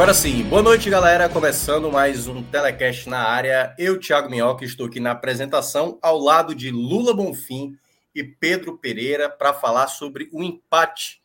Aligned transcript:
Agora 0.00 0.14
sim, 0.14 0.42
boa 0.44 0.62
noite, 0.62 0.88
galera. 0.88 1.28
Começando 1.28 1.92
mais 1.92 2.26
um 2.26 2.42
telecast 2.42 3.06
na 3.06 3.18
área. 3.18 3.76
Eu, 3.78 4.00
Thiago 4.00 4.30
Minhoca, 4.30 4.64
estou 4.64 4.86
aqui 4.86 4.98
na 4.98 5.10
apresentação 5.10 5.98
ao 6.00 6.18
lado 6.18 6.54
de 6.54 6.70
Lula 6.70 7.12
Bonfim 7.12 7.76
e 8.14 8.24
Pedro 8.24 8.78
Pereira 8.78 9.28
para 9.28 9.52
falar 9.52 9.88
sobre 9.88 10.30
o 10.32 10.42
empate 10.42 11.20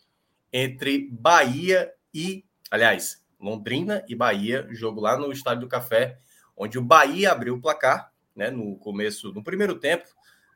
entre 0.51 1.07
Bahia 1.09 1.89
e, 2.13 2.43
aliás, 2.69 3.23
Londrina 3.39 4.03
e 4.09 4.13
Bahia, 4.13 4.67
jogo 4.71 4.99
lá 4.99 5.17
no 5.17 5.31
Estádio 5.31 5.61
do 5.61 5.69
Café, 5.69 6.19
onde 6.53 6.77
o 6.77 6.83
Bahia 6.83 7.31
abriu 7.31 7.55
o 7.55 7.61
placar, 7.61 8.11
né, 8.35 8.51
no 8.51 8.75
começo, 8.75 9.31
no 9.31 9.41
primeiro 9.41 9.79
tempo, 9.79 10.09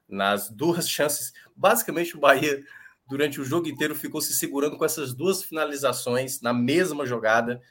nas 0.10 0.50
duas 0.50 0.90
chances. 0.92 1.32
Basicamente, 1.56 2.18
o 2.18 2.20
Bahia 2.20 2.62
durante 3.08 3.40
o 3.40 3.46
jogo 3.46 3.70
inteiro 3.70 3.96
ficou 3.96 4.20
se 4.20 4.34
segurando 4.34 4.78
com 4.78 4.84
essas 4.84 5.14
duas 5.14 5.42
finalizações 5.42 6.42
na 6.42 6.54
mesma 6.54 7.06
jogada 7.06 7.62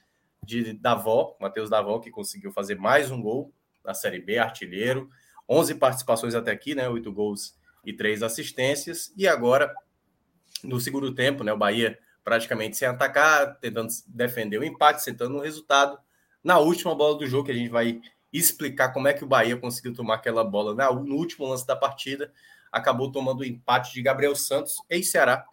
de 0.44 0.72
Davó, 0.72 1.36
Matheus 1.41 1.69
Davó, 1.70 1.98
que 1.98 2.11
conseguiu 2.11 2.53
fazer 2.53 2.77
mais 2.77 3.11
um 3.11 3.20
gol 3.20 3.53
na 3.84 3.94
Série 3.94 4.20
B, 4.20 4.39
artilheiro. 4.39 5.11
11 5.48 5.75
participações 5.77 6.34
até 6.34 6.50
aqui, 6.50 6.75
né? 6.75 6.89
8 6.89 7.12
gols 7.12 7.56
e 7.84 7.92
3 7.92 8.22
assistências. 8.22 9.12
E 9.16 9.27
agora, 9.27 9.75
no 10.62 10.81
segundo 10.81 11.14
tempo, 11.14 11.42
né? 11.42 11.53
O 11.53 11.59
Bahia 11.59 11.98
praticamente 12.22 12.77
sem 12.77 12.86
atacar, 12.86 13.59
tentando 13.59 13.89
defender 14.06 14.59
o 14.59 14.64
empate, 14.64 15.03
sentando 15.03 15.34
no 15.34 15.41
resultado. 15.41 15.98
Na 16.44 16.59
última 16.59 16.94
bola 16.94 17.16
do 17.16 17.27
jogo, 17.27 17.47
que 17.47 17.53
a 17.53 17.55
gente 17.55 17.70
vai 17.70 18.03
explicar 18.31 18.92
como 18.92 19.09
é 19.09 19.14
que 19.14 19.25
o 19.25 19.27
Bahia 19.27 19.56
conseguiu 19.56 19.94
tomar 19.94 20.16
aquela 20.16 20.44
bola 20.44 20.75
no 20.92 21.14
último 21.14 21.47
lance 21.47 21.66
da 21.66 21.75
partida, 21.75 22.31
acabou 22.70 23.11
tomando 23.11 23.41
o 23.41 23.44
empate 23.44 23.94
de 23.94 24.03
Gabriel 24.03 24.36
Santos, 24.36 24.77
ex-Ceará, 24.91 25.47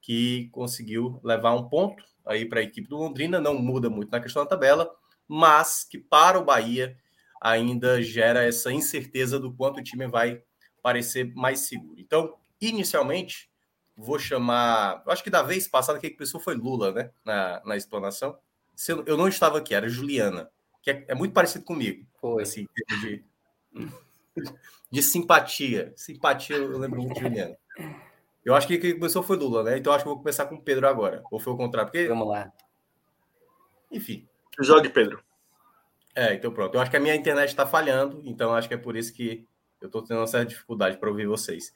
que 0.00 0.48
conseguiu 0.50 1.20
levar 1.22 1.54
um 1.54 1.68
ponto 1.68 2.02
aí 2.26 2.44
para 2.44 2.60
a 2.60 2.62
equipe 2.62 2.88
do 2.88 2.96
Londrina, 2.96 3.40
não 3.40 3.54
muda 3.54 3.90
muito 3.90 4.10
na 4.10 4.20
questão 4.20 4.42
da 4.42 4.48
tabela, 4.48 4.90
mas 5.26 5.84
que 5.84 5.98
para 5.98 6.38
o 6.38 6.44
Bahia 6.44 6.96
ainda 7.40 8.02
gera 8.02 8.44
essa 8.44 8.72
incerteza 8.72 9.38
do 9.38 9.52
quanto 9.52 9.80
o 9.80 9.82
time 9.82 10.06
vai 10.06 10.42
parecer 10.82 11.32
mais 11.34 11.60
seguro. 11.60 11.98
Então, 11.98 12.36
inicialmente, 12.60 13.50
vou 13.96 14.18
chamar. 14.18 15.02
Eu 15.06 15.12
acho 15.12 15.24
que 15.24 15.30
da 15.30 15.42
vez 15.42 15.66
passada 15.66 15.98
quem 15.98 16.14
pensou 16.14 16.40
foi 16.40 16.54
Lula, 16.54 16.92
né? 16.92 17.10
Na, 17.24 17.62
na 17.64 17.76
explanação. 17.76 18.38
Eu 19.06 19.16
não 19.16 19.28
estava 19.28 19.58
aqui, 19.58 19.74
era 19.74 19.88
Juliana, 19.88 20.50
que 20.82 20.90
é, 20.90 21.04
é 21.08 21.14
muito 21.14 21.32
parecido 21.32 21.64
comigo. 21.64 22.06
Foi. 22.20 22.42
Assim, 22.42 22.66
de, 23.00 23.24
de 24.90 25.02
simpatia. 25.02 25.92
Simpatia, 25.96 26.56
eu 26.56 26.78
lembro 26.78 27.02
muito 27.02 27.14
de 27.14 27.20
Juliana. 27.20 27.56
Eu 28.44 28.54
acho 28.54 28.66
que 28.66 28.78
quem 28.78 28.94
começou 28.94 29.22
foi 29.22 29.36
Lula, 29.36 29.62
né? 29.62 29.78
Então 29.78 29.92
acho 29.92 30.04
que 30.04 30.08
vou 30.08 30.18
começar 30.18 30.46
com 30.46 30.56
o 30.56 30.62
Pedro 30.62 30.88
agora. 30.88 31.22
Ou 31.30 31.38
foi 31.38 31.52
o 31.52 31.56
contrário? 31.56 31.90
Porque... 31.90 32.08
Vamos 32.08 32.28
lá. 32.28 32.52
Enfim. 33.90 34.26
Jogue, 34.60 34.88
Pedro. 34.88 35.22
É, 36.14 36.34
então 36.34 36.52
pronto. 36.52 36.74
Eu 36.74 36.80
acho 36.80 36.90
que 36.90 36.96
a 36.96 37.00
minha 37.00 37.14
internet 37.14 37.48
está 37.48 37.66
falhando, 37.66 38.20
então 38.24 38.54
acho 38.54 38.68
que 38.68 38.74
é 38.74 38.78
por 38.78 38.96
isso 38.96 39.12
que 39.12 39.46
eu 39.80 39.86
estou 39.86 40.02
tendo 40.02 40.20
uma 40.20 40.26
certa 40.26 40.46
dificuldade 40.46 40.98
para 40.98 41.08
ouvir 41.08 41.26
vocês. 41.26 41.72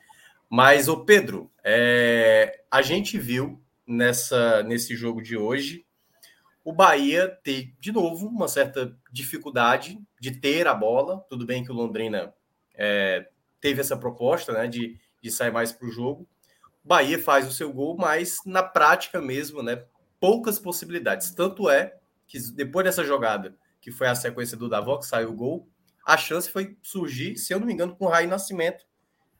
Mas, 0.48 0.88
o 0.88 1.04
Pedro, 1.04 1.50
é... 1.64 2.62
a 2.70 2.82
gente 2.82 3.18
viu 3.18 3.60
nessa, 3.86 4.62
nesse 4.62 4.94
jogo 4.94 5.22
de 5.22 5.36
hoje 5.36 5.84
o 6.64 6.72
Bahia 6.72 7.28
ter, 7.44 7.72
de 7.78 7.92
novo, 7.92 8.26
uma 8.26 8.48
certa 8.48 8.96
dificuldade 9.12 10.00
de 10.20 10.32
ter 10.32 10.66
a 10.66 10.74
bola. 10.74 11.24
Tudo 11.28 11.46
bem 11.46 11.64
que 11.64 11.70
o 11.70 11.74
Londrina 11.74 12.34
é, 12.74 13.28
teve 13.60 13.80
essa 13.80 13.96
proposta 13.96 14.52
né, 14.52 14.66
de, 14.66 14.98
de 15.22 15.30
sair 15.30 15.52
mais 15.52 15.70
para 15.70 15.86
o 15.86 15.92
jogo, 15.92 16.28
Bahia 16.86 17.18
faz 17.18 17.48
o 17.48 17.52
seu 17.52 17.72
gol, 17.72 17.96
mas 17.98 18.38
na 18.46 18.62
prática 18.62 19.20
mesmo, 19.20 19.60
né? 19.60 19.84
Poucas 20.20 20.56
possibilidades. 20.56 21.32
Tanto 21.32 21.68
é 21.68 21.96
que 22.28 22.38
depois 22.52 22.84
dessa 22.84 23.04
jogada, 23.04 23.56
que 23.80 23.90
foi 23.90 24.06
a 24.06 24.14
sequência 24.14 24.56
do 24.56 24.68
Davó, 24.68 24.96
que 24.98 25.04
saiu 25.04 25.30
o 25.30 25.34
gol, 25.34 25.68
a 26.04 26.16
chance 26.16 26.48
foi 26.48 26.76
surgir, 26.80 27.36
se 27.36 27.52
eu 27.52 27.58
não 27.58 27.66
me 27.66 27.72
engano, 27.72 27.96
com 27.96 28.04
o 28.04 28.08
Raí 28.08 28.28
Nascimento, 28.28 28.86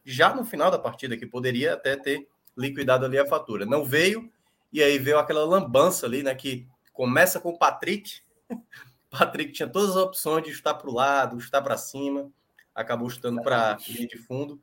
já 0.04 0.34
no 0.34 0.44
final 0.44 0.72
da 0.72 0.78
partida, 0.78 1.16
que 1.16 1.24
poderia 1.24 1.74
até 1.74 1.96
ter 1.96 2.28
liquidado 2.56 3.06
ali 3.06 3.16
a 3.16 3.26
fatura. 3.26 3.64
Não 3.64 3.84
veio, 3.84 4.28
e 4.72 4.82
aí 4.82 4.98
veio 4.98 5.18
aquela 5.18 5.44
lambança 5.44 6.04
ali, 6.04 6.24
né? 6.24 6.34
Que 6.34 6.66
começa 6.92 7.38
com 7.38 7.50
o 7.50 7.58
Patrick. 7.58 8.22
Patrick 9.08 9.52
tinha 9.52 9.68
todas 9.68 9.90
as 9.90 9.96
opções 9.96 10.44
de 10.44 10.52
chutar 10.52 10.74
para 10.74 10.90
o 10.90 10.94
lado, 10.94 11.38
chutar 11.38 11.62
para 11.62 11.76
cima, 11.76 12.28
acabou 12.74 13.08
chutando 13.08 13.40
para 13.40 13.78
linha 13.88 14.08
de 14.08 14.18
fundo. 14.18 14.60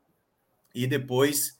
E 0.76 0.86
depois 0.86 1.58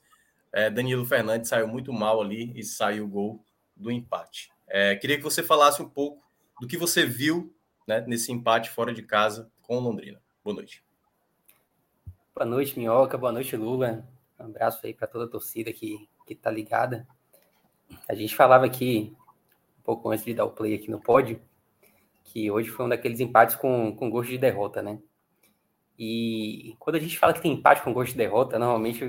é, 0.54 0.70
Danilo 0.70 1.04
Fernandes 1.04 1.48
saiu 1.48 1.66
muito 1.66 1.92
mal 1.92 2.22
ali 2.22 2.52
e 2.54 2.62
saiu 2.62 3.06
o 3.06 3.08
gol 3.08 3.44
do 3.74 3.90
empate. 3.90 4.52
É, 4.68 4.94
queria 4.94 5.16
que 5.16 5.22
você 5.22 5.42
falasse 5.42 5.82
um 5.82 5.88
pouco 5.88 6.22
do 6.60 6.68
que 6.68 6.76
você 6.76 7.04
viu 7.04 7.52
né, 7.88 8.04
nesse 8.06 8.30
empate 8.30 8.70
fora 8.70 8.94
de 8.94 9.02
casa 9.02 9.50
com 9.62 9.76
o 9.76 9.80
Londrina. 9.80 10.22
Boa 10.44 10.54
noite. 10.54 10.84
Boa 12.32 12.46
noite, 12.46 12.78
Minhoca. 12.78 13.18
Boa 13.18 13.32
noite, 13.32 13.56
Lula. 13.56 14.06
Um 14.38 14.44
abraço 14.44 14.86
aí 14.86 14.94
para 14.94 15.08
toda 15.08 15.24
a 15.24 15.28
torcida 15.28 15.72
que, 15.72 16.08
que 16.24 16.36
tá 16.36 16.52
ligada. 16.52 17.04
A 18.08 18.14
gente 18.14 18.36
falava 18.36 18.64
aqui, 18.64 19.12
um 19.80 19.82
pouco 19.82 20.08
antes 20.08 20.24
de 20.24 20.34
dar 20.34 20.44
o 20.44 20.52
play 20.52 20.74
aqui 20.74 20.88
no 20.88 21.00
pódio, 21.00 21.42
que 22.22 22.48
hoje 22.48 22.68
foi 22.68 22.86
um 22.86 22.88
daqueles 22.88 23.18
empates 23.18 23.56
com, 23.56 23.94
com 23.96 24.08
gosto 24.08 24.30
de 24.30 24.38
derrota, 24.38 24.80
né? 24.80 25.00
E 25.98 26.76
quando 26.78 26.94
a 26.94 27.00
gente 27.00 27.18
fala 27.18 27.32
que 27.32 27.42
tem 27.42 27.54
empate 27.54 27.82
com 27.82 27.92
gosto 27.92 28.12
de 28.12 28.18
derrota, 28.18 28.56
normalmente 28.56 29.04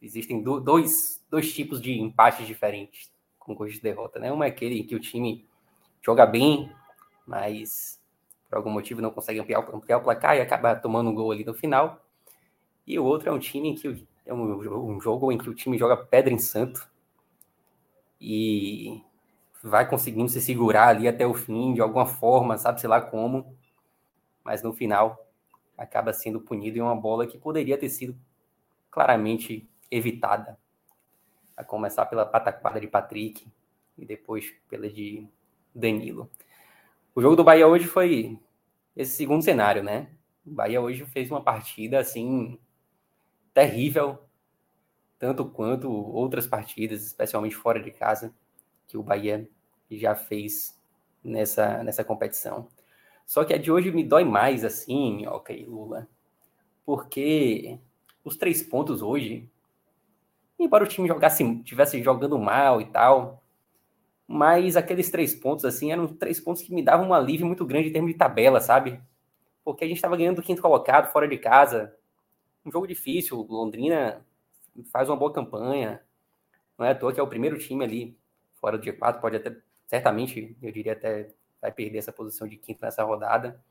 existem 0.00 0.42
do, 0.42 0.60
dois, 0.60 1.24
dois 1.30 1.52
tipos 1.52 1.80
de 1.80 1.98
empates 2.00 2.46
diferentes 2.46 3.10
com 3.38 3.54
gosto 3.54 3.74
de 3.74 3.80
derrota, 3.80 4.18
né? 4.18 4.32
Um 4.32 4.42
é 4.42 4.48
aquele 4.48 4.82
que 4.84 4.94
o 4.94 5.00
time 5.00 5.48
joga 6.02 6.26
bem, 6.26 6.70
mas 7.26 8.00
por 8.48 8.56
algum 8.56 8.70
motivo 8.70 9.00
não 9.00 9.10
consegue 9.10 9.40
ampliar, 9.40 9.60
ampliar 9.74 9.98
o 9.98 10.02
placar 10.02 10.36
e 10.36 10.40
acaba 10.40 10.76
tomando 10.76 11.10
um 11.10 11.14
gol 11.14 11.32
ali 11.32 11.44
no 11.44 11.54
final. 11.54 12.04
E 12.86 12.98
o 12.98 13.04
outro 13.04 13.28
é 13.28 13.32
um 13.32 13.38
time 13.38 13.68
em 13.68 13.74
que 13.74 14.06
é 14.24 14.32
um, 14.32 14.94
um 14.94 15.00
jogo 15.00 15.32
em 15.32 15.38
que 15.38 15.48
o 15.48 15.54
time 15.54 15.78
joga 15.78 15.96
pedra 15.96 16.32
em 16.32 16.38
santo 16.38 16.88
e 18.20 19.02
vai 19.62 19.88
conseguindo 19.88 20.28
se 20.28 20.40
segurar 20.40 20.88
ali 20.88 21.08
até 21.08 21.26
o 21.26 21.34
fim 21.34 21.74
de 21.74 21.80
alguma 21.80 22.06
forma, 22.06 22.56
sabe 22.56 22.80
sei 22.80 22.88
lá 22.88 23.00
como, 23.00 23.56
mas 24.44 24.62
no 24.62 24.72
final 24.72 25.26
acaba 25.76 26.12
sendo 26.12 26.40
punido 26.40 26.78
em 26.78 26.80
uma 26.80 26.94
bola 26.94 27.26
que 27.26 27.38
poderia 27.38 27.78
ter 27.78 27.88
sido 27.88 28.16
claramente 28.90 29.68
evitada. 29.90 30.58
A 31.56 31.64
começar 31.64 32.06
pela 32.06 32.24
pataquada 32.24 32.80
de 32.80 32.86
Patrick 32.86 33.46
e 33.96 34.06
depois 34.06 34.52
pela 34.68 34.88
de 34.88 35.26
Danilo. 35.74 36.30
O 37.14 37.20
jogo 37.20 37.34
do 37.34 37.44
Bahia 37.44 37.66
hoje 37.66 37.86
foi 37.86 38.38
esse 38.96 39.16
segundo 39.16 39.42
cenário, 39.42 39.82
né? 39.82 40.08
O 40.46 40.50
Bahia 40.50 40.80
hoje 40.80 41.04
fez 41.06 41.30
uma 41.30 41.42
partida 41.42 41.98
assim 41.98 42.58
terrível, 43.52 44.18
tanto 45.18 45.44
quanto 45.44 45.90
outras 45.90 46.46
partidas, 46.46 47.04
especialmente 47.04 47.56
fora 47.56 47.82
de 47.82 47.90
casa, 47.90 48.32
que 48.86 48.96
o 48.96 49.02
Bahia 49.02 49.48
já 49.90 50.14
fez 50.14 50.78
nessa, 51.24 51.82
nessa 51.82 52.04
competição. 52.04 52.68
Só 53.26 53.44
que 53.44 53.52
a 53.52 53.58
de 53.58 53.70
hoje 53.70 53.90
me 53.90 54.04
dói 54.04 54.24
mais, 54.24 54.64
assim, 54.64 55.26
ok, 55.26 55.66
Lula, 55.66 56.08
porque 56.86 57.78
os 58.24 58.36
três 58.36 58.62
pontos 58.62 59.02
hoje 59.02 59.50
embora 60.58 60.84
o 60.84 60.86
time 60.86 61.08
jogasse, 61.08 61.62
tivesse 61.62 62.02
jogando 62.02 62.38
mal 62.38 62.80
e 62.80 62.86
tal, 62.86 63.42
mas 64.26 64.76
aqueles 64.76 65.10
três 65.10 65.34
pontos, 65.34 65.64
assim, 65.64 65.92
eram 65.92 66.06
três 66.06 66.40
pontos 66.40 66.62
que 66.62 66.74
me 66.74 66.82
davam 66.82 67.08
um 67.08 67.14
alívio 67.14 67.46
muito 67.46 67.64
grande 67.64 67.88
em 67.88 67.92
termos 67.92 68.12
de 68.12 68.18
tabela, 68.18 68.60
sabe? 68.60 69.00
Porque 69.64 69.84
a 69.84 69.86
gente 69.88 69.96
estava 69.96 70.16
ganhando 70.16 70.36
do 70.36 70.42
quinto 70.42 70.60
colocado, 70.60 71.10
fora 71.12 71.26
de 71.28 71.38
casa. 71.38 71.96
Um 72.64 72.70
jogo 72.70 72.86
difícil, 72.86 73.46
Londrina 73.48 74.24
faz 74.92 75.08
uma 75.08 75.16
boa 75.16 75.32
campanha. 75.32 76.02
Não 76.76 76.84
é 76.84 76.90
à 76.90 76.94
toa 76.94 77.12
que 77.12 77.20
é 77.20 77.22
o 77.22 77.28
primeiro 77.28 77.58
time 77.58 77.84
ali, 77.84 78.18
fora 78.54 78.76
do 78.76 78.84
G4, 78.84 79.20
pode 79.20 79.36
até, 79.36 79.56
certamente, 79.86 80.56
eu 80.60 80.72
diria 80.72 80.92
até, 80.92 81.30
vai 81.60 81.72
perder 81.72 81.98
essa 81.98 82.12
posição 82.12 82.46
de 82.46 82.56
quinto 82.56 82.82
nessa 82.82 83.02
rodada. 83.04 83.62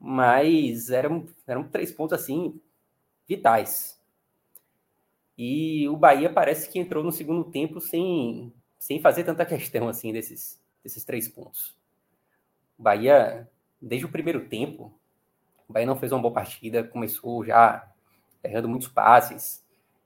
Mas 0.00 0.90
eram, 0.90 1.26
eram 1.46 1.64
três 1.68 1.92
pontos, 1.92 2.18
assim, 2.18 2.60
vitais. 3.28 3.99
E 5.42 5.88
o 5.88 5.96
Bahia 5.96 6.28
parece 6.30 6.68
que 6.68 6.78
entrou 6.78 7.02
no 7.02 7.10
segundo 7.10 7.44
tempo 7.44 7.80
sem, 7.80 8.52
sem 8.78 9.00
fazer 9.00 9.24
tanta 9.24 9.46
questão, 9.46 9.88
assim, 9.88 10.12
desses, 10.12 10.60
desses 10.84 11.02
três 11.02 11.28
pontos. 11.28 11.74
O 12.78 12.82
Bahia, 12.82 13.48
desde 13.80 14.04
o 14.04 14.10
primeiro 14.10 14.46
tempo, 14.48 14.92
o 15.66 15.72
Bahia 15.72 15.86
não 15.86 15.96
fez 15.96 16.12
uma 16.12 16.20
boa 16.20 16.34
partida, 16.34 16.84
começou 16.84 17.42
já 17.42 17.90
errando 18.44 18.68
muitos 18.68 18.88
passes. 18.88 19.64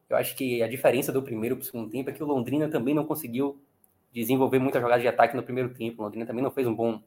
Eu 0.09 0.17
acho 0.17 0.37
que 0.37 0.63
a 0.63 0.69
diferença 0.69 1.11
do 1.11 1.21
primeiro 1.21 1.57
para 1.57 1.65
o 1.65 1.67
segundo 1.67 1.91
tempo 1.91 2.11
é 2.11 2.13
que 2.13 2.23
o 2.23 2.27
Londrina 2.27 2.69
também 2.69 2.95
não 2.95 3.05
conseguiu 3.05 3.61
desenvolver 4.13 4.61
muitas 4.61 4.81
jogadas 4.81 5.03
de 5.03 5.09
ataque 5.09 5.35
no 5.35 5.43
primeiro 5.43 5.75
tempo. 5.75 6.01
O 6.01 6.05
Londrina 6.05 6.27
também 6.27 6.45
não 6.45 6.51
fez 6.53 6.65
um 6.65 6.75
bom, 6.77 7.03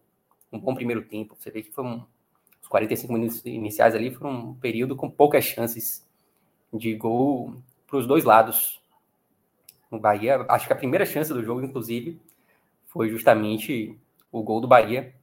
um 0.51 0.59
bom 0.59 0.75
primeiro 0.75 1.06
tempo. 1.06 1.33
Você 1.39 1.50
vê 1.50 1.63
que 1.63 1.71
foi 1.71 1.85
um, 1.85 2.03
os 2.62 2.68
45 2.68 3.13
minutos 3.13 3.45
iniciais 3.45 3.95
ali 3.95 4.13
foram 4.13 4.50
um 4.50 4.53
período 4.53 4.97
com 4.97 5.09
poucas 5.09 5.45
chances 5.45 6.06
de 6.73 6.94
gol 6.94 7.56
para 7.87 7.97
os 7.97 8.05
dois 8.05 8.23
lados. 8.23 8.81
O 9.89 9.97
Bahia, 9.97 10.45
acho 10.49 10.67
que 10.67 10.73
a 10.73 10.75
primeira 10.75 11.05
chance 11.05 11.33
do 11.33 11.43
jogo, 11.43 11.63
inclusive, 11.63 12.19
foi 12.87 13.09
justamente 13.09 13.97
o 14.31 14.43
gol 14.43 14.61
do 14.61 14.67
Bahia. 14.67 15.15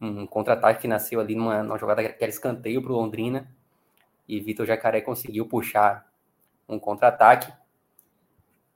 Um 0.00 0.26
contra-ataque 0.26 0.82
que 0.82 0.88
nasceu 0.88 1.20
ali 1.20 1.34
numa, 1.34 1.62
numa 1.62 1.78
jogada 1.78 2.02
que 2.02 2.22
era 2.22 2.30
escanteio 2.30 2.82
para 2.82 2.92
o 2.92 2.96
Londrina. 2.96 3.48
E 4.28 4.40
Vitor 4.40 4.66
Jacaré 4.66 5.00
conseguiu 5.00 5.46
puxar 5.46 6.10
um 6.68 6.78
contra-ataque, 6.78 7.52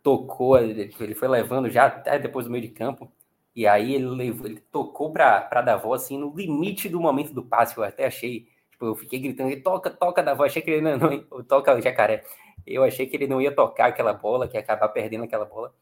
tocou, 0.02 0.58
ele 0.58 1.14
foi 1.14 1.28
levando 1.28 1.68
já 1.68 1.86
até 1.86 2.18
depois 2.18 2.46
do 2.46 2.50
meio 2.52 2.62
de 2.62 2.70
campo, 2.70 3.10
e 3.54 3.66
aí 3.66 3.94
ele 3.94 4.06
levou, 4.06 4.46
ele 4.46 4.60
tocou 4.72 5.12
para 5.12 5.62
Davó 5.62 5.92
assim 5.94 6.18
no 6.18 6.34
limite 6.34 6.88
do 6.88 7.00
momento 7.00 7.32
do 7.32 7.42
passe, 7.42 7.76
eu 7.76 7.82
até 7.82 8.06
achei, 8.06 8.46
tipo, 8.70 8.86
eu 8.86 8.94
fiquei 8.94 9.18
gritando, 9.18 9.54
toca, 9.62 9.90
toca 9.90 10.22
Davó, 10.22 10.44
achei 10.44 10.62
que 10.62 10.70
ele 10.70 10.82
não, 10.82 10.98
não 10.98 11.44
toca 11.44 11.80
Jacaré. 11.80 12.24
Eu 12.66 12.84
achei 12.84 13.06
que 13.06 13.16
ele 13.16 13.26
não 13.26 13.40
ia 13.40 13.54
tocar 13.54 13.86
aquela 13.86 14.12
bola, 14.12 14.48
que 14.48 14.56
ia 14.56 14.60
acabar 14.60 14.88
perdendo 14.88 15.24
aquela 15.24 15.44
bola, 15.44 15.74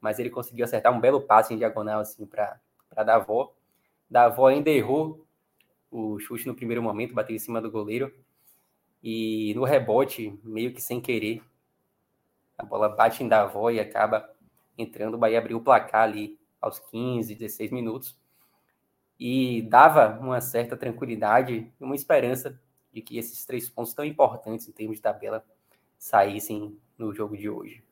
mas 0.00 0.18
ele 0.18 0.30
conseguiu 0.30 0.64
acertar 0.64 0.92
um 0.92 1.00
belo 1.00 1.20
passe 1.20 1.54
em 1.54 1.58
diagonal 1.58 2.00
assim 2.00 2.26
para 2.26 2.58
Davó 3.04 3.54
Davó 4.08 4.46
ainda 4.46 4.70
errou 4.70 5.26
o 5.90 6.18
chute 6.18 6.46
no 6.46 6.54
primeiro 6.54 6.82
momento, 6.82 7.14
bateu 7.14 7.34
em 7.34 7.38
cima 7.38 7.60
do 7.60 7.70
goleiro. 7.70 8.12
E 9.02 9.52
no 9.54 9.64
rebote, 9.64 10.38
meio 10.42 10.72
que 10.72 10.80
sem 10.80 11.00
querer, 11.00 11.42
a 12.56 12.64
bola 12.64 12.88
bate 12.88 13.22
em 13.22 13.28
Davó 13.28 13.70
e 13.70 13.80
acaba 13.80 14.28
entrando. 14.78 15.14
O 15.14 15.18
Bahia 15.18 15.38
abriu 15.38 15.58
o 15.58 15.62
placar 15.62 16.02
ali 16.02 16.38
aos 16.60 16.78
15, 16.78 17.34
16 17.34 17.70
minutos. 17.70 18.16
E 19.18 19.62
dava 19.62 20.18
uma 20.20 20.40
certa 20.40 20.76
tranquilidade 20.76 21.72
e 21.80 21.84
uma 21.84 21.94
esperança 21.94 22.60
de 22.92 23.00
que 23.02 23.18
esses 23.18 23.44
três 23.44 23.68
pontos 23.68 23.94
tão 23.94 24.04
importantes 24.04 24.68
em 24.68 24.72
termos 24.72 24.96
de 24.96 25.02
tabela 25.02 25.44
saíssem 26.04 26.78
no 26.98 27.14
jogo 27.14 27.34
de 27.34 27.48
hoje. 27.48 27.82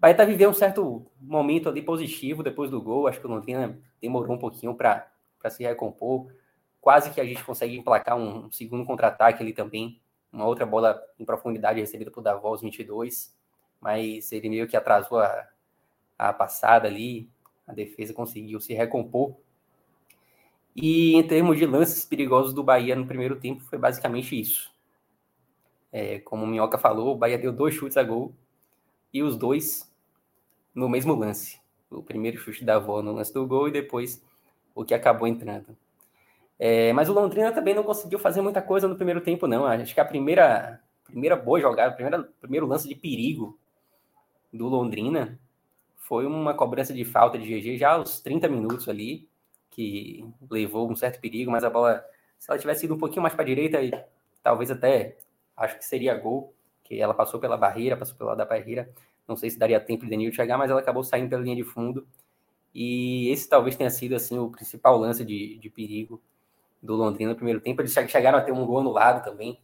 Está 0.00 0.24
vivendo 0.24 0.50
um 0.50 0.54
certo 0.54 1.04
momento 1.20 1.68
ali 1.68 1.82
positivo 1.82 2.44
depois 2.44 2.70
do 2.70 2.80
gol. 2.80 3.08
Acho 3.08 3.20
que 3.20 3.26
o 3.26 3.30
Londrina 3.30 3.76
demorou 4.00 4.36
um 4.36 4.38
pouquinho 4.38 4.72
para 4.72 5.10
se 5.50 5.64
recompor. 5.64 6.32
Quase 6.80 7.10
que 7.10 7.20
a 7.20 7.24
gente 7.24 7.42
consegue 7.42 7.76
emplacar 7.76 8.16
um 8.16 8.48
segundo 8.52 8.84
contra-ataque 8.84 9.42
ali 9.42 9.52
também. 9.52 10.00
Uma 10.32 10.46
outra 10.46 10.64
bola 10.64 11.02
em 11.18 11.24
profundidade 11.24 11.80
recebida 11.80 12.08
por 12.08 12.22
Davos 12.22 12.44
aos 12.44 12.60
22. 12.60 13.36
Mas 13.80 14.30
ele 14.30 14.48
meio 14.48 14.68
que 14.68 14.76
atrasou 14.76 15.18
a, 15.18 15.48
a 16.16 16.32
passada 16.32 16.86
ali. 16.86 17.28
A 17.66 17.72
defesa 17.72 18.14
conseguiu 18.14 18.60
se 18.60 18.74
recompor. 18.74 19.34
E 20.74 21.16
em 21.16 21.26
termos 21.26 21.58
de 21.58 21.66
lances 21.66 22.04
perigosos 22.04 22.54
do 22.54 22.62
Bahia 22.62 22.94
no 22.94 23.06
primeiro 23.06 23.40
tempo, 23.40 23.64
foi 23.64 23.76
basicamente 23.76 24.40
isso. 24.40 24.71
É, 25.92 26.18
como 26.20 26.44
o 26.44 26.46
Minhoca 26.46 26.78
falou, 26.78 27.14
o 27.14 27.18
Bahia 27.18 27.38
deu 27.38 27.52
dois 27.52 27.74
chutes 27.74 27.96
a 27.96 28.02
gol 28.02 28.34
e 29.12 29.22
os 29.22 29.36
dois 29.36 29.92
no 30.74 30.88
mesmo 30.88 31.14
lance. 31.14 31.60
O 31.90 32.02
primeiro 32.02 32.38
chute 32.38 32.64
da 32.64 32.76
avó 32.76 33.02
no 33.02 33.12
lance 33.12 33.32
do 33.32 33.46
gol 33.46 33.68
e 33.68 33.72
depois 33.72 34.24
o 34.74 34.84
que 34.84 34.94
acabou 34.94 35.28
entrando. 35.28 35.76
É, 36.58 36.92
mas 36.92 37.08
o 37.08 37.12
Londrina 37.12 37.52
também 37.52 37.74
não 37.74 37.82
conseguiu 37.82 38.18
fazer 38.18 38.40
muita 38.40 38.62
coisa 38.62 38.88
no 38.88 38.96
primeiro 38.96 39.20
tempo, 39.20 39.46
não. 39.46 39.66
Acho 39.66 39.92
que 39.92 40.00
a 40.00 40.04
primeira, 40.04 40.80
primeira 41.04 41.36
boa 41.36 41.60
jogada, 41.60 41.92
o 41.92 42.40
primeiro 42.40 42.66
lance 42.66 42.88
de 42.88 42.94
perigo 42.94 43.58
do 44.52 44.68
Londrina 44.68 45.38
foi 45.96 46.26
uma 46.26 46.54
cobrança 46.54 46.92
de 46.92 47.04
falta 47.04 47.38
de 47.38 47.44
GG 47.44 47.76
já 47.76 47.92
aos 47.92 48.20
30 48.20 48.48
minutos 48.48 48.88
ali, 48.88 49.28
que 49.70 50.24
levou 50.50 50.90
um 50.90 50.96
certo 50.96 51.20
perigo, 51.20 51.50
mas 51.50 51.64
a 51.64 51.70
bola, 51.70 52.04
se 52.38 52.50
ela 52.50 52.58
tivesse 52.58 52.84
ido 52.84 52.94
um 52.94 52.98
pouquinho 52.98 53.22
mais 53.22 53.34
para 53.34 53.42
a 53.42 53.46
direita, 53.46 54.06
talvez 54.42 54.70
até 54.70 55.16
acho 55.62 55.78
que 55.78 55.84
seria 55.84 56.14
gol, 56.14 56.54
que 56.84 57.00
ela 57.00 57.14
passou 57.14 57.38
pela 57.40 57.56
barreira, 57.56 57.96
passou 57.96 58.16
pelo 58.16 58.28
lado 58.28 58.38
da 58.38 58.44
barreira, 58.44 58.92
não 59.26 59.36
sei 59.36 59.50
se 59.50 59.58
daria 59.58 59.80
tempo 59.80 60.04
de 60.04 60.10
Danilo 60.10 60.32
chegar, 60.32 60.58
mas 60.58 60.70
ela 60.70 60.80
acabou 60.80 61.04
saindo 61.04 61.28
pela 61.28 61.42
linha 61.42 61.56
de 61.56 61.64
fundo. 61.64 62.06
E 62.74 63.28
esse 63.30 63.48
talvez 63.48 63.76
tenha 63.76 63.90
sido 63.90 64.14
assim 64.14 64.38
o 64.38 64.50
principal 64.50 64.98
lance 64.98 65.24
de, 65.24 65.58
de 65.58 65.70
perigo 65.70 66.20
do 66.82 66.96
Londrina 66.96 67.30
no 67.30 67.36
primeiro 67.36 67.60
tempo. 67.60 67.80
Eles 67.80 67.92
chegaram 67.92 68.38
a 68.38 68.42
ter 68.42 68.52
um 68.52 68.66
gol 68.66 68.80
anulado 68.80 69.24
também, 69.24 69.60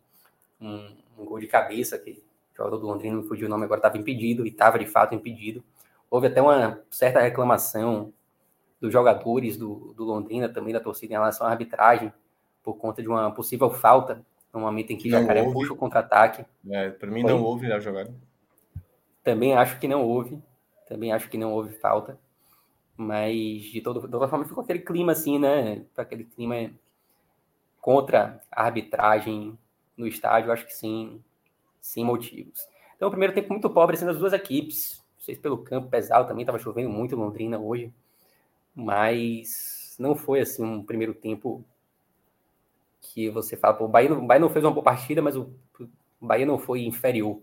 um, 0.61 0.95
um 1.19 1.25
gol 1.25 1.41
de 1.41 1.47
cabeça, 1.47 1.99
que 1.99 2.23
o 2.53 2.57
jogador 2.57 2.79
do 2.79 2.87
Londrina, 2.87 3.17
não 3.17 3.25
fugiu 3.25 3.47
o 3.47 3.51
nome, 3.51 3.65
agora 3.65 3.79
estava 3.79 3.99
impedido, 3.99 4.47
e 4.47 4.51
estava 4.51 4.79
de 4.79 4.87
fato 4.87 5.15
impedido. 5.15 5.65
Houve 6.11 6.29
até 6.29 6.41
uma 6.41 6.83
certa 6.91 7.21
reclamação 7.21 8.13
dos 8.81 8.93
jogadores 8.93 9.57
do, 9.57 9.93
do 9.95 10.05
Londrina, 10.05 10.49
também 10.49 10.73
da 10.73 10.81
torcida, 10.81 11.13
em 11.13 11.17
relação 11.17 11.47
à 11.47 11.51
arbitragem, 11.51 12.13
por 12.63 12.75
conta 12.75 13.03
de 13.03 13.09
uma 13.09 13.31
possível 13.33 13.71
falta, 13.71 14.25
no 14.53 14.61
momento 14.61 14.93
em 14.93 14.97
que 14.97 15.09
o 15.09 15.11
Jacaré 15.11 15.43
puxa 15.51 15.73
o 15.73 15.77
contra-ataque. 15.77 16.45
É, 16.71 16.91
Para 16.91 17.11
mim, 17.11 17.23
Foi. 17.23 17.31
não 17.31 17.43
houve 17.43 17.71
a 17.73 17.79
jogada. 17.79 18.13
Também 19.23 19.55
acho 19.55 19.79
que 19.79 19.89
não 19.89 20.03
houve. 20.05 20.43
Também 20.89 21.13
acho 21.13 21.29
que 21.29 21.37
não 21.37 21.53
houve 21.53 21.75
falta. 21.75 22.19
Mas, 22.97 23.63
de, 23.65 23.81
todo, 23.81 24.01
de 24.01 24.09
toda 24.09 24.27
forma, 24.27 24.45
ficou 24.45 24.65
aquele 24.65 24.81
clima 24.81 25.13
assim, 25.13 25.39
né? 25.39 25.85
Aquele 25.97 26.25
clima 26.25 26.71
contra 27.81 28.41
a 28.51 28.65
arbitragem 28.65 29.57
no 29.97 30.07
estádio, 30.07 30.51
acho 30.51 30.67
que 30.67 30.75
sim, 30.75 31.23
sem 31.81 32.05
motivos. 32.05 32.67
Então, 32.97 33.09
o 33.09 33.11
primeiro 33.11 33.35
tempo 33.35 33.51
muito 33.51 33.71
pobre, 33.71 33.97
sendo 33.97 34.11
as 34.11 34.19
duas 34.19 34.33
equipes. 34.33 35.03
Vocês 35.19 35.39
pelo 35.39 35.59
campo 35.59 35.89
pesado 35.89 36.27
também, 36.27 36.43
estava 36.43 36.59
chovendo 36.59 36.89
muito 36.89 37.15
em 37.15 37.19
Londrina 37.19 37.59
hoje. 37.59 37.93
Mas 38.75 39.95
não 39.99 40.17
foi 40.17 40.41
assim 40.41 40.65
um 40.65 40.83
primeiro 40.83 41.13
tempo 41.13 41.65
que 43.01 43.31
você 43.31 43.57
fala, 43.57 43.75
pô, 43.75 43.85
o 43.85 43.89
Bahia, 43.89 44.13
o 44.13 44.27
Bahia 44.27 44.41
não 44.41 44.51
fez 44.51 44.65
uma 44.65 44.71
boa 44.71 44.85
partida, 44.85 45.23
mas 45.23 45.37
o, 45.37 45.53
o 46.21 46.27
Bahia 46.27 46.47
não 46.47 46.59
foi 46.59 46.83
inferior 46.83 47.41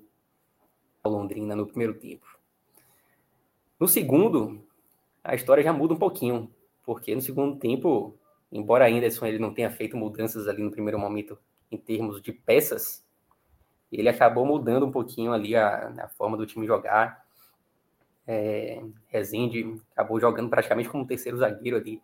Londrina 1.09 1.55
no 1.55 1.67
primeiro 1.67 1.93
tempo. 1.93 2.25
No 3.79 3.87
segundo, 3.87 4.63
a 5.23 5.35
história 5.35 5.63
já 5.63 5.73
muda 5.73 5.93
um 5.93 5.99
pouquinho, 5.99 6.51
porque 6.83 7.13
no 7.13 7.21
segundo 7.21 7.57
tempo, 7.57 8.15
embora 8.51 8.85
ainda 8.85 9.07
ele 9.23 9.39
não 9.39 9.53
tenha 9.53 9.69
feito 9.69 9.97
mudanças 9.97 10.47
ali 10.47 10.63
no 10.63 10.71
primeiro 10.71 10.99
momento 10.99 11.37
em 11.71 11.77
termos 11.77 12.21
de 12.21 12.31
peças, 12.31 13.03
ele 13.91 14.09
acabou 14.09 14.45
mudando 14.45 14.85
um 14.85 14.91
pouquinho 14.91 15.31
ali 15.31 15.55
a, 15.55 15.93
a 15.99 16.07
forma 16.09 16.37
do 16.37 16.45
time 16.45 16.65
jogar. 16.65 17.25
É, 18.27 18.81
Rezende 19.07 19.79
acabou 19.91 20.19
jogando 20.19 20.49
praticamente 20.49 20.89
como 20.89 21.03
um 21.03 21.07
terceiro 21.07 21.37
zagueiro 21.37 21.77
ali 21.77 22.01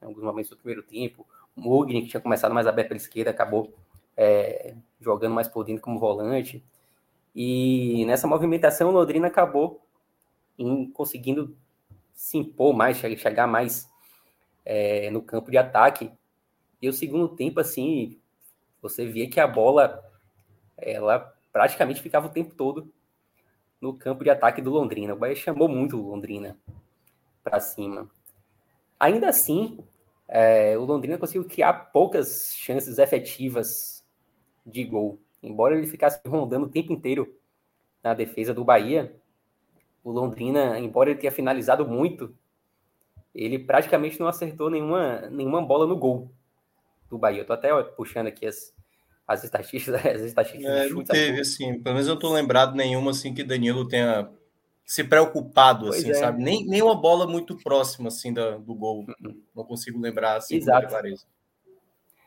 em 0.00 0.04
alguns 0.04 0.22
momentos 0.22 0.50
do 0.50 0.56
primeiro 0.56 0.82
tempo. 0.82 1.26
Mugni, 1.56 2.02
que 2.02 2.08
tinha 2.08 2.20
começado 2.20 2.54
mais 2.54 2.66
aberto 2.66 2.88
pela 2.88 2.98
esquerda, 2.98 3.30
acabou 3.30 3.72
é, 4.16 4.74
jogando 5.00 5.34
mais 5.34 5.48
por 5.48 5.64
dentro 5.64 5.82
como 5.82 5.98
volante. 5.98 6.64
E 7.34 8.04
nessa 8.06 8.26
movimentação, 8.26 8.90
o 8.90 8.92
Londrina 8.92 9.28
acabou 9.28 9.80
conseguindo 10.92 11.56
se 12.14 12.38
impor 12.38 12.74
mais, 12.74 12.98
chegar 12.98 13.46
mais 13.46 13.88
é, 14.64 15.10
no 15.10 15.22
campo 15.22 15.50
de 15.50 15.58
ataque. 15.58 16.12
E 16.80 16.88
o 16.88 16.92
segundo 16.92 17.28
tempo, 17.28 17.60
assim, 17.60 18.18
você 18.80 19.06
via 19.06 19.28
que 19.28 19.40
a 19.40 19.46
bola 19.46 20.02
ela 20.76 21.34
praticamente 21.52 22.02
ficava 22.02 22.26
o 22.26 22.30
tempo 22.30 22.54
todo 22.54 22.92
no 23.80 23.94
campo 23.94 24.24
de 24.24 24.30
ataque 24.30 24.60
do 24.60 24.70
Londrina. 24.70 25.14
O 25.14 25.18
Bahia 25.18 25.34
chamou 25.34 25.68
muito 25.68 25.98
o 25.98 26.10
Londrina 26.10 26.56
para 27.42 27.60
cima. 27.60 28.08
Ainda 28.98 29.28
assim, 29.28 29.84
é, 30.34 30.78
o 30.78 30.84
Londrina 30.84 31.18
conseguiu 31.18 31.44
criar 31.44 31.72
poucas 31.92 32.54
chances 32.56 32.98
efetivas 32.98 34.04
de 34.64 34.84
gol 34.84 35.20
embora 35.42 35.76
ele 35.76 35.86
ficasse 35.86 36.20
rondando 36.26 36.66
o 36.66 36.70
tempo 36.70 36.92
inteiro 36.92 37.34
na 38.02 38.14
defesa 38.14 38.54
do 38.54 38.64
Bahia, 38.64 39.14
o 40.04 40.10
Londrina, 40.10 40.78
embora 40.78 41.10
ele 41.10 41.18
tenha 41.18 41.32
finalizado 41.32 41.86
muito, 41.86 42.34
ele 43.34 43.58
praticamente 43.58 44.20
não 44.20 44.28
acertou 44.28 44.70
nenhuma, 44.70 45.28
nenhuma 45.30 45.62
bola 45.62 45.86
no 45.86 45.96
gol 45.96 46.30
do 47.08 47.18
Bahia. 47.18 47.40
Eu 47.40 47.46
tô 47.46 47.52
até 47.52 47.72
ó, 47.72 47.82
puxando 47.82 48.26
aqui 48.26 48.46
as, 48.46 48.74
as 49.26 49.44
estatísticas, 49.44 49.94
as 50.06 50.22
estatísticas 50.22 50.72
é, 50.72 50.88
Não 50.88 51.04
teve, 51.04 51.40
assim, 51.40 51.80
pelo 51.80 51.94
menos 51.94 52.08
eu 52.08 52.18
tô 52.18 52.32
lembrado 52.32 52.74
nenhuma 52.74 53.10
assim 53.10 53.34
que 53.34 53.44
Danilo 53.44 53.86
tenha 53.86 54.28
se 54.84 55.04
preocupado, 55.04 55.86
pois 55.86 56.00
assim, 56.00 56.10
é. 56.10 56.14
sabe? 56.14 56.42
Nem, 56.42 56.66
nem 56.66 56.82
uma 56.82 56.94
bola 56.94 57.26
muito 57.26 57.56
próxima, 57.56 58.08
assim, 58.08 58.32
da, 58.32 58.58
do 58.58 58.74
gol. 58.74 59.06
Uhum. 59.20 59.40
Não 59.54 59.64
consigo 59.64 60.00
lembrar, 60.00 60.36
assim, 60.36 60.56
Exato. 60.56 60.94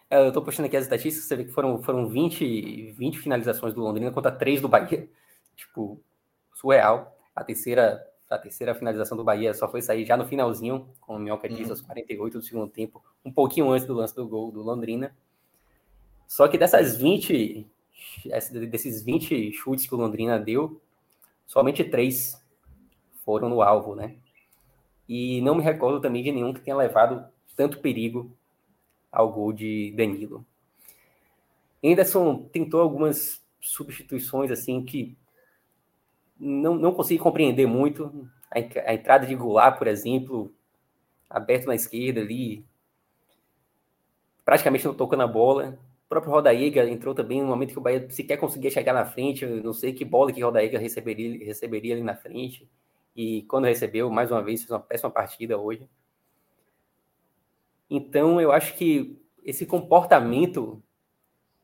É, 0.09 0.25
eu 0.25 0.31
tô 0.31 0.41
puxando 0.41 0.67
aqui 0.67 0.77
as 0.77 0.83
estatísticas, 0.83 1.27
você 1.27 1.35
vê 1.35 1.45
que 1.45 1.51
foram, 1.51 1.81
foram 1.81 2.07
20, 2.07 2.91
20 2.91 3.19
finalizações 3.19 3.73
do 3.73 3.81
Londrina 3.81 4.11
contra 4.11 4.31
3 4.31 4.61
do 4.61 4.69
Bahia. 4.69 5.09
Tipo, 5.55 6.01
surreal. 6.53 7.17
A 7.33 7.41
terceira, 7.41 8.05
a 8.29 8.37
terceira 8.37 8.75
finalização 8.75 9.17
do 9.17 9.23
Bahia 9.23 9.53
só 9.53 9.69
foi 9.69 9.81
sair 9.81 10.05
já 10.05 10.17
no 10.17 10.27
finalzinho, 10.27 10.89
como 10.99 11.17
o 11.17 11.21
Minhoca 11.21 11.47
disse, 11.47 11.63
uhum. 11.63 11.69
aos 11.71 11.81
48 11.81 12.39
do 12.39 12.43
segundo 12.43 12.69
tempo, 12.69 13.01
um 13.23 13.31
pouquinho 13.31 13.69
antes 13.71 13.87
do 13.87 13.93
lance 13.93 14.13
do 14.13 14.27
gol 14.27 14.51
do 14.51 14.61
Londrina. 14.61 15.15
Só 16.27 16.47
que 16.47 16.57
dessas 16.57 16.97
20, 16.97 17.65
desses 18.69 19.01
20 19.01 19.53
chutes 19.53 19.87
que 19.87 19.95
o 19.95 19.97
Londrina 19.97 20.37
deu, 20.37 20.81
somente 21.45 21.83
três 21.83 22.43
foram 23.25 23.49
no 23.49 23.61
alvo, 23.61 23.95
né? 23.95 24.15
E 25.09 25.41
não 25.41 25.55
me 25.55 25.63
recordo 25.63 25.99
também 25.99 26.23
de 26.23 26.31
nenhum 26.31 26.53
que 26.53 26.61
tenha 26.61 26.77
levado 26.77 27.25
tanto 27.55 27.79
perigo 27.79 28.31
ao 29.11 29.31
gol 29.31 29.51
de 29.51 29.91
Danilo. 29.91 30.45
Anderson 31.83 32.43
tentou 32.51 32.81
algumas 32.81 33.43
substituições 33.59 34.51
assim 34.51 34.83
que 34.83 35.15
não, 36.39 36.75
não 36.75 36.93
consegui 36.93 37.19
compreender 37.19 37.65
muito. 37.65 38.29
A, 38.51 38.89
a 38.89 38.93
entrada 38.93 39.25
de 39.25 39.35
Goulart, 39.35 39.77
por 39.77 39.87
exemplo, 39.87 40.53
aberto 41.29 41.67
na 41.67 41.75
esquerda 41.75 42.21
ali, 42.21 42.65
praticamente 44.43 44.85
não 44.85 44.93
tocou 44.93 45.17
na 45.17 45.27
bola. 45.27 45.77
O 46.05 46.09
próprio 46.09 46.31
Rodaíga 46.31 46.87
entrou 46.87 47.15
também 47.15 47.41
no 47.41 47.47
momento 47.47 47.71
que 47.71 47.79
o 47.79 47.81
Bahia 47.81 48.09
sequer 48.09 48.37
conseguia 48.37 48.69
chegar 48.69 48.93
na 48.93 49.05
frente. 49.05 49.43
Eu 49.43 49.63
não 49.63 49.73
sei 49.73 49.93
que 49.93 50.05
bola 50.05 50.31
que 50.31 50.41
Rodaíga 50.41 50.77
receberia, 50.77 51.43
receberia 51.45 51.95
ali 51.95 52.03
na 52.03 52.15
frente. 52.15 52.67
E 53.15 53.43
quando 53.43 53.65
recebeu, 53.65 54.09
mais 54.09 54.31
uma 54.31 54.43
vez, 54.43 54.61
fez 54.61 54.71
uma 54.71 54.79
péssima 54.79 55.09
partida 55.09 55.57
hoje. 55.57 55.89
Então, 57.89 58.41
eu 58.41 58.51
acho 58.51 58.75
que 58.75 59.21
esse 59.43 59.65
comportamento 59.65 60.83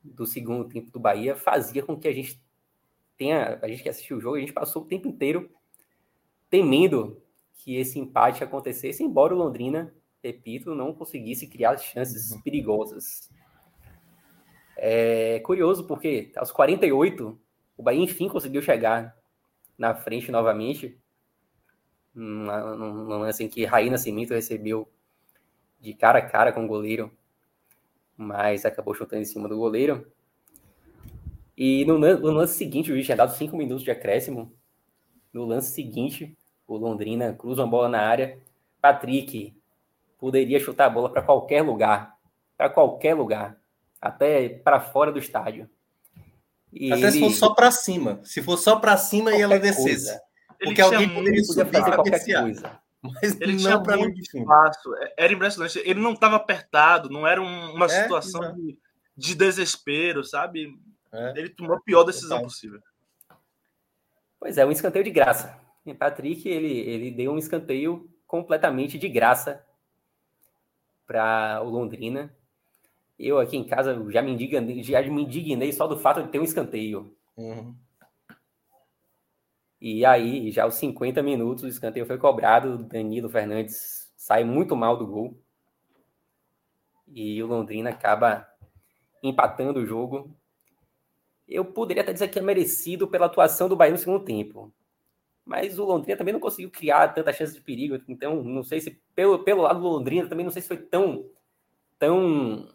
do 0.03 0.25
segundo 0.25 0.67
tempo 0.67 0.91
do 0.91 0.99
Bahia 0.99 1.35
fazia 1.35 1.83
com 1.83 1.99
que 1.99 2.07
a 2.07 2.13
gente 2.13 2.41
tenha, 3.17 3.59
a 3.61 3.67
gente 3.67 3.83
que 3.83 3.89
assistiu 3.89 4.17
o 4.17 4.21
jogo, 4.21 4.37
a 4.37 4.39
gente 4.39 4.53
passou 4.53 4.83
o 4.83 4.85
tempo 4.85 5.07
inteiro 5.07 5.49
temendo 6.49 7.21
que 7.53 7.75
esse 7.75 7.99
empate 7.99 8.43
acontecesse, 8.43 9.03
embora 9.03 9.33
o 9.33 9.37
Londrina, 9.37 9.93
repito, 10.23 10.75
não 10.75 10.93
conseguisse 10.93 11.47
criar 11.47 11.77
chances 11.77 12.31
uhum. 12.31 12.41
perigosas. 12.41 13.29
É 14.77 15.39
curioso 15.41 15.85
porque 15.85 16.31
aos 16.35 16.51
48 16.51 17.39
o 17.77 17.83
Bahia 17.83 18.03
enfim 18.03 18.27
conseguiu 18.27 18.61
chegar 18.61 19.15
na 19.77 19.95
frente 19.95 20.31
novamente. 20.31 21.00
Num 22.13 23.19
lance 23.19 23.43
em 23.43 23.47
que 23.47 23.65
Raí 23.65 23.89
Nascimento 23.89 24.33
recebeu 24.33 24.87
de 25.79 25.93
cara 25.93 26.19
a 26.19 26.21
cara 26.21 26.51
com 26.51 26.65
o 26.65 26.67
goleiro, 26.67 27.11
mas 28.17 28.65
acabou 28.65 28.93
chutando 28.93 29.21
em 29.21 29.25
cima 29.25 29.47
do 29.47 29.57
goleiro. 29.57 30.11
E 31.57 31.85
no, 31.85 31.97
no 31.97 32.31
lance 32.31 32.57
seguinte, 32.57 32.91
o 32.91 32.93
juiz 32.93 33.05
tinha 33.05 33.17
dado 33.17 33.35
cinco 33.35 33.55
minutos 33.55 33.83
de 33.83 33.91
acréscimo. 33.91 34.53
No 35.31 35.45
lance 35.45 35.73
seguinte, 35.73 36.37
o 36.67 36.77
Londrina 36.77 37.33
cruza 37.33 37.63
uma 37.63 37.69
bola 37.69 37.89
na 37.89 38.01
área. 38.01 38.39
Patrick 38.81 39.55
poderia 40.17 40.59
chutar 40.59 40.85
a 40.85 40.89
bola 40.89 41.09
para 41.09 41.21
qualquer 41.21 41.61
lugar. 41.61 42.17
Para 42.57 42.69
qualquer 42.69 43.13
lugar 43.13 43.61
até 44.01 44.49
para 44.49 44.79
fora 44.79 45.11
do 45.11 45.19
estádio. 45.19 45.69
E 46.73 46.91
até 46.91 47.03
ele... 47.03 47.11
se 47.11 47.19
fosse 47.19 47.35
só 47.35 47.53
para 47.53 47.69
cima. 47.71 48.19
Se 48.23 48.41
fosse 48.41 48.63
só 48.63 48.77
para 48.77 48.97
cima 48.97 49.31
e 49.31 49.41
ela 49.41 49.59
descesse. 49.59 50.19
Porque 50.63 50.81
alguém 50.81 51.09
poderia 51.09 51.43
subir 51.43 51.71
fazer 51.71 51.95
qualquer 51.95 52.41
coisa. 52.41 52.81
Mas 53.01 53.41
ele 53.41 53.53
não 53.63 53.83
tinha 53.83 53.97
muito 53.97 54.21
espaço. 54.21 54.95
É, 54.95 55.13
era 55.17 55.33
impressionante. 55.33 55.79
Ele 55.79 55.99
não 55.99 56.13
estava 56.13 56.35
apertado, 56.35 57.09
não 57.09 57.25
era 57.25 57.41
uma 57.41 57.85
é, 57.85 57.89
situação 57.89 58.53
de, 58.53 58.77
de, 59.17 59.35
desespero, 59.35 60.23
sabe? 60.23 60.79
É, 61.11 61.33
ele 61.35 61.49
tomou 61.49 61.75
a 61.75 61.81
pior 61.81 62.03
decisão 62.03 62.37
total. 62.37 62.43
possível. 62.43 62.79
Pois 64.39 64.57
é, 64.57 64.65
um 64.65 64.71
escanteio 64.71 65.03
de 65.03 65.11
graça. 65.11 65.59
E 65.85 65.93
Patrick, 65.93 66.47
ele, 66.47 66.71
ele 66.71 67.11
deu 67.11 67.31
um 67.31 67.37
escanteio 67.37 68.07
completamente 68.27 68.99
de 68.99 69.09
graça 69.09 69.65
para 71.07 71.61
o 71.63 71.69
Londrina. 71.69 72.33
Eu 73.17 73.39
aqui 73.39 73.57
em 73.57 73.63
casa 73.63 73.99
já 74.09 74.21
me 74.21 74.31
indignei, 74.31 74.83
já 74.83 75.01
me 75.01 75.23
indignei 75.23 75.71
só 75.71 75.87
do 75.87 75.97
fato 75.97 76.23
de 76.23 76.29
ter 76.29 76.39
um 76.39 76.43
escanteio. 76.43 77.15
Uhum. 77.35 77.75
E 79.81 80.05
aí, 80.05 80.51
já 80.51 80.63
aos 80.63 80.75
50 80.75 81.23
minutos, 81.23 81.63
o 81.63 81.67
escanteio 81.67 82.05
foi 82.05 82.17
cobrado. 82.19 82.77
Danilo 82.83 83.27
Fernandes 83.27 84.13
sai 84.15 84.43
muito 84.43 84.75
mal 84.75 84.95
do 84.95 85.07
gol. 85.07 85.35
E 87.07 87.41
o 87.41 87.47
Londrina 87.47 87.89
acaba 87.89 88.47
empatando 89.23 89.79
o 89.79 89.85
jogo. 89.85 90.37
Eu 91.47 91.65
poderia 91.65 92.03
até 92.03 92.13
dizer 92.13 92.27
que 92.27 92.37
é 92.37 92.41
merecido 92.41 93.07
pela 93.07 93.25
atuação 93.25 93.67
do 93.67 93.75
Bahia 93.75 93.91
no 93.91 93.97
segundo 93.97 94.23
tempo. 94.23 94.71
Mas 95.43 95.79
o 95.79 95.83
Londrina 95.83 96.15
também 96.15 96.33
não 96.33 96.39
conseguiu 96.39 96.69
criar 96.69 97.09
tanta 97.09 97.33
chance 97.33 97.53
de 97.53 97.61
perigo. 97.61 97.99
Então, 98.07 98.43
não 98.43 98.63
sei 98.63 98.79
se 98.79 99.01
pelo, 99.15 99.39
pelo 99.39 99.63
lado 99.63 99.81
do 99.81 99.87
Londrina 99.87 100.29
também 100.29 100.45
não 100.45 100.51
sei 100.51 100.61
se 100.61 100.67
foi 100.67 100.77
tão 100.77 101.25
tão 101.97 102.67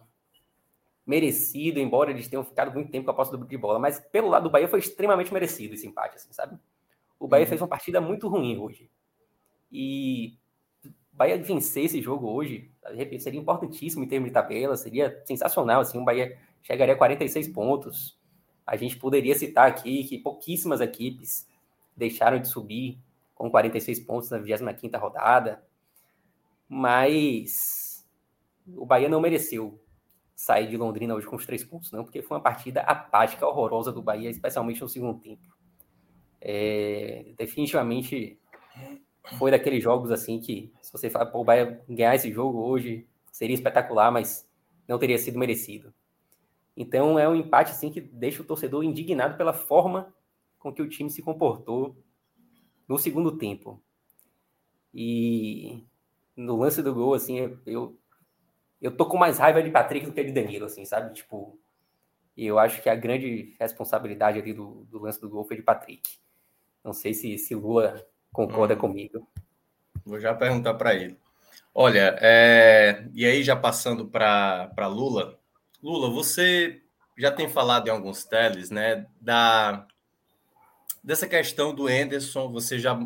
merecido, 1.06 1.78
embora 1.78 2.10
eles 2.10 2.28
tenham 2.28 2.44
ficado 2.44 2.72
muito 2.72 2.90
tempo 2.90 3.04
com 3.04 3.10
a 3.12 3.14
posse 3.14 3.36
de 3.36 3.56
bola, 3.56 3.78
mas 3.78 3.98
pelo 3.98 4.28
lado 4.28 4.44
do 4.44 4.50
Bahia 4.50 4.68
foi 4.68 4.80
extremamente 4.80 5.32
merecido 5.32 5.75
esse 5.75 5.86
empate, 5.86 6.16
assim, 6.16 6.32
sabe? 6.32 6.58
O 7.18 7.26
Bahia 7.26 7.44
uhum. 7.44 7.49
fez 7.49 7.61
uma 7.61 7.68
partida 7.68 8.00
muito 8.00 8.28
ruim 8.28 8.58
hoje. 8.58 8.90
E 9.70 10.38
o 10.85 11.16
Bahia 11.16 11.42
vencer 11.42 11.85
esse 11.85 12.00
jogo 12.00 12.28
hoje, 12.28 12.70
de 12.90 12.96
repente, 12.96 13.23
seria 13.23 13.40
importantíssimo 13.40 14.04
em 14.04 14.08
termos 14.08 14.28
de 14.28 14.35
tabela, 14.35 14.76
seria 14.76 15.23
sensacional, 15.25 15.80
assim, 15.80 15.99
o 15.99 16.04
Bahia 16.04 16.38
chegaria 16.62 16.94
a 16.94 16.99
46 16.99 17.49
pontos. 17.49 18.18
A 18.66 18.76
gente 18.76 18.96
poderia 18.96 19.35
citar 19.35 19.68
aqui 19.68 20.04
que 20.04 20.18
pouquíssimas 20.18 20.80
equipes 20.80 21.49
deixaram 21.96 22.38
de 22.38 22.49
subir 22.49 22.99
com 23.35 23.50
46 23.50 24.00
pontos 24.00 24.30
na 24.30 24.38
25ª 24.38 24.99
rodada, 24.99 25.64
mas 26.68 28.06
o 28.66 28.85
Bahia 28.85 29.08
não 29.08 29.20
mereceu 29.20 29.80
sair 30.35 30.68
de 30.68 30.76
Londrina 30.76 31.14
hoje 31.14 31.26
com 31.26 31.37
os 31.37 31.46
três 31.46 31.64
pontos, 31.64 31.90
não, 31.90 32.04
porque 32.04 32.20
foi 32.20 32.37
uma 32.37 32.42
partida 32.42 32.82
apática, 32.82 33.46
horrorosa 33.46 33.90
do 33.90 34.02
Bahia, 34.02 34.28
especialmente 34.28 34.82
no 34.82 34.88
segundo 34.88 35.18
tempo. 35.18 35.55
É, 36.48 37.32
definitivamente 37.36 38.38
foi 39.36 39.50
daqueles 39.50 39.82
jogos 39.82 40.12
assim 40.12 40.38
que, 40.38 40.72
se 40.80 40.92
você 40.92 41.10
falar, 41.10 41.26
pô, 41.26 41.42
Bahia 41.42 41.82
ganhar 41.88 42.14
esse 42.14 42.30
jogo 42.32 42.60
hoje 42.60 43.04
seria 43.32 43.54
espetacular, 43.54 44.12
mas 44.12 44.48
não 44.86 44.96
teria 44.96 45.18
sido 45.18 45.40
merecido. 45.40 45.92
Então 46.76 47.18
é 47.18 47.28
um 47.28 47.34
empate 47.34 47.72
assim 47.72 47.90
que 47.90 48.00
deixa 48.00 48.42
o 48.42 48.44
torcedor 48.44 48.84
indignado 48.84 49.36
pela 49.36 49.52
forma 49.52 50.14
com 50.56 50.72
que 50.72 50.80
o 50.80 50.88
time 50.88 51.10
se 51.10 51.20
comportou 51.20 51.96
no 52.86 52.96
segundo 52.96 53.36
tempo. 53.36 53.82
E 54.94 55.84
no 56.36 56.56
lance 56.56 56.80
do 56.80 56.94
gol, 56.94 57.14
assim, 57.14 57.58
eu, 57.66 57.98
eu 58.80 58.96
tô 58.96 59.04
com 59.06 59.16
mais 59.16 59.36
raiva 59.36 59.60
de 59.60 59.70
Patrick 59.72 60.06
do 60.06 60.12
que 60.12 60.22
de 60.22 60.30
Danilo, 60.30 60.66
assim, 60.66 60.84
sabe? 60.84 61.12
Tipo, 61.12 61.58
eu 62.36 62.56
acho 62.56 62.80
que 62.80 62.88
a 62.88 62.94
grande 62.94 63.56
responsabilidade 63.58 64.38
ali 64.38 64.54
do, 64.54 64.84
do 64.84 65.00
lance 65.00 65.20
do 65.20 65.28
gol 65.28 65.44
foi 65.44 65.56
de 65.56 65.62
Patrick. 65.62 66.24
Não 66.87 66.93
sei 66.93 67.12
se, 67.12 67.37
se 67.37 67.52
Lula 67.52 68.07
concorda 68.33 68.75
hum. 68.75 68.78
comigo. 68.78 69.28
Vou 70.05 70.21
já 70.21 70.33
perguntar 70.33 70.75
para 70.75 70.95
ele. 70.95 71.19
Olha, 71.75 72.16
é... 72.21 73.09
e 73.12 73.26
aí 73.26 73.43
já 73.43 73.57
passando 73.57 74.07
para 74.07 74.87
Lula. 74.87 75.37
Lula, 75.83 76.09
você 76.09 76.81
já 77.19 77.33
tem 77.33 77.49
falado 77.49 77.88
em 77.88 77.90
alguns 77.90 78.25
teles, 78.25 78.71
né, 78.71 79.05
da 79.21 79.85
dessa 81.02 81.26
questão 81.26 81.75
do 81.75 81.88
Enderson, 81.88 82.50
você 82.50 82.78
já 82.78 82.99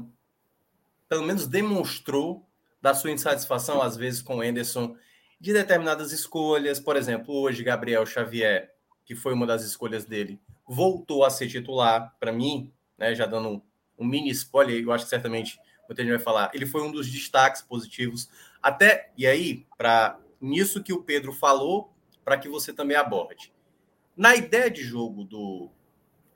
pelo 1.08 1.22
menos 1.22 1.46
demonstrou 1.46 2.46
da 2.80 2.94
sua 2.94 3.10
insatisfação 3.10 3.82
às 3.82 3.96
vezes 3.96 4.22
com 4.22 4.36
o 4.38 4.44
Enderson 4.44 4.96
de 5.38 5.52
determinadas 5.52 6.12
escolhas. 6.12 6.80
Por 6.80 6.96
exemplo, 6.96 7.34
hoje, 7.34 7.62
Gabriel 7.62 8.06
Xavier, 8.06 8.74
que 9.04 9.14
foi 9.14 9.32
uma 9.34 9.46
das 9.46 9.62
escolhas 9.64 10.04
dele, 10.04 10.40
voltou 10.66 11.24
a 11.24 11.30
ser 11.30 11.48
titular. 11.48 12.14
Para 12.18 12.32
mim, 12.32 12.72
né, 12.96 13.14
já 13.14 13.26
dando 13.26 13.62
um, 14.00 14.06
mini 14.06 14.30
spoiler, 14.30 14.82
eu 14.82 14.92
acho 14.92 15.04
que 15.04 15.10
certamente 15.10 15.60
muita 15.88 16.02
gente 16.02 16.12
vai 16.12 16.20
falar, 16.20 16.50
ele 16.54 16.66
foi 16.66 16.82
um 16.82 16.90
dos 16.90 17.10
destaques 17.10 17.62
positivos. 17.62 18.30
Até, 18.62 19.10
e 19.16 19.26
aí, 19.26 19.66
para 19.76 20.18
nisso 20.40 20.82
que 20.82 20.92
o 20.92 21.02
Pedro 21.02 21.32
falou, 21.32 21.92
para 22.24 22.38
que 22.38 22.48
você 22.48 22.72
também 22.72 22.96
aborde. 22.96 23.52
Na 24.16 24.34
ideia 24.36 24.70
de 24.70 24.82
jogo 24.82 25.24
do, 25.24 25.70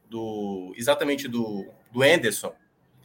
do 0.09 0.73
exatamente 0.76 1.28
do, 1.28 1.66
do 1.92 2.02
Anderson, 2.02 2.54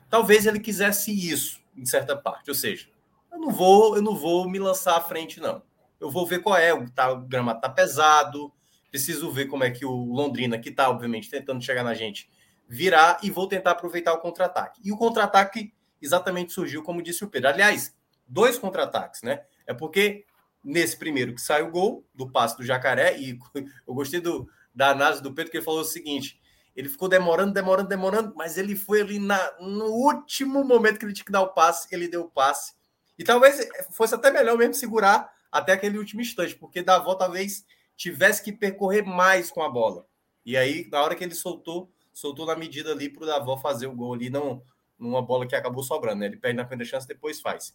talvez 0.09 0.45
ele 0.45 0.59
quisesse 0.59 1.11
isso 1.11 1.61
em 1.75 1.85
certa 1.85 2.15
parte, 2.15 2.49
ou 2.49 2.55
seja, 2.55 2.87
eu 3.31 3.39
não 3.39 3.51
vou, 3.51 3.95
eu 3.95 4.01
não 4.01 4.15
vou 4.15 4.49
me 4.49 4.59
lançar 4.59 4.97
à 4.97 5.01
frente 5.01 5.39
não 5.39 5.61
eu 5.99 6.09
vou 6.09 6.25
ver 6.25 6.41
qual 6.41 6.55
é, 6.57 6.73
o, 6.73 6.89
tá, 6.89 7.11
o 7.11 7.21
gramado 7.21 7.59
tá 7.59 7.69
pesado, 7.69 8.51
preciso 8.89 9.31
ver 9.31 9.47
como 9.47 9.63
é 9.63 9.69
que 9.69 9.85
o 9.85 10.13
Londrina, 10.13 10.57
que 10.57 10.71
tá, 10.71 10.89
obviamente, 10.89 11.29
tentando 11.29 11.63
chegar 11.63 11.83
na 11.83 11.93
gente, 11.93 12.29
virar 12.69 13.17
e 13.23 13.31
vou 13.31 13.47
tentar 13.47 13.71
aproveitar 13.71 14.13
o 14.13 14.19
contra-ataque. 14.19 14.79
E 14.85 14.91
o 14.91 14.97
contra-ataque 14.97 15.73
exatamente 15.99 16.53
surgiu, 16.53 16.83
como 16.83 17.01
disse 17.01 17.23
o 17.23 17.27
Pedro. 17.27 17.49
Aliás, 17.49 17.95
dois 18.27 18.59
contra-ataques, 18.59 19.23
né? 19.23 19.41
É 19.65 19.73
porque 19.73 20.23
nesse 20.63 20.95
primeiro 20.95 21.33
que 21.33 21.41
sai 21.41 21.63
o 21.63 21.71
gol 21.71 22.05
do 22.13 22.31
passe 22.31 22.55
do 22.55 22.63
Jacaré, 22.63 23.17
e 23.17 23.39
eu 23.88 23.93
gostei 23.95 24.21
do, 24.21 24.47
da 24.73 24.91
análise 24.91 25.21
do 25.21 25.33
Pedro, 25.33 25.49
que 25.51 25.57
ele 25.57 25.65
falou 25.65 25.81
o 25.81 25.85
seguinte: 25.85 26.39
ele 26.75 26.88
ficou 26.88 27.09
demorando, 27.09 27.53
demorando, 27.53 27.89
demorando, 27.89 28.33
mas 28.35 28.55
ele 28.55 28.75
foi 28.75 29.01
ali 29.01 29.17
na, 29.17 29.51
no 29.59 29.85
último 29.85 30.63
momento 30.63 30.99
que 30.99 31.05
ele 31.05 31.13
tinha 31.13 31.25
que 31.25 31.31
dar 31.31 31.41
o 31.41 31.53
passe, 31.53 31.88
ele 31.91 32.07
deu 32.07 32.21
o 32.21 32.29
passe. 32.29 32.73
E 33.17 33.23
talvez 33.23 33.67
fosse 33.91 34.13
até 34.13 34.31
melhor 34.31 34.57
mesmo 34.57 34.75
segurar 34.75 35.33
até 35.51 35.73
aquele 35.73 35.97
último 35.97 36.21
instante, 36.21 36.55
porque 36.55 36.83
Davó 36.83 37.15
talvez 37.15 37.65
tivesse 37.97 38.43
que 38.43 38.53
percorrer 38.53 39.03
mais 39.03 39.49
com 39.49 39.63
a 39.63 39.69
bola. 39.69 40.05
E 40.45 40.55
aí, 40.55 40.88
na 40.91 41.01
hora 41.01 41.15
que 41.15 41.23
ele 41.23 41.35
soltou, 41.35 41.91
soltou 42.19 42.45
na 42.45 42.55
medida 42.55 42.91
ali 42.91 43.09
para 43.09 43.23
o 43.23 43.25
Davó 43.25 43.57
fazer 43.57 43.88
o 43.88 43.95
gol 43.95 44.13
ali, 44.13 44.29
não 44.29 44.61
numa 44.97 45.21
bola 45.21 45.47
que 45.47 45.55
acabou 45.55 45.81
sobrando, 45.81 46.19
né? 46.19 46.25
Ele 46.25 46.38
perde 46.38 46.57
na 46.57 46.65
primeira 46.65 46.89
chance, 46.89 47.07
depois 47.07 47.39
faz. 47.39 47.73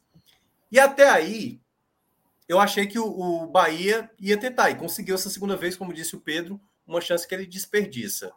E 0.71 0.79
até 0.79 1.09
aí, 1.09 1.59
eu 2.47 2.61
achei 2.61 2.87
que 2.87 2.99
o, 2.99 3.07
o 3.07 3.47
Bahia 3.47 4.11
ia 4.21 4.39
tentar, 4.39 4.71
e 4.71 4.75
conseguiu 4.75 5.15
essa 5.15 5.31
segunda 5.31 5.57
vez, 5.57 5.75
como 5.75 5.95
disse 5.95 6.15
o 6.15 6.21
Pedro, 6.21 6.61
uma 6.87 7.01
chance 7.01 7.27
que 7.27 7.35
ele 7.35 7.47
desperdiça. 7.47 8.33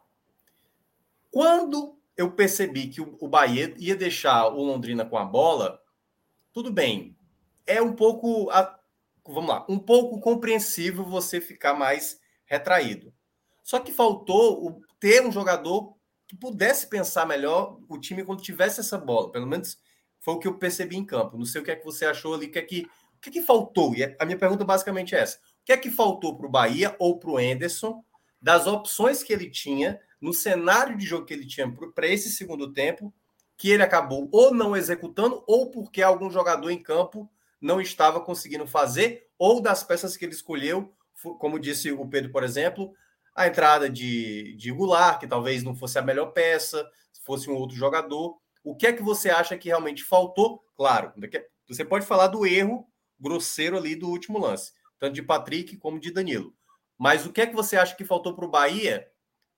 Quando 1.30 2.00
eu 2.16 2.32
percebi 2.32 2.88
que 2.88 3.02
o, 3.02 3.18
o 3.20 3.28
Bahia 3.28 3.76
ia 3.78 3.96
deixar 3.96 4.48
o 4.48 4.64
Londrina 4.64 5.06
com 5.06 5.18
a 5.18 5.26
bola, 5.26 5.82
tudo 6.54 6.72
bem. 6.72 7.18
É 7.66 7.82
um 7.82 7.94
pouco, 7.94 8.50
vamos 9.26 9.50
lá, 9.50 9.66
um 9.68 9.78
pouco 9.78 10.22
compreensível 10.22 11.04
você 11.04 11.42
ficar 11.42 11.74
mais 11.74 12.22
retraído. 12.46 13.14
Só 13.62 13.80
que 13.80 13.92
faltou 13.92 14.82
ter 14.98 15.22
um 15.26 15.32
jogador 15.32 15.97
que 16.28 16.36
pudesse 16.36 16.88
pensar 16.88 17.26
melhor 17.26 17.80
o 17.88 17.98
time 17.98 18.24
quando 18.24 18.42
tivesse 18.42 18.80
essa 18.80 18.98
bola. 18.98 19.32
Pelo 19.32 19.48
menos 19.48 19.80
foi 20.20 20.34
o 20.34 20.40
que 20.40 20.48
eu 20.48 20.58
percebi 20.58 20.98
em 20.98 21.06
campo. 21.06 21.38
Não 21.38 21.46
sei 21.46 21.62
o 21.62 21.64
que 21.64 21.72
é 21.72 21.76
que 21.76 21.86
você 21.86 22.06
achou 22.06 22.34
ali, 22.34 22.48
o 22.48 22.52
que 22.52 22.60
é 22.60 22.62
que, 22.62 22.82
o 23.16 23.22
que, 23.22 23.30
é 23.30 23.32
que 23.32 23.42
faltou. 23.42 23.96
E 23.96 24.16
a 24.20 24.26
minha 24.26 24.38
pergunta 24.38 24.66
basicamente 24.66 25.16
é 25.16 25.20
essa: 25.20 25.38
o 25.38 25.66
que 25.66 25.72
é 25.72 25.78
que 25.78 25.90
faltou 25.90 26.38
para 26.38 26.48
o 26.48 26.52
Bahia 26.52 26.96
ou 27.00 27.18
para 27.18 27.32
o 27.32 27.40
Enderson 27.40 28.04
das 28.42 28.68
opções 28.68 29.24
que 29.24 29.34
ele 29.34 29.50
tinha 29.50 30.00
no 30.22 30.34
cenário 30.34 30.98
de 30.98 31.06
jogo 31.06 31.26
que 31.26 31.34
ele 31.34 31.46
tinha 31.46 31.72
para 31.94 32.08
esse 32.08 32.30
segundo 32.32 32.74
tempo, 32.74 33.14
que 33.56 33.70
ele 33.70 33.84
acabou 33.84 34.28
ou 34.32 34.54
não 34.54 34.76
executando, 34.76 35.44
ou 35.48 35.72
porque 35.72 36.02
algum 36.02 36.30
jogador 36.30 36.70
em 36.70 36.82
campo 36.82 37.30
não 37.60 37.82
estava 37.82 38.20
conseguindo 38.20 38.68
fazer, 38.68 39.28
ou 39.38 39.62
das 39.62 39.84
peças 39.84 40.16
que 40.16 40.26
ele 40.26 40.34
escolheu, 40.34 40.94
como 41.40 41.60
disse 41.60 41.92
o 41.92 42.08
Pedro, 42.08 42.32
por 42.32 42.44
exemplo, 42.44 42.94
a 43.38 43.48
entrada 43.48 43.88
de, 43.88 44.56
de 44.58 44.72
Goulart, 44.72 45.20
que 45.20 45.28
talvez 45.28 45.62
não 45.62 45.76
fosse 45.76 46.00
a 46.00 46.02
melhor 46.02 46.32
peça, 46.32 46.84
se 47.14 47.22
fosse 47.22 47.48
um 47.48 47.54
outro 47.54 47.78
jogador. 47.78 48.36
O 48.64 48.76
que 48.76 48.88
é 48.88 48.92
que 48.92 49.04
você 49.04 49.30
acha 49.30 49.56
que 49.56 49.70
realmente 49.70 50.04
faltou? 50.04 50.66
Claro, 50.76 51.14
você 51.70 51.86
pode 51.86 52.04
falar 52.08 52.28
do 52.28 52.48
erro 52.48 52.90
grosseiro 53.20 53.78
ali 53.78 53.96
do 53.96 54.10
último 54.10 54.40
lance, 54.40 54.74
tanto 54.98 55.14
de 55.14 55.22
Patrick 55.22 55.78
como 55.78 56.00
de 56.00 56.12
Danilo. 56.12 56.52
Mas 56.98 57.28
o 57.28 57.32
que 57.32 57.42
é 57.42 57.46
que 57.46 57.56
você 57.56 57.78
acha 57.78 57.96
que 57.96 58.04
faltou 58.04 58.36
para 58.36 58.46
o 58.46 58.50
Bahia 58.50 59.08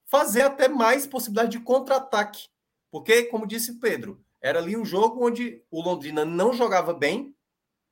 fazer 0.05 0.41
até 0.41 0.67
mais 0.67 1.07
possibilidade 1.07 1.51
de 1.51 1.63
contra-ataque? 1.63 2.49
Porque, 2.91 3.23
como 3.23 3.47
disse 3.47 3.79
Pedro, 3.79 4.21
era 4.41 4.59
ali 4.59 4.75
um 4.75 4.83
jogo 4.83 5.25
onde 5.25 5.63
o 5.71 5.81
Londrina 5.81 6.25
não 6.25 6.51
jogava 6.51 6.93
bem, 6.93 7.33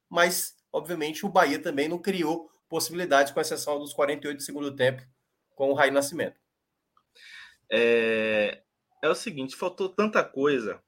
mas, 0.09 0.53
obviamente, 0.69 1.25
o 1.25 1.29
Bahia 1.29 1.59
também 1.59 1.87
não 1.87 1.97
criou 1.97 2.49
possibilidades, 2.67 3.31
com 3.31 3.39
exceção 3.39 3.79
dos 3.79 3.93
48 3.93 4.37
do 4.37 4.43
segundo 4.43 4.75
tempo, 4.75 5.01
com 5.57 5.71
o 5.71 5.73
Raí 5.73 5.89
Nascimento. 5.89 6.39
É, 7.69 8.61
é 9.03 9.09
o 9.09 9.15
seguinte, 9.15 9.55
faltou 9.55 9.89
tanta 9.89 10.23
coisa. 10.23 10.81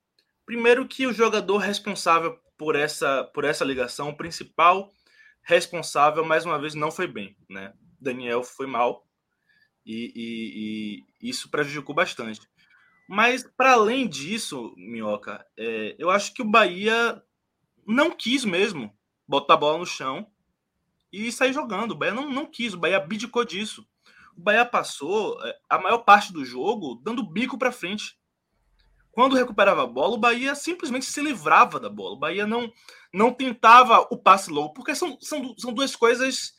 Primeiro 0.46 0.88
que 0.88 1.08
o 1.08 1.12
jogador 1.12 1.58
responsável 1.58 2.40
por 2.56 2.76
essa, 2.76 3.24
por 3.34 3.44
essa 3.44 3.66
ligação, 3.66 4.10
o 4.10 4.16
principal 4.16 4.92
responsável, 5.42 6.24
mais 6.24 6.46
uma 6.46 6.60
vez, 6.60 6.76
não 6.76 6.92
foi 6.92 7.08
bem, 7.08 7.36
né? 7.50 7.74
Daniel 8.00 8.44
foi 8.44 8.68
mal 8.68 9.06
e, 9.84 10.14
e, 10.16 11.06
e 11.20 11.30
isso 11.30 11.50
prejudicou 11.50 11.96
bastante. 11.96 12.48
Mas, 13.08 13.44
para 13.58 13.74
além 13.74 14.08
disso, 14.08 14.74
Minhoca, 14.78 15.44
é, 15.58 15.96
eu 15.98 16.12
acho 16.12 16.32
que 16.32 16.44
o 16.44 16.50
Bahia 16.50 17.22
não 17.88 18.12
quis 18.12 18.46
mesmo 18.46 18.96
botar 19.28 19.56
a 19.56 19.58
bola 19.58 19.80
no 19.80 19.86
chão 19.86 20.28
e 21.12 21.32
sair 21.32 21.54
jogando. 21.54 21.92
O 21.92 21.96
Bahia 21.96 22.14
não, 22.14 22.30
não 22.30 22.46
quis, 22.46 22.76
o 22.76 22.78
Bahia 22.78 22.98
abdicou 22.98 23.44
disso. 23.44 23.84
O 24.40 24.42
Bahia 24.42 24.66
passou 24.66 25.38
é, 25.46 25.60
a 25.70 25.78
maior 25.78 25.98
parte 25.98 26.32
do 26.32 26.46
jogo 26.46 26.96
dando 27.04 27.30
bico 27.30 27.58
para 27.58 27.74
frente. 27.74 28.18
Quando 29.12 29.36
recuperava 29.36 29.84
a 29.84 29.88
bola, 29.88 30.16
o 30.16 30.20
Bahia 30.20 30.56
simplesmente 30.56 31.06
se 31.06 31.20
livrava 31.20 31.78
da 31.78 31.90
bola. 31.90 32.16
O 32.16 32.20
Bahia 32.20 32.48
não, 32.48 32.72
não 33.14 33.34
tentava 33.34 34.08
o 34.10 34.18
passe 34.18 34.50
longo, 34.50 34.74
porque 34.74 34.96
são, 34.96 35.20
são, 35.20 35.54
são 35.58 35.74
duas 35.74 35.94
coisas 35.94 36.54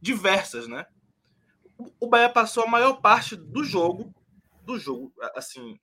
diversas, 0.00 0.68
né? 0.68 0.86
O 1.98 2.06
Bahia 2.06 2.28
passou 2.28 2.62
a 2.62 2.68
maior 2.68 3.00
parte 3.00 3.34
do 3.34 3.64
jogo, 3.64 4.14
do 4.62 4.78
jogo, 4.78 5.12
assim, 5.34 5.76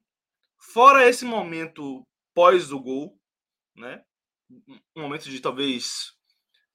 fora 0.58 1.06
esse 1.06 1.26
momento 1.26 2.08
pós 2.34 2.72
o 2.72 2.80
gol, 2.80 3.20
né? 3.76 4.02
Um 4.96 5.02
momento 5.02 5.30
de 5.30 5.38
talvez 5.42 6.14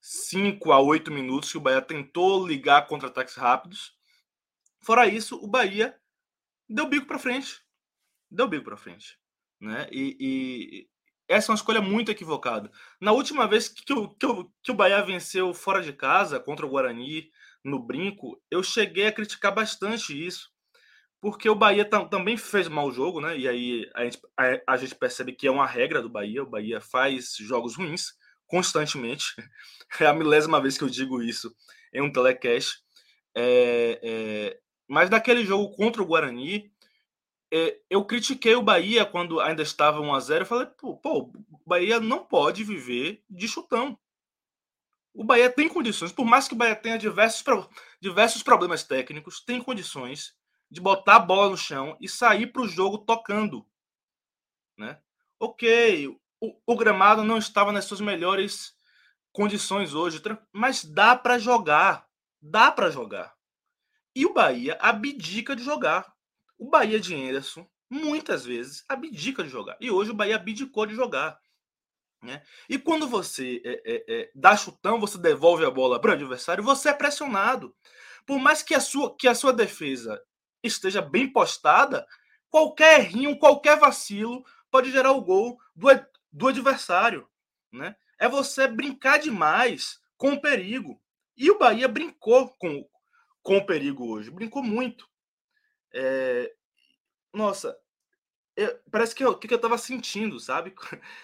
5 0.02 0.70
a 0.70 0.80
8 0.80 1.10
minutos 1.10 1.50
que 1.50 1.56
o 1.56 1.62
Bahia 1.62 1.80
tentou 1.80 2.46
ligar 2.46 2.86
contra-ataques 2.86 3.36
rápidos. 3.36 3.96
Fora 4.86 5.08
isso, 5.08 5.34
o 5.42 5.48
Bahia 5.48 5.96
deu 6.68 6.86
bico 6.86 7.08
para 7.08 7.18
frente. 7.18 7.60
Deu 8.30 8.46
bico 8.46 8.66
para 8.66 8.76
frente, 8.76 9.18
né? 9.60 9.88
E, 9.90 10.16
e, 10.20 10.88
essa 11.28 11.50
é 11.50 11.52
uma 11.52 11.56
escolha 11.56 11.80
muito 11.80 12.12
equivocada. 12.12 12.70
Na 13.00 13.10
última 13.10 13.48
vez 13.48 13.68
que 13.68 13.92
o, 13.92 14.08
que, 14.10 14.26
o, 14.26 14.48
que 14.62 14.70
o 14.70 14.74
Bahia 14.74 15.02
venceu 15.02 15.52
fora 15.52 15.82
de 15.82 15.92
casa 15.92 16.38
contra 16.38 16.64
o 16.64 16.68
Guarani, 16.68 17.28
no 17.64 17.84
brinco, 17.84 18.40
eu 18.48 18.62
cheguei 18.62 19.08
a 19.08 19.12
criticar 19.12 19.52
bastante 19.52 20.24
isso, 20.24 20.52
porque 21.20 21.48
o 21.48 21.56
Bahia 21.56 21.84
também 21.84 22.36
fez 22.36 22.68
mau 22.68 22.92
jogo, 22.92 23.20
né? 23.20 23.36
E 23.36 23.48
aí 23.48 23.90
a 23.92 24.04
gente, 24.04 24.20
a, 24.38 24.72
a 24.74 24.76
gente 24.76 24.94
percebe 24.94 25.32
que 25.32 25.48
é 25.48 25.50
uma 25.50 25.66
regra 25.66 26.00
do 26.00 26.08
Bahia, 26.08 26.44
o 26.44 26.50
Bahia 26.50 26.80
faz 26.80 27.34
jogos 27.40 27.74
ruins 27.74 28.12
constantemente. 28.46 29.34
É 30.00 30.06
a 30.06 30.12
milésima 30.12 30.60
vez 30.60 30.76
que 30.78 30.84
eu 30.84 30.88
digo 30.88 31.22
isso 31.22 31.52
em 31.92 32.02
um 32.02 32.12
telecast. 32.12 32.78
É, 33.34 34.00
é, 34.02 34.60
mas 34.88 35.10
naquele 35.10 35.44
jogo 35.44 35.74
contra 35.76 36.02
o 36.02 36.06
Guarani, 36.06 36.72
é, 37.52 37.78
eu 37.88 38.04
critiquei 38.04 38.54
o 38.54 38.62
Bahia 38.62 39.04
quando 39.04 39.40
ainda 39.40 39.62
estava 39.62 40.00
1 40.00 40.14
a 40.14 40.20
0 40.20 40.42
Eu 40.42 40.46
falei, 40.46 40.66
pô, 40.66 40.96
pô, 40.96 41.30
o 41.50 41.62
Bahia 41.66 42.00
não 42.00 42.24
pode 42.24 42.64
viver 42.64 43.22
de 43.30 43.46
chutão 43.46 43.98
o 45.16 45.24
Bahia 45.24 45.50
tem 45.50 45.66
condições, 45.66 46.12
por 46.12 46.26
mais 46.26 46.46
que 46.46 46.52
o 46.52 46.56
Bahia 46.56 46.76
tenha 46.76 46.98
diversos, 46.98 47.42
diversos 47.98 48.42
problemas 48.42 48.84
técnicos, 48.84 49.40
tem 49.40 49.62
condições 49.62 50.36
de 50.70 50.78
botar 50.78 51.16
a 51.16 51.20
bola 51.20 51.50
no 51.50 51.56
chão 51.56 51.96
e 51.98 52.06
sair 52.06 52.48
para 52.48 52.60
o 52.60 52.68
jogo 52.68 52.98
tocando. 52.98 53.66
Né? 54.76 55.00
Ok, 55.40 56.08
o, 56.38 56.60
o, 56.66 56.76
gramado 56.76 57.24
não 57.24 57.38
estava 57.38 57.72
nas 57.72 57.86
suas 57.86 58.00
melhores 58.00 58.76
condições 59.32 59.94
hoje, 59.94 60.20
mas 60.52 60.84
dá 60.84 61.16
para 61.16 61.38
jogar. 61.38 62.06
Dá 62.40 62.70
para 62.70 62.90
jogar. 62.90 63.34
E 64.16 64.24
o 64.24 64.32
Bahia 64.32 64.78
abdica 64.80 65.54
de 65.54 65.62
jogar. 65.62 66.10
O 66.58 66.70
Bahia 66.70 66.98
de 66.98 67.14
Anderson, 67.14 67.68
muitas 67.90 68.46
vezes, 68.46 68.82
abdica 68.88 69.44
de 69.44 69.50
jogar. 69.50 69.76
E 69.78 69.90
hoje 69.90 70.10
o 70.10 70.14
Bahia 70.14 70.36
abdicou 70.36 70.86
de 70.86 70.94
jogar. 70.94 71.38
Né? 72.22 72.42
E 72.66 72.78
quando 72.78 73.06
você 73.06 73.60
é, 73.62 73.82
é, 73.84 74.04
é, 74.08 74.30
dá 74.34 74.56
chutão, 74.56 74.98
você 74.98 75.18
devolve 75.18 75.66
a 75.66 75.70
bola 75.70 76.00
para 76.00 76.12
o 76.12 76.14
adversário, 76.14 76.64
você 76.64 76.88
é 76.88 76.94
pressionado. 76.94 77.76
Por 78.24 78.38
mais 78.38 78.62
que 78.62 78.74
a, 78.74 78.80
sua, 78.80 79.14
que 79.14 79.28
a 79.28 79.34
sua 79.34 79.52
defesa 79.52 80.18
esteja 80.62 81.02
bem 81.02 81.30
postada, 81.30 82.06
qualquer 82.48 83.00
errinho, 83.00 83.38
qualquer 83.38 83.78
vacilo 83.78 84.42
pode 84.70 84.90
gerar 84.90 85.12
o 85.12 85.20
gol 85.20 85.60
do, 85.74 85.88
do 86.32 86.48
adversário. 86.48 87.28
Né? 87.70 87.94
É 88.18 88.30
você 88.30 88.66
brincar 88.66 89.18
demais 89.18 90.00
com 90.16 90.32
o 90.32 90.40
perigo. 90.40 90.98
E 91.36 91.50
o 91.50 91.58
Bahia 91.58 91.86
brincou 91.86 92.48
com, 92.58 92.82
com 93.46 93.58
o 93.58 93.64
perigo 93.64 94.10
hoje, 94.10 94.28
brincou 94.28 94.60
muito. 94.60 95.08
É... 95.94 96.52
Nossa, 97.32 97.78
eu, 98.56 98.76
parece 98.90 99.14
que 99.14 99.22
eu, 99.22 99.38
que 99.38 99.54
eu 99.54 99.58
tava 99.60 99.78
sentindo, 99.78 100.40
sabe? 100.40 100.74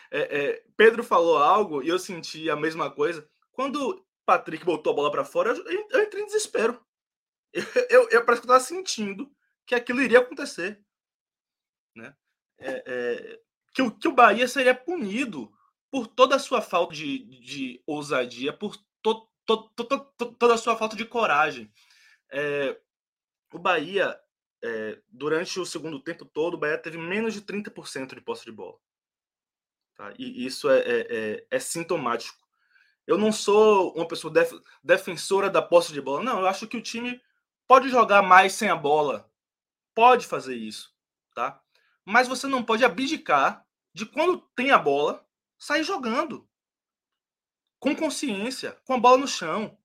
É, 0.09 0.21
é, 0.39 0.65
Pedro 0.77 1.03
falou 1.03 1.37
algo 1.37 1.83
e 1.83 1.89
eu 1.89 1.99
senti 1.99 2.49
a 2.49 2.55
mesma 2.55 2.89
coisa. 2.89 3.29
Quando 3.51 4.07
Patrick 4.25 4.65
botou 4.65 4.93
a 4.93 4.97
bola 4.97 5.11
para 5.11 5.25
fora, 5.25 5.51
eu, 5.51 5.89
eu, 5.91 6.03
entrei 6.05 6.23
em 6.23 6.27
desespero. 6.27 6.81
Eu, 7.55 7.65
eu, 7.91 8.09
eu, 8.09 8.25
parece 8.25 8.41
que 8.41 8.47
eu 8.47 8.55
tava 8.55 8.65
sentindo 8.65 9.31
que 9.67 9.75
aquilo 9.75 10.01
iria 10.01 10.21
acontecer. 10.21 10.83
Né? 11.95 12.17
Que, 13.75 13.91
que 13.91 14.09
o 14.09 14.13
Bahia 14.13 14.49
seria 14.49 14.75
punido 14.75 15.53
por 15.91 16.07
toda 16.07 16.37
a 16.37 16.39
sua 16.39 16.63
falta 16.63 16.95
de, 16.95 17.19
de 17.19 17.83
ousadia, 17.87 18.55
por 18.55 18.75
to, 19.03 19.29
to, 19.45 19.69
to, 19.75 20.33
toda 20.39 20.55
a 20.55 20.57
sua 20.57 20.79
falta 20.79 20.97
de 20.97 21.05
coragem. 21.05 21.71
É, 22.33 22.81
o 23.53 23.59
Bahia 23.59 24.19
é, 24.63 24.99
durante 25.09 25.59
o 25.59 25.67
segundo 25.67 26.01
tempo 26.01 26.25
todo, 26.25 26.55
o 26.55 26.59
Bahia 26.59 26.79
teve 26.79 26.97
menos 26.97 27.35
de 27.35 27.43
30% 27.43 28.15
de 28.15 28.21
posse 28.21 28.45
de 28.45 28.53
bola. 28.53 28.79
Tá? 29.97 30.15
E 30.19 30.47
isso 30.47 30.71
é, 30.71 30.79
é, 30.79 31.07
é, 31.11 31.47
é, 31.51 31.59
sintomático. 31.59 32.41
Eu 33.07 33.19
não 33.19 33.33
sou 33.33 33.93
uma 33.95 34.07
pessoa 34.07 34.33
def, 34.33 34.53
defensora 34.83 35.51
da 35.51 35.61
posse 35.61 35.93
de 35.93 36.01
bola. 36.01 36.23
Não, 36.23 36.41
eu 36.41 36.47
acho 36.47 36.69
que 36.69 36.77
o 36.77 36.83
time 36.83 37.21
pode 37.67 37.89
jogar 37.89 38.23
mais 38.23 38.53
sem 38.53 38.69
a 38.69 38.77
bola. 38.77 39.31
Pode 39.95 40.27
fazer 40.27 40.55
isso. 40.55 40.95
Tá? 41.35 41.61
Mas 42.05 42.29
você 42.29 42.47
não 42.47 42.63
pode 42.63 42.85
abdicar 42.85 43.67
de 43.93 44.07
quando 44.07 44.41
tem 44.55 44.71
a 44.71 44.79
bola, 44.79 45.27
sair 45.59 45.83
jogando. 45.83 46.49
Com 47.81 47.97
consciência, 47.97 48.79
com 48.85 48.95
a 48.95 48.99
bola 48.99 49.19
no 49.19 49.29
chão 49.29 49.77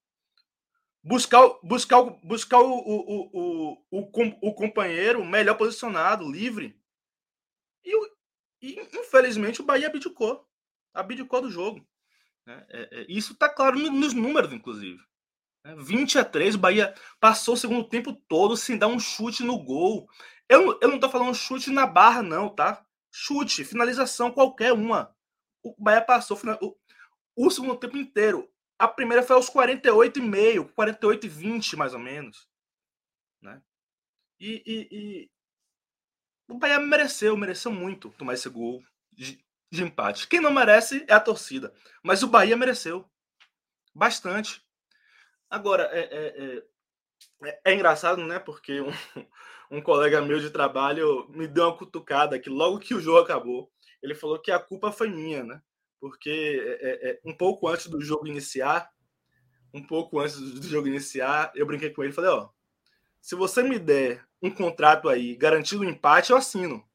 buscar, 1.04 1.42
buscar, 1.64 2.02
buscar 2.24 2.60
o, 2.60 2.74
o, 2.74 3.84
o, 3.92 4.10
o, 4.42 4.54
companheiro 4.54 5.24
melhor 5.24 5.56
posicionado, 5.56 6.30
livre. 6.30 6.80
E, 7.84 7.92
e, 8.62 8.80
infelizmente 8.94 9.62
o 9.62 9.66
Bahia 9.66 9.88
abdicou. 9.88 10.48
Abdicou 10.94 11.42
do 11.42 11.52
jogo. 11.52 11.86
Né? 12.46 12.66
É, 12.70 13.00
é, 13.00 13.06
isso 13.10 13.34
está 13.34 13.50
claro 13.50 13.78
nos 13.78 14.14
números, 14.14 14.52
inclusive. 14.52 15.00
20 15.76 16.16
né? 16.16 16.22
a 16.22 16.26
3, 16.26 16.56
o 16.56 16.60
Bahia 16.60 16.96
passou 17.20 17.54
o 17.56 17.58
segundo 17.58 17.88
tempo 17.88 18.14
todo 18.28 18.56
sem 18.56 18.78
dar 18.78 18.88
um 18.88 19.00
chute 19.00 19.44
no 19.44 19.62
gol. 19.62 20.08
Eu, 20.48 20.80
eu 20.82 20.88
não 20.88 20.96
estou 20.96 21.10
falando 21.10 21.36
chute 21.36 21.70
na 21.70 21.86
barra, 21.86 22.24
não, 22.24 22.50
tá? 22.50 22.86
Chute, 23.12 23.66
finalização, 23.66 24.32
qualquer 24.32 24.72
uma. 24.72 25.14
O 25.62 25.76
Bahia 25.78 26.02
passou 26.02 26.40
o, 26.62 26.76
o 27.36 27.50
segundo 27.50 27.76
tempo 27.76 27.98
inteiro. 27.98 28.50
A 28.80 28.88
primeira 28.88 29.24
foi 29.24 29.36
aos 29.36 29.50
48,5, 29.50 30.72
48 30.74 31.26
e 31.26 31.30
20, 31.30 31.76
mais 31.76 31.94
ou 31.94 32.00
menos. 32.00 32.48
Né? 33.42 33.62
E, 34.40 34.64
e, 34.66 34.88
e, 34.92 35.32
o 36.48 36.58
Bahia 36.58 36.80
mereceu, 36.80 37.36
mereceu 37.36 37.72
muito 37.72 38.10
tomar 38.12 38.36
esse 38.36 38.48
gol 38.50 38.84
de, 39.12 39.44
de, 39.72 39.84
empate. 39.84 40.28
Quem 40.28 40.40
não 40.40 40.52
merece 40.52 41.04
é 41.08 41.14
a 41.14 41.20
torcida. 41.20 41.74
Mas 42.04 42.22
o 42.22 42.28
Bahia 42.28 42.56
mereceu. 42.56 43.10
Bastante. 43.94 44.64
Agora, 45.50 45.90
é, 45.92 46.02
é, 46.02 46.64
é, 47.44 47.62
é 47.66 47.74
engraçado, 47.74 48.24
né? 48.24 48.38
Porque 48.38 48.80
um, 48.80 48.92
um 49.72 49.82
colega 49.82 50.22
meu 50.22 50.40
de 50.40 50.52
trabalho 50.52 51.28
me 51.30 51.48
deu 51.48 51.66
uma 51.66 51.78
cutucada 51.78 52.40
que 52.40 52.50
logo 52.50 52.80
que 52.80 52.94
o 52.94 53.02
jogo 53.02 53.20
acabou, 53.20 53.72
ele 54.04 54.14
falou 54.14 54.40
que 54.40 54.52
a 54.52 54.60
culpa 54.60 54.92
foi 54.92 55.10
minha, 55.10 55.44
né? 55.44 55.62
Porque 56.00 56.30
é, 56.82 57.10
é, 57.10 57.10
é, 57.12 57.20
um 57.26 57.36
pouco 57.36 57.68
antes 57.68 57.88
do 57.88 58.02
jogo 58.02 58.28
iniciar, 58.28 58.90
um 59.74 59.86
pouco 59.86 60.20
antes 60.20 60.40
do 60.40 60.68
jogo 60.68 60.88
iniciar, 60.88 61.52
eu 61.56 61.66
brinquei 61.66 61.90
com 61.90 62.04
ele 62.04 62.12
e 62.12 62.16
falei, 62.16 62.32
ó, 62.32 62.50
se 63.22 63.36
você 63.36 63.64
me 63.64 63.78
der 63.78 64.26
um 64.42 64.50
contrato 64.50 65.10
aí 65.10 65.36
garantindo 65.36 65.84
um 65.84 65.90
empate, 65.90 66.32
eu 66.32 66.38
assino. 66.38 66.88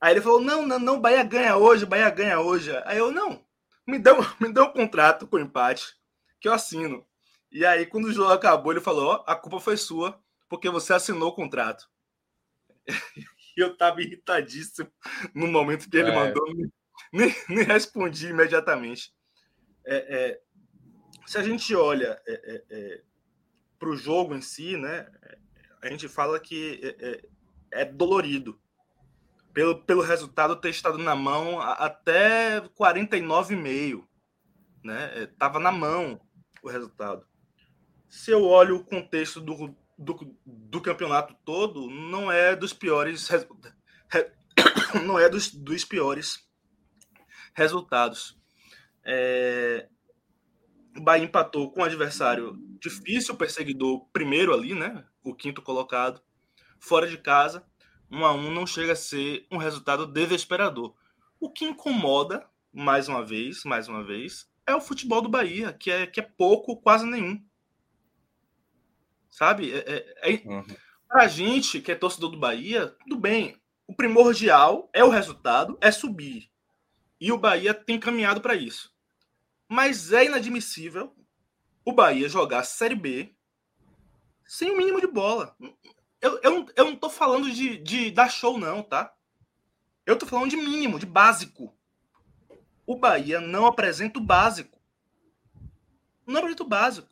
Aí 0.00 0.12
ele 0.12 0.20
falou, 0.20 0.40
não, 0.40 0.66
não, 0.66 0.78
não, 0.78 1.00
Bahia 1.00 1.24
ganha 1.24 1.56
hoje, 1.56 1.86
Bahia 1.86 2.10
ganha 2.10 2.40
hoje. 2.40 2.70
Aí 2.84 2.98
eu, 2.98 3.10
não, 3.10 3.44
me 3.86 3.98
deu, 3.98 4.16
me 4.40 4.52
deu 4.52 4.64
um 4.64 4.72
contrato 4.72 5.26
com 5.26 5.38
empate, 5.38 5.96
que 6.40 6.48
eu 6.48 6.52
assino. 6.52 7.04
E 7.50 7.64
aí, 7.64 7.86
quando 7.86 8.04
o 8.04 8.12
jogo 8.12 8.30
acabou, 8.30 8.72
ele 8.72 8.80
falou, 8.80 9.06
ó, 9.06 9.24
a 9.26 9.34
culpa 9.34 9.58
foi 9.58 9.76
sua, 9.76 10.20
porque 10.48 10.68
você 10.68 10.92
assinou 10.92 11.30
o 11.30 11.34
contrato. 11.34 11.88
E 13.56 13.60
eu 13.60 13.76
tava 13.76 14.00
irritadíssimo 14.00 14.88
no 15.34 15.48
momento 15.48 15.90
que 15.90 15.96
ele 15.96 16.10
é. 16.10 16.14
mandou 16.14 16.44
nem, 17.12 17.34
nem 17.48 17.64
respondi 17.64 18.28
imediatamente. 18.28 19.12
É, 19.86 19.96
é, 19.96 20.40
se 21.26 21.38
a 21.38 21.42
gente 21.42 21.74
olha 21.74 22.20
é, 22.26 22.32
é, 22.32 22.64
é 22.70 23.02
para 23.78 23.88
o 23.88 23.96
jogo 23.96 24.34
em 24.34 24.40
si, 24.40 24.76
né, 24.76 25.08
a 25.80 25.88
gente 25.88 26.08
fala 26.08 26.40
que 26.40 26.80
é, 27.70 27.84
dolorido 27.84 28.60
pelo, 29.52 29.82
pelo 29.84 30.02
resultado 30.02 30.56
ter 30.56 30.70
estado 30.70 30.98
na 30.98 31.14
mão 31.14 31.60
até 31.60 32.60
49,5. 32.60 34.04
Né? 34.84 35.26
Tava 35.38 35.60
na 35.60 35.70
mão 35.70 36.20
o 36.62 36.68
resultado. 36.68 37.26
Se 38.08 38.30
eu 38.30 38.44
olho 38.44 38.76
o 38.76 38.84
contexto 38.84 39.40
do, 39.40 39.76
do, 39.96 40.36
do 40.44 40.80
campeonato 40.80 41.36
todo, 41.44 41.88
não 41.88 42.32
é 42.32 42.56
dos 42.56 42.72
piores 42.72 43.28
não 45.04 45.18
é 45.18 45.28
dos, 45.28 45.52
dos 45.52 45.84
piores 45.84 46.47
resultados. 47.58 48.38
É... 49.04 49.88
O 50.96 51.00
Bahia 51.00 51.24
empatou 51.24 51.70
com 51.70 51.80
um 51.80 51.84
adversário 51.84 52.56
difícil, 52.80 53.36
perseguidor 53.36 54.06
primeiro 54.12 54.54
ali, 54.54 54.74
né? 54.74 55.04
O 55.22 55.34
quinto 55.34 55.60
colocado, 55.60 56.22
fora 56.78 57.06
de 57.06 57.18
casa. 57.18 57.66
Um 58.10 58.24
a 58.24 58.32
um 58.32 58.50
não 58.50 58.66
chega 58.66 58.92
a 58.92 58.96
ser 58.96 59.46
um 59.50 59.58
resultado 59.58 60.06
desesperador. 60.06 60.94
O 61.38 61.50
que 61.50 61.64
incomoda, 61.64 62.48
mais 62.72 63.08
uma 63.08 63.24
vez, 63.24 63.64
mais 63.64 63.86
uma 63.86 64.02
vez, 64.02 64.50
é 64.66 64.74
o 64.74 64.80
futebol 64.80 65.20
do 65.20 65.28
Bahia, 65.28 65.72
que 65.72 65.90
é, 65.90 66.06
que 66.06 66.20
é 66.20 66.22
pouco, 66.22 66.80
quase 66.80 67.06
nenhum. 67.06 67.44
Sabe? 69.30 69.72
É, 69.72 69.78
é, 69.78 70.32
é... 70.32 70.48
Uhum. 70.48 70.64
Pra 71.06 71.26
gente, 71.26 71.80
que 71.80 71.90
é 71.90 71.94
torcedor 71.94 72.30
do 72.30 72.38
Bahia, 72.38 72.94
tudo 73.00 73.18
bem. 73.18 73.56
O 73.86 73.94
primordial 73.94 74.90
é 74.92 75.02
o 75.02 75.08
resultado, 75.08 75.78
é 75.80 75.90
subir. 75.90 76.50
E 77.20 77.32
o 77.32 77.38
Bahia 77.38 77.74
tem 77.74 77.98
caminhado 77.98 78.40
para 78.40 78.54
isso. 78.54 78.94
Mas 79.68 80.12
é 80.12 80.24
inadmissível 80.24 81.14
o 81.84 81.92
Bahia 81.92 82.28
jogar 82.28 82.64
Série 82.64 82.94
B 82.94 83.34
sem 84.44 84.70
o 84.70 84.76
mínimo 84.76 85.00
de 85.00 85.06
bola. 85.06 85.56
Eu, 86.20 86.40
eu, 86.42 86.66
eu 86.74 86.84
não 86.84 86.96
tô 86.96 87.10
falando 87.10 87.50
de, 87.50 87.78
de 87.78 88.10
dar 88.10 88.30
show, 88.30 88.58
não, 88.58 88.82
tá? 88.82 89.14
Eu 90.06 90.16
tô 90.16 90.26
falando 90.26 90.50
de 90.50 90.56
mínimo, 90.56 90.98
de 90.98 91.06
básico. 91.06 91.76
O 92.86 92.96
Bahia 92.96 93.40
não 93.40 93.66
apresenta 93.66 94.18
o 94.18 94.22
básico. 94.22 94.80
Não 96.26 96.38
apresenta 96.38 96.62
o 96.62 96.68
básico. 96.68 97.08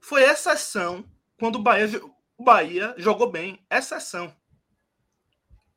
Foi 0.00 0.22
exceção 0.22 1.04
quando 1.38 1.56
o 1.56 1.62
Bahia, 1.62 2.00
o 2.36 2.44
Bahia 2.44 2.94
jogou 2.96 3.30
bem. 3.30 3.64
Exceção 3.68 4.34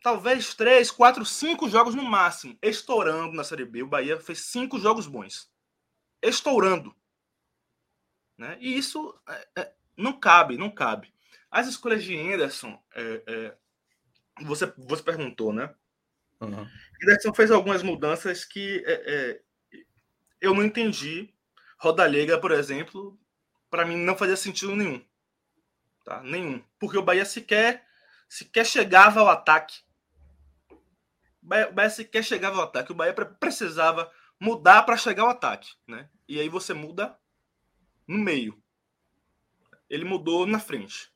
talvez 0.01 0.53
três, 0.53 0.89
quatro, 0.91 1.25
cinco 1.25 1.69
jogos 1.69 1.95
no 1.95 2.03
máximo, 2.03 2.57
estourando 2.61 3.33
na 3.33 3.43
Série 3.43 3.65
B. 3.65 3.83
O 3.83 3.87
Bahia 3.87 4.19
fez 4.19 4.41
cinco 4.45 4.79
jogos 4.79 5.07
bons. 5.07 5.51
Estourando. 6.21 6.95
Né? 8.37 8.57
E 8.59 8.77
isso 8.77 9.19
é, 9.27 9.47
é, 9.57 9.73
não 9.97 10.13
cabe, 10.13 10.57
não 10.57 10.69
cabe. 10.69 11.13
As 11.51 11.67
escolhas 11.67 12.03
de 12.03 12.17
Anderson, 12.17 12.81
é, 12.95 13.23
é 13.27 13.57
você, 14.41 14.71
você 14.77 15.03
perguntou, 15.03 15.51
né? 15.51 15.73
Uhum. 16.39 16.65
Anderson 17.03 17.33
fez 17.33 17.51
algumas 17.51 17.83
mudanças 17.83 18.45
que 18.45 18.81
é, 18.85 19.03
é, 19.05 19.41
eu 20.39 20.53
não 20.53 20.63
entendi. 20.63 21.33
Rodalega, 21.77 22.37
por 22.39 22.51
exemplo, 22.51 23.19
para 23.69 23.85
mim 23.85 23.97
não 23.97 24.17
fazia 24.17 24.37
sentido 24.37 24.75
nenhum. 24.75 25.03
Tá? 26.05 26.21
Nenhum. 26.23 26.63
Porque 26.77 26.97
o 26.97 27.01
Bahia 27.01 27.25
sequer, 27.25 27.85
sequer 28.27 28.65
chegava 28.65 29.19
ao 29.19 29.29
ataque 29.29 29.81
o 31.69 31.73
Bahia 31.73 31.89
sequer 31.89 32.23
chegava 32.23 32.57
ao 32.57 32.63
ataque. 32.63 32.91
O 32.91 32.95
Bahia 32.95 33.13
precisava 33.13 34.11
mudar 34.39 34.83
para 34.83 34.97
chegar 34.97 35.23
ao 35.23 35.29
ataque. 35.29 35.71
Né? 35.87 36.09
E 36.27 36.39
aí 36.39 36.49
você 36.49 36.73
muda 36.73 37.17
no 38.07 38.17
meio. 38.17 38.61
Ele 39.89 40.05
mudou 40.05 40.45
na 40.45 40.59
frente. 40.59 41.11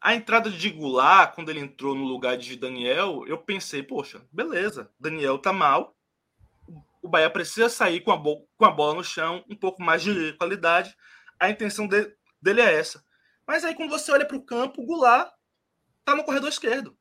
A 0.00 0.14
entrada 0.14 0.50
de 0.50 0.70
Goulart, 0.70 1.34
quando 1.34 1.50
ele 1.50 1.60
entrou 1.60 1.94
no 1.94 2.04
lugar 2.04 2.36
de 2.38 2.56
Daniel, 2.56 3.24
eu 3.26 3.36
pensei, 3.36 3.82
poxa, 3.82 4.26
beleza, 4.32 4.90
Daniel 4.98 5.38
tá 5.38 5.52
mal. 5.52 5.94
O 7.02 7.08
Bahia 7.08 7.28
precisa 7.28 7.68
sair 7.68 8.00
com 8.00 8.10
a, 8.10 8.18
com 8.18 8.64
a 8.64 8.70
bola 8.70 8.94
no 8.94 9.04
chão, 9.04 9.44
um 9.48 9.56
pouco 9.56 9.82
mais 9.82 10.02
de 10.02 10.32
qualidade. 10.34 10.96
A 11.38 11.50
intenção 11.50 11.86
de 11.86 12.14
dele 12.40 12.62
é 12.62 12.74
essa. 12.74 13.04
Mas 13.46 13.64
aí, 13.64 13.74
quando 13.74 13.90
você 13.90 14.10
olha 14.10 14.24
para 14.24 14.36
o 14.36 14.44
campo, 14.44 14.84
Goulart 14.84 15.30
tá 16.04 16.14
no 16.14 16.24
corredor 16.24 16.48
esquerdo 16.48 16.96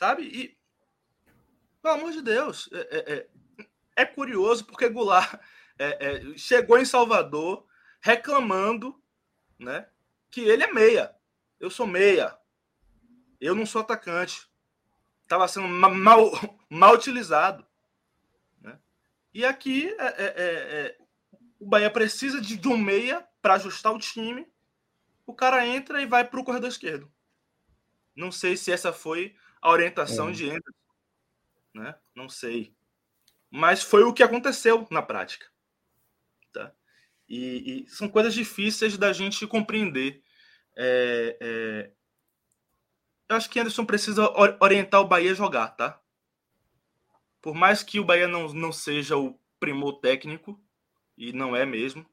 sabe? 0.00 0.22
E, 0.22 0.56
pelo 1.82 1.94
amor 1.94 2.12
de 2.12 2.22
Deus, 2.22 2.68
é, 2.72 2.78
é, 2.78 3.14
é, 3.14 3.28
é 3.96 4.04
curioso 4.04 4.64
porque 4.64 4.88
Goulart 4.88 5.40
é, 5.78 6.06
é, 6.06 6.38
chegou 6.38 6.78
em 6.78 6.84
Salvador 6.84 7.66
reclamando 8.00 9.00
né, 9.58 9.88
que 10.30 10.40
ele 10.40 10.62
é 10.62 10.72
meia. 10.72 11.14
Eu 11.58 11.70
sou 11.70 11.86
meia. 11.86 12.36
Eu 13.40 13.54
não 13.54 13.64
sou 13.64 13.80
atacante. 13.80 14.48
Estava 15.22 15.48
sendo 15.48 15.68
mal, 15.68 16.30
mal 16.68 16.94
utilizado. 16.94 17.66
Né? 18.60 18.78
E 19.32 19.44
aqui 19.44 19.94
é, 19.98 20.96
o 21.58 21.66
Bahia 21.66 21.90
precisa 21.90 22.40
de, 22.40 22.56
de 22.56 22.68
um 22.68 22.76
meia 22.76 23.26
para 23.40 23.54
ajustar 23.54 23.94
o 23.94 23.98
time. 23.98 24.46
O 25.26 25.34
cara 25.34 25.66
entra 25.66 26.02
e 26.02 26.06
vai 26.06 26.24
para 26.24 26.40
o 26.40 26.44
corredor 26.44 26.68
esquerdo. 26.68 27.10
Não 28.14 28.30
sei 28.32 28.56
se 28.56 28.72
essa 28.72 28.92
foi 28.92 29.34
a 29.62 29.70
orientação 29.70 30.28
é. 30.30 30.32
de 30.32 30.50
Anderson. 30.50 30.80
Né? 31.74 31.94
Não 32.14 32.28
sei. 32.28 32.74
Mas 33.50 33.82
foi 33.82 34.02
o 34.02 34.12
que 34.12 34.22
aconteceu 34.22 34.86
na 34.90 35.02
prática. 35.02 35.46
Tá? 36.52 36.72
E, 37.28 37.84
e 37.84 37.88
são 37.88 38.08
coisas 38.08 38.34
difíceis 38.34 38.96
da 38.96 39.12
gente 39.12 39.46
compreender. 39.46 40.22
É, 40.76 41.36
é... 41.40 41.90
Eu 43.28 43.36
acho 43.36 43.48
que 43.48 43.60
Anderson 43.60 43.84
precisa 43.84 44.28
orientar 44.60 45.00
o 45.00 45.06
Bahia 45.06 45.30
a 45.30 45.34
jogar, 45.34 45.68
tá? 45.68 46.00
Por 47.40 47.54
mais 47.54 47.82
que 47.82 48.00
o 48.00 48.04
Bahia 48.04 48.26
não, 48.26 48.48
não 48.52 48.72
seja 48.72 49.16
o 49.16 49.38
primor 49.58 50.00
técnico, 50.00 50.60
e 51.16 51.32
não 51.32 51.54
é 51.54 51.64
mesmo, 51.64 52.04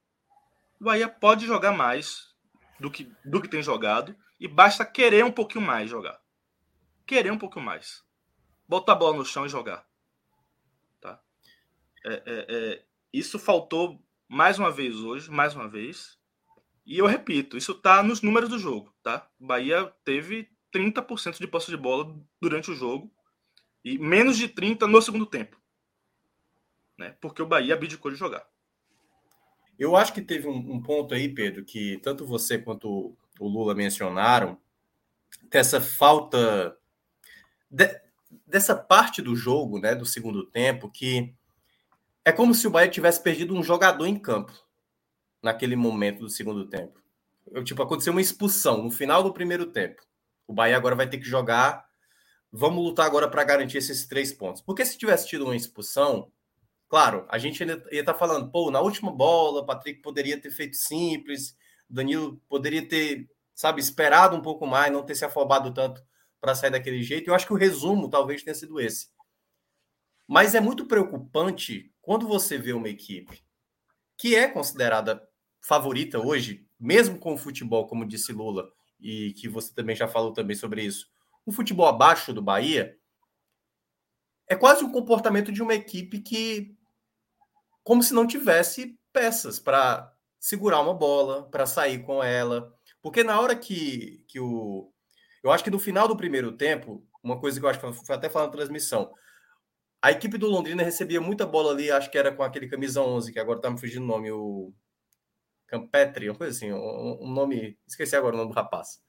o 0.79 0.83
Bahia 0.83 1.09
pode 1.09 1.45
jogar 1.45 1.71
mais 1.71 2.35
do 2.79 2.91
que, 2.91 3.11
do 3.25 3.41
que 3.41 3.47
tem 3.47 3.63
jogado, 3.63 4.15
e 4.39 4.47
basta 4.47 4.85
querer 4.85 5.25
um 5.25 5.31
pouquinho 5.31 5.65
mais 5.65 5.89
jogar. 5.89 6.21
Querer 7.05 7.31
um 7.31 7.37
pouquinho 7.37 7.65
mais. 7.65 8.05
Botar 8.67 8.93
a 8.93 8.95
bola 8.95 9.17
no 9.17 9.25
chão 9.25 9.45
e 9.45 9.49
jogar. 9.49 9.87
Tá? 10.99 11.21
É, 12.05 12.13
é, 12.13 12.45
é, 12.49 12.85
isso 13.13 13.39
faltou 13.39 14.01
mais 14.27 14.59
uma 14.59 14.71
vez 14.71 14.95
hoje, 14.95 15.31
mais 15.31 15.55
uma 15.55 15.67
vez. 15.67 16.17
E 16.85 16.97
eu 16.97 17.05
repito, 17.05 17.57
isso 17.57 17.73
tá 17.75 18.01
nos 18.01 18.21
números 18.21 18.49
do 18.49 18.59
jogo, 18.59 18.93
tá? 19.03 19.29
O 19.39 19.45
Bahia 19.45 19.93
teve 20.03 20.49
30% 20.73 21.37
de 21.37 21.47
posse 21.47 21.69
de 21.69 21.77
bola 21.77 22.15
durante 22.39 22.71
o 22.71 22.75
jogo 22.75 23.11
e 23.83 23.97
menos 23.97 24.37
de 24.37 24.47
30 24.47 24.87
no 24.87 25.01
segundo 25.01 25.25
tempo. 25.25 25.59
Né? 26.97 27.15
Porque 27.21 27.41
o 27.41 27.45
Bahia 27.45 27.73
abdicou 27.73 28.11
de 28.11 28.17
jogar. 28.17 28.47
Eu 29.77 29.95
acho 29.95 30.13
que 30.13 30.21
teve 30.21 30.47
um, 30.47 30.57
um, 30.75 30.81
ponto 30.81 31.13
aí, 31.13 31.29
Pedro, 31.29 31.63
que 31.63 31.99
tanto 31.99 32.25
você 32.25 32.57
quanto 32.57 33.15
o 33.39 33.47
Lula 33.47 33.75
mencionaram, 33.75 34.59
dessa 35.43 35.79
falta 35.79 36.75
de, 37.69 37.87
dessa 38.45 38.75
parte 38.75 39.21
do 39.21 39.35
jogo, 39.35 39.79
né, 39.79 39.95
do 39.95 40.05
segundo 40.05 40.45
tempo, 40.45 40.89
que 40.89 41.33
é 42.25 42.31
como 42.31 42.53
se 42.53 42.67
o 42.67 42.71
Bahia 42.71 42.89
tivesse 42.89 43.21
perdido 43.21 43.53
um 43.53 43.63
jogador 43.63 44.05
em 44.05 44.17
campo 44.17 44.53
naquele 45.41 45.75
momento 45.75 46.19
do 46.19 46.29
segundo 46.29 46.67
tempo. 46.67 47.01
Eu, 47.51 47.63
tipo, 47.63 47.81
aconteceu 47.81 48.11
uma 48.11 48.21
expulsão 48.21 48.83
no 48.83 48.91
final 48.91 49.23
do 49.23 49.33
primeiro 49.33 49.67
tempo. 49.67 50.01
O 50.45 50.53
Bahia 50.53 50.75
agora 50.75 50.95
vai 50.95 51.09
ter 51.09 51.17
que 51.17 51.25
jogar 51.25 51.87
vamos 52.51 52.83
lutar 52.83 53.05
agora 53.05 53.29
para 53.29 53.43
garantir 53.43 53.77
esses 53.77 54.05
três 54.07 54.31
pontos. 54.31 54.61
Porque 54.61 54.85
se 54.85 54.97
tivesse 54.97 55.27
tido 55.27 55.45
uma 55.45 55.55
expulsão, 55.55 56.31
claro, 56.89 57.25
a 57.29 57.37
gente 57.37 57.61
ainda 57.61 57.83
ia 57.91 57.99
estar 57.99 58.13
tá 58.13 58.19
falando, 58.19 58.49
pô, 58.49 58.71
na 58.71 58.79
última 58.79 59.11
bola, 59.11 59.61
o 59.61 59.65
Patrick 59.65 60.01
poderia 60.01 60.39
ter 60.39 60.51
feito 60.51 60.75
simples, 60.75 61.55
Danilo 61.89 62.41
poderia 62.49 62.87
ter, 62.87 63.29
sabe, 63.53 63.81
esperado 63.81 64.35
um 64.35 64.41
pouco 64.41 64.65
mais, 64.65 64.91
não 64.91 65.03
ter 65.03 65.15
se 65.15 65.25
afobado 65.25 65.73
tanto 65.73 66.01
para 66.39 66.55
sair 66.55 66.71
daquele 66.71 67.01
jeito. 67.03 67.29
Eu 67.29 67.35
acho 67.35 67.45
que 67.45 67.53
o 67.53 67.57
resumo 67.57 68.09
talvez 68.09 68.43
tenha 68.43 68.55
sido 68.55 68.79
esse. 68.79 69.09
Mas 70.27 70.55
é 70.55 70.59
muito 70.59 70.85
preocupante 70.85 71.93
quando 72.01 72.27
você 72.27 72.57
vê 72.57 72.73
uma 72.73 72.89
equipe 72.89 73.43
que 74.17 74.35
é 74.35 74.47
considerada 74.47 75.21
favorita 75.61 76.19
hoje, 76.19 76.67
mesmo 76.79 77.19
com 77.19 77.33
o 77.33 77.37
futebol, 77.37 77.87
como 77.87 78.07
disse 78.07 78.31
Lula, 78.31 78.71
e 78.99 79.33
que 79.33 79.47
você 79.47 79.73
também 79.73 79.95
já 79.95 80.07
falou 80.07 80.33
também 80.33 80.55
sobre 80.55 80.83
isso, 80.83 81.07
o 81.45 81.51
futebol 81.51 81.87
abaixo 81.87 82.33
do 82.33 82.41
Bahia 82.41 82.97
é 84.47 84.55
quase 84.55 84.83
um 84.83 84.91
comportamento 84.91 85.51
de 85.51 85.61
uma 85.61 85.75
equipe 85.75 86.19
que, 86.19 86.75
como 87.83 88.01
se 88.01 88.13
não 88.13 88.25
tivesse 88.25 88.97
peças 89.13 89.59
para 89.59 90.13
segurar 90.39 90.81
uma 90.81 90.93
bola, 90.93 91.49
para 91.49 91.65
sair 91.65 92.03
com 92.03 92.23
ela. 92.23 92.73
Porque 93.01 93.23
na 93.23 93.39
hora 93.39 93.55
que, 93.55 94.23
que 94.27 94.39
o. 94.39 94.91
Eu 95.47 95.53
acho 95.53 95.63
que 95.63 95.71
no 95.71 95.79
final 95.79 96.09
do 96.09 96.17
primeiro 96.17 96.51
tempo, 96.51 97.01
uma 97.23 97.39
coisa 97.39 97.57
que 97.57 97.65
eu 97.65 97.69
acho 97.69 97.79
que 97.79 98.05
foi 98.05 98.15
até 98.15 98.29
falar 98.29 98.47
na 98.47 98.51
transmissão, 98.51 99.13
a 100.01 100.11
equipe 100.11 100.37
do 100.37 100.47
Londrina 100.47 100.83
recebia 100.83 101.21
muita 101.21 101.45
bola 101.45 101.71
ali, 101.71 101.89
acho 101.89 102.11
que 102.11 102.17
era 102.17 102.33
com 102.33 102.43
aquele 102.43 102.67
camisa 102.67 103.01
11, 103.01 103.31
que 103.31 103.39
agora 103.39 103.61
tá 103.61 103.69
me 103.69 103.79
fugindo 103.79 104.03
o 104.03 104.07
nome, 104.07 104.29
o 104.29 104.73
Campetri, 105.65 106.29
uma 106.29 106.37
coisa 106.37 106.53
assim, 106.53 106.73
um, 106.73 107.31
nome, 107.31 107.77
esqueci 107.87 108.13
agora 108.13 108.35
o 108.35 108.37
nome 108.37 108.51
do 108.51 108.55
rapaz. 108.55 109.01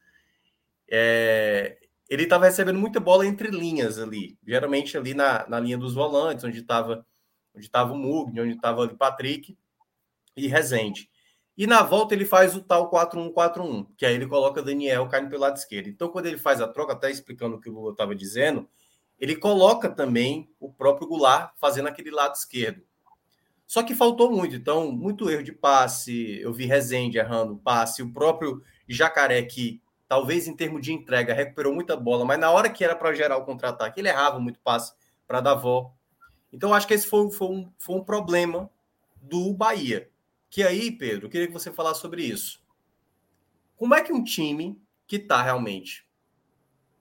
É, 0.89 1.77
ele 2.09 2.23
estava 2.23 2.45
recebendo 2.45 2.79
muita 2.79 3.01
bola 3.01 3.27
entre 3.27 3.49
linhas 3.51 3.99
ali, 3.99 4.39
geralmente 4.47 4.97
ali 4.97 5.15
na, 5.15 5.45
na 5.49 5.59
linha 5.59 5.77
dos 5.77 5.95
volantes, 5.95 6.45
onde 6.45 6.61
estava 6.61 7.05
onde 7.53 7.67
estava 7.67 7.93
o 7.93 7.99
Mugni, 7.99 8.41
onde 8.41 8.55
estava 8.55 8.85
o 8.85 8.97
Patrick 8.97 9.59
e 10.37 10.47
Rezende. 10.47 11.11
E 11.59 11.67
na 11.67 11.83
volta 11.83 12.15
ele 12.15 12.25
faz 12.25 12.55
o 12.55 12.61
tal 12.61 12.89
4-1-4-1, 12.89 13.89
que 13.97 14.07
aí 14.07 14.15
ele 14.15 14.29
coloca 14.29 14.63
Daniel 14.63 15.09
caindo 15.09 15.29
pelo 15.29 15.43
lado 15.43 15.57
esquerdo. 15.57 15.89
Então, 15.89 16.09
quando 16.09 16.27
ele 16.27 16.39
faz 16.39 16.61
a 16.61 16.69
troca, 16.69 16.93
até 16.93 17.11
explicando 17.11 17.57
o 17.57 17.61
que 17.61 17.69
o 17.69 17.73
Lula 17.73 17.91
estava 17.91 18.15
dizendo, 18.15 18.69
ele 19.19 19.35
coloca 19.35 19.89
também 19.89 20.49
o 20.61 20.73
próprio 20.73 21.09
Goulart 21.09 21.53
fazendo 21.57 21.89
aquele 21.89 22.13
lado 22.13 22.37
esquerdo. 22.37 22.83
Só 23.67 23.83
que 23.83 23.93
faltou 23.93 24.31
muito, 24.31 24.55
então, 24.55 24.93
muito 24.93 25.29
erro 25.29 25.43
de 25.43 25.51
passe. 25.51 26.41
Eu 26.41 26.53
vi 26.53 26.65
Rezende 26.65 27.19
errando 27.19 27.59
passe, 27.59 28.03
o 28.03 28.13
próprio 28.13 28.63
Jacaré 28.89 29.43
que 29.43 29.83
talvez 30.09 30.49
em 30.49 30.57
termos 30.57 30.81
de 30.81 30.93
entrega, 30.93 31.35
recuperou 31.35 31.75
muita 31.75 31.95
bola, 31.95 32.25
mas 32.25 32.39
na 32.39 32.51
hora 32.51 32.71
que 32.71 32.83
era 32.83 32.97
para 32.97 33.13
gerar 33.13 33.37
o 33.37 33.45
contra-ataque, 33.45 34.01
ele 34.01 34.09
errava 34.09 34.41
muito 34.41 34.59
passe 34.61 34.95
para 35.27 35.41
dar 35.41 35.55
vó. 35.55 35.93
Então, 36.51 36.73
acho 36.73 36.87
que 36.87 36.95
esse 36.95 37.07
foi, 37.07 37.31
foi, 37.31 37.49
um, 37.49 37.71
foi 37.77 37.97
um 37.97 38.05
problema 38.05 38.71
do 39.21 39.53
Bahia. 39.53 40.09
Que 40.51 40.63
aí, 40.63 40.91
Pedro, 40.91 41.27
eu 41.27 41.31
queria 41.31 41.47
que 41.47 41.53
você 41.53 41.73
falasse 41.73 42.01
sobre 42.01 42.25
isso. 42.25 42.63
Como 43.77 43.95
é 43.95 44.03
que 44.03 44.13
um 44.13 44.25
time 44.25 44.81
que 45.07 45.17
está 45.17 45.43
realmente 45.43 46.07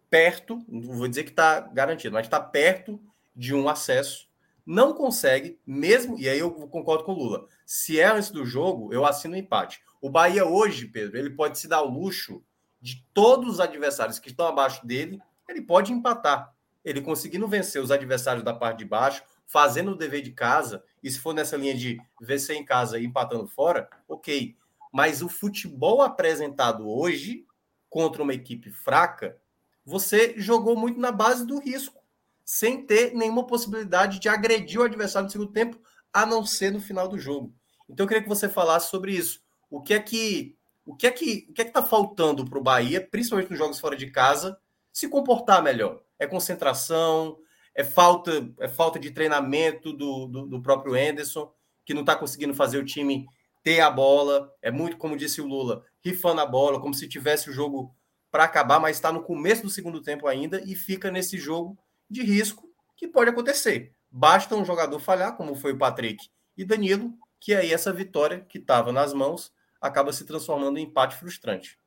perto, 0.10 0.64
não 0.68 0.96
vou 0.96 1.08
dizer 1.08 1.24
que 1.24 1.32
está 1.32 1.60
garantido, 1.60 2.14
mas 2.14 2.26
está 2.26 2.40
perto 2.40 3.02
de 3.36 3.54
um 3.54 3.68
acesso, 3.68 4.28
não 4.66 4.94
consegue, 4.94 5.60
mesmo, 5.66 6.20
e 6.20 6.28
aí 6.28 6.40
eu 6.40 6.52
concordo 6.52 7.04
com 7.04 7.14
o 7.14 7.18
Lula, 7.18 7.48
se 7.66 8.00
é 8.00 8.06
antes 8.06 8.32
do 8.32 8.46
jogo, 8.46 8.94
eu 8.94 9.06
assino 9.06 9.34
um 9.34 9.38
empate. 9.38 9.82
O 10.02 10.10
Bahia 10.10 10.46
hoje, 10.46 10.88
Pedro, 10.88 11.18
ele 11.18 11.30
pode 11.30 11.58
se 11.58 11.68
dar 11.68 11.82
o 11.82 11.90
luxo 11.90 12.44
de 12.82 13.06
todos 13.14 13.54
os 13.54 13.60
adversários 13.60 14.20
que 14.20 14.30
estão 14.30 14.48
abaixo 14.48 14.86
dele, 14.86 15.20
ele 15.48 15.62
pode 15.62 15.92
empatar. 15.92 16.54
Ele 16.84 17.02
conseguindo 17.02 17.48
vencer 17.48 17.82
os 17.82 17.92
adversários 17.92 18.44
da 18.44 18.54
parte 18.54 18.80
de 18.80 18.86
baixo, 18.86 19.24
fazendo 19.48 19.92
o 19.92 19.96
dever 19.96 20.22
de 20.22 20.32
casa, 20.32 20.84
e 21.02 21.10
se 21.10 21.20
for 21.20 21.34
nessa 21.34 21.56
linha 21.56 21.74
de 21.74 22.00
vencer 22.22 22.56
em 22.56 22.66
casa 22.66 23.00
e 23.00 23.06
empatando 23.06 23.48
fora, 23.48 23.90
ok. 24.08 24.56
Mas 24.92 25.22
o 25.22 25.30
futebol 25.30 26.02
apresentado 26.02 26.88
hoje 26.88 27.46
contra 27.90 28.22
uma 28.22 28.34
equipe 28.34 28.70
fraca, 28.70 29.38
você 29.86 30.36
jogou 30.38 30.76
muito 30.76 31.00
na 31.00 31.12
base 31.12 31.46
do 31.46 31.60
risco, 31.60 32.04
sem 32.44 32.86
ter 32.86 33.14
nenhuma 33.14 33.48
possibilidade 33.48 34.20
de 34.20 34.28
agredir 34.28 34.80
o 34.80 34.84
adversário 34.84 35.26
no 35.26 35.32
segundo 35.32 35.52
tempo, 35.52 35.80
a 36.12 36.26
não 36.26 36.46
ser 36.46 36.72
no 36.72 36.82
final 36.82 37.08
do 37.08 37.18
jogo. 37.18 37.54
Então 37.90 38.04
eu 38.04 38.08
queria 38.08 38.24
que 38.24 38.30
você 38.30 38.50
falasse 38.50 38.90
sobre 38.90 39.14
isso. 39.14 39.42
O 39.70 39.82
que 39.82 39.94
é 39.94 40.00
que 40.00 40.56
o 40.86 40.96
que 40.96 41.08
é 41.08 41.12
que 41.12 41.48
o 41.50 41.54
que 41.54 41.62
é 41.62 41.64
que 41.66 41.70
está 41.70 41.84
faltando 41.84 42.46
para 42.46 42.58
o 42.60 42.64
Bahia, 42.64 43.06
principalmente 43.06 43.50
nos 43.50 43.60
jogos 43.60 43.80
fora 43.80 43.96
de 43.96 44.10
casa, 44.10 44.58
se 44.92 45.08
comportar 45.08 45.62
melhor? 45.64 46.02
É 46.20 46.26
concentração, 46.26 47.38
é 47.78 47.84
falta, 47.84 48.52
é 48.60 48.68
falta 48.68 48.98
de 48.98 49.12
treinamento 49.12 49.94
do, 49.94 50.26
do, 50.26 50.48
do 50.48 50.62
próprio 50.63 50.96
Anderson, 50.96 51.54
que 51.86 51.94
não 51.94 52.02
está 52.02 52.16
conseguindo 52.16 52.56
fazer 52.56 52.80
o 52.80 52.86
time 52.86 53.28
ter 53.63 53.82
a 53.82 53.92
bola. 53.92 54.52
É 54.63 54.72
muito, 54.72 54.98
como 54.98 55.16
disse 55.16 55.40
o 55.40 55.46
Lula, 55.46 55.86
rifando 56.04 56.42
a 56.42 56.46
bola, 56.46 56.82
como 56.82 56.96
se 56.96 57.08
tivesse 57.08 57.52
o 57.52 57.54
jogo 57.54 57.96
para 58.32 58.46
acabar, 58.46 58.80
mas 58.80 58.98
está 58.98 59.12
no 59.12 59.22
começo 59.22 59.62
do 59.62 59.70
segundo 59.70 60.02
tempo 60.02 60.28
ainda 60.28 60.60
e 60.66 60.74
fica 60.74 61.12
nesse 61.12 61.38
jogo 61.38 61.78
de 62.10 62.24
risco 62.24 62.68
que 62.96 63.08
pode 63.08 63.30
acontecer. 63.30 63.94
Basta 64.10 64.56
um 64.56 64.66
jogador 64.66 64.98
falhar, 65.00 65.38
como 65.38 65.54
foi 65.54 65.74
o 65.74 65.78
Patrick 65.78 66.30
e 66.58 66.66
Danilo, 66.66 67.13
que 67.40 67.54
aí 67.54 67.72
essa 67.72 67.94
vitória 67.94 68.40
que 68.50 68.58
estava 68.58 68.92
nas 68.92 69.13
mãos 69.13 69.54
acaba 69.80 70.12
se 70.12 70.26
transformando 70.26 70.80
em 70.80 70.84
empate 70.86 71.16
frustrante. 71.16 71.80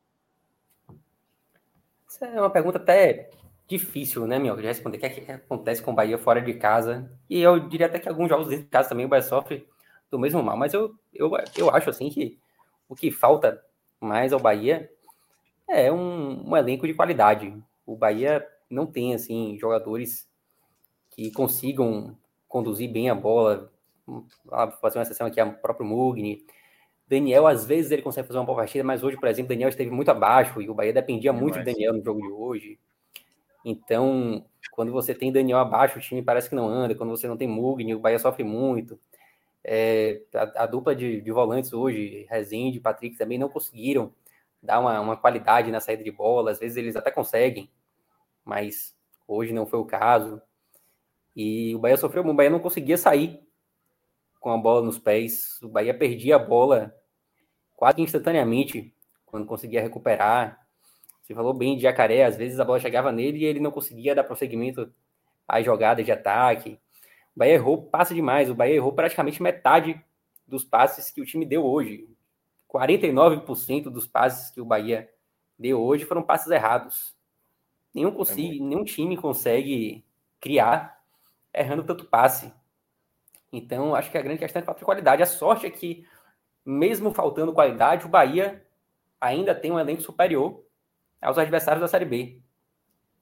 Essa 2.06 2.26
é 2.26 2.40
uma 2.40 2.50
pergunta 2.50 2.78
até 2.78 3.28
difícil, 3.70 4.26
né, 4.26 4.38
meu, 4.38 4.56
de 4.56 4.62
responder. 4.62 4.96
O 4.96 5.00
que, 5.00 5.06
é 5.06 5.10
que 5.10 5.32
acontece 5.32 5.80
com 5.80 5.92
o 5.92 5.94
Bahia 5.94 6.18
fora 6.18 6.42
de 6.42 6.54
casa? 6.54 7.10
E 7.28 7.40
eu 7.40 7.68
diria 7.68 7.86
até 7.86 7.98
que 8.00 8.08
alguns 8.08 8.28
jogos 8.28 8.48
dentro 8.48 8.64
de 8.64 8.70
casa 8.70 8.88
também 8.88 9.06
o 9.06 9.08
Bahia 9.08 9.22
sofre 9.22 9.66
do 10.10 10.18
mesmo 10.18 10.42
mal. 10.42 10.56
Mas 10.56 10.74
eu, 10.74 10.94
eu, 11.14 11.30
eu 11.56 11.70
acho, 11.70 11.88
assim, 11.88 12.10
que 12.10 12.38
o 12.88 12.96
que 12.96 13.12
falta 13.12 13.62
mais 14.00 14.32
ao 14.32 14.40
Bahia 14.40 14.90
é 15.68 15.90
um, 15.92 16.50
um 16.50 16.56
elenco 16.56 16.86
de 16.86 16.94
qualidade. 16.94 17.56
O 17.86 17.96
Bahia 17.96 18.44
não 18.68 18.86
tem, 18.86 19.14
assim, 19.14 19.56
jogadores 19.58 20.28
que 21.10 21.30
consigam 21.30 22.16
conduzir 22.48 22.90
bem 22.92 23.08
a 23.08 23.14
bola. 23.14 23.70
Vou 24.04 24.26
fazer 24.80 24.98
uma 24.98 25.02
exceção 25.02 25.28
aqui, 25.28 25.40
o 25.40 25.52
próprio 25.52 25.86
Mugni, 25.86 26.44
Daniel, 27.06 27.46
às 27.46 27.64
vezes, 27.64 27.90
ele 27.90 28.02
consegue 28.02 28.26
fazer 28.26 28.38
uma 28.38 28.46
boa 28.46 28.58
partida, 28.58 28.84
mas 28.84 29.02
hoje, 29.02 29.16
por 29.16 29.28
exemplo, 29.28 29.48
Daniel 29.48 29.68
esteve 29.68 29.90
muito 29.90 30.10
abaixo 30.10 30.60
e 30.60 30.68
o 30.68 30.74
Bahia 30.74 30.92
dependia 30.92 31.32
muito 31.32 31.58
de 31.58 31.64
Daniel 31.64 31.92
no 31.92 32.04
jogo 32.04 32.20
de 32.20 32.32
hoje. 32.32 32.78
Então, 33.64 34.44
quando 34.72 34.92
você 34.92 35.14
tem 35.14 35.32
Daniel 35.32 35.58
abaixo, 35.58 35.98
o 35.98 36.02
time 36.02 36.22
parece 36.22 36.48
que 36.48 36.54
não 36.54 36.68
anda. 36.68 36.94
Quando 36.94 37.10
você 37.10 37.28
não 37.28 37.36
tem 37.36 37.48
Mugni, 37.48 37.94
o 37.94 38.00
Bahia 38.00 38.18
sofre 38.18 38.44
muito. 38.44 38.98
É, 39.62 40.22
a, 40.34 40.64
a, 40.64 40.66
dupla 40.66 40.96
de, 40.96 41.20
de, 41.20 41.30
volantes 41.30 41.72
hoje, 41.72 42.26
Rezende 42.30 42.78
e 42.78 42.80
Patrick, 42.80 43.16
também 43.16 43.38
não 43.38 43.48
conseguiram 43.48 44.12
dar 44.62 44.80
uma, 44.80 44.98
uma, 45.00 45.16
qualidade 45.16 45.70
na 45.70 45.80
saída 45.80 46.02
de 46.02 46.10
bola. 46.10 46.50
Às 46.50 46.58
vezes 46.58 46.76
eles 46.76 46.96
até 46.96 47.10
conseguem, 47.10 47.70
mas 48.44 48.96
hoje 49.28 49.52
não 49.52 49.66
foi 49.66 49.78
o 49.78 49.84
caso. 49.84 50.40
E 51.36 51.74
o 51.74 51.78
Bahia 51.78 51.96
sofreu, 51.96 52.26
o 52.26 52.34
Bahia 52.34 52.50
não 52.50 52.58
conseguia 52.58 52.96
sair 52.96 53.40
com 54.40 54.50
a 54.50 54.56
bola 54.58 54.82
nos 54.82 54.98
pés. 54.98 55.60
O 55.62 55.68
Bahia 55.68 55.94
perdia 55.94 56.36
a 56.36 56.38
bola 56.38 56.94
quase 57.76 58.00
instantaneamente 58.00 58.94
quando 59.26 59.46
conseguia 59.46 59.82
recuperar. 59.82 60.59
Você 61.30 61.34
falou 61.36 61.54
bem 61.54 61.76
de 61.76 61.82
Jacaré, 61.82 62.24
às 62.24 62.36
vezes 62.36 62.58
a 62.58 62.64
bola 62.64 62.80
chegava 62.80 63.12
nele 63.12 63.38
e 63.38 63.44
ele 63.44 63.60
não 63.60 63.70
conseguia 63.70 64.16
dar 64.16 64.24
prosseguimento 64.24 64.92
às 65.46 65.64
jogadas 65.64 66.04
de 66.04 66.10
ataque. 66.10 66.76
O 67.36 67.38
Bahia 67.38 67.54
errou, 67.54 67.84
passa 67.84 68.12
demais. 68.12 68.50
O 68.50 68.54
Bahia 68.56 68.74
errou 68.74 68.92
praticamente 68.92 69.40
metade 69.40 70.04
dos 70.44 70.64
passes 70.64 71.08
que 71.08 71.20
o 71.20 71.24
time 71.24 71.46
deu 71.46 71.64
hoje. 71.64 72.08
49% 72.68 73.84
dos 73.84 74.08
passes 74.08 74.50
que 74.50 74.60
o 74.60 74.64
Bahia 74.64 75.08
deu 75.56 75.80
hoje 75.80 76.04
foram 76.04 76.20
passes 76.20 76.50
errados. 76.50 77.14
Nenhum, 77.94 78.08
é 78.08 78.34
nenhum 78.34 78.82
time 78.82 79.16
consegue 79.16 80.04
criar 80.40 81.00
errando 81.54 81.84
tanto 81.84 82.06
passe. 82.06 82.52
Então, 83.52 83.94
acho 83.94 84.10
que 84.10 84.18
a 84.18 84.22
grande 84.22 84.40
questão 84.40 84.62
é 84.62 84.64
falta 84.64 84.80
de 84.80 84.84
qualidade. 84.84 85.22
A 85.22 85.26
sorte 85.26 85.64
é 85.64 85.70
que, 85.70 86.04
mesmo 86.66 87.12
faltando 87.12 87.52
qualidade, 87.52 88.04
o 88.04 88.08
Bahia 88.08 88.66
ainda 89.20 89.54
tem 89.54 89.70
um 89.70 89.78
elenco 89.78 90.02
superior 90.02 90.68
aos 91.20 91.38
adversários 91.38 91.80
da 91.80 91.88
Série 91.88 92.04
B. 92.04 92.40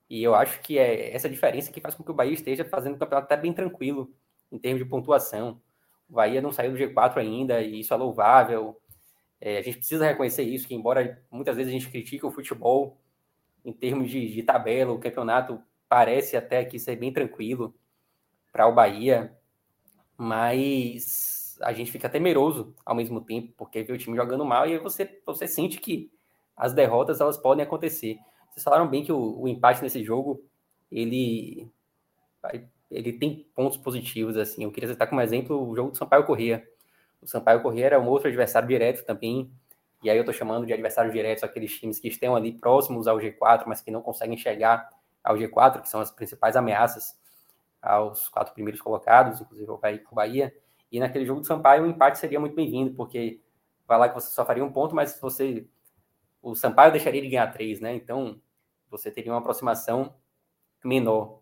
E 0.09 0.23
eu 0.23 0.35
acho 0.35 0.61
que 0.61 0.79
é 0.79 1.15
essa 1.15 1.29
diferença 1.29 1.71
que 1.71 1.81
faz 1.81 1.95
com 1.95 2.03
que 2.03 2.11
o 2.11 2.15
Bahia 2.15 2.33
esteja 2.33 2.65
fazendo 2.65 2.95
o 2.95 2.99
campeonato 2.99 3.27
até 3.27 3.37
bem 3.37 3.53
tranquilo 3.53 4.11
em 4.51 4.59
termos 4.59 4.83
de 4.83 4.89
pontuação. 4.89 5.61
O 6.09 6.15
Bahia 6.15 6.41
não 6.41 6.53
saiu 6.53 6.73
do 6.73 6.79
G4 6.79 7.19
ainda, 7.19 7.61
e 7.61 7.81
isso 7.81 7.93
é 7.93 7.97
louvável. 7.97 8.81
É, 9.41 9.59
a 9.59 9.63
gente 9.63 9.79
precisa 9.79 10.07
reconhecer 10.07 10.43
isso, 10.43 10.67
que 10.67 10.75
embora 10.75 11.23
muitas 11.31 11.57
vezes 11.57 11.71
a 11.71 11.79
gente 11.79 11.91
critique 11.91 12.25
o 12.25 12.31
futebol, 12.31 12.99
em 13.65 13.73
termos 13.73 14.11
de, 14.11 14.33
de 14.33 14.43
tabela, 14.43 14.93
o 14.93 14.99
campeonato 14.99 15.61
parece 15.89 16.37
até 16.37 16.61
aqui 16.61 16.79
ser 16.79 16.97
bem 16.97 17.13
tranquilo 17.13 17.75
para 18.51 18.67
o 18.67 18.75
Bahia, 18.75 19.37
mas 20.17 21.59
a 21.61 21.73
gente 21.73 21.93
fica 21.93 22.09
temeroso 22.09 22.75
ao 22.85 22.95
mesmo 22.95 23.21
tempo, 23.21 23.53
porque 23.57 23.83
vê 23.83 23.93
o 23.93 23.99
time 23.99 24.17
jogando 24.17 24.45
mal 24.45 24.67
e 24.67 24.79
você, 24.79 25.21
você 25.25 25.47
sente 25.47 25.79
que 25.79 26.11
as 26.59 26.75
derrotas 26.75 27.21
elas 27.21 27.39
podem 27.39 27.65
acontecer. 27.65 28.19
Vocês 28.51 28.65
falaram 28.65 28.89
bem 28.89 29.05
que 29.05 29.13
o, 29.13 29.41
o 29.41 29.49
empate 29.49 29.83
nesse 29.83 30.03
jogo 30.03 30.43
ele 30.91 31.71
ele 32.91 33.13
tem 33.13 33.47
pontos 33.55 33.77
positivos 33.77 34.37
assim. 34.37 34.65
Eu 34.65 34.73
queria 34.73 34.89
citar 34.89 35.09
como 35.09 35.21
exemplo 35.21 35.71
o 35.71 35.77
jogo 35.77 35.93
do 35.93 35.97
Sampaio 35.97 36.25
Corrêa. 36.25 36.67
O 37.23 37.27
Sampaio 37.27 37.63
Corrêa 37.63 37.87
era 37.87 38.01
um 38.01 38.09
outro 38.09 38.29
adversário 38.29 38.69
direto 38.69 39.05
também. 39.05 39.51
E 40.03 40.11
aí 40.11 40.17
eu 40.17 40.23
estou 40.23 40.35
chamando 40.35 40.67
de 40.67 40.73
adversários 40.73 41.13
diretos 41.13 41.45
aqueles 41.45 41.79
times 41.79 41.99
que 41.99 42.09
estão 42.09 42.35
ali 42.35 42.53
próximos 42.53 43.07
ao 43.07 43.19
G4, 43.19 43.65
mas 43.67 43.81
que 43.81 43.91
não 43.91 44.01
conseguem 44.01 44.37
chegar 44.37 44.89
ao 45.23 45.37
G4, 45.37 45.83
que 45.83 45.89
são 45.89 46.01
as 46.01 46.11
principais 46.11 46.57
ameaças 46.57 47.19
aos 47.83 48.29
quatro 48.29 48.55
primeiros 48.55 48.81
colocados, 48.81 49.41
inclusive 49.41 49.71
o 49.71 50.15
Bahia. 50.15 50.55
E 50.91 50.99
naquele 51.01 51.27
jogo 51.27 51.41
do 51.41 51.47
Sampaio, 51.47 51.85
o 51.85 51.87
empate 51.87 52.19
seria 52.19 52.41
muito 52.41 52.55
bem-vindo, 52.55 52.95
porque 52.95 53.41
vai 53.87 53.99
lá 53.99 54.09
que 54.09 54.15
você 54.15 54.31
só 54.31 54.45
faria 54.45 54.65
um 54.65 54.73
ponto, 54.73 54.95
mas 54.95 55.19
você. 55.21 55.67
O 56.43 56.55
Sampaio 56.55 56.93
deixaria 56.93 57.21
de 57.21 57.29
ganhar 57.29 57.47
três, 57.49 57.81
né? 57.81 57.95
Então 57.95 58.41
você 58.91 59.11
teria 59.11 59.33
uma 59.33 59.39
aproximação 59.39 60.15
menor. 60.85 61.41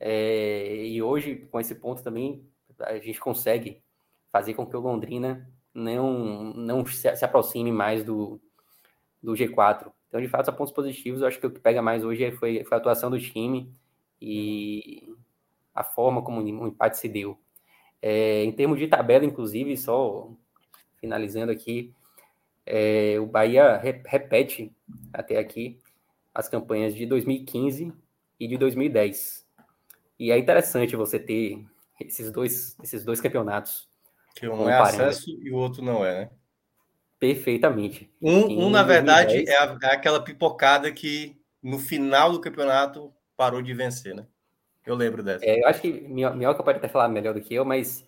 É, 0.00 0.84
e 0.86 1.02
hoje, 1.02 1.36
com 1.50 1.58
esse 1.58 1.74
ponto 1.74 2.02
também, 2.02 2.46
a 2.80 2.98
gente 2.98 3.18
consegue 3.18 3.82
fazer 4.30 4.54
com 4.54 4.66
que 4.66 4.76
o 4.76 4.80
Londrina 4.80 5.50
não, 5.74 6.52
não 6.54 6.86
se, 6.86 7.14
se 7.16 7.24
aproxime 7.24 7.72
mais 7.72 8.04
do, 8.04 8.40
do 9.22 9.32
G4. 9.32 9.90
Então, 10.08 10.20
de 10.20 10.28
fato, 10.28 10.46
são 10.46 10.54
pontos 10.54 10.72
positivos. 10.72 11.20
Eu 11.20 11.28
acho 11.28 11.38
que 11.38 11.46
o 11.46 11.50
que 11.50 11.60
pega 11.60 11.82
mais 11.82 12.04
hoje 12.04 12.30
foi, 12.32 12.64
foi 12.64 12.76
a 12.76 12.80
atuação 12.80 13.10
do 13.10 13.18
time 13.18 13.72
e 14.20 15.14
a 15.74 15.84
forma 15.84 16.22
como 16.22 16.40
o 16.40 16.66
empate 16.66 16.98
se 16.98 17.08
deu. 17.08 17.38
É, 18.00 18.44
em 18.44 18.52
termos 18.52 18.78
de 18.78 18.86
tabela, 18.86 19.24
inclusive, 19.24 19.76
só 19.76 20.30
finalizando 20.96 21.52
aqui, 21.52 21.94
é, 22.68 23.18
o 23.18 23.26
Bahia 23.26 23.76
re, 23.78 24.02
repete 24.06 24.72
até 25.12 25.38
aqui 25.38 25.80
as 26.34 26.48
campanhas 26.48 26.94
de 26.94 27.06
2015 27.06 27.92
e 28.38 28.46
de 28.46 28.56
2010. 28.56 29.46
E 30.18 30.30
é 30.30 30.38
interessante 30.38 30.94
você 30.94 31.18
ter 31.18 31.64
esses 32.00 32.30
dois, 32.30 32.76
esses 32.82 33.04
dois 33.04 33.20
campeonatos. 33.20 33.88
Que 34.36 34.48
um 34.48 34.68
é 34.68 34.78
acesso 34.78 35.30
e 35.30 35.50
o 35.50 35.56
outro 35.56 35.82
não 35.82 36.04
é, 36.04 36.20
né? 36.20 36.30
Perfeitamente. 37.18 38.08
Um, 38.22 38.66
um 38.66 38.70
na 38.70 38.84
verdade, 38.84 39.48
é, 39.48 39.58
a, 39.58 39.76
é, 39.82 39.86
aquela 39.94 40.22
pipocada 40.22 40.92
que 40.92 41.36
no 41.60 41.78
final 41.78 42.30
do 42.30 42.40
campeonato 42.40 43.12
parou 43.36 43.60
de 43.60 43.74
vencer, 43.74 44.14
né? 44.14 44.26
Eu 44.86 44.94
lembro 44.94 45.22
dessa. 45.22 45.44
É, 45.44 45.60
eu 45.60 45.66
acho 45.66 45.80
que 45.80 45.92
Minhoca 45.92 46.62
pode 46.62 46.78
até 46.78 46.88
falar 46.88 47.08
melhor 47.08 47.34
do 47.34 47.40
que 47.40 47.54
eu, 47.54 47.64
mas 47.64 48.06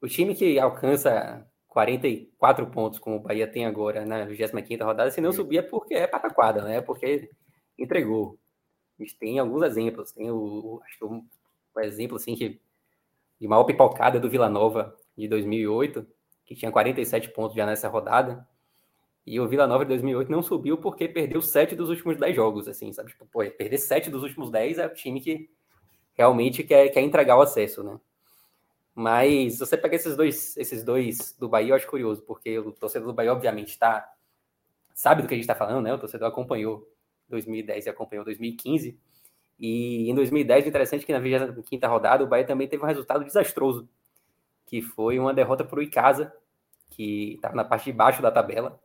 o 0.00 0.06
time 0.06 0.34
que 0.34 0.58
alcança 0.58 1.44
44 1.76 2.66
pontos, 2.68 2.98
como 2.98 3.16
o 3.16 3.20
Bahia 3.20 3.46
tem 3.46 3.66
agora 3.66 4.02
na 4.06 4.24
25 4.24 4.82
rodada, 4.82 5.10
se 5.10 5.20
não 5.20 5.30
subir 5.30 5.58
é 5.58 5.62
porque 5.62 5.92
é 5.92 6.06
pataquada, 6.06 6.62
né? 6.62 6.76
É 6.76 6.80
porque 6.80 7.28
entregou. 7.78 8.38
A 8.98 9.02
gente 9.02 9.14
tem 9.18 9.38
alguns 9.38 9.62
exemplos. 9.62 10.10
Tem 10.10 10.30
o, 10.30 10.80
acho 10.86 10.98
que 10.98 11.04
um, 11.04 11.22
um 11.76 11.80
exemplo 11.80 12.16
assim 12.16 12.34
que 12.34 12.58
de 13.38 13.46
maior 13.46 13.64
pipocada 13.64 14.18
do 14.18 14.30
Vila 14.30 14.48
Nova 14.48 14.96
de 15.14 15.28
2008, 15.28 16.06
que 16.46 16.54
tinha 16.54 16.72
47 16.72 17.28
pontos 17.32 17.54
já 17.54 17.66
nessa 17.66 17.88
rodada. 17.88 18.48
E 19.26 19.38
o 19.38 19.46
Vila 19.46 19.66
Nova 19.66 19.84
de 19.84 19.90
2008 19.90 20.32
não 20.32 20.42
subiu 20.42 20.78
porque 20.78 21.06
perdeu 21.06 21.42
sete 21.42 21.76
dos 21.76 21.90
últimos 21.90 22.16
dez 22.16 22.34
jogos, 22.34 22.66
assim, 22.68 22.90
sabe? 22.90 23.10
Tipo, 23.10 23.26
pô, 23.26 23.40
perder 23.50 23.76
sete 23.76 24.08
dos 24.08 24.22
últimos 24.22 24.50
dez 24.50 24.78
é 24.78 24.86
o 24.86 24.94
time 24.94 25.20
que 25.20 25.50
realmente 26.14 26.64
quer, 26.64 26.88
quer 26.88 27.02
entregar 27.02 27.36
o 27.36 27.42
acesso, 27.42 27.84
né? 27.84 28.00
Mas 28.98 29.58
você 29.58 29.76
pega 29.76 29.94
esses 29.94 30.16
dois, 30.16 30.56
esses 30.56 30.82
dois 30.82 31.36
do 31.38 31.50
Bahia, 31.50 31.72
eu 31.72 31.76
acho 31.76 31.86
curioso, 31.86 32.22
porque 32.22 32.58
o 32.58 32.72
torcedor 32.72 33.08
do 33.08 33.14
Bahia, 33.14 33.30
obviamente, 33.30 33.68
está 33.68 34.10
sabe 34.94 35.20
do 35.20 35.28
que 35.28 35.34
a 35.34 35.36
gente 35.36 35.44
está 35.44 35.54
falando, 35.54 35.84
né? 35.84 35.92
O 35.92 35.98
torcedor 35.98 36.26
acompanhou 36.26 36.90
2010 37.28 37.84
e 37.84 37.90
acompanhou 37.90 38.24
2015. 38.24 38.98
E 39.58 40.10
em 40.10 40.14
2010, 40.14 40.64
o 40.64 40.68
interessante 40.68 41.02
é 41.02 41.06
que 41.06 41.12
na 41.12 41.18
25 41.18 41.86
rodada, 41.86 42.24
o 42.24 42.26
Bahia 42.26 42.46
também 42.46 42.66
teve 42.66 42.82
um 42.82 42.86
resultado 42.86 43.22
desastroso, 43.22 43.86
que 44.64 44.80
foi 44.80 45.18
uma 45.18 45.34
derrota 45.34 45.62
para 45.62 45.78
o 45.78 45.82
Icasa, 45.82 46.32
que 46.88 47.34
estava 47.34 47.54
na 47.54 47.64
parte 47.64 47.84
de 47.84 47.92
baixo 47.92 48.22
da 48.22 48.30
tabela. 48.30 48.80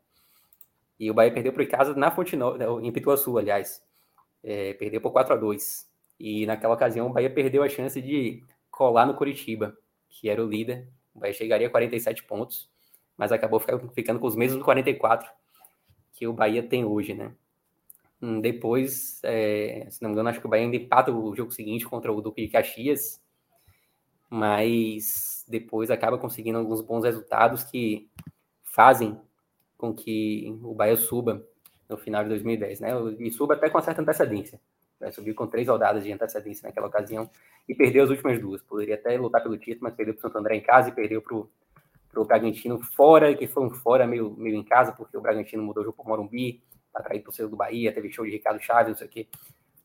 E 0.99 1.09
o 1.09 1.13
Bahia 1.13 1.33
perdeu 1.33 1.53
para 1.53 1.61
o 1.61 1.63
Icasa 1.63 1.95
na 1.95 2.11
Fonte 2.11 2.35
Nova, 2.35 2.85
em 2.85 2.91
Pituaçu, 2.91 3.37
aliás. 3.37 3.81
É, 4.43 4.73
perdeu 4.73 4.99
por 4.99 5.11
4 5.11 5.33
a 5.33 5.37
2 5.37 5.89
E 6.19 6.45
naquela 6.45 6.73
ocasião, 6.73 7.07
o 7.07 7.13
Bahia 7.13 7.29
perdeu 7.29 7.63
a 7.63 7.69
chance 7.69 8.01
de 8.01 8.43
colar 8.69 9.05
no 9.05 9.13
Curitiba, 9.13 9.77
que 10.11 10.29
era 10.29 10.43
o 10.43 10.47
líder. 10.47 10.87
O 11.15 11.19
Bahia 11.19 11.33
chegaria 11.33 11.67
a 11.67 11.71
47 11.71 12.23
pontos, 12.23 12.69
mas 13.17 13.31
acabou 13.31 13.59
ficando 13.93 14.19
com 14.19 14.27
os 14.27 14.35
mesmos 14.35 14.63
44 14.63 15.29
que 16.13 16.27
o 16.27 16.33
Bahia 16.33 16.61
tem 16.61 16.85
hoje, 16.85 17.15
né? 17.15 17.33
Hum, 18.21 18.39
depois, 18.39 19.19
é, 19.23 19.87
se 19.89 20.01
não 20.01 20.09
me 20.09 20.13
engano, 20.13 20.29
acho 20.29 20.39
que 20.39 20.45
o 20.45 20.49
Bahia 20.49 20.65
ainda 20.65 20.75
empata 20.75 21.11
o 21.11 21.35
jogo 21.35 21.51
seguinte 21.51 21.87
contra 21.87 22.13
o 22.13 22.21
Duque 22.21 22.45
de 22.45 22.51
Caxias, 22.51 23.19
mas 24.29 25.43
depois 25.47 25.89
acaba 25.89 26.19
conseguindo 26.19 26.59
alguns 26.59 26.81
bons 26.81 27.03
resultados 27.03 27.63
que 27.63 28.09
fazem 28.63 29.19
com 29.77 29.93
que 29.93 30.55
o 30.61 30.75
Bahia 30.75 30.95
suba 30.95 31.43
no 31.89 31.97
final 31.97 32.23
de 32.23 32.29
2010, 32.29 32.79
né? 32.79 32.89
Suba 33.31 33.55
até 33.55 33.69
com 33.69 33.81
certa 33.81 34.01
antecedência. 34.01 34.61
Vai 35.01 35.11
subir 35.11 35.33
com 35.33 35.47
três 35.47 35.67
rodadas 35.67 36.03
de 36.03 36.11
antecedência 36.13 36.67
naquela 36.67 36.85
ocasião 36.85 37.27
e 37.67 37.73
perdeu 37.73 38.03
as 38.03 38.09
últimas 38.11 38.39
duas. 38.39 38.61
Poderia 38.61 38.95
até 38.95 39.17
lutar 39.17 39.41
pelo 39.41 39.57
título, 39.57 39.79
mas 39.83 39.95
perdeu 39.95 40.13
para 40.13 40.19
o 40.19 40.21
Santo 40.21 40.37
André 40.37 40.55
em 40.57 40.61
casa 40.61 40.89
e 40.89 40.91
perdeu 40.91 41.21
para 41.21 41.35
o 41.35 42.25
Bragantino 42.25 42.79
fora, 42.79 43.35
que 43.35 43.47
foi 43.47 43.63
um 43.63 43.71
fora 43.71 44.05
meio, 44.05 44.35
meio 44.37 44.55
em 44.55 44.63
casa, 44.63 44.91
porque 44.91 45.17
o 45.17 45.21
Bragantino 45.21 45.63
mudou 45.63 45.81
o 45.81 45.85
jogo 45.85 45.97
para 45.97 46.07
Morumbi, 46.07 46.61
atrair 46.93 47.23
torcedor 47.23 47.49
do 47.49 47.57
Bahia, 47.57 47.91
teve 47.91 48.11
show 48.11 48.23
de 48.23 48.31
Ricardo 48.31 48.61
Chaves, 48.61 48.89
não 48.89 48.97
sei 48.97 49.07
o 49.07 49.09
quê, 49.09 49.27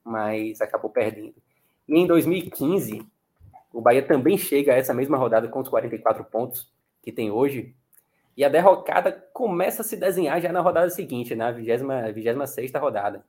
mas 0.05 0.61
acabou 0.61 0.91
perdendo. 0.91 1.35
E 1.89 1.99
em 1.99 2.07
2015, 2.07 3.07
o 3.73 3.81
Bahia 3.81 4.03
também 4.03 4.37
chega 4.37 4.75
a 4.75 4.77
essa 4.77 4.93
mesma 4.93 5.17
rodada 5.17 5.49
com 5.49 5.61
os 5.61 5.69
44 5.69 6.25
pontos 6.25 6.71
que 7.03 7.11
tem 7.11 7.31
hoje, 7.31 7.75
e 8.37 8.45
a 8.45 8.49
derrocada 8.51 9.13
começa 9.33 9.81
a 9.81 9.85
se 9.85 9.97
desenhar 9.97 10.41
já 10.43 10.53
na 10.53 10.61
rodada 10.61 10.91
seguinte, 10.91 11.35
na 11.35 11.53
26 11.53 12.73
rodada. 12.75 13.25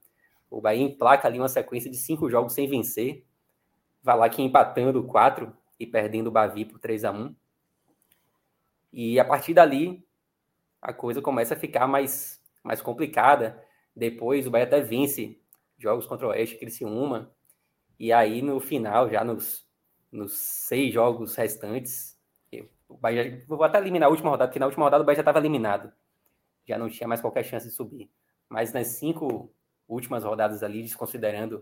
O 0.49 0.61
Bahia 0.61 0.83
emplaca 0.83 1.27
ali 1.27 1.39
uma 1.39 1.49
sequência 1.49 1.89
de 1.89 1.97
cinco 1.97 2.29
jogos 2.29 2.53
sem 2.53 2.67
vencer, 2.67 3.25
vai 4.01 4.17
lá 4.17 4.25
aqui 4.25 4.41
empatando 4.41 5.03
quatro 5.03 5.55
e 5.79 5.85
perdendo 5.85 6.27
o 6.27 6.31
Bavi 6.31 6.65
por 6.65 6.79
3 6.79 7.05
a 7.05 7.11
1 7.11 7.35
E 8.91 9.19
a 9.19 9.25
partir 9.25 9.53
dali, 9.53 10.05
a 10.81 10.93
coisa 10.93 11.21
começa 11.21 11.53
a 11.53 11.57
ficar 11.57 11.87
mais, 11.87 12.41
mais 12.63 12.81
complicada. 12.81 13.61
Depois 13.95 14.47
o 14.47 14.51
Bahia 14.51 14.65
até 14.65 14.79
vence 14.81 15.41
jogos 15.77 16.05
contra 16.05 16.27
o 16.27 16.29
Oeste 16.29 16.55
e 16.55 16.59
Criciúma. 16.59 17.31
E 17.99 18.13
aí 18.13 18.41
no 18.41 18.59
final, 18.59 19.09
já 19.09 19.23
nos, 19.23 19.67
nos 20.11 20.37
seis 20.37 20.93
jogos 20.93 21.35
restantes, 21.35 22.17
o 22.87 22.97
Bahia, 22.97 23.43
vou 23.47 23.61
até 23.63 23.77
eliminar 23.79 24.07
a 24.07 24.11
última 24.11 24.29
rodada, 24.29 24.47
porque 24.47 24.59
na 24.59 24.65
última 24.65 24.85
rodada 24.85 25.03
o 25.03 25.05
Bahia 25.05 25.17
já 25.17 25.21
estava 25.21 25.39
eliminado. 25.39 25.91
Já 26.65 26.77
não 26.77 26.89
tinha 26.89 27.07
mais 27.07 27.21
qualquer 27.21 27.43
chance 27.43 27.67
de 27.67 27.73
subir. 27.73 28.09
Mas 28.49 28.71
nas 28.71 28.87
cinco 28.87 29.53
últimas 29.87 30.23
rodadas 30.23 30.63
ali, 30.63 30.81
desconsiderando 30.81 31.61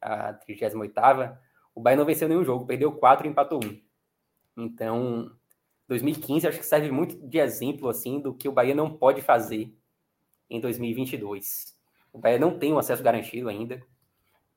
a 0.00 0.34
38ª, 0.34 1.38
o 1.74 1.80
Bahia 1.80 1.96
não 1.96 2.04
venceu 2.04 2.28
nenhum 2.28 2.44
jogo, 2.44 2.66
perdeu 2.66 2.92
quatro 2.92 3.26
e 3.26 3.30
empatou 3.30 3.64
um. 3.64 3.80
Então, 4.56 5.30
2015 5.88 6.48
acho 6.48 6.58
que 6.58 6.66
serve 6.66 6.90
muito 6.90 7.16
de 7.26 7.38
exemplo 7.38 7.88
assim 7.88 8.20
do 8.20 8.34
que 8.34 8.48
o 8.48 8.52
Bahia 8.52 8.74
não 8.74 8.96
pode 8.96 9.22
fazer 9.22 9.74
em 10.50 10.60
2022. 10.60 11.76
O 12.12 12.18
Bahia 12.18 12.38
não 12.38 12.58
tem 12.58 12.72
um 12.72 12.78
acesso 12.78 13.02
garantido 13.02 13.48
ainda, 13.48 13.82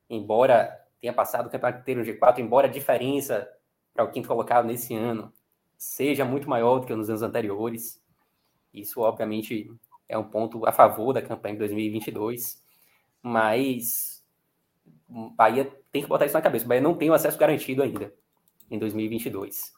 embora 0.09 0.86
tenha 0.99 1.13
passado 1.13 1.47
o 1.47 1.49
campeonato 1.49 1.82
inteiro 1.82 2.01
no 2.01 2.05
G4, 2.05 2.39
embora 2.39 2.68
a 2.68 2.72
diferença 2.72 3.49
para 3.93 4.03
o 4.03 4.11
quinto 4.11 4.28
colocado 4.28 4.66
nesse 4.66 4.93
ano 4.93 5.32
seja 5.78 6.26
muito 6.26 6.49
maior 6.49 6.80
do 6.80 6.88
que 6.88 6.95
nos 6.95 7.09
anos 7.09 7.22
anteriores. 7.22 8.01
Isso, 8.74 9.01
obviamente, 9.01 9.72
é 10.07 10.18
um 10.18 10.24
ponto 10.24 10.66
a 10.66 10.72
favor 10.72 11.13
da 11.13 11.22
campanha 11.22 11.53
de 11.53 11.59
2022, 11.59 12.61
mas 13.26 14.23
Bahia 15.36 15.65
tem 15.91 16.03
que 16.03 16.07
botar 16.07 16.28
isso 16.28 16.36
na 16.36 16.43
cabeça. 16.43 16.63
O 16.63 16.67
Bahia 16.67 16.82
não 16.82 16.93
tem 16.93 17.09
o 17.09 17.13
acesso 17.13 17.39
garantido 17.39 17.82
ainda 17.82 18.13
em 18.69 18.78
2022. 18.78 19.73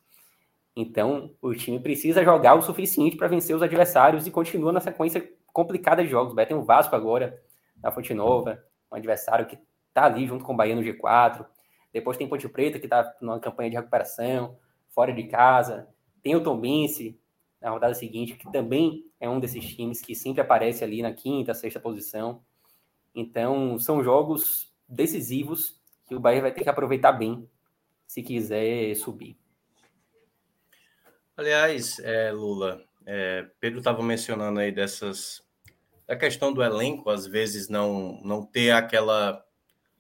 Então, 0.76 1.34
o 1.42 1.56
time 1.56 1.80
precisa 1.80 2.26
jogar 2.26 2.56
o 2.56 2.62
suficiente 2.62 3.16
para 3.16 3.30
vencer 3.30 3.56
os 3.56 3.62
adversários 3.62 4.28
e 4.28 4.32
continua 4.32 4.74
na 4.74 4.82
sequência 4.82 5.32
complicada 5.54 6.04
de 6.04 6.10
jogos. 6.10 6.34
O 6.34 6.36
Bahia 6.36 6.50
tem 6.50 6.58
o 6.58 6.64
Vasco 6.64 6.94
agora, 6.94 7.42
na 7.82 7.90
Fonte 7.90 8.14
Nova, 8.14 8.62
um 8.92 8.98
adversário 8.98 9.48
que 9.48 9.58
está 9.88 10.04
ali 10.04 10.28
junto 10.28 10.44
com 10.44 10.54
o 10.54 10.58
Bahia 10.58 10.76
no 10.76 10.82
G4. 10.82 11.46
Depois 11.94 12.18
tem 12.18 12.28
Ponte 12.28 12.50
Preta, 12.50 12.80
que 12.80 12.86
está 12.86 13.16
numa 13.22 13.40
campanha 13.40 13.70
de 13.70 13.78
recuperação, 13.78 14.58
fora 14.90 15.14
de 15.14 15.24
casa. 15.24 15.88
Tem 16.22 16.36
o 16.36 16.44
Tombense, 16.44 17.18
na 17.62 17.70
rodada 17.70 17.94
seguinte, 17.94 18.36
que 18.36 18.52
também 18.52 19.06
é 19.22 19.30
um 19.30 19.40
desses 19.40 19.66
times 19.74 20.02
que 20.02 20.14
sempre 20.14 20.42
aparece 20.42 20.84
ali 20.84 21.02
na 21.02 21.14
quinta, 21.14 21.54
sexta 21.54 21.80
posição. 21.80 22.42
Então, 23.20 23.80
são 23.80 24.04
jogos 24.04 24.72
decisivos 24.88 25.82
que 26.08 26.14
o 26.14 26.20
Bahia 26.20 26.40
vai 26.40 26.52
ter 26.52 26.62
que 26.62 26.70
aproveitar 26.70 27.12
bem 27.12 27.50
se 28.06 28.22
quiser 28.22 28.96
subir. 28.96 29.36
Aliás, 31.36 31.98
é, 31.98 32.32
Lula, 32.32 32.80
é, 33.08 33.48
Pedro 33.60 33.80
estava 33.80 34.04
mencionando 34.04 34.60
aí 34.60 34.72
dessas 34.72 35.42
a 36.08 36.16
questão 36.16 36.54
do 36.54 36.64
elenco, 36.64 37.10
às 37.10 37.26
vezes 37.26 37.68
não 37.68 38.22
não 38.24 38.46
ter 38.46 38.70
aquela 38.70 39.44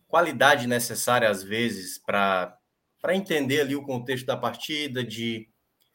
qualidade 0.07 0.67
necessária 0.67 1.27
às 1.27 1.41
vezes 1.41 1.97
para 1.97 2.55
para 3.01 3.15
entender 3.15 3.61
ali 3.61 3.75
o 3.75 3.83
contexto 3.83 4.27
da 4.27 4.37
partida, 4.37 5.03
de 5.03 5.49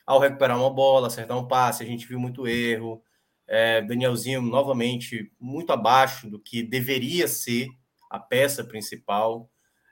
ao 0.04 0.18
recuperar 0.18 0.58
uma 0.58 0.70
bola, 0.70 1.06
acertar 1.06 1.38
um 1.38 1.46
passe, 1.46 1.84
a 1.84 1.86
gente 1.86 2.06
viu 2.06 2.18
muito 2.18 2.48
erro. 2.48 3.00
É, 3.46 3.82
Danielzinho, 3.82 4.40
novamente, 4.40 5.30
muito 5.38 5.72
abaixo 5.72 6.28
do 6.30 6.38
que 6.38 6.62
deveria 6.62 7.26
ser 7.28 7.68
a 8.08 8.18
peça 8.18 8.64
principal. 8.64 9.50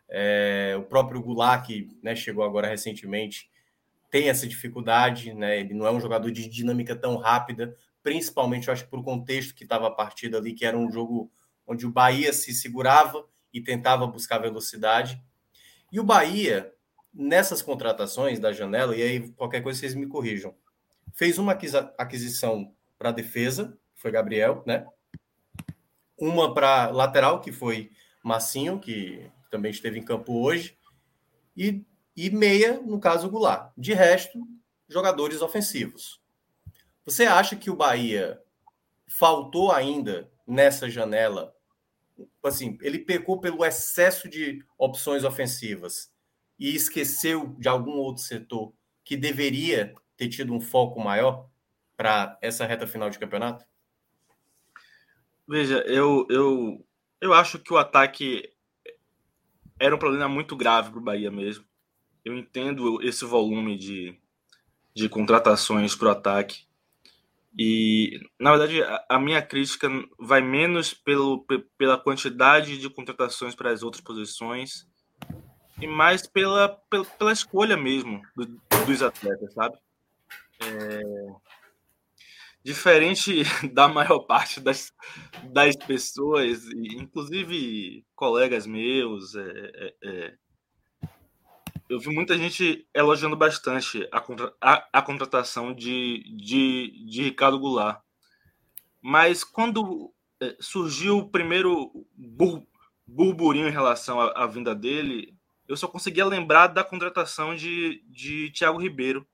É, 0.09 0.75
o 0.79 0.83
próprio 0.83 1.23
Goulart, 1.23 1.67
que 1.67 1.89
né, 2.03 2.15
chegou 2.17 2.45
agora 2.45 2.69
recentemente, 2.69 3.51
tem 4.11 4.29
essa 4.29 4.47
dificuldade, 4.47 5.33
né? 5.33 5.61
Ele 5.61 5.73
não 5.73 5.87
é 5.87 5.91
um 5.93 6.01
jogador 6.01 6.31
de 6.31 6.49
dinâmica 6.49 6.97
tão 6.97 7.17
rápida, 7.17 7.77
principalmente, 8.03 8.69
eu 8.69 8.73
acho, 8.73 8.89
por 8.89 9.05
contexto 9.05 9.55
que 9.55 9.63
estava 9.63 9.87
a 9.87 9.91
partida 9.91 10.39
ali, 10.39 10.53
que 10.53 10.65
era 10.65 10.77
um 10.77 10.91
jogo 10.91 11.31
onde 11.67 11.87
o 11.87 11.93
Bahia 11.93 12.33
se 12.33 12.53
segurava 12.53 13.25
e 13.53 13.61
tentava 13.61 14.07
buscar 14.07 14.39
velocidade. 14.39 15.23
E 15.93 16.01
o 16.01 16.05
Bahia, 16.05 16.73
nessas 17.13 17.63
contratações 17.63 18.39
da 18.39 18.53
janela, 18.53 18.97
e 18.97 19.03
aí 19.03 19.29
qualquer 19.33 19.63
coisa 19.63 19.79
vocês 19.79 19.95
me 19.95 20.07
corrijam, 20.07 20.55
fez 21.15 21.39
uma 21.39 21.57
aquisição 21.99 22.75
para 23.01 23.13
defesa, 23.13 23.75
foi 23.97 24.11
Gabriel, 24.11 24.63
né? 24.67 24.87
Uma 26.19 26.53
para 26.53 26.91
lateral, 26.91 27.41
que 27.41 27.51
foi 27.51 27.91
Massinho, 28.23 28.79
que 28.79 29.27
também 29.51 29.71
esteve 29.71 29.99
em 29.99 30.05
campo 30.05 30.39
hoje, 30.39 30.79
e, 31.57 31.83
e 32.15 32.29
meia, 32.29 32.79
no 32.79 33.01
caso, 33.01 33.31
Goulart. 33.31 33.73
De 33.75 33.95
resto, 33.95 34.39
jogadores 34.87 35.41
ofensivos. 35.41 36.21
Você 37.07 37.25
acha 37.25 37.57
que 37.57 37.71
o 37.71 37.77
Bahia 37.77 38.39
faltou 39.09 39.73
ainda 39.73 40.31
nessa 40.47 40.91
janela? 40.91 41.57
Assim, 42.45 42.77
ele 42.83 42.99
pecou 42.99 43.41
pelo 43.41 43.65
excesso 43.65 44.29
de 44.29 44.63
opções 44.77 45.25
ofensivas 45.25 46.13
e 46.59 46.75
esqueceu 46.75 47.57
de 47.59 47.67
algum 47.67 47.93
outro 47.93 48.23
setor 48.23 48.75
que 49.03 49.17
deveria 49.17 49.95
ter 50.19 50.29
tido 50.29 50.53
um 50.53 50.61
foco 50.61 51.01
maior 51.01 51.50
para 52.01 52.39
essa 52.41 52.65
reta 52.65 52.87
final 52.87 53.11
de 53.11 53.19
campeonato? 53.19 53.63
Veja, 55.47 55.85
eu, 55.87 56.27
eu, 56.31 56.87
eu 57.21 57.35
acho 57.35 57.59
que 57.59 57.75
o 57.75 57.77
ataque 57.77 58.51
era 59.79 59.95
um 59.95 59.99
problema 59.99 60.27
muito 60.27 60.57
grave 60.57 60.89
para 60.89 60.99
o 60.99 61.03
Bahia 61.03 61.31
mesmo. 61.31 61.63
Eu 62.25 62.35
entendo 62.39 63.03
esse 63.03 63.23
volume 63.27 63.77
de, 63.77 64.19
de 64.97 65.11
contratações 65.11 65.95
para 65.95 66.09
o 66.09 66.11
ataque. 66.11 66.65
E, 67.59 68.19
na 68.39 68.57
verdade, 68.57 68.83
a, 68.83 69.05
a, 69.11 69.19
minha 69.19 69.43
crítica 69.43 69.91
vai 70.19 70.41
menos 70.41 70.95
pelo, 70.95 71.45
pela 71.77 71.99
quantidade 71.99 72.79
de 72.79 72.89
contratações 72.89 73.55
para 73.55 73.73
as 73.73 73.83
outras 73.83 74.03
posições 74.03 74.89
e 75.79 75.87
mais 75.87 76.27
pela, 76.27 76.67
pela, 76.89 77.05
pela 77.05 77.33
escolha 77.33 77.77
mesmo 77.77 78.23
do, 78.35 78.59
dos 78.87 79.03
atletas, 79.03 79.53
sabe? 79.53 79.77
É... 80.63 81.50
Diferente 82.63 83.43
da 83.73 83.89
maior 83.89 84.21
parte 84.21 84.61
das, 84.61 84.93
das 85.45 85.77
pessoas, 85.77 86.67
inclusive 86.73 88.05
colegas 88.15 88.67
meus, 88.67 89.35
é, 89.35 89.73
é, 89.75 89.95
é, 90.05 90.35
eu 91.89 91.99
vi 91.99 92.09
muita 92.11 92.39
gente 92.39 92.87
elogiando 92.95 93.37
bastante 93.37 94.07
a, 94.13 94.21
contra, 94.21 94.55
a, 94.61 94.89
a 94.93 95.03
contratação 95.03 95.75
de, 95.75 96.23
de, 96.37 97.05
de 97.07 97.23
Ricardo 97.23 97.59
Goulart. 97.59 98.01
Mas 99.03 99.43
quando 99.43 100.13
é, 100.41 100.57
surgiu 100.61 101.19
o 101.19 101.29
primeiro 101.29 101.91
bur, 102.15 102.65
burburinho 103.07 103.69
em 103.69 103.73
relação 103.73 104.21
à, 104.21 104.45
à 104.45 104.47
vinda 104.47 104.75
dele, 104.75 105.35
eu 105.67 105.77
só 105.77 105.89
conseguia 105.89 106.25
lembrar 106.27 106.69
da 106.69 106.85
contratação 106.85 107.57
de, 107.57 108.05
de 108.07 108.51
Thiago 108.51 108.81
Ribeiro 108.81 109.27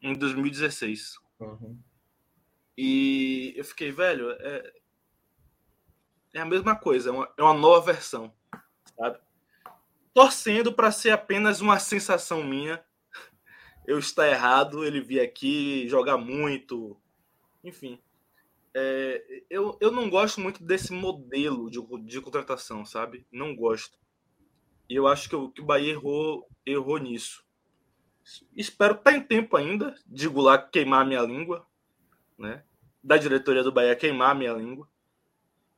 em 0.00 0.14
2016. 0.14 1.14
Uhum. 1.40 1.78
E 2.80 3.54
eu 3.56 3.64
fiquei, 3.64 3.90
velho, 3.90 4.30
é, 4.30 4.72
é 6.32 6.40
a 6.40 6.44
mesma 6.44 6.76
coisa, 6.76 7.08
é 7.08 7.12
uma, 7.12 7.34
é 7.36 7.42
uma 7.42 7.52
nova 7.52 7.92
versão, 7.92 8.32
sabe? 8.96 9.18
Torcendo 10.14 10.72
para 10.72 10.92
ser 10.92 11.10
apenas 11.10 11.60
uma 11.60 11.80
sensação 11.80 12.44
minha. 12.44 12.80
Eu 13.84 13.98
estar 13.98 14.28
errado, 14.28 14.84
ele 14.84 15.00
vir 15.00 15.18
aqui 15.18 15.88
jogar 15.88 16.18
muito, 16.18 16.96
enfim. 17.64 18.00
É, 18.72 19.42
eu, 19.50 19.76
eu 19.80 19.90
não 19.90 20.08
gosto 20.08 20.40
muito 20.40 20.62
desse 20.62 20.92
modelo 20.92 21.68
de, 21.68 21.80
de 22.04 22.20
contratação, 22.20 22.84
sabe? 22.84 23.26
Não 23.32 23.56
gosto. 23.56 23.98
E 24.88 24.94
eu 24.94 25.08
acho 25.08 25.28
que 25.28 25.34
o, 25.34 25.50
que 25.50 25.62
o 25.62 25.66
Bahia 25.66 25.94
errou, 25.94 26.48
errou 26.64 26.98
nisso. 26.98 27.44
Espero 28.54 28.94
estar 28.94 29.10
tá 29.10 29.16
em 29.16 29.20
tempo 29.20 29.56
ainda 29.56 29.96
de 30.06 30.28
Goulart 30.28 30.70
queimar 30.70 31.04
minha 31.04 31.22
língua, 31.22 31.66
né? 32.38 32.62
Da 33.08 33.16
diretoria 33.16 33.62
do 33.62 33.72
Bahia 33.72 33.96
queimar 33.96 34.34
minha 34.34 34.52
língua. 34.52 34.88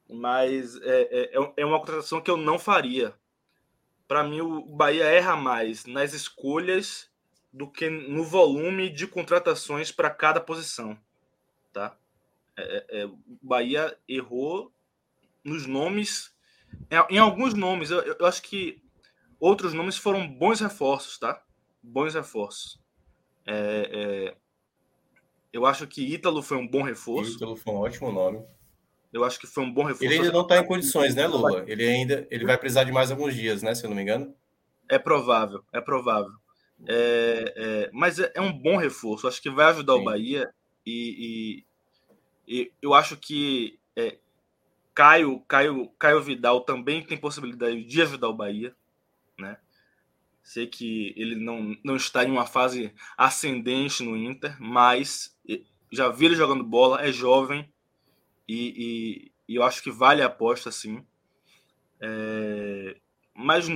Mas 0.09 0.77
é, 0.83 1.33
é, 1.33 1.53
é 1.57 1.65
uma 1.65 1.79
contratação 1.79 2.21
que 2.21 2.31
eu 2.31 2.37
não 2.37 2.59
faria. 2.59 3.15
Para 4.09 4.25
mim, 4.25 4.41
o 4.41 4.63
Bahia 4.63 5.05
erra 5.05 5.37
mais 5.37 5.87
nas 5.87 6.13
escolhas 6.13 7.09
do 7.53 7.71
que 7.71 7.89
no 7.89 8.25
volume 8.25 8.91
de 8.91 9.07
contratações 9.07 9.93
para 9.93 10.11
cada 10.11 10.41
posição, 10.41 10.99
tá? 11.73 11.97
É, 12.57 13.03
é, 13.03 13.07
o 13.07 13.19
Bahia 13.41 13.97
errou 14.09 14.73
nos 15.45 15.67
nomes, 15.67 16.35
em 17.09 17.19
alguns 17.19 17.55
nomes. 17.55 17.91
Eu, 17.91 18.01
eu 18.03 18.27
acho 18.27 18.43
que 18.43 18.83
Outros 19.41 19.73
nomes 19.73 19.97
foram 19.97 20.29
bons 20.29 20.61
reforços, 20.61 21.19
tá? 21.19 21.43
Bons 21.83 22.15
reforços. 22.15 22.79
É, 23.47 23.91
é... 23.91 24.37
Eu 25.53 25.67
acho 25.67 25.87
que 25.87 26.03
Ítalo 26.03 26.43
foi 26.43 26.57
um 26.57 26.67
bom 26.67 26.83
reforço. 26.83 27.37
Ítalo 27.37 27.57
foi 27.57 27.75
um 27.75 27.79
ótimo 27.79 28.13
nome. 28.13 28.43
Eu 29.13 29.25
acho 29.25 29.41
que 29.41 29.47
foi 29.47 29.65
um 29.65 29.73
bom 29.73 29.83
reforço. 29.83 30.05
Ele 30.05 30.15
ainda 30.15 30.33
não 30.33 30.43
está 30.43 30.59
em 30.59 30.67
condições, 30.67 31.15
né, 31.15 31.27
Lula? 31.27 31.65
Ele 31.67 31.85
ainda 31.85 32.27
ele 32.31 32.45
vai 32.45 32.57
precisar 32.57 32.85
de 32.85 32.93
mais 32.93 33.11
alguns 33.11 33.35
dias, 33.35 33.63
né? 33.63 33.75
Se 33.75 33.85
eu 33.85 33.91
não 33.91 33.97
me 33.97 34.03
engano. 34.03 34.33
É 34.89 34.99
provável, 34.99 35.65
é 35.73 35.81
provável. 35.81 36.33
É, 36.87 37.55
é, 37.57 37.91
mas 37.93 38.19
é, 38.19 38.31
é, 38.35 38.41
um 38.41 38.53
bom 38.53 38.77
reforço. 38.77 39.27
Acho 39.27 39.43
que 39.43 39.51
vai 39.51 39.67
ajudar 39.67 39.95
Sim. 39.95 40.01
o 40.01 40.05
Bahia 40.05 40.51
e, 40.87 41.65
e, 42.47 42.55
e, 42.63 42.73
eu 42.81 42.95
acho 42.95 43.17
que 43.17 43.79
é, 43.97 44.17
Caio, 44.95 45.41
Caio, 45.41 45.89
Caio 45.99 46.23
Vidal 46.23 46.61
também 46.61 47.03
tem 47.03 47.19
possibilidade 47.19 47.85
de 47.85 48.03
ajudar 48.03 48.29
o 48.29 48.35
Bahia? 48.35 48.75
Sei 50.43 50.67
que 50.67 51.15
ele 51.17 51.37
não, 51.37 51.77
não 51.85 51.97
está 51.97 52.25
em 52.25 52.31
uma 52.31 52.47
fase 52.47 52.93
ascendente 53.17 54.03
no 54.03 54.17
Inter, 54.17 54.57
mas 54.61 55.37
já 55.93 56.09
vi 56.09 56.27
ele 56.27 56.37
jogando 56.37 56.65
bola, 56.65 57.03
é 57.03 57.13
jovem 57.13 57.71
e, 58.49 58.75
e, 58.77 59.33
e 59.49 59.57
eu 59.57 59.63
acho 59.63 59.83
que 59.83 59.91
vale 59.91 60.23
a 60.23 60.27
aposta, 60.27 60.71
sim. 60.73 61.05
É, 62.01 62.97
mas 63.35 63.67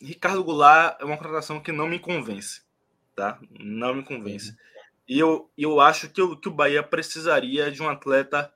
Ricardo 0.00 0.44
Goulart 0.44 1.00
é 1.00 1.04
uma 1.04 1.16
contratação 1.16 1.60
que 1.60 1.72
não 1.72 1.88
me 1.88 1.98
convence, 1.98 2.62
tá? 3.14 3.40
Não 3.58 3.94
me 3.94 4.02
convence. 4.02 4.56
E 5.08 5.18
eu, 5.18 5.50
eu 5.58 5.80
acho 5.80 6.08
que, 6.10 6.20
eu, 6.20 6.36
que 6.36 6.48
o 6.48 6.52
Bahia 6.52 6.82
precisaria 6.82 7.70
de 7.70 7.82
um 7.82 7.88
atleta 7.88 8.52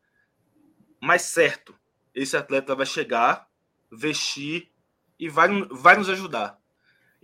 mais 1.00 1.22
certo, 1.22 1.74
esse 2.14 2.36
atleta 2.36 2.74
vai 2.74 2.86
chegar, 2.86 3.48
vestir 3.90 4.70
e 5.18 5.28
vai, 5.28 5.48
vai 5.70 5.96
nos 5.96 6.08
ajudar. 6.08 6.58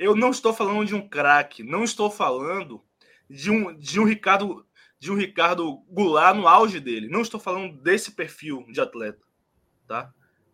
Eu 0.00 0.16
não 0.16 0.30
estou 0.30 0.54
falando 0.54 0.86
de 0.86 0.94
um 0.94 1.06
craque, 1.06 1.62
não 1.62 1.84
estou 1.84 2.10
falando 2.10 2.82
de 3.28 3.50
um, 3.50 3.76
de 3.76 4.00
um 4.00 4.04
Ricardo 4.04 4.66
de 4.98 5.12
um 5.12 5.14
Ricardo 5.14 5.76
Goulart 5.90 6.34
no 6.34 6.48
auge 6.48 6.80
dele. 6.80 7.06
Não 7.06 7.20
estou 7.20 7.38
falando 7.38 7.76
desse 7.82 8.12
perfil 8.12 8.64
de 8.70 8.80
atleta, 8.80 9.22
tá? 9.86 10.10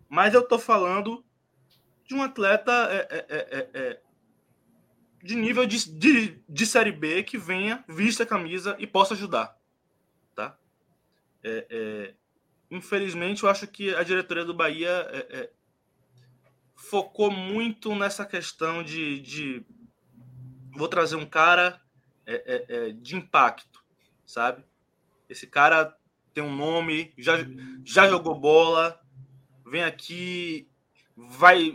Mas 0.09 0.35
eu 0.35 0.41
estou 0.41 0.59
falando 0.59 1.25
de 2.05 2.15
um 2.17 2.25
atleta 2.25 2.73
é, 2.91 3.09
é, 3.09 3.27
é, 3.29 3.71
é, 3.73 4.01
de 5.23 5.37
nível 5.37 5.65
de, 5.65 5.91
de, 5.93 6.43
de 6.49 6.67
Série 6.67 6.93
B 6.93 7.23
que 7.23 7.39
venha, 7.39 7.85
vista 7.89 8.25
a 8.25 8.27
camisa 8.27 8.75
e 8.81 8.87
possa 8.87 9.15
ajudar, 9.15 9.57
tá? 10.35 10.59
É, 11.45 11.67
é, 11.71 12.15
infelizmente, 12.69 13.45
eu 13.45 13.49
acho 13.49 13.69
que 13.69 13.95
a 13.95 14.03
diretoria 14.03 14.45
do 14.45 14.55
Bahia 14.55 15.09
focou 16.77 17.31
muito 17.31 17.95
nessa 17.95 18.25
questão 18.25 18.83
de, 18.85 19.21
de 19.21 19.67
vou 20.77 20.89
trazer 20.89 21.17
um 21.17 21.27
cara 21.27 21.81
de 23.01 23.17
impacto 23.17 23.77
sabe? 24.27 24.65
Esse 25.29 25.47
cara 25.47 25.97
tem 26.35 26.43
um 26.43 26.55
nome, 26.55 27.15
já, 27.17 27.37
já 27.85 28.09
jogou 28.09 28.39
bola, 28.39 29.01
vem 29.65 29.85
aqui, 29.85 30.69
vai 31.17 31.73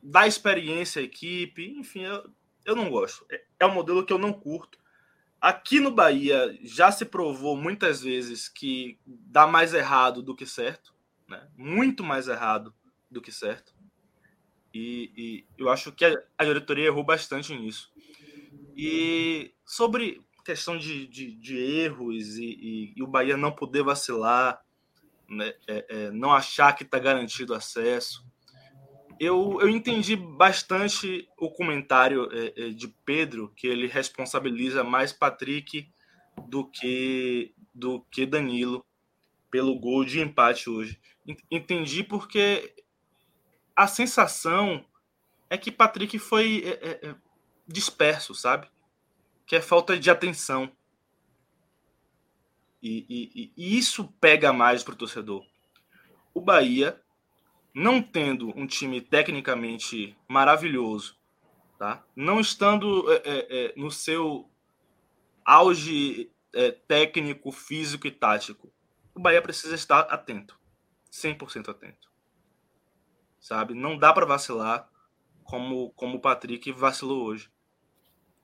dar 0.00 0.28
experiência 0.28 1.00
à 1.00 1.04
equipe, 1.04 1.66
enfim, 1.78 2.02
eu, 2.02 2.30
eu 2.64 2.76
não 2.76 2.90
gosto. 2.90 3.26
É, 3.30 3.42
é 3.60 3.66
um 3.66 3.74
modelo 3.74 4.04
que 4.04 4.12
eu 4.12 4.18
não 4.18 4.32
curto. 4.32 4.78
Aqui 5.40 5.80
no 5.80 5.90
Bahia 5.90 6.56
já 6.62 6.92
se 6.92 7.04
provou 7.04 7.56
muitas 7.56 8.02
vezes 8.02 8.48
que 8.48 8.98
dá 9.06 9.46
mais 9.46 9.72
errado 9.72 10.22
do 10.22 10.34
que 10.34 10.46
certo, 10.46 10.94
né? 11.26 11.48
muito 11.56 12.04
mais 12.04 12.28
errado 12.28 12.74
do 13.10 13.20
que 13.20 13.32
certo. 13.32 13.74
E, 14.72 15.12
e 15.16 15.44
eu 15.56 15.68
acho 15.68 15.92
que 15.92 16.04
a, 16.04 16.22
a 16.36 16.44
diretoria 16.44 16.86
errou 16.86 17.04
bastante 17.04 17.54
nisso. 17.54 17.90
E 18.76 19.52
sobre 19.64 20.20
questão 20.44 20.78
de, 20.78 21.06
de, 21.06 21.32
de 21.32 21.58
erros 21.58 22.38
e, 22.38 22.94
e, 22.96 23.02
o 23.02 23.06
Bahia 23.06 23.36
não 23.36 23.52
poder 23.52 23.82
vacilar, 23.82 24.62
né, 25.28 25.52
é, 25.66 25.86
é, 25.88 26.10
não 26.10 26.32
achar 26.32 26.72
que 26.74 26.84
está 26.84 26.98
garantido 26.98 27.52
acesso. 27.54 28.24
Eu, 29.20 29.58
eu 29.60 29.68
entendi 29.68 30.16
bastante 30.16 31.28
o 31.36 31.50
comentário 31.50 32.30
é, 32.32 32.54
é, 32.56 32.68
de 32.70 32.88
Pedro, 33.04 33.52
que 33.56 33.66
ele 33.66 33.88
responsabiliza 33.88 34.82
mais 34.82 35.12
Patrick 35.12 35.90
do 36.48 36.64
que, 36.64 37.52
do 37.74 38.00
que 38.10 38.24
Danilo 38.24 38.82
pelo 39.50 39.78
gol 39.78 40.04
de 40.04 40.20
empate 40.20 40.70
hoje. 40.70 40.98
Entendi 41.50 42.02
porque 42.02 42.74
a 43.78 43.86
sensação 43.86 44.84
é 45.48 45.56
que 45.56 45.70
Patrick 45.70 46.18
foi 46.18 46.64
é, 46.66 47.08
é, 47.08 47.14
disperso, 47.64 48.34
sabe? 48.34 48.68
que 49.46 49.54
é 49.54 49.62
falta 49.62 49.96
de 49.96 50.10
atenção. 50.10 50.70
E, 52.82 53.06
e, 53.08 53.52
e 53.56 53.78
isso 53.78 54.12
pega 54.20 54.52
mais 54.52 54.82
para 54.82 54.94
o 54.94 54.96
torcedor. 54.96 55.46
O 56.34 56.40
Bahia, 56.40 57.00
não 57.72 58.02
tendo 58.02 58.48
um 58.58 58.66
time 58.66 59.00
tecnicamente 59.00 60.18
maravilhoso, 60.26 61.16
tá? 61.78 62.04
não 62.16 62.40
estando 62.40 63.10
é, 63.12 63.22
é, 63.24 63.66
é 63.66 63.74
no 63.76 63.92
seu 63.92 64.50
auge 65.44 66.32
é, 66.52 66.72
técnico, 66.72 67.52
físico 67.52 68.08
e 68.08 68.10
tático, 68.10 68.72
o 69.14 69.20
Bahia 69.20 69.40
precisa 69.40 69.76
estar 69.76 70.00
atento, 70.00 70.58
100% 71.12 71.68
atento. 71.68 72.07
Sabe? 73.40 73.74
Não 73.74 73.96
dá 73.96 74.12
para 74.12 74.26
vacilar 74.26 74.88
como, 75.44 75.90
como 75.90 76.18
o 76.18 76.20
Patrick 76.20 76.70
vacilou 76.72 77.24
hoje. 77.24 77.50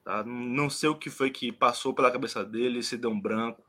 Tá? 0.05 0.23
Não 0.25 0.69
sei 0.69 0.89
o 0.89 0.99
que 0.99 1.11
foi 1.11 1.31
que 1.31 1.53
passou 1.53 1.95
pela 1.95 2.11
cabeça 2.11 2.45
dele, 2.45 2.83
se 2.83 2.97
deu 2.97 3.11
um 3.11 3.21
branco 3.21 3.65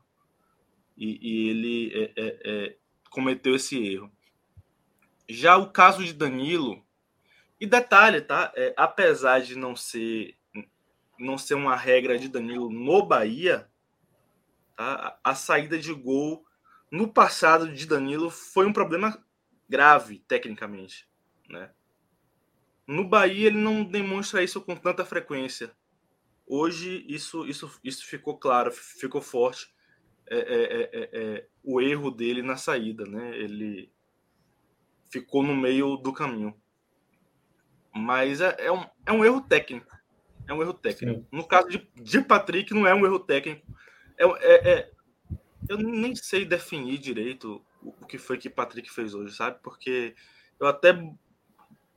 e, 0.96 1.18
e 1.20 1.48
ele 1.50 1.92
é, 1.94 2.12
é, 2.16 2.40
é, 2.44 2.76
cometeu 3.10 3.54
esse 3.54 3.82
erro. 3.84 4.10
Já 5.28 5.56
o 5.56 5.70
caso 5.70 6.04
de 6.04 6.12
Danilo, 6.12 6.84
e 7.60 7.66
detalhe, 7.66 8.20
tá? 8.20 8.52
É, 8.54 8.74
apesar 8.76 9.40
de 9.40 9.56
não 9.56 9.74
ser 9.74 10.36
não 11.18 11.38
ser 11.38 11.54
uma 11.54 11.74
regra 11.74 12.18
de 12.18 12.28
Danilo 12.28 12.70
no 12.70 13.02
Bahia, 13.06 13.66
tá? 14.76 15.18
a 15.24 15.34
saída 15.34 15.78
de 15.78 15.90
gol 15.94 16.44
no 16.90 17.10
passado 17.10 17.72
de 17.72 17.86
Danilo 17.86 18.30
foi 18.30 18.66
um 18.66 18.72
problema 18.72 19.24
grave 19.66 20.18
tecnicamente, 20.28 21.05
né? 21.48 21.70
No 22.86 23.08
Bahia 23.08 23.48
ele 23.48 23.58
não 23.58 23.84
demonstra 23.84 24.42
isso 24.42 24.60
com 24.60 24.76
tanta 24.76 25.04
frequência. 25.04 25.72
Hoje 26.46 27.04
isso, 27.08 27.46
isso, 27.46 27.80
isso 27.82 28.06
ficou 28.06 28.38
claro, 28.38 28.70
ficou 28.70 29.20
forte 29.20 29.74
é, 30.28 30.38
é, 30.38 30.90
é, 30.92 31.10
é, 31.12 31.46
o 31.62 31.80
erro 31.80 32.10
dele 32.10 32.42
na 32.42 32.56
saída, 32.56 33.04
né? 33.04 33.36
Ele 33.36 33.90
ficou 35.10 35.42
no 35.42 35.54
meio 35.54 35.96
do 35.96 36.12
caminho. 36.12 36.54
Mas 37.94 38.40
é, 38.40 38.54
é, 38.58 38.72
um, 38.72 38.84
é 39.04 39.12
um 39.12 39.24
erro 39.24 39.40
técnico. 39.40 39.96
É 40.46 40.52
um 40.52 40.62
erro 40.62 40.74
técnico. 40.74 41.20
Sim. 41.20 41.26
No 41.32 41.46
caso 41.46 41.68
de, 41.68 41.88
de 41.94 42.20
Patrick, 42.20 42.72
não 42.74 42.86
é 42.86 42.94
um 42.94 43.04
erro 43.06 43.18
técnico. 43.18 43.66
É, 44.18 44.24
é, 44.24 44.70
é, 44.70 44.90
eu 45.68 45.78
nem 45.78 46.14
sei 46.14 46.44
definir 46.44 46.98
direito 46.98 47.64
o, 47.82 47.94
o 48.00 48.06
que 48.06 48.18
foi 48.18 48.38
que 48.38 48.50
Patrick 48.50 48.90
fez 48.90 49.14
hoje, 49.14 49.34
sabe? 49.34 49.58
Porque 49.62 50.14
eu 50.58 50.66
até 50.66 50.92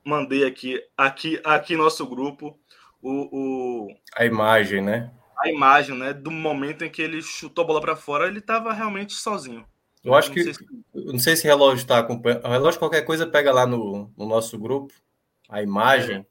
mandei 0.04 0.44
aqui, 0.44 0.82
aqui, 0.96 1.40
aqui 1.44 1.76
nosso 1.76 2.06
grupo 2.06 2.58
o, 3.02 3.88
o, 3.88 3.96
a 4.16 4.24
imagem, 4.24 4.82
né? 4.82 5.10
A 5.38 5.48
imagem, 5.48 5.96
né? 5.96 6.12
Do 6.12 6.30
momento 6.30 6.84
em 6.84 6.90
que 6.90 7.00
ele 7.00 7.22
chutou 7.22 7.64
a 7.64 7.66
bola 7.66 7.80
para 7.80 7.96
fora, 7.96 8.26
ele 8.26 8.40
estava 8.40 8.72
realmente 8.72 9.14
sozinho. 9.14 9.64
Eu 10.04 10.14
acho 10.14 10.28
não 10.28 10.34
que. 10.34 10.54
Se... 10.54 10.66
Não 10.94 11.18
sei 11.18 11.36
se 11.36 11.46
o 11.46 11.50
relógio 11.50 11.82
está 11.82 11.98
acompanhando. 11.98 12.44
O 12.44 12.50
relógio, 12.50 12.78
qualquer 12.78 13.02
coisa, 13.02 13.26
pega 13.26 13.52
lá 13.52 13.66
no, 13.66 14.12
no 14.16 14.26
nosso 14.26 14.58
grupo 14.58 14.92
a 15.48 15.62
imagem, 15.62 16.18
é. 16.18 16.26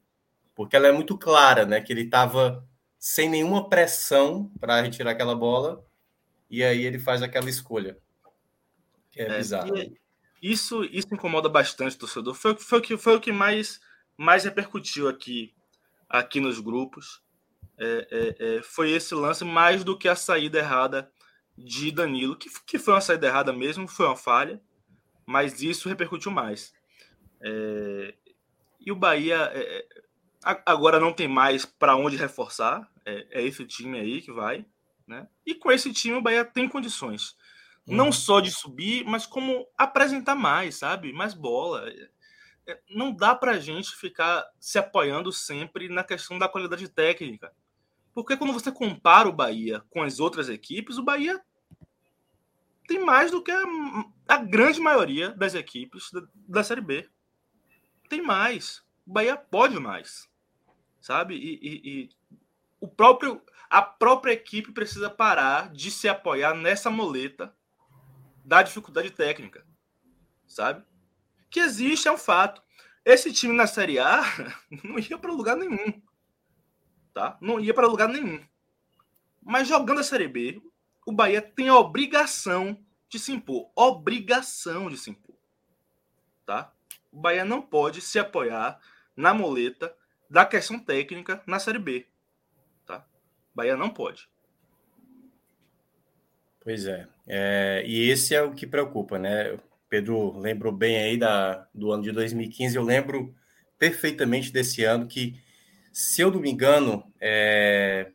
porque 0.55 0.75
ela 0.75 0.87
é 0.87 0.91
muito 0.91 1.17
clara, 1.17 1.65
né? 1.65 1.81
Que 1.81 1.91
ele 1.91 2.03
estava 2.03 2.63
sem 2.97 3.29
nenhuma 3.29 3.67
pressão 3.67 4.51
para 4.59 4.81
retirar 4.81 5.11
aquela 5.11 5.35
bola, 5.35 5.83
e 6.49 6.63
aí 6.63 6.85
ele 6.85 6.99
faz 6.99 7.21
aquela 7.21 7.49
escolha. 7.49 7.97
Que 9.11 9.21
é, 9.21 9.25
é 9.25 9.37
bizarro. 9.37 9.73
Isso, 10.41 10.83
isso 10.85 11.13
incomoda 11.13 11.49
bastante 11.49 11.95
o 11.95 11.99
torcedor. 11.99 12.33
Foi, 12.33 12.55
foi, 12.55 12.83
foi, 12.83 12.97
foi 12.97 13.15
o 13.15 13.19
que 13.19 13.31
mais, 13.31 13.79
mais 14.17 14.43
repercutiu 14.43 15.07
aqui 15.09 15.53
aqui 16.09 16.39
nos 16.39 16.59
grupos. 16.59 17.21
É, 17.77 18.07
é, 18.11 18.57
é, 18.57 18.61
foi 18.61 18.91
esse 18.91 19.13
lance 19.13 19.45
mais 19.45 19.83
do 19.83 19.97
que 19.97 20.09
a 20.09 20.15
saída 20.15 20.57
errada 20.57 21.09
de 21.57 21.91
Danilo, 21.91 22.35
que, 22.35 22.49
que 22.65 22.79
foi 22.79 22.93
uma 22.93 23.01
saída 23.01 23.27
errada 23.27 23.53
mesmo, 23.53 23.87
foi 23.87 24.05
uma 24.05 24.15
falha, 24.15 24.61
mas 25.25 25.61
isso 25.61 25.87
repercutiu 25.87 26.31
mais. 26.31 26.73
É, 27.41 28.13
e 28.79 28.91
o 28.91 28.95
Bahia 28.95 29.51
é, 29.53 29.77
é, 29.77 30.61
agora 30.65 30.99
não 30.99 31.13
tem 31.13 31.27
mais 31.27 31.65
para 31.65 31.95
onde 31.95 32.17
reforçar, 32.17 32.89
é, 33.05 33.43
esse 33.43 33.65
time 33.65 33.99
aí 33.99 34.21
que 34.21 34.31
vai. 34.31 34.65
Né? 35.07 35.27
E 35.45 35.55
com 35.55 35.71
esse 35.71 35.91
time 35.93 36.17
o 36.17 36.21
Bahia 36.21 36.43
tem 36.43 36.67
condições. 36.67 37.35
Uhum. 37.89 37.95
Não 37.95 38.11
só 38.11 38.39
de 38.39 38.51
subir, 38.51 39.03
mas 39.03 39.25
como 39.25 39.67
apresentar 39.75 40.35
mais, 40.35 40.75
sabe? 40.75 41.11
Mais 41.11 41.33
bola. 41.33 41.89
É, 42.67 42.79
não 42.87 43.11
dá 43.11 43.33
para 43.33 43.53
a 43.53 43.59
gente 43.59 43.95
ficar 43.95 44.45
se 44.59 44.77
apoiando 44.77 45.31
sempre 45.31 45.89
na 45.89 46.03
questão 46.03 46.37
da 46.37 46.47
qualidade 46.47 46.87
técnica. 46.87 47.51
Porque 48.13 48.37
quando 48.37 48.53
você 48.53 48.71
compara 48.71 49.27
o 49.27 49.33
Bahia 49.33 49.83
com 49.89 50.03
as 50.03 50.19
outras 50.19 50.49
equipes, 50.49 50.97
o 50.97 51.03
Bahia 51.03 51.41
tem 52.87 53.03
mais 53.03 53.31
do 53.31 53.41
que 53.41 53.51
a, 53.51 53.63
a 54.27 54.37
grande 54.37 54.79
maioria 54.79 55.31
das 55.31 55.55
equipes 55.55 56.11
da, 56.11 56.21
da, 56.33 56.63
Série 56.63 56.81
B. 56.81 57.09
Tem 58.07 58.21
mais. 58.21 58.83
O 59.05 59.13
Bahia 59.13 59.35
pode 59.35 59.79
mais. 59.79 60.29
Sabe? 61.01 61.35
E, 61.35 61.59
e, 61.61 61.89
e 61.89 62.09
o 62.79 62.87
próprio, 62.87 63.41
a 63.69 63.81
própria 63.81 64.33
equipe 64.33 64.71
precisa 64.71 65.09
parar 65.09 65.71
de 65.71 65.89
se 65.89 66.07
apoiar 66.07 66.53
nessa 66.53 66.89
moleta 66.89 67.55
da 68.49 68.63
dificuldade 68.63 69.11
técnica. 69.11 69.63
Sabe? 70.47 70.83
que 71.49 71.59
existe, 71.59 72.07
é 72.07 72.11
um 72.11 72.17
fato. 72.17 72.61
Esse 73.05 73.31
time 73.31 73.53
na 73.53 73.67
Série 73.67 73.99
A 73.99 74.21
não 74.83 74.99
ia 74.99 75.17
para 75.17 75.31
lugar 75.31 75.55
nenhum. 75.55 76.01
Tá? 77.13 77.37
Não 77.39 77.59
ia 77.59 77.73
para 77.73 77.87
lugar 77.87 78.09
nenhum. 78.09 78.43
Mas 79.41 79.67
jogando 79.67 79.99
a 79.99 80.03
Série 80.03 80.27
B, 80.27 80.61
o 81.05 81.11
Bahia 81.11 81.41
tem 81.41 81.69
a 81.69 81.77
obrigação 81.77 82.83
de 83.07 83.17
se 83.17 83.31
impor. 83.31 83.71
Obrigação 83.75 84.89
de 84.89 84.97
se 84.97 85.11
impor. 85.11 85.35
Tá? 86.45 86.73
O 87.11 87.19
Bahia 87.19 87.45
não 87.45 87.61
pode 87.61 88.01
se 88.01 88.17
apoiar 88.17 88.79
na 89.15 89.31
moleta 89.31 89.95
da 90.27 90.43
questão 90.43 90.79
técnica 90.79 91.43
na 91.45 91.59
Série 91.59 91.79
B. 91.79 92.07
Tá? 92.85 93.05
Bahia 93.53 93.75
não 93.77 93.89
pode. 93.89 94.27
Pois 96.59 96.85
é. 96.85 97.07
É. 97.29 97.83
E 97.85 98.09
esse 98.09 98.33
é 98.33 98.41
o 98.41 98.53
que 98.53 98.65
preocupa, 98.65 99.19
né? 99.19 99.57
Pedro 99.87 100.37
lembrou 100.37 100.73
bem 100.73 100.97
aí 100.97 101.17
da, 101.17 101.67
do 101.73 101.91
ano 101.91 102.03
de 102.03 102.11
2015. 102.11 102.75
Eu 102.75 102.83
lembro 102.83 103.33
perfeitamente 103.77 104.51
desse 104.51 104.83
ano 104.83 105.07
que, 105.07 105.39
se 105.93 106.21
eu 106.21 106.31
não 106.31 106.39
me 106.39 106.49
engano, 106.49 107.03
é... 107.21 108.11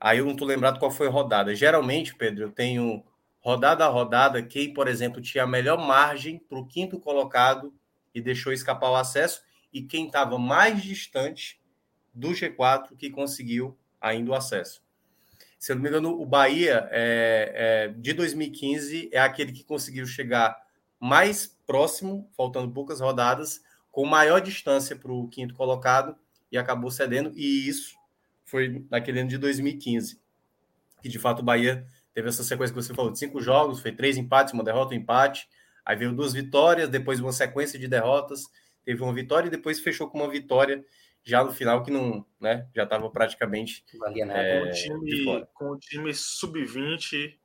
aí 0.00 0.18
eu 0.18 0.24
não 0.24 0.32
estou 0.32 0.46
lembrado 0.46 0.78
qual 0.78 0.90
foi 0.90 1.06
a 1.06 1.10
rodada. 1.10 1.54
Geralmente, 1.54 2.14
Pedro, 2.14 2.44
eu 2.44 2.50
tenho 2.50 3.04
rodada 3.40 3.84
a 3.84 3.88
rodada 3.88 4.42
quem, 4.42 4.72
por 4.72 4.88
exemplo, 4.88 5.20
tinha 5.20 5.44
a 5.44 5.46
melhor 5.46 5.78
margem 5.78 6.38
para 6.38 6.58
o 6.58 6.66
quinto 6.66 6.98
colocado 6.98 7.72
e 8.14 8.20
deixou 8.20 8.52
escapar 8.52 8.90
o 8.90 8.96
acesso, 8.96 9.42
e 9.72 9.82
quem 9.82 10.06
estava 10.06 10.38
mais 10.38 10.80
distante 10.82 11.60
do 12.12 12.30
G4 12.30 12.96
que 12.96 13.10
conseguiu 13.10 13.76
ainda 14.00 14.30
o 14.30 14.34
acesso. 14.34 14.83
Se 15.64 15.72
eu 15.72 15.76
não 15.76 15.82
me 15.82 15.88
engano, 15.88 16.20
o 16.20 16.26
Bahia 16.26 16.86
é, 16.90 17.88
é, 17.88 17.88
de 17.96 18.12
2015 18.12 19.08
é 19.10 19.18
aquele 19.18 19.50
que 19.50 19.64
conseguiu 19.64 20.04
chegar 20.04 20.54
mais 21.00 21.56
próximo, 21.66 22.30
faltando 22.36 22.70
poucas 22.70 23.00
rodadas, 23.00 23.62
com 23.90 24.04
maior 24.04 24.42
distância 24.42 24.94
para 24.94 25.10
o 25.10 25.26
quinto 25.26 25.54
colocado 25.54 26.16
e 26.52 26.58
acabou 26.58 26.90
cedendo. 26.90 27.32
E 27.34 27.66
isso 27.66 27.96
foi 28.44 28.84
naquele 28.90 29.20
ano 29.20 29.30
de 29.30 29.38
2015, 29.38 30.20
que 31.00 31.08
de 31.08 31.18
fato 31.18 31.38
o 31.40 31.42
Bahia 31.42 31.86
teve 32.12 32.28
essa 32.28 32.44
sequência 32.44 32.74
que 32.74 32.82
você 32.82 32.92
falou 32.92 33.10
de 33.10 33.18
cinco 33.18 33.40
jogos, 33.40 33.80
foi 33.80 33.92
três 33.92 34.18
empates, 34.18 34.52
uma 34.52 34.62
derrota, 34.62 34.94
um 34.94 34.98
empate. 34.98 35.48
Aí 35.82 35.96
veio 35.96 36.12
duas 36.12 36.34
vitórias, 36.34 36.90
depois 36.90 37.20
uma 37.20 37.32
sequência 37.32 37.78
de 37.78 37.88
derrotas, 37.88 38.42
teve 38.84 39.02
uma 39.02 39.14
vitória 39.14 39.46
e 39.46 39.50
depois 39.50 39.80
fechou 39.80 40.10
com 40.10 40.18
uma 40.18 40.28
vitória 40.28 40.84
já 41.24 41.42
no 41.42 41.52
final 41.52 41.82
que 41.82 41.90
não, 41.90 42.24
né, 42.38 42.68
já 42.74 42.84
estava 42.84 43.08
praticamente 43.10 43.84
valia 43.98 44.26
nada. 44.26 44.40
É, 44.40 44.60
com 44.60 44.68
o 44.68 44.72
time, 44.72 45.46
com 45.54 45.70
o 45.70 45.78
time 45.78 46.14
sub-20, 46.14 47.36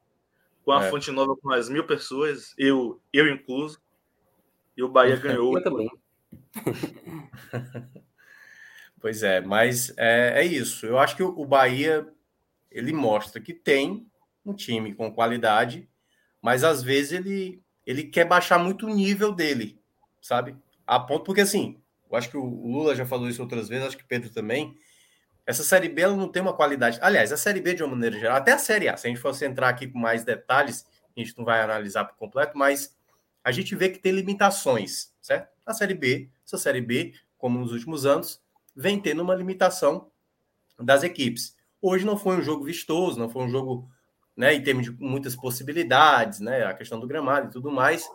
com 0.63 0.71
a 0.71 0.85
é. 0.85 0.89
Fonte 0.89 1.09
Nova 1.11 1.35
com 1.37 1.49
as 1.51 1.69
mil 1.69 1.85
pessoas, 1.85 2.53
eu, 2.57 3.01
eu 3.13 3.27
incluso, 3.27 3.81
e 4.75 4.83
o 4.83 4.89
Bahia 4.89 5.15
ganhou. 5.17 5.57
Eu 5.57 5.63
também. 5.63 5.89
pois 8.99 9.23
é, 9.23 9.41
mas 9.41 9.93
é, 9.97 10.41
é 10.41 10.45
isso. 10.45 10.85
Eu 10.85 10.99
acho 10.99 11.15
que 11.15 11.23
o 11.23 11.45
Bahia 11.45 12.07
ele 12.69 12.93
mostra 12.93 13.41
que 13.41 13.53
tem 13.53 14.05
um 14.45 14.53
time 14.53 14.93
com 14.93 15.11
qualidade, 15.11 15.89
mas 16.41 16.63
às 16.63 16.83
vezes 16.83 17.13
ele 17.13 17.63
ele 17.85 18.03
quer 18.03 18.25
baixar 18.25 18.59
muito 18.59 18.85
o 18.85 18.93
nível 18.93 19.33
dele, 19.33 19.81
sabe? 20.21 20.55
A 20.85 20.99
ponto 20.99 21.23
porque 21.23 21.41
assim, 21.41 21.81
eu 22.09 22.17
acho 22.17 22.29
que 22.29 22.37
o 22.37 22.43
Lula 22.43 22.95
já 22.95 23.05
falou 23.05 23.29
isso 23.29 23.41
outras 23.41 23.69
vezes, 23.69 23.87
acho 23.87 23.97
que 23.97 24.03
o 24.03 24.07
Pedro 24.07 24.29
também. 24.29 24.75
Essa 25.45 25.63
Série 25.63 25.89
B 25.89 26.01
ela 26.01 26.15
não 26.15 26.27
tem 26.27 26.41
uma 26.41 26.53
qualidade. 26.53 26.99
Aliás, 27.01 27.31
a 27.31 27.37
Série 27.37 27.61
B, 27.61 27.73
de 27.73 27.83
uma 27.83 27.95
maneira 27.95 28.17
geral, 28.17 28.37
até 28.37 28.51
a 28.51 28.57
Série 28.59 28.87
A, 28.87 28.97
se 28.97 29.07
a 29.07 29.09
gente 29.09 29.19
fosse 29.19 29.45
entrar 29.45 29.69
aqui 29.69 29.87
com 29.87 29.97
mais 29.97 30.23
detalhes, 30.23 30.85
a 31.15 31.19
gente 31.19 31.37
não 31.37 31.45
vai 31.45 31.61
analisar 31.61 32.05
por 32.05 32.15
completo, 32.15 32.57
mas 32.57 32.95
a 33.43 33.51
gente 33.51 33.75
vê 33.75 33.89
que 33.89 33.99
tem 33.99 34.11
limitações, 34.11 35.13
certo? 35.21 35.49
A 35.65 35.73
Série 35.73 35.93
B, 35.93 36.29
essa 36.45 36.57
Série 36.57 36.81
B, 36.81 37.13
como 37.37 37.59
nos 37.59 37.71
últimos 37.71 38.05
anos, 38.05 38.41
vem 38.75 38.99
tendo 38.99 39.21
uma 39.21 39.35
limitação 39.35 40.11
das 40.79 41.03
equipes. 41.03 41.55
Hoje 41.81 42.05
não 42.05 42.17
foi 42.17 42.37
um 42.37 42.41
jogo 42.41 42.63
vistoso, 42.63 43.19
não 43.19 43.29
foi 43.29 43.43
um 43.43 43.49
jogo, 43.49 43.89
né, 44.35 44.53
em 44.53 44.61
termos 44.61 44.85
de 44.85 44.91
muitas 44.91 45.35
possibilidades, 45.35 46.39
né, 46.39 46.65
a 46.65 46.73
questão 46.73 46.99
do 46.99 47.07
gramado 47.07 47.47
e 47.47 47.51
tudo 47.51 47.71
mais, 47.71 48.07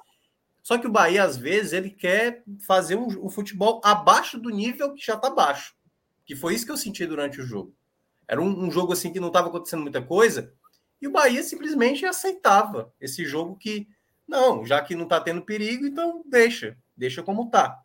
só 0.65 0.79
que 0.79 0.87
o 0.87 0.91
Bahia, 0.91 1.23
às 1.23 1.37
vezes, 1.37 1.75
ele 1.75 1.91
quer 1.91 2.43
fazer 2.67 2.97
um, 2.97 3.27
um 3.27 3.29
futebol 3.29 3.83
abaixo 3.85 4.41
do 4.41 4.49
nível 4.49 4.95
que 4.95 5.05
já 5.05 5.13
está 5.13 5.29
baixo. 5.29 5.77
Que 6.25 6.35
foi 6.35 6.55
isso 6.55 6.65
que 6.65 6.73
eu 6.73 6.79
senti 6.79 7.05
durante 7.05 7.39
o 7.39 7.45
jogo. 7.45 7.77
Era 8.27 8.41
um, 8.41 8.65
um 8.65 8.71
jogo 8.71 8.95
assim 8.95 9.13
que 9.13 9.21
não 9.21 9.29
estava 9.29 9.49
acontecendo 9.49 9.83
muita 9.83 10.01
coisa, 10.01 10.55
e 11.03 11.07
o 11.07 11.11
Bahia 11.11 11.43
simplesmente 11.43 12.07
aceitava 12.07 12.91
esse 12.99 13.27
jogo 13.27 13.57
que, 13.57 13.87
não, 14.27 14.65
já 14.65 14.81
que 14.81 14.95
não 14.95 15.03
está 15.05 15.21
tendo 15.21 15.43
perigo, 15.43 15.85
então 15.85 16.25
deixa, 16.27 16.79
deixa 16.97 17.23
como 17.23 17.43
está. 17.43 17.79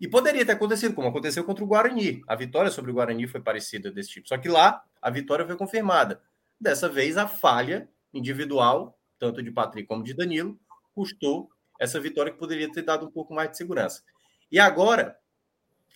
E 0.00 0.08
poderia 0.08 0.46
ter 0.46 0.52
acontecido, 0.52 0.94
como 0.94 1.08
aconteceu 1.08 1.44
contra 1.44 1.62
o 1.62 1.66
Guarani. 1.66 2.22
A 2.26 2.34
vitória 2.34 2.70
sobre 2.70 2.90
o 2.90 2.94
Guarani 2.94 3.26
foi 3.26 3.42
parecida 3.42 3.92
desse 3.92 4.08
tipo. 4.08 4.28
Só 4.28 4.38
que 4.38 4.48
lá 4.48 4.82
a 5.02 5.10
vitória 5.10 5.44
foi 5.44 5.56
confirmada. 5.56 6.22
Dessa 6.58 6.88
vez 6.88 7.18
a 7.18 7.28
falha 7.28 7.86
individual, 8.14 8.98
tanto 9.18 9.42
de 9.42 9.50
Patrick 9.50 9.86
como 9.86 10.02
de 10.02 10.14
Danilo, 10.14 10.58
custou 10.94 11.50
essa 11.78 12.00
vitória 12.00 12.32
que 12.32 12.38
poderia 12.38 12.70
ter 12.70 12.82
dado 12.82 13.06
um 13.06 13.10
pouco 13.10 13.32
mais 13.32 13.50
de 13.50 13.56
segurança. 13.56 14.02
E 14.50 14.58
agora, 14.58 15.18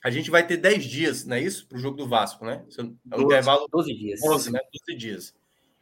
a 0.02 0.10
gente 0.10 0.30
vai 0.30 0.46
ter 0.46 0.56
10 0.56 0.84
dias, 0.84 1.24
não 1.24 1.36
é 1.36 1.40
isso? 1.40 1.66
Para 1.66 1.78
o 1.78 1.80
jogo 1.80 1.96
do 1.96 2.08
Vasco, 2.08 2.44
né? 2.44 2.64
É 2.76 2.82
um 2.82 2.96
12, 3.04 3.24
intervalo. 3.24 3.68
12 3.70 3.94
dias. 3.94 4.22
11, 4.22 4.52
né? 4.52 4.60
12 4.86 4.98
dias. 4.98 5.34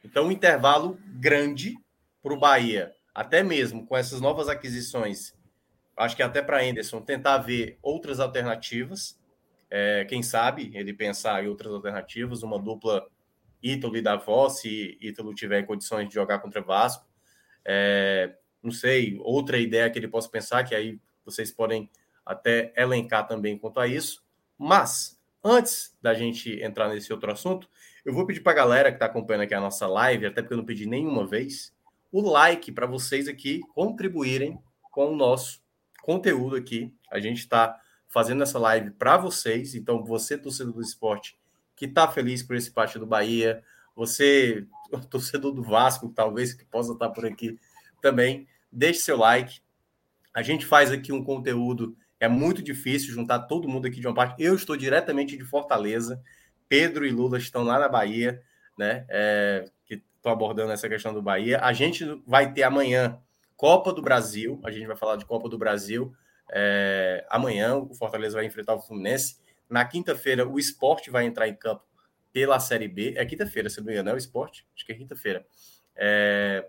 Então, 0.03 0.27
um 0.27 0.31
intervalo 0.31 0.97
grande 1.19 1.75
para 2.21 2.33
o 2.33 2.39
Bahia, 2.39 2.93
até 3.13 3.43
mesmo 3.43 3.85
com 3.85 3.97
essas 3.97 4.21
novas 4.21 4.47
aquisições. 4.47 5.33
Acho 5.97 6.15
que 6.15 6.23
até 6.23 6.41
para 6.41 6.63
Anderson 6.63 7.01
tentar 7.01 7.39
ver 7.39 7.77
outras 7.81 8.19
alternativas. 8.19 9.19
É, 9.69 10.05
quem 10.05 10.21
sabe 10.21 10.71
ele 10.73 10.93
pensar 10.93 11.43
em 11.43 11.47
outras 11.47 11.73
alternativas, 11.73 12.43
uma 12.43 12.59
dupla 12.59 13.07
Ítalo 13.61 13.95
e 13.95 14.01
Davó, 14.01 14.49
se 14.49 14.97
Ítalo 15.01 15.33
tiver 15.33 15.63
condições 15.63 16.07
de 16.07 16.13
jogar 16.13 16.39
contra 16.39 16.61
o 16.61 16.65
Vasco. 16.65 17.07
É, 17.63 18.35
não 18.61 18.71
sei, 18.71 19.17
outra 19.21 19.57
ideia 19.57 19.89
que 19.89 19.97
ele 19.97 20.07
possa 20.07 20.29
pensar, 20.29 20.63
que 20.63 20.75
aí 20.75 20.99
vocês 21.25 21.51
podem 21.51 21.89
até 22.25 22.73
elencar 22.75 23.27
também 23.27 23.57
quanto 23.57 23.79
a 23.79 23.87
isso. 23.87 24.23
Mas, 24.57 25.19
antes 25.43 25.97
da 26.01 26.13
gente 26.13 26.61
entrar 26.61 26.89
nesse 26.89 27.11
outro 27.11 27.31
assunto, 27.31 27.67
eu 28.05 28.13
vou 28.13 28.25
pedir 28.25 28.41
para 28.41 28.51
a 28.51 28.55
galera 28.55 28.89
que 28.91 28.95
está 28.95 29.05
acompanhando 29.05 29.43
aqui 29.43 29.53
a 29.53 29.59
nossa 29.59 29.87
live, 29.87 30.25
até 30.25 30.41
porque 30.41 30.53
eu 30.53 30.57
não 30.57 30.65
pedi 30.65 30.85
nenhuma 30.85 31.25
vez, 31.25 31.73
o 32.11 32.21
like 32.21 32.71
para 32.71 32.85
vocês 32.85 33.27
aqui 33.27 33.61
contribuírem 33.73 34.59
com 34.91 35.11
o 35.11 35.15
nosso 35.15 35.61
conteúdo 36.01 36.55
aqui. 36.55 36.93
A 37.11 37.19
gente 37.19 37.39
está 37.39 37.79
fazendo 38.07 38.43
essa 38.43 38.59
live 38.59 38.91
para 38.91 39.17
vocês, 39.17 39.73
então 39.73 40.03
você, 40.03 40.37
torcedor 40.37 40.73
do 40.73 40.81
esporte, 40.81 41.37
que 41.75 41.85
está 41.85 42.07
feliz 42.07 42.43
por 42.43 42.55
esse 42.55 42.69
parte 42.69 42.99
do 42.99 43.05
Bahia, 43.05 43.63
você, 43.95 44.67
torcedor 45.09 45.53
do 45.53 45.63
Vasco, 45.63 46.09
talvez 46.09 46.53
que 46.53 46.65
possa 46.65 46.93
estar 46.93 47.09
por 47.09 47.25
aqui 47.25 47.57
também, 48.01 48.47
deixe 48.71 48.99
seu 48.99 49.17
like. 49.17 49.61
A 50.33 50.41
gente 50.41 50.65
faz 50.65 50.91
aqui 50.91 51.11
um 51.11 51.23
conteúdo, 51.23 51.95
é 52.19 52.27
muito 52.27 52.61
difícil 52.61 53.13
juntar 53.13 53.39
todo 53.39 53.67
mundo 53.67 53.87
aqui 53.87 53.99
de 53.99 54.07
uma 54.07 54.13
parte. 54.13 54.41
Eu 54.41 54.55
estou 54.55 54.77
diretamente 54.77 55.35
de 55.35 55.43
Fortaleza, 55.43 56.21
Pedro 56.69 57.05
e 57.05 57.11
Lula 57.11 57.37
estão 57.37 57.63
lá 57.63 57.77
na 57.77 57.89
Bahia, 57.89 58.41
né? 58.77 59.05
É, 59.09 59.65
que 59.85 59.95
estão 60.15 60.31
abordando 60.31 60.71
essa 60.71 60.87
questão 60.87 61.13
do 61.13 61.21
Bahia. 61.21 61.59
A 61.61 61.73
gente 61.73 62.05
vai 62.25 62.53
ter 62.53 62.63
amanhã 62.63 63.19
Copa 63.57 63.91
do 63.91 64.01
Brasil, 64.01 64.59
a 64.63 64.71
gente 64.71 64.87
vai 64.87 64.95
falar 64.95 65.17
de 65.17 65.25
Copa 65.25 65.49
do 65.49 65.57
Brasil. 65.57 66.13
É, 66.51 67.25
amanhã 67.29 67.75
o 67.75 67.93
Fortaleza 67.93 68.35
vai 68.35 68.45
enfrentar 68.45 68.75
o 68.75 68.81
Fluminense. 68.81 69.37
Na 69.69 69.85
quinta-feira, 69.85 70.47
o 70.47 70.57
esporte 70.57 71.09
vai 71.09 71.25
entrar 71.25 71.47
em 71.47 71.55
campo 71.55 71.83
pela 72.33 72.59
Série 72.59 72.87
B. 72.87 73.13
É 73.17 73.25
quinta-feira, 73.25 73.69
se 73.69 73.79
não 73.79 73.85
me 73.85 73.93
engano, 73.93 74.09
é 74.09 74.13
o 74.13 74.17
esporte? 74.17 74.65
Acho 74.75 74.85
que 74.85 74.91
é 74.91 74.95
quinta-feira. 74.95 75.45
É, 75.95 76.67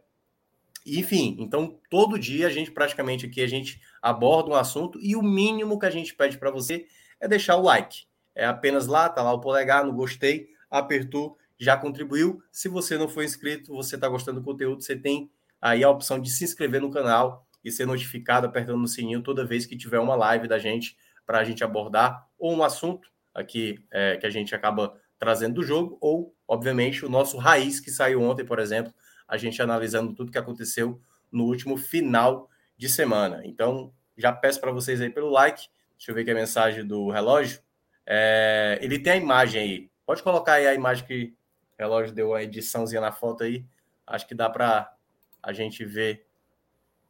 enfim, 0.86 1.36
então 1.38 1.78
todo 1.90 2.18
dia 2.18 2.46
a 2.46 2.50
gente 2.50 2.70
praticamente 2.70 3.26
aqui 3.26 3.42
a 3.42 3.46
gente 3.46 3.80
aborda 4.00 4.50
um 4.50 4.54
assunto 4.54 4.98
e 5.00 5.14
o 5.14 5.22
mínimo 5.22 5.78
que 5.78 5.86
a 5.86 5.90
gente 5.90 6.14
pede 6.14 6.38
para 6.38 6.50
você 6.50 6.86
é 7.20 7.28
deixar 7.28 7.56
o 7.56 7.62
like. 7.62 8.04
É 8.34 8.46
apenas 8.46 8.86
lá, 8.86 9.08
tá 9.08 9.22
lá 9.22 9.32
o 9.32 9.40
polegar 9.40 9.84
no 9.84 9.92
gostei, 9.92 10.48
apertou, 10.70 11.36
já 11.58 11.76
contribuiu. 11.76 12.42
Se 12.50 12.68
você 12.68 12.96
não 12.96 13.08
for 13.08 13.22
inscrito, 13.22 13.72
você 13.72 13.94
está 13.94 14.08
gostando 14.08 14.40
do 14.40 14.44
conteúdo, 14.44 14.82
você 14.82 14.96
tem 14.96 15.30
aí 15.60 15.84
a 15.84 15.90
opção 15.90 16.18
de 16.20 16.30
se 16.30 16.44
inscrever 16.44 16.80
no 16.80 16.90
canal 16.90 17.46
e 17.64 17.70
ser 17.70 17.86
notificado 17.86 18.46
apertando 18.46 18.78
no 18.78 18.88
sininho 18.88 19.22
toda 19.22 19.44
vez 19.44 19.66
que 19.66 19.76
tiver 19.76 20.00
uma 20.00 20.16
live 20.16 20.48
da 20.48 20.58
gente 20.58 20.96
para 21.24 21.38
a 21.38 21.44
gente 21.44 21.62
abordar 21.62 22.26
ou 22.38 22.52
um 22.52 22.64
assunto 22.64 23.08
aqui 23.32 23.84
é, 23.90 24.16
que 24.16 24.26
a 24.26 24.30
gente 24.30 24.54
acaba 24.54 25.00
trazendo 25.18 25.54
do 25.54 25.62
jogo, 25.62 25.96
ou, 26.00 26.34
obviamente, 26.48 27.06
o 27.06 27.08
nosso 27.08 27.38
raiz 27.38 27.78
que 27.78 27.92
saiu 27.92 28.20
ontem, 28.22 28.44
por 28.44 28.58
exemplo, 28.58 28.92
a 29.32 29.38
gente 29.38 29.62
analisando 29.62 30.12
tudo 30.12 30.30
que 30.30 30.36
aconteceu 30.36 31.00
no 31.30 31.44
último 31.44 31.78
final 31.78 32.50
de 32.76 32.86
semana. 32.86 33.40
Então, 33.46 33.90
já 34.14 34.30
peço 34.30 34.60
para 34.60 34.70
vocês 34.70 35.00
aí 35.00 35.08
pelo 35.08 35.30
like. 35.30 35.68
Deixa 35.96 36.10
eu 36.10 36.14
ver 36.14 36.20
aqui 36.20 36.32
a 36.32 36.34
mensagem 36.34 36.86
do 36.86 37.08
relógio. 37.08 37.62
É, 38.04 38.78
ele 38.82 38.98
tem 38.98 39.14
a 39.14 39.16
imagem 39.16 39.62
aí. 39.62 39.90
Pode 40.04 40.22
colocar 40.22 40.52
aí 40.52 40.66
a 40.66 40.74
imagem 40.74 41.06
que 41.06 41.34
o 41.78 41.82
relógio 41.82 42.14
deu 42.14 42.28
uma 42.28 42.42
ediçãozinha 42.42 43.00
na 43.00 43.10
foto 43.10 43.42
aí. 43.42 43.64
Acho 44.06 44.28
que 44.28 44.34
dá 44.34 44.50
para 44.50 44.94
a 45.42 45.50
gente 45.54 45.82
ver 45.82 46.26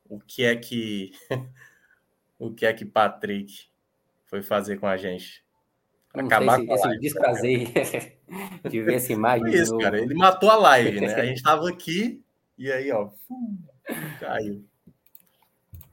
o 0.09 0.21
que 0.21 0.45
é 0.45 0.55
que 0.55 1.11
o 2.39 2.55
que 2.55 2.65
é 2.65 2.73
que 2.73 2.85
Patrick 2.85 3.67
foi 4.27 4.43
fazer 4.45 4.79
com 4.79 4.87
a 4.87 4.97
gente. 4.97 5.45
Acabar 6.15 6.61
se, 6.61 6.67
com 6.67 6.75
esse 6.77 6.99
desprazer 7.01 8.17
de 8.69 8.83
ver 8.83 8.95
essa 8.95 9.13
imagem. 9.13 9.47
Foi 9.47 9.55
isso, 9.55 9.79
cara. 9.79 10.01
Ele 10.01 10.15
matou 10.15 10.51
a 10.51 10.57
live, 10.57 11.01
né? 11.01 11.15
A 11.15 11.25
gente 11.27 11.37
estava 11.37 11.69
aqui 11.69 12.23
e 12.57 12.71
aí, 12.71 12.91
ó, 12.93 13.11
caiu. 14.21 14.65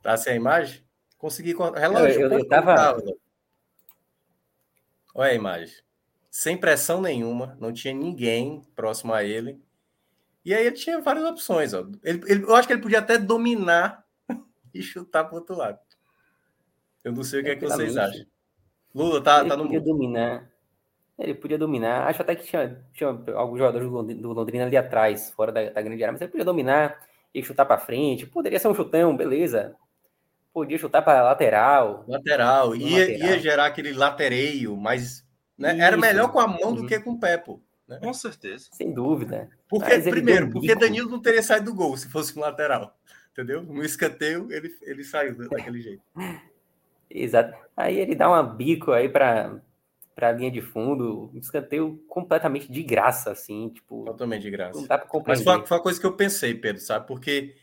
Tá 0.02 0.16
sem 0.18 0.34
a 0.34 0.36
imagem? 0.36 0.84
Consegui. 1.18 1.54
Relógio. 1.54 2.22
Eu, 2.22 2.32
eu, 2.32 2.40
eu 2.40 2.48
tava. 2.48 3.02
Olha 5.14 5.32
a 5.32 5.36
imagem. 5.36 5.76
Sem 6.32 6.56
pressão 6.56 7.02
nenhuma, 7.02 7.58
não 7.60 7.74
tinha 7.74 7.94
ninguém 7.94 8.62
próximo 8.76 9.14
a 9.14 9.24
ele. 9.24 9.62
E 10.46 10.54
aí 10.54 10.66
ele 10.66 10.76
tinha 10.76 11.02
várias 11.02 11.26
opções. 11.26 11.74
Ó. 11.74 11.86
Ele, 12.04 12.22
ele, 12.28 12.44
eu 12.44 12.56
acho 12.56 12.68
que 12.68 12.74
ele 12.74 12.82
podia 12.82 13.00
até 13.00 13.18
dominar 13.18 14.06
e 14.74 14.82
chutar 14.82 15.26
para 15.26 15.36
outro 15.36 15.58
lado. 15.58 15.80
Eu 17.04 17.12
não 17.12 17.24
sei 17.24 17.42
o 17.42 17.44
que 17.44 17.50
é 17.50 17.56
que 17.56 17.66
vocês 17.66 17.98
acham. 17.98 18.26
Lula 18.94 19.22
tá, 19.22 19.40
ele 19.40 19.50
tá 19.50 19.58
no 19.58 19.64
podia 19.64 19.82
dominar. 19.82 20.50
Ele 21.20 21.34
podia 21.34 21.58
dominar. 21.58 22.08
Acho 22.08 22.22
até 22.22 22.36
que 22.36 22.46
tinha, 22.46 22.82
tinha 22.94 23.10
alguns 23.36 23.58
jogadores 23.58 23.88
do 23.88 24.34
Londrina 24.34 24.66
ali 24.66 24.78
atrás, 24.78 25.32
fora 25.32 25.52
da, 25.52 25.70
da 25.70 25.82
grande 25.82 26.04
área, 26.04 26.14
mas 26.14 26.22
ele 26.22 26.32
podia 26.32 26.46
dominar 26.46 26.98
e 27.34 27.44
chutar 27.44 27.66
para 27.66 27.78
frente. 27.78 28.26
Poderia 28.26 28.58
ser 28.58 28.70
um 28.70 28.76
chutão, 28.76 29.16
beleza. 29.16 29.76
Podia 30.54 30.78
chutar 30.78 31.02
para 31.02 31.22
lateral. 31.22 32.06
Lateral. 32.08 32.76
Ia, 32.76 33.00
lateral. 33.02 33.30
ia 33.30 33.40
gerar 33.40 33.66
aquele 33.66 33.94
latereio, 33.94 34.76
mas 34.78 35.26
né, 35.58 35.78
era 35.80 35.98
melhor 35.98 36.32
com 36.32 36.40
a 36.40 36.48
mão 36.48 36.74
do 36.74 36.82
uhum. 36.82 36.88
que 36.88 37.00
com 37.00 37.12
o 37.12 37.20
pé, 37.20 37.38
pô. 37.38 37.60
Né? 37.88 38.00
Com 38.02 38.14
certeza. 38.14 38.70
Sem 38.72 38.94
dúvida. 38.94 39.50
Porque, 39.68 40.00
primeiro, 40.00 40.50
porque 40.52 40.76
Danilo 40.76 41.10
não 41.10 41.22
teria 41.22 41.44
saído 41.44 41.66
do 41.66 41.76
gol 41.76 41.98
se 41.98 42.08
fosse 42.08 42.38
um 42.38 42.42
lateral. 42.42 42.96
Entendeu? 43.32 43.62
No 43.62 43.84
escanteio, 43.84 44.52
ele, 44.52 44.70
ele 44.82 45.04
saiu 45.04 45.36
daquele 45.50 45.82
jeito. 45.82 46.04
Exato. 47.10 47.58
Aí 47.76 47.98
ele 47.98 48.16
dá 48.16 48.30
uma 48.30 48.44
bico 48.44 48.92
aí 48.92 49.10
para 49.10 49.60
para 50.20 50.28
a 50.28 50.32
linha 50.34 50.52
de 50.52 50.62
fundo, 50.62 51.32
um 51.34 51.40
escanteio 51.40 52.04
completamente 52.10 52.70
de 52.70 52.84
graça, 52.84 53.32
assim, 53.32 53.70
tipo. 53.70 54.04
Totalmente 54.04 54.42
de 54.42 54.52
graça. 54.52 54.78
Não 54.78 54.86
dá 54.86 54.98
para 54.98 55.08
Mas 55.26 55.42
foi, 55.42 55.66
foi 55.66 55.78
uma 55.78 55.84
coisa 55.84 55.98
que 55.98 56.06
eu 56.06 56.12
pensei, 56.12 56.54
Pedro, 56.54 56.82
sabe? 56.82 57.08
Porque 57.08 57.56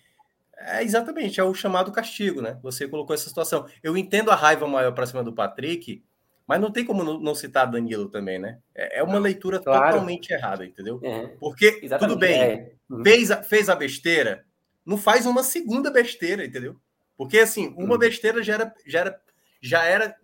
é 0.56 0.82
exatamente, 0.82 1.38
é 1.38 1.44
o 1.44 1.52
chamado 1.52 1.92
castigo, 1.92 2.40
né? 2.40 2.58
Você 2.62 2.88
colocou 2.88 3.12
essa 3.12 3.28
situação. 3.28 3.66
Eu 3.82 3.94
entendo 3.94 4.30
a 4.30 4.34
raiva 4.34 4.66
maior 4.66 4.92
para 4.92 5.04
cima 5.04 5.22
do 5.22 5.34
Patrick, 5.34 6.02
mas 6.46 6.58
não 6.58 6.72
tem 6.72 6.82
como 6.82 7.04
não 7.04 7.34
citar 7.34 7.70
Danilo 7.70 8.08
também, 8.08 8.38
né? 8.38 8.58
É, 8.74 9.00
é 9.00 9.02
uma 9.02 9.18
leitura 9.18 9.60
claro. 9.60 9.92
totalmente 9.92 10.32
errada, 10.32 10.64
entendeu? 10.64 10.98
É, 11.02 11.26
Porque, 11.38 11.78
exatamente. 11.82 12.08
tudo 12.08 12.18
bem, 12.18 12.40
é. 12.40 12.72
Uhum. 12.88 13.04
fez, 13.04 13.30
a, 13.30 13.42
fez 13.42 13.68
a 13.68 13.76
besteira, 13.76 14.46
não 14.82 14.96
faz 14.96 15.26
uma 15.26 15.42
segunda 15.42 15.90
besteira, 15.90 16.46
entendeu? 16.46 16.74
Porque, 17.18 17.38
assim, 17.38 17.74
uma 17.76 17.92
uhum. 17.92 17.98
besteira 17.98 18.42
já 18.42 18.54
era, 18.54 18.74
já 18.86 19.00
era 19.00 19.20
já 19.60 19.84
era 19.84 20.16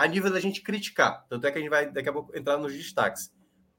a 0.00 0.06
nível 0.06 0.32
da 0.32 0.40
gente 0.40 0.62
criticar. 0.62 1.26
Tanto 1.28 1.46
é 1.46 1.52
que 1.52 1.58
a 1.58 1.60
gente 1.60 1.68
vai 1.68 1.90
daqui 1.92 2.08
a 2.08 2.12
pouco 2.12 2.34
entrar 2.34 2.56
nos 2.56 2.72
destaques. 2.72 3.30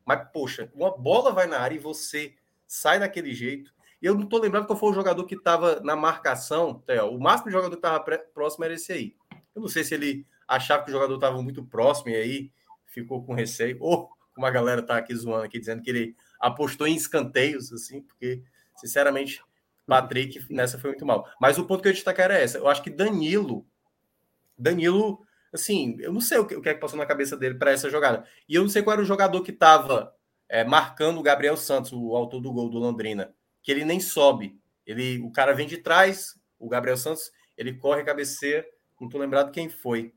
Mas, 0.06 0.30
poxa, 0.32 0.72
uma 0.76 0.96
bola 0.96 1.32
vai 1.32 1.48
na 1.48 1.58
área 1.58 1.74
e 1.74 1.80
você 1.80 2.36
sai 2.68 3.00
daquele 3.00 3.34
jeito. 3.34 3.74
Eu 4.00 4.14
não 4.14 4.26
estou 4.26 4.40
lembrando 4.40 4.68
qual 4.68 4.78
foi 4.78 4.92
o 4.92 4.94
jogador 4.94 5.26
que 5.26 5.34
estava 5.34 5.80
na 5.80 5.96
marcação. 5.96 6.84
O 7.12 7.18
máximo 7.20 7.50
jogador 7.50 7.72
que 7.72 7.78
estava 7.88 8.00
próximo 8.36 8.64
era 8.64 8.76
esse 8.76 8.92
aí. 8.94 9.16
Eu 9.56 9.64
não 9.64 9.68
sei 9.68 9.84
se 9.84 9.96
ele 9.96 10.28
achava 10.48 10.84
que 10.84 10.92
o 10.92 10.94
jogador 10.94 11.16
estava 11.16 11.42
muito 11.42 11.66
próximo 11.66 12.12
e 12.12 12.16
aí 12.16 12.52
ficou 12.86 13.26
com 13.26 13.34
receio. 13.34 13.78
Ou 13.80 14.08
como 14.36 14.46
a 14.46 14.52
galera 14.52 14.82
está 14.82 14.98
aqui 14.98 15.16
zoando 15.16 15.46
aqui, 15.46 15.58
dizendo 15.58 15.82
que 15.82 15.90
ele 15.90 16.16
apostou 16.40 16.86
em 16.86 16.96
escanteios, 16.96 17.74
assim, 17.74 18.04
porque, 18.04 18.44
sinceramente, 18.76 19.44
Patrick 19.88 20.46
nessa 20.54 20.78
foi 20.78 20.92
muito 20.92 21.06
mal. 21.06 21.28
Mas 21.42 21.58
o 21.58 21.66
ponto 21.66 21.82
que 21.82 21.88
eu 21.88 21.94
destacar 21.94 22.26
era 22.26 22.38
essa. 22.38 22.60
Eu 22.60 22.68
acho 22.68 22.84
que 22.84 22.92
Danilo 22.92 23.66
Danilo, 24.58 25.26
assim, 25.54 25.98
eu 26.00 26.14
não 26.14 26.22
sei 26.22 26.38
o 26.38 26.46
que, 26.46 26.56
o 26.56 26.62
que 26.62 26.70
é 26.70 26.74
que 26.74 26.80
passou 26.80 26.98
na 26.98 27.06
cabeça 27.06 27.36
dele 27.36 27.56
para 27.56 27.72
essa 27.72 27.90
jogada. 27.90 28.26
E 28.48 28.56
eu 28.56 28.62
não 28.62 28.70
sei 28.70 28.82
qual 28.82 28.94
era 28.94 29.02
o 29.02 29.06
jogador 29.06 29.42
que 29.42 29.52
estava 29.52 30.16
é, 30.48 30.64
marcando 30.64 31.20
o 31.20 31.24
Gabriel 31.24 31.58
Santos, 31.58 31.92
o 31.92 32.16
autor 32.16 32.42
do 32.42 32.52
gol 32.52 32.70
do 32.70 32.80
Londrina, 32.80 33.34
que 33.62 33.72
ele 33.72 33.84
nem 33.84 34.00
sobe. 34.00 34.60
Ele, 34.86 35.20
o 35.22 35.32
cara 35.32 35.54
vem 35.54 35.68
de 35.68 35.78
trás, 35.78 36.40
o 36.58 36.70
Gabriel 36.70 36.98
Santos, 36.98 37.32
ele 37.58 37.74
corre 37.74 38.02
a 38.02 38.06
cabeceira, 38.06 38.66
não 39.00 39.08
estou 39.08 39.20
lembrado 39.20 39.52
quem 39.52 39.68
foi. 39.68 40.14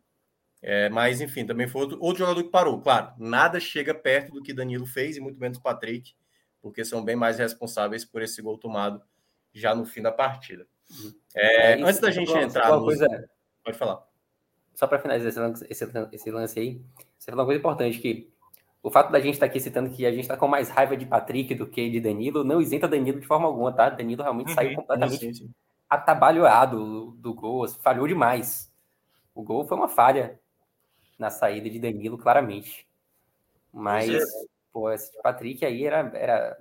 É, 0.62 0.88
mas, 0.88 1.20
enfim, 1.20 1.44
também 1.44 1.68
foi 1.68 1.82
outro, 1.82 1.98
outro 2.00 2.18
jogador 2.20 2.42
que 2.42 2.50
parou. 2.50 2.80
Claro, 2.80 3.12
nada 3.18 3.60
chega 3.60 3.94
perto 3.94 4.32
do 4.32 4.42
que 4.42 4.54
Danilo 4.54 4.86
fez, 4.86 5.16
e 5.16 5.20
muito 5.20 5.38
menos 5.38 5.58
o 5.58 5.62
Patrick, 5.62 6.14
porque 6.62 6.84
são 6.84 7.04
bem 7.04 7.16
mais 7.16 7.38
responsáveis 7.38 8.04
por 8.04 8.22
esse 8.22 8.40
gol 8.40 8.56
tomado 8.56 9.02
já 9.52 9.74
no 9.74 9.84
fim 9.84 10.00
da 10.00 10.12
partida. 10.12 10.66
Uhum. 10.90 11.14
É, 11.34 11.72
é, 11.72 11.82
antes 11.82 12.00
da 12.00 12.10
gente 12.10 12.32
entrar. 12.32 12.70
No... 12.70 12.84
Coisa... 12.84 13.06
Pode 13.62 13.76
falar 13.76 14.13
só 14.74 14.86
para 14.86 14.98
finalizar 14.98 15.28
esse 15.28 15.38
lance, 15.38 15.66
esse, 15.70 15.88
esse 16.12 16.30
lance 16.30 16.58
aí, 16.58 16.80
você 17.18 17.30
falou 17.30 17.42
uma 17.42 17.46
coisa 17.46 17.58
importante, 17.58 17.98
que 17.98 18.30
o 18.82 18.90
fato 18.90 19.10
da 19.10 19.18
gente 19.18 19.34
estar 19.34 19.46
tá 19.46 19.50
aqui 19.50 19.60
citando 19.60 19.90
que 19.90 20.04
a 20.04 20.10
gente 20.10 20.22
está 20.22 20.36
com 20.36 20.46
mais 20.46 20.68
raiva 20.68 20.96
de 20.96 21.06
Patrick 21.06 21.54
do 21.54 21.66
que 21.66 21.88
de 21.88 22.00
Danilo, 22.00 22.44
não 22.44 22.60
isenta 22.60 22.86
Danilo 22.86 23.20
de 23.20 23.26
forma 23.26 23.46
alguma, 23.46 23.72
tá? 23.72 23.88
Danilo 23.88 24.22
realmente 24.22 24.48
uhum, 24.48 24.54
saiu 24.54 24.76
completamente 24.76 25.18
sim, 25.18 25.32
sim. 25.32 25.50
atabalhoado 25.88 27.12
do, 27.12 27.32
gol, 27.32 27.66
falhou 27.68 28.06
demais. 28.06 28.70
O 29.34 29.42
gol 29.42 29.66
foi 29.66 29.78
uma 29.78 29.88
falha 29.88 30.38
na 31.18 31.30
saída 31.30 31.70
de 31.70 31.78
Danilo, 31.78 32.18
claramente. 32.18 32.86
Mas, 33.72 34.22
pô, 34.72 34.90
esse 34.90 35.10
Patrick 35.22 35.64
aí 35.64 35.84
era. 35.86 36.10
era 36.14 36.58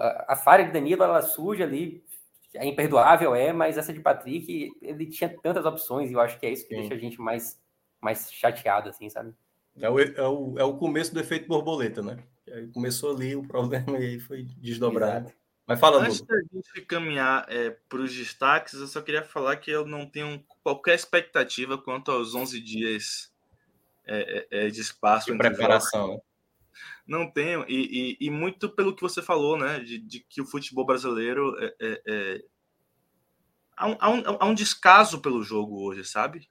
a, 0.00 0.32
a 0.32 0.36
falha 0.36 0.64
de 0.64 0.72
Danilo, 0.72 1.04
ela 1.04 1.22
surge 1.22 1.62
ali 1.62 2.04
é 2.54 2.66
imperdoável, 2.66 3.34
é, 3.34 3.52
mas 3.52 3.76
essa 3.76 3.92
de 3.92 4.00
Patrick, 4.00 4.72
ele 4.80 5.06
tinha 5.06 5.28
tantas 5.42 5.64
opções 5.66 6.10
e 6.10 6.14
eu 6.14 6.20
acho 6.20 6.38
que 6.38 6.46
é 6.46 6.52
isso 6.52 6.66
que 6.66 6.74
Sim. 6.74 6.80
deixa 6.80 6.94
a 6.94 6.98
gente 6.98 7.20
mais, 7.20 7.60
mais 8.00 8.32
chateado, 8.32 8.88
assim, 8.88 9.08
sabe? 9.08 9.34
É 9.76 9.90
o, 9.90 9.98
é, 9.98 10.28
o, 10.28 10.58
é 10.58 10.64
o 10.64 10.76
começo 10.76 11.12
do 11.12 11.20
efeito 11.20 11.48
borboleta, 11.48 12.02
né? 12.02 12.18
Começou 12.72 13.14
ali 13.14 13.34
o 13.34 13.42
problema 13.42 13.98
e 13.98 14.06
aí 14.14 14.20
foi 14.20 14.44
desdobrado. 14.58 15.26
Exato. 15.26 15.44
Mas 15.66 15.80
fala, 15.80 16.02
Antes 16.02 16.20
da 16.20 16.36
gente 16.52 16.82
caminhar 16.82 17.46
é, 17.48 17.70
para 17.88 17.98
os 17.98 18.14
destaques, 18.14 18.74
eu 18.74 18.86
só 18.86 19.00
queria 19.00 19.24
falar 19.24 19.56
que 19.56 19.70
eu 19.70 19.86
não 19.86 20.06
tenho 20.06 20.44
qualquer 20.62 20.94
expectativa 20.94 21.78
quanto 21.78 22.10
aos 22.10 22.34
11 22.34 22.60
dias 22.60 23.32
é, 24.06 24.46
é, 24.50 24.66
é 24.66 24.68
de 24.68 24.80
espaço. 24.80 25.32
De 25.32 25.38
preparação, 25.38 26.14
né? 26.14 26.18
Não 27.06 27.30
tenho, 27.30 27.64
e, 27.68 28.16
e, 28.18 28.26
e, 28.26 28.30
muito 28.30 28.68
pelo 28.68 28.94
que 28.94 29.02
você 29.02 29.20
falou, 29.20 29.58
né? 29.58 29.80
De, 29.80 29.98
de 29.98 30.20
que 30.20 30.40
o 30.40 30.46
futebol 30.46 30.86
brasileiro 30.86 31.54
é, 31.58 31.74
é, 31.80 32.02
é... 32.06 32.44
Há, 33.76 33.86
um, 33.88 33.96
há, 34.00 34.10
um, 34.10 34.22
há 34.40 34.46
um 34.46 34.54
descaso 34.54 35.20
pelo 35.20 35.42
jogo 35.42 35.82
hoje, 35.82 36.04
sabe? 36.04 36.48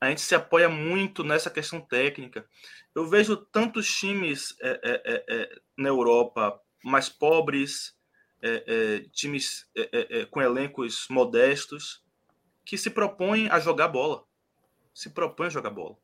A 0.00 0.08
gente 0.08 0.20
se 0.20 0.34
apoia 0.34 0.68
muito 0.68 1.24
nessa 1.24 1.50
questão 1.50 1.80
técnica. 1.80 2.46
Eu 2.94 3.06
vejo 3.06 3.36
tantos 3.36 3.88
times 3.88 4.54
é, 4.60 4.80
é, 4.84 5.24
é, 5.28 5.60
na 5.76 5.88
Europa 5.88 6.60
mais 6.84 7.08
pobres, 7.08 7.96
times 9.12 9.68
com 10.30 10.40
elencos 10.40 11.06
modestos, 11.10 12.04
que 12.64 12.78
se 12.78 12.90
propõem 12.90 13.48
a 13.48 13.58
jogar 13.58 13.88
bola. 13.88 14.24
Se 14.94 15.10
propõem 15.10 15.48
a 15.48 15.50
jogar 15.50 15.70
bola. 15.70 15.96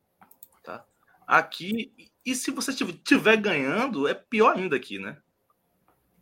Tá? 0.64 0.84
Aqui, 1.26 2.10
e 2.24 2.34
se 2.34 2.50
você 2.50 2.70
estiver 2.70 3.36
ganhando, 3.36 4.08
é 4.08 4.14
pior 4.14 4.56
ainda 4.56 4.76
aqui, 4.76 4.98
né? 4.98 5.18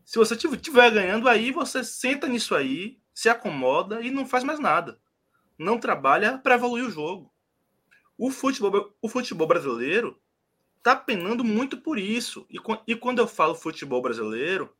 Se 0.04 0.18
você 0.18 0.34
estiver 0.34 0.90
ganhando, 0.90 1.28
aí 1.28 1.52
você 1.52 1.84
senta 1.84 2.26
nisso 2.26 2.54
aí, 2.54 2.98
se 3.14 3.28
acomoda 3.28 4.00
e 4.00 4.10
não 4.10 4.26
faz 4.26 4.42
mais 4.42 4.58
nada. 4.58 5.00
Não 5.56 5.78
trabalha 5.78 6.38
para 6.38 6.56
evoluir 6.56 6.84
o 6.84 6.90
jogo. 6.90 7.32
O 8.18 8.30
futebol, 8.30 8.94
o 9.00 9.08
futebol 9.08 9.46
brasileiro 9.46 10.20
está 10.78 10.96
penando 10.96 11.44
muito 11.44 11.78
por 11.78 11.98
isso. 11.98 12.44
E, 12.50 12.58
e, 12.86 12.96
quando 12.96 13.20
eu 13.20 13.28
falo 13.28 13.54
futebol 13.54 14.02
brasileiro, 14.02 14.74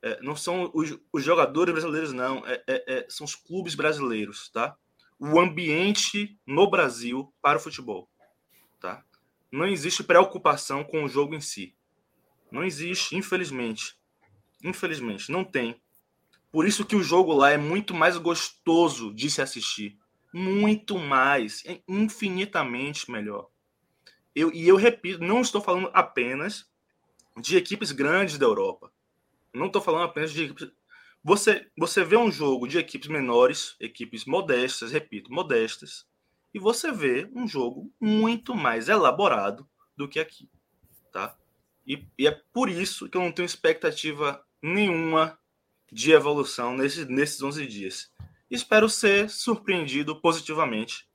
é, 0.00 0.22
não 0.22 0.36
são 0.36 0.70
os, 0.72 0.96
os, 1.12 1.24
jogadores 1.24 1.72
brasileiros, 1.72 2.12
não. 2.12 2.46
É, 2.46 2.62
é, 2.66 2.98
é, 2.98 3.06
são 3.08 3.24
os 3.24 3.34
clubes 3.34 3.74
brasileiros, 3.74 4.48
tá? 4.50 4.76
O 5.18 5.40
ambiente 5.40 6.38
no 6.46 6.70
Brasil 6.70 7.32
para 7.42 7.58
o 7.58 7.60
futebol? 7.60 8.08
Não 9.50 9.66
existe 9.66 10.02
preocupação 10.02 10.84
com 10.84 11.04
o 11.04 11.08
jogo 11.08 11.34
em 11.34 11.40
si. 11.40 11.74
Não 12.50 12.64
existe, 12.64 13.16
infelizmente. 13.16 13.96
Infelizmente, 14.62 15.30
não 15.30 15.44
tem. 15.44 15.80
Por 16.50 16.66
isso 16.66 16.84
que 16.84 16.96
o 16.96 17.02
jogo 17.02 17.32
lá 17.32 17.50
é 17.50 17.58
muito 17.58 17.94
mais 17.94 18.16
gostoso 18.16 19.14
de 19.14 19.30
se 19.30 19.42
assistir. 19.42 19.98
Muito 20.32 20.98
mais. 20.98 21.62
É 21.66 21.80
infinitamente 21.86 23.10
melhor. 23.10 23.48
Eu, 24.34 24.52
e 24.52 24.66
eu 24.66 24.76
repito, 24.76 25.22
não 25.22 25.40
estou 25.40 25.60
falando 25.60 25.90
apenas 25.92 26.68
de 27.36 27.56
equipes 27.56 27.92
grandes 27.92 28.38
da 28.38 28.46
Europa. 28.46 28.92
Não 29.52 29.66
estou 29.66 29.82
falando 29.82 30.04
apenas 30.04 30.32
de 30.32 30.44
equipes. 30.44 30.70
Você, 31.22 31.68
você 31.76 32.04
vê 32.04 32.16
um 32.16 32.30
jogo 32.30 32.66
de 32.66 32.78
equipes 32.78 33.08
menores, 33.08 33.76
equipes 33.80 34.24
modestas, 34.24 34.92
repito, 34.92 35.32
modestas, 35.32 36.06
e 36.58 36.60
você 36.60 36.90
vê 36.90 37.30
um 37.36 37.46
jogo 37.46 37.88
muito 38.00 38.52
mais 38.52 38.88
elaborado 38.88 39.64
do 39.96 40.08
que 40.08 40.18
aqui, 40.18 40.50
tá? 41.12 41.38
E, 41.86 42.04
e 42.18 42.26
é 42.26 42.32
por 42.52 42.68
isso 42.68 43.08
que 43.08 43.16
eu 43.16 43.22
não 43.22 43.30
tenho 43.30 43.46
expectativa 43.46 44.44
nenhuma 44.60 45.38
de 45.90 46.10
evolução 46.10 46.76
nesses, 46.76 47.06
nesses 47.06 47.40
11 47.40 47.64
dias. 47.64 48.12
Espero 48.50 48.88
ser 48.88 49.30
surpreendido 49.30 50.20
positivamente, 50.20 51.08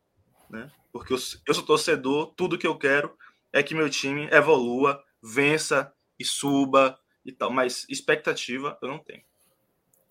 né? 0.49 0.71
Porque 0.93 1.11
eu, 1.11 1.17
eu 1.45 1.53
sou 1.53 1.65
torcedor, 1.65 2.33
tudo 2.37 2.57
que 2.57 2.65
eu 2.65 2.77
quero 2.77 3.13
é 3.51 3.61
que 3.61 3.75
meu 3.75 3.89
time 3.89 4.29
evolua, 4.31 5.03
vença 5.21 5.93
e 6.17 6.23
suba 6.23 6.97
e 7.25 7.33
tal, 7.33 7.51
mas 7.51 7.85
expectativa 7.89 8.77
eu 8.81 8.87
não 8.87 8.99
tenho. 8.99 9.23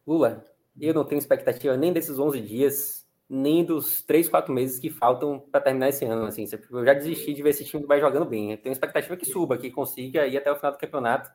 Lula, 0.07 0.45
eu 0.79 0.93
não 0.93 1.07
tenho 1.07 1.19
expectativa 1.19 1.75
nem 1.75 1.91
desses 1.91 2.19
11 2.19 2.39
dias, 2.43 3.02
nem 3.35 3.65
dos 3.65 4.03
três, 4.03 4.29
quatro 4.29 4.53
meses 4.53 4.79
que 4.79 4.91
faltam 4.91 5.41
para 5.41 5.63
terminar 5.63 5.89
esse 5.89 6.05
ano. 6.05 6.27
Assim, 6.27 6.45
eu 6.71 6.85
já 6.85 6.93
desisti 6.93 7.33
de 7.33 7.43
ver 7.43 7.49
esse 7.49 7.65
time 7.65 7.87
vai 7.87 7.99
jogando 7.99 8.27
bem. 8.27 8.53
Eu 8.53 8.59
tenho 8.59 8.75
expectativa 8.75 9.17
que 9.17 9.25
suba, 9.25 9.57
que 9.57 9.71
consiga 9.71 10.27
ir 10.27 10.37
até 10.37 10.53
o 10.53 10.57
final 10.57 10.73
do 10.73 10.79
campeonato, 10.79 11.31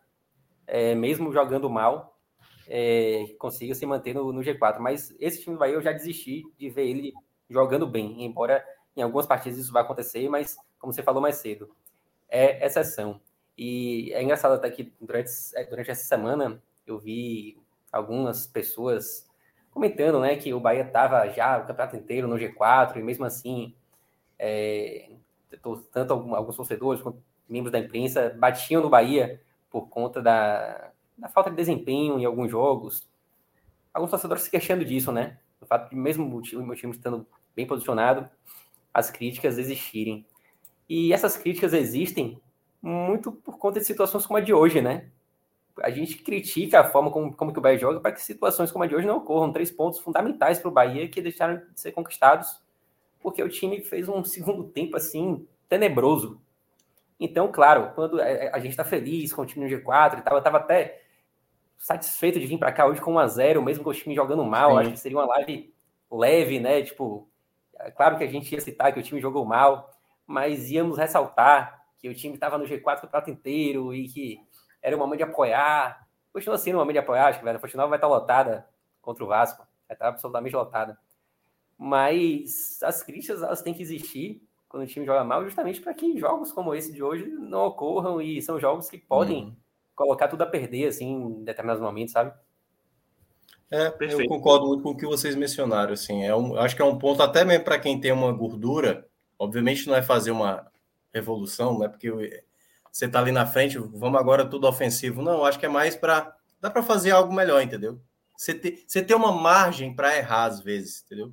é, 0.67 0.93
mesmo 0.93 1.33
jogando 1.33 1.67
mal, 1.67 2.15
é, 2.67 3.25
consiga 3.39 3.73
se 3.73 3.83
manter 3.87 4.13
no, 4.13 4.31
no, 4.31 4.41
G4. 4.41 4.77
Mas 4.77 5.15
esse 5.19 5.41
time 5.41 5.55
do 5.55 5.59
Bahia 5.59 5.73
eu 5.73 5.81
já 5.81 5.91
desisti 5.91 6.43
de 6.55 6.69
ver 6.69 6.87
ele 6.87 7.13
jogando 7.49 7.87
bem, 7.87 8.23
embora 8.23 8.63
em 8.95 9.01
algumas 9.01 9.25
partidas 9.25 9.57
isso 9.57 9.73
vai 9.73 9.81
acontecer, 9.81 10.29
mas 10.29 10.55
como 10.77 10.93
você 10.93 11.01
falou 11.01 11.21
mais 11.21 11.37
cedo, 11.37 11.75
é 12.29 12.63
exceção. 12.63 13.19
E 13.57 14.13
é 14.13 14.21
engraçado 14.21 14.53
até 14.53 14.69
que 14.69 14.93
durante, 15.01 15.31
é, 15.55 15.63
durante 15.63 15.89
essa 15.89 16.03
semana 16.03 16.61
eu 16.85 16.99
vi 16.99 17.57
algumas 17.91 18.45
pessoas 18.45 19.26
comentando 19.77 20.19
né, 20.19 20.35
que 20.35 20.53
o 20.53 20.59
Bahia 20.59 20.81
estava 20.81 21.29
já 21.29 21.59
o 21.59 21.67
campeonato 21.67 21.95
inteiro 21.95 22.27
no 22.27 22.35
G4 22.35 22.97
e 22.97 23.03
mesmo 23.03 23.25
assim 23.25 23.75
é, 24.39 25.11
tanto 25.91 26.13
alguns 26.13 26.55
torcedores 26.55 27.01
quanto 27.01 27.21
membros 27.47 27.71
da 27.71 27.79
imprensa 27.79 28.35
batiam 28.37 28.81
no 28.81 28.89
Bahia 28.89 29.39
por 29.69 29.87
conta 29.87 30.19
da, 30.21 30.91
da 31.15 31.29
falta 31.29 31.51
de 31.51 31.55
desempenho 31.55 32.19
em 32.19 32.25
alguns 32.25 32.49
jogos. 32.49 33.07
Alguns 33.93 34.09
torcedores 34.09 34.43
se 34.43 34.51
queixando 34.51 34.83
disso, 34.83 35.11
né? 35.11 35.37
O 35.61 35.65
fato 35.65 35.89
de 35.89 35.95
mesmo 35.95 36.35
o 36.35 36.41
time, 36.41 36.63
o 36.63 36.75
time 36.75 36.91
estando 36.91 37.25
bem 37.55 37.65
posicionado, 37.65 38.27
as 38.93 39.09
críticas 39.11 39.57
existirem. 39.57 40.25
E 40.89 41.13
essas 41.13 41.37
críticas 41.37 41.73
existem 41.73 42.41
muito 42.81 43.31
por 43.31 43.57
conta 43.57 43.79
de 43.79 43.85
situações 43.85 44.25
como 44.25 44.37
a 44.37 44.41
de 44.41 44.53
hoje, 44.53 44.81
né? 44.81 45.09
A 45.81 45.89
gente 45.89 46.17
critica 46.17 46.79
a 46.79 46.83
forma 46.83 47.11
como, 47.11 47.33
como 47.35 47.53
que 47.53 47.59
o 47.59 47.61
Bahia 47.61 47.77
joga 47.77 47.99
para 47.99 48.11
que 48.11 48.21
situações 48.21 48.71
como 48.71 48.83
a 48.83 48.87
de 48.87 48.95
hoje 48.95 49.07
não 49.07 49.17
ocorram. 49.17 49.51
Três 49.51 49.71
pontos 49.71 49.99
fundamentais 49.99 50.59
para 50.59 50.69
o 50.69 50.71
Bahia 50.71 51.07
que 51.07 51.21
deixaram 51.21 51.57
de 51.57 51.79
ser 51.79 51.91
conquistados 51.91 52.61
porque 53.19 53.43
o 53.43 53.49
time 53.49 53.81
fez 53.81 54.07
um 54.07 54.23
segundo 54.25 54.63
tempo 54.63 54.95
assim 54.97 55.45
tenebroso. 55.67 56.41
Então, 57.19 57.51
claro, 57.51 57.91
quando 57.95 58.21
a 58.21 58.59
gente 58.59 58.71
está 58.71 58.83
feliz 58.83 59.33
com 59.33 59.41
o 59.41 59.45
time 59.45 59.65
no 59.65 59.71
G4 59.71 60.19
e 60.19 60.21
tal, 60.21 60.35
eu 60.35 60.37
estava 60.37 60.57
até 60.57 61.01
satisfeito 61.77 62.39
de 62.39 62.45
vir 62.45 62.59
para 62.59 62.71
cá 62.71 62.85
hoje 62.85 63.01
com 63.01 63.13
1 63.13 63.19
a 63.19 63.27
0 63.27 63.61
mesmo 63.63 63.83
com 63.83 63.89
o 63.89 63.93
time 63.93 64.15
jogando 64.15 64.43
mal. 64.43 64.71
Sim. 64.71 64.77
Acho 64.77 64.91
que 64.91 64.99
seria 64.99 65.17
uma 65.17 65.25
live 65.25 65.73
leve, 66.11 66.59
né? 66.59 66.83
Tipo, 66.83 67.27
é 67.79 67.91
claro 67.91 68.17
que 68.17 68.23
a 68.23 68.27
gente 68.27 68.53
ia 68.53 68.61
citar 68.61 68.93
que 68.93 68.99
o 68.99 69.03
time 69.03 69.19
jogou 69.19 69.45
mal, 69.45 69.91
mas 70.25 70.69
íamos 70.69 70.97
ressaltar 70.97 71.85
que 71.99 72.07
o 72.07 72.13
time 72.13 72.35
estava 72.35 72.57
no 72.57 72.65
G4 72.65 73.03
o 73.03 73.07
prato 73.07 73.29
inteiro 73.29 73.93
e 73.93 74.07
que 74.07 74.39
era 74.87 74.95
o 74.95 74.99
momento 74.99 75.17
de 75.17 75.23
apoiar. 75.23 76.07
Continua 76.31 76.57
sendo 76.57 76.75
o 76.75 76.77
momento 76.79 76.93
de 76.93 76.99
apoiar, 76.99 77.27
acho 77.27 77.41
que 77.41 77.49
a 77.49 77.59
Fontenal 77.59 77.89
vai 77.89 77.97
estar 77.97 78.07
lotada 78.07 78.65
contra 79.01 79.23
o 79.23 79.27
Vasco. 79.27 79.67
Vai 79.87 79.95
estar 79.95 80.07
absolutamente 80.07 80.55
lotada. 80.55 80.97
Mas 81.77 82.81
as 82.81 83.03
críticas, 83.03 83.43
elas 83.43 83.61
têm 83.61 83.73
que 83.73 83.81
existir 83.81 84.41
quando 84.69 84.83
o 84.83 84.87
time 84.87 85.05
joga 85.05 85.23
mal, 85.23 85.43
justamente 85.43 85.81
para 85.81 85.93
que 85.93 86.17
jogos 86.17 86.51
como 86.51 86.73
esse 86.73 86.91
de 86.91 87.03
hoje 87.03 87.25
não 87.25 87.65
ocorram 87.67 88.21
e 88.21 88.41
são 88.41 88.59
jogos 88.59 88.89
que 88.89 88.97
podem 88.97 89.45
uhum. 89.45 89.55
colocar 89.95 90.27
tudo 90.27 90.41
a 90.41 90.47
perder, 90.47 90.87
assim, 90.87 91.05
em 91.05 91.43
determinados 91.43 91.81
momentos, 91.81 92.13
sabe? 92.13 92.33
É, 93.69 93.89
Perfeito. 93.89 94.23
eu 94.23 94.27
concordo 94.27 94.67
muito 94.67 94.83
com 94.83 94.91
o 94.91 94.97
que 94.97 95.05
vocês 95.05 95.35
mencionaram, 95.35 95.93
assim, 95.93 96.23
é 96.23 96.35
um, 96.35 96.57
acho 96.57 96.75
que 96.75 96.81
é 96.81 96.85
um 96.85 96.97
ponto 96.97 97.21
até 97.21 97.43
mesmo 97.43 97.65
para 97.65 97.79
quem 97.79 97.99
tem 97.99 98.11
uma 98.11 98.31
gordura, 98.31 99.07
obviamente 99.37 99.87
não 99.87 99.95
é 99.95 100.01
fazer 100.01 100.31
uma 100.31 100.69
revolução, 101.13 101.77
né, 101.79 101.87
porque 101.87 102.09
você 102.97 103.05
está 103.05 103.19
ali 103.19 103.31
na 103.31 103.45
frente, 103.45 103.77
vamos 103.77 104.19
agora 104.19 104.43
tudo 104.43 104.67
ofensivo, 104.67 105.21
não, 105.21 105.45
acho 105.45 105.59
que 105.59 105.67
é 105.67 105.69
mais 105.69 105.95
para, 105.95 106.35
dá 106.59 106.67
para 106.67 106.81
fazer 106.81 107.11
algo 107.11 107.31
melhor, 107.31 107.61
entendeu? 107.61 108.01
Você 108.35 108.55
ter, 108.55 108.83
você 108.87 109.03
ter 109.03 109.13
uma 109.13 109.31
margem 109.31 109.95
para 109.95 110.17
errar 110.17 110.45
às 110.45 110.61
vezes, 110.61 111.03
entendeu? 111.05 111.31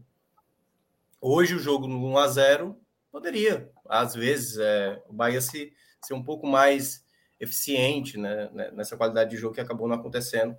Hoje 1.19 1.55
o 1.55 1.59
jogo 1.59 1.87
no 1.87 2.07
1 2.07 2.19
a 2.19 2.29
0 2.29 2.81
Poderia, 3.11 3.71
às 3.89 4.15
vezes, 4.15 4.59
é, 4.59 5.03
o 5.09 5.13
Bahia 5.15 5.41
se, 5.41 5.73
ser 6.03 6.13
um 6.13 6.23
pouco 6.23 6.47
mais 6.47 7.03
eficiente 7.41 8.19
né, 8.19 8.51
né, 8.53 8.71
nessa 8.73 8.95
qualidade 8.95 9.31
de 9.31 9.39
jogo 9.39 9.55
que 9.55 9.61
acabou 9.61 9.89
não 9.89 9.97
acontecendo, 9.97 10.55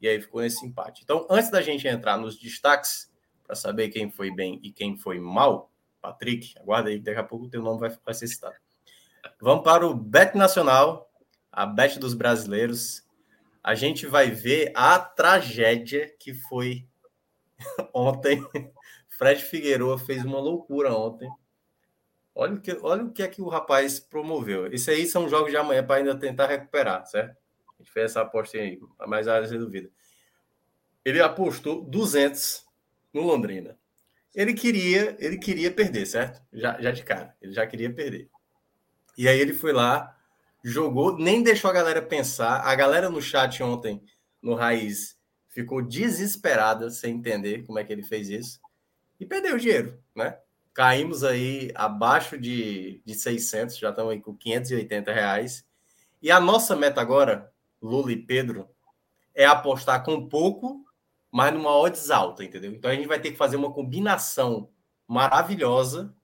e 0.00 0.08
aí 0.08 0.20
ficou 0.20 0.40
nesse 0.40 0.66
empate. 0.66 1.02
Então, 1.04 1.24
antes 1.30 1.50
da 1.50 1.62
gente 1.62 1.86
entrar 1.86 2.18
nos 2.18 2.36
destaques, 2.36 3.08
para 3.44 3.54
saber 3.54 3.90
quem 3.90 4.10
foi 4.10 4.34
bem 4.34 4.58
e 4.60 4.72
quem 4.72 4.96
foi 4.96 5.20
mal, 5.20 5.70
Patrick, 6.00 6.58
aguarda 6.58 6.90
aí, 6.90 6.98
daqui 6.98 7.20
a 7.20 7.24
pouco 7.24 7.44
o 7.44 7.48
teu 7.48 7.62
nome 7.62 7.78
vai, 7.78 7.96
vai 8.04 8.14
ser 8.14 8.26
citado. 8.26 8.56
Vamos 9.40 9.62
para 9.62 9.86
o 9.86 9.94
Bet 9.94 10.36
Nacional, 10.36 11.08
a 11.52 11.64
Bet 11.64 12.00
dos 12.00 12.12
brasileiros. 12.12 13.04
A 13.62 13.76
gente 13.76 14.04
vai 14.04 14.32
ver 14.32 14.72
a 14.74 14.98
tragédia 14.98 16.12
que 16.18 16.34
foi 16.34 16.84
ontem. 17.94 18.44
Fred 19.10 19.40
Figueiredo 19.44 19.96
fez 19.98 20.24
uma 20.24 20.40
loucura 20.40 20.92
ontem. 20.92 21.30
Olha 22.34 22.54
o 22.54 22.60
que, 22.60 22.76
olha 22.82 23.04
o 23.04 23.12
que 23.12 23.22
é 23.22 23.28
que 23.28 23.40
o 23.40 23.48
rapaz 23.48 24.00
promoveu. 24.00 24.66
Isso 24.72 24.90
aí 24.90 25.06
são 25.06 25.28
jogos 25.28 25.52
de 25.52 25.56
amanhã 25.56 25.84
para 25.84 25.96
ainda 25.96 26.18
tentar 26.18 26.46
recuperar, 26.46 27.06
certo? 27.06 27.36
A 27.78 27.82
gente 27.82 27.92
fez 27.92 28.06
essa 28.06 28.22
aposta 28.22 28.58
aí, 28.58 28.80
mais 29.06 29.28
áreas 29.28 29.50
de 29.50 29.58
dúvida. 29.58 29.88
Ele 31.04 31.20
apostou 31.20 31.84
200 31.84 32.66
no 33.12 33.22
Londrina. 33.22 33.78
Ele 34.34 34.52
queria, 34.52 35.16
ele 35.20 35.38
queria 35.38 35.70
perder, 35.70 36.06
certo? 36.06 36.42
Já, 36.52 36.80
já 36.80 36.90
de 36.90 37.04
cara, 37.04 37.36
ele 37.40 37.52
já 37.52 37.64
queria 37.66 37.92
perder. 37.92 38.28
E 39.18 39.26
aí 39.26 39.40
ele 39.40 39.52
foi 39.52 39.72
lá, 39.72 40.16
jogou, 40.62 41.18
nem 41.18 41.42
deixou 41.42 41.68
a 41.68 41.74
galera 41.74 42.00
pensar. 42.00 42.60
A 42.60 42.72
galera 42.76 43.10
no 43.10 43.20
chat 43.20 43.60
ontem, 43.64 44.00
no 44.40 44.54
Raiz, 44.54 45.18
ficou 45.48 45.82
desesperada 45.82 46.88
sem 46.88 47.16
entender 47.16 47.66
como 47.66 47.80
é 47.80 47.84
que 47.84 47.92
ele 47.92 48.04
fez 48.04 48.28
isso 48.28 48.60
e 49.18 49.26
perdeu 49.26 49.56
o 49.56 49.58
dinheiro, 49.58 50.00
né? 50.14 50.38
Caímos 50.72 51.24
aí 51.24 51.72
abaixo 51.74 52.38
de, 52.38 53.02
de 53.04 53.12
600, 53.12 53.76
já 53.76 53.90
estamos 53.90 54.12
aí 54.12 54.20
com 54.20 54.36
580 54.36 55.12
reais. 55.12 55.66
E 56.22 56.30
a 56.30 56.38
nossa 56.38 56.76
meta 56.76 57.00
agora, 57.00 57.52
Lula 57.82 58.12
e 58.12 58.16
Pedro, 58.16 58.68
é 59.34 59.44
apostar 59.44 60.04
com 60.04 60.28
pouco, 60.28 60.84
mas 61.28 61.52
numa 61.52 61.76
odds 61.76 62.08
alta, 62.12 62.44
entendeu? 62.44 62.70
Então 62.70 62.88
a 62.88 62.94
gente 62.94 63.08
vai 63.08 63.18
ter 63.18 63.32
que 63.32 63.36
fazer 63.36 63.56
uma 63.56 63.72
combinação 63.72 64.70
maravilhosa 65.08 66.14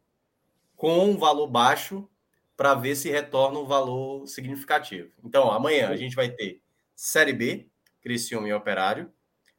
com 0.77 1.11
um 1.11 1.17
valor 1.17 1.49
baixo 1.49 2.09
para 2.57 2.75
ver 2.75 2.95
se 2.95 3.11
retorna 3.11 3.59
um 3.59 3.67
valor 3.67 4.27
significativo. 4.27 5.11
Então, 5.23 5.51
amanhã 5.51 5.89
a 5.89 5.97
gente 5.97 6.15
vai 6.15 6.31
ter 6.31 6.61
Série 6.95 7.33
B, 7.33 7.67
Criciúma 8.01 8.49
e 8.49 8.53
Operário. 8.53 9.13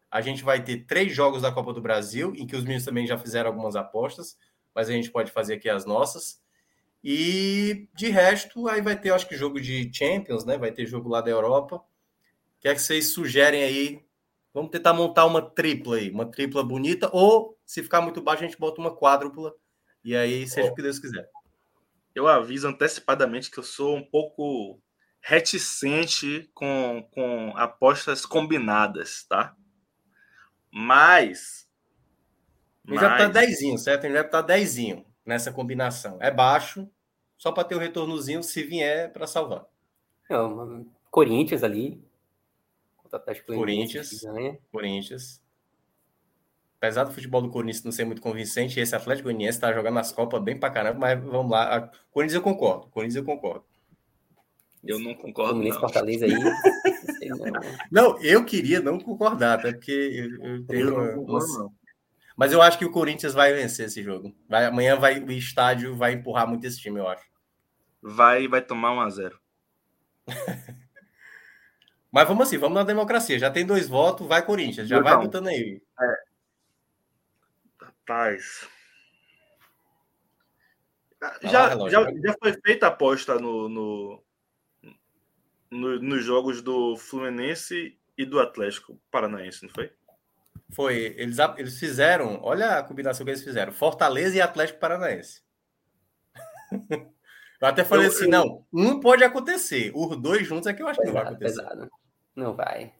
A 0.09 0.21
gente 0.21 0.43
vai 0.43 0.63
ter 0.63 0.85
três 0.85 1.13
jogos 1.13 1.41
da 1.41 1.51
Copa 1.51 1.73
do 1.73 1.81
Brasil, 1.81 2.33
em 2.35 2.47
que 2.47 2.55
os 2.55 2.63
meninos 2.63 2.85
também 2.85 3.05
já 3.05 3.17
fizeram 3.17 3.49
algumas 3.49 3.75
apostas 3.75 4.37
mas 4.75 4.89
a 4.89 4.91
gente 4.91 5.09
pode 5.09 5.31
fazer 5.31 5.53
aqui 5.53 5.69
as 5.69 5.85
nossas. 5.85 6.41
E 7.01 7.87
de 7.95 8.09
resto, 8.09 8.67
aí 8.67 8.81
vai 8.81 8.99
ter, 8.99 9.11
acho 9.11 9.27
que, 9.27 9.37
jogo 9.37 9.61
de 9.61 9.89
Champions, 9.93 10.43
né? 10.43 10.57
Vai 10.57 10.71
ter 10.71 10.85
jogo 10.85 11.07
lá 11.07 11.21
da 11.21 11.31
Europa. 11.31 11.77
O 11.77 11.83
que 12.59 12.67
é 12.67 12.75
que 12.75 12.81
vocês 12.81 13.09
sugerem 13.09 13.63
aí? 13.63 14.03
Vamos 14.53 14.71
tentar 14.71 14.93
montar 14.93 15.25
uma 15.25 15.41
tripla 15.41 15.97
aí, 15.97 16.09
uma 16.09 16.25
tripla 16.25 16.63
bonita, 16.63 17.09
ou 17.13 17.57
se 17.65 17.81
ficar 17.83 18.01
muito 18.01 18.21
baixo, 18.21 18.43
a 18.43 18.47
gente 18.47 18.59
bota 18.59 18.81
uma 18.81 18.95
quádrupla, 18.95 19.53
e 20.03 20.15
aí 20.15 20.47
seja 20.47 20.69
oh. 20.69 20.71
o 20.71 20.75
que 20.75 20.81
Deus 20.81 20.99
quiser. 20.99 21.29
Eu 22.15 22.27
aviso 22.27 22.67
antecipadamente 22.67 23.51
que 23.51 23.59
eu 23.59 23.63
sou 23.63 23.97
um 23.97 24.03
pouco 24.03 24.81
reticente 25.21 26.49
com, 26.53 27.07
com 27.11 27.51
apostas 27.57 28.25
combinadas, 28.25 29.25
tá? 29.27 29.55
Mas 30.71 31.67
ele 32.87 32.97
já 32.97 33.17
tá 33.17 33.27
dezinho, 33.27 33.77
certo? 33.77 34.05
Ele 34.05 34.13
já 34.13 34.23
tá 34.23 34.41
dezinho 34.41 35.05
nessa 35.25 35.51
combinação. 35.51 36.17
É 36.21 36.31
baixo, 36.31 36.89
só 37.37 37.51
para 37.51 37.63
ter 37.63 37.75
o 37.75 37.79
retornozinho 37.79 38.41
se 38.43 38.63
vier 38.63 39.11
para 39.11 39.27
salvar. 39.27 39.65
Não, 40.29 40.85
Corinthians 41.11 41.63
ali. 41.63 42.03
Corinthians. 43.45 44.21
Corinthians. 44.71 45.44
Apesar 46.85 47.03
do 47.03 47.13
futebol 47.13 47.41
do 47.41 47.49
Corinthians 47.49 47.83
não 47.83 47.91
ser 47.91 48.05
muito 48.05 48.21
convincente, 48.21 48.79
esse 48.79 48.95
Atlético 48.95 49.29
Goianiense 49.29 49.59
tá 49.59 49.73
jogando 49.73 49.95
nas 49.95 50.11
Copas 50.11 50.41
bem 50.41 50.57
para 50.57 50.69
caramba, 50.69 50.99
mas 50.99 51.23
vamos 51.23 51.51
lá. 51.51 51.89
Corinthians 52.11 52.35
eu 52.35 52.41
concordo. 52.41 52.87
Corinthians 52.87 53.15
eu 53.15 53.23
concordo. 53.23 53.65
Eu 54.83 54.99
não 54.99 55.15
concordo. 55.15 55.61
Não. 55.61 55.79
Fortaleza 55.79 56.25
aí. 56.25 56.31
não, 57.91 58.21
eu 58.21 58.45
queria 58.45 58.79
não 58.79 58.99
concordar, 58.99 59.59
até 59.59 59.71
porque 59.71 59.91
eu, 59.91 60.45
eu 60.45 60.63
tenho 60.65 60.89
eu 60.89 61.21
uma, 61.23 61.39
uma, 61.39 61.71
mas 62.35 62.51
eu 62.51 62.61
acho 62.61 62.77
que 62.77 62.85
o 62.85 62.91
Corinthians 62.91 63.33
vai 63.33 63.53
vencer 63.53 63.87
esse 63.87 64.03
jogo. 64.03 64.35
Vai, 64.47 64.65
amanhã 64.65 64.97
vai, 64.97 65.19
o 65.19 65.31
estádio 65.31 65.95
vai 65.95 66.13
empurrar 66.13 66.47
muito 66.47 66.67
esse 66.67 66.79
time, 66.79 66.99
eu 66.99 67.07
acho. 67.07 67.23
Vai 68.01 68.47
vai 68.47 68.61
tomar 68.61 68.91
1 68.93 68.99
a 68.99 69.09
0 69.09 69.39
Mas 72.11 72.27
vamos 72.27 72.47
assim, 72.47 72.57
vamos 72.57 72.75
na 72.75 72.83
democracia. 72.83 73.37
Já 73.37 73.51
tem 73.51 73.65
dois 73.65 73.89
votos, 73.89 74.25
vai 74.25 74.45
Corinthians. 74.45 74.87
Já 74.87 75.01
vai 75.01 75.17
botando 75.17 75.47
aí. 75.47 75.81
É. 75.99 76.24
Rapaz. 78.07 78.67
Já, 81.41 81.69
já, 81.89 82.11
já 82.23 82.35
foi 82.39 82.53
feita 82.63 82.85
a 82.85 82.89
aposta 82.89 83.39
no, 83.39 83.67
no, 83.67 84.23
no, 85.71 86.01
nos 86.01 86.23
jogos 86.23 86.61
do 86.61 86.95
Fluminense 86.97 87.97
e 88.15 88.25
do 88.25 88.39
Atlético 88.39 88.99
Paranaense, 89.09 89.63
não 89.63 89.73
foi? 89.73 89.91
Foi, 90.71 91.15
eles, 91.17 91.37
eles 91.57 91.79
fizeram, 91.79 92.39
olha 92.43 92.77
a 92.77 92.83
combinação 92.83 93.25
que 93.25 93.31
eles 93.31 93.43
fizeram: 93.43 93.71
Fortaleza 93.71 94.35
e 94.35 94.41
Atlético 94.41 94.79
Paranaense. 94.79 95.41
Eu 97.61 97.69
até 97.69 97.85
falei 97.85 98.05
eu, 98.05 98.09
assim: 98.11 98.25
eu... 98.25 98.29
não, 98.29 98.65
um 98.71 98.99
pode 98.99 99.23
acontecer, 99.23 99.89
os 99.95 100.17
dois 100.17 100.45
juntos 100.45 100.67
é 100.67 100.73
que 100.73 100.83
eu 100.83 100.87
acho 100.89 100.99
pesado, 100.99 101.13
que 101.13 101.17
não 101.17 101.23
vai 101.23 101.33
acontecer. 101.33 101.61
Pesado. 101.63 101.91
Não 102.35 102.53
vai. 102.53 102.93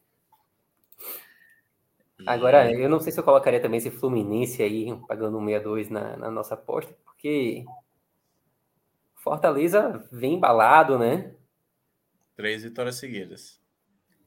Agora, 2.26 2.72
eu 2.72 2.90
não 2.90 3.00
sei 3.00 3.12
se 3.12 3.20
eu 3.20 3.24
colocaria 3.24 3.60
também 3.60 3.78
esse 3.78 3.92
Fluminense 3.92 4.62
aí, 4.62 4.96
pagando 5.08 5.38
um 5.38 5.46
62 5.46 5.90
na, 5.90 6.18
na 6.18 6.32
nossa 6.32 6.56
aposta, 6.56 6.96
porque 7.04 7.66
Fortaleza 9.16 10.08
vem 10.12 10.36
embalado, 10.36 11.00
né? 11.00 11.34
Três 12.36 12.64
vitórias 12.64 12.96
seguidas. 12.96 13.60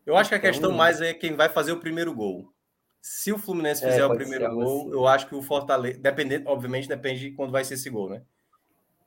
Eu 0.04 0.16
acho 0.16 0.30
que 0.30 0.34
a 0.34 0.40
questão 0.40 0.70
então, 0.70 0.76
mais 0.78 1.00
é 1.00 1.12
quem 1.12 1.34
vai 1.34 1.48
fazer 1.48 1.72
o 1.72 1.80
primeiro 1.80 2.14
gol. 2.14 2.52
Se 3.00 3.32
o 3.32 3.38
Fluminense 3.38 3.84
é, 3.84 3.90
fizer 3.90 4.00
é, 4.00 4.06
o 4.06 4.14
primeiro 4.14 4.50
gol, 4.54 4.80
assim. 4.80 4.90
eu 4.90 5.06
acho 5.06 5.28
que 5.28 5.34
o 5.34 5.42
Fortaleza. 5.42 5.98
Dependendo, 5.98 6.48
obviamente, 6.48 6.88
depende 6.88 7.20
de 7.20 7.30
quando 7.32 7.52
vai 7.52 7.64
ser 7.64 7.74
esse 7.74 7.88
gol, 7.90 8.10
né? 8.10 8.22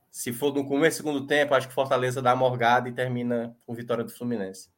Se 0.10 0.32
for 0.32 0.54
no 0.54 0.66
começo 0.66 1.02
do 1.02 1.08
segundo 1.08 1.28
tempo, 1.28 1.54
acho 1.54 1.68
que 1.68 1.74
o 1.74 1.76
Fortaleza 1.76 2.22
dá 2.22 2.32
a 2.32 2.36
morgada 2.36 2.88
e 2.88 2.94
termina 2.94 3.56
com 3.66 3.74
vitória 3.74 4.04
do 4.04 4.12
Fluminense. 4.12 4.70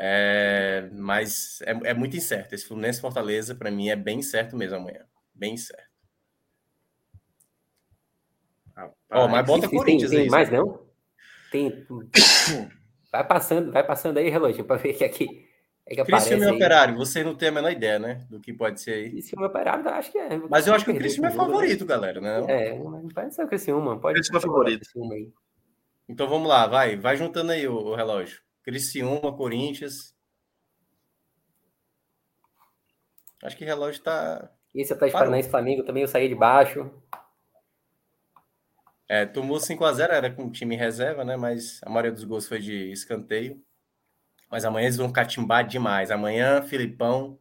É, 0.00 0.88
mas 0.92 1.60
é, 1.62 1.72
é, 1.90 1.94
muito 1.94 2.16
incerto. 2.16 2.54
Esse 2.54 2.66
Fluminense 2.66 3.00
Fortaleza, 3.00 3.52
para 3.52 3.68
mim, 3.68 3.88
é 3.88 3.96
bem 3.96 4.22
certo 4.22 4.56
mesmo 4.56 4.76
amanhã. 4.76 5.04
Bem 5.34 5.56
certo. 5.56 5.88
Oh, 9.10 9.26
mas 9.26 9.44
bota 9.44 9.68
tem, 9.68 9.76
Corinthians 9.76 10.10
tem, 10.10 10.20
tem 10.20 10.26
aí. 10.26 10.30
mais 10.30 10.48
não? 10.50 10.86
Tem. 11.50 11.84
vai 13.10 13.26
passando, 13.26 13.72
vai 13.72 13.84
passando 13.84 14.18
aí, 14.18 14.28
relógio, 14.28 14.64
para 14.64 14.76
ver 14.76 14.92
que 14.92 15.04
aqui. 15.04 15.48
É 15.84 15.96
que 15.96 16.04
Criciúma 16.04 16.44
e 16.44 16.52
Operário, 16.52 16.94
você 16.94 17.24
não 17.24 17.34
tem 17.34 17.48
a 17.48 17.52
menor 17.52 17.72
ideia, 17.72 17.98
né? 17.98 18.24
Do 18.30 18.38
que 18.38 18.52
pode 18.52 18.80
ser 18.80 18.92
aí. 18.92 19.10
Criciúma 19.10 19.46
e 19.46 19.48
Operário, 19.48 19.88
acho 19.88 20.12
que 20.12 20.18
é. 20.18 20.36
Mas 20.48 20.68
eu 20.68 20.74
acho 20.74 20.84
que 20.84 20.92
o 20.92 20.96
Criciúma 20.96 21.28
é 21.28 21.32
favorito, 21.32 21.84
galera, 21.84 22.20
né? 22.20 22.44
É, 22.46 22.78
mas 22.78 23.12
pode 23.12 23.34
ser 23.34 23.42
o 23.42 23.48
Criciúma. 23.48 23.98
Pode 23.98 24.14
Criciúma 24.14 24.38
é 24.38 24.42
favorito. 24.42 24.88
Então 26.08 26.28
vamos 26.28 26.48
lá, 26.48 26.68
vai. 26.68 26.96
Vai 26.96 27.16
juntando 27.16 27.50
aí 27.50 27.66
o, 27.66 27.74
o 27.74 27.94
relógio. 27.96 28.38
Criciúma, 28.68 29.34
Corinthians. 29.34 30.14
Acho 33.42 33.56
que 33.56 33.64
o 33.64 33.66
relógio 33.66 34.02
tá. 34.02 34.52
Esse 34.74 34.92
Atlético 34.92 35.18
Paranaense 35.18 35.48
Flamengo 35.48 35.84
também 35.84 36.02
eu 36.02 36.08
saí 36.08 36.28
de 36.28 36.34
baixo. 36.34 36.90
É, 39.08 39.24
tomou 39.24 39.56
5x0, 39.56 40.10
era 40.10 40.30
com 40.30 40.52
time 40.52 40.76
reserva, 40.76 41.24
né? 41.24 41.34
Mas 41.34 41.80
a 41.82 41.88
maioria 41.88 42.12
dos 42.12 42.24
gols 42.24 42.46
foi 42.46 42.58
de 42.58 42.92
escanteio. 42.92 43.64
Mas 44.50 44.66
amanhã 44.66 44.84
eles 44.84 44.98
vão 44.98 45.10
catimbar 45.10 45.66
demais. 45.66 46.10
Amanhã, 46.10 46.60
Filipão 46.60 47.40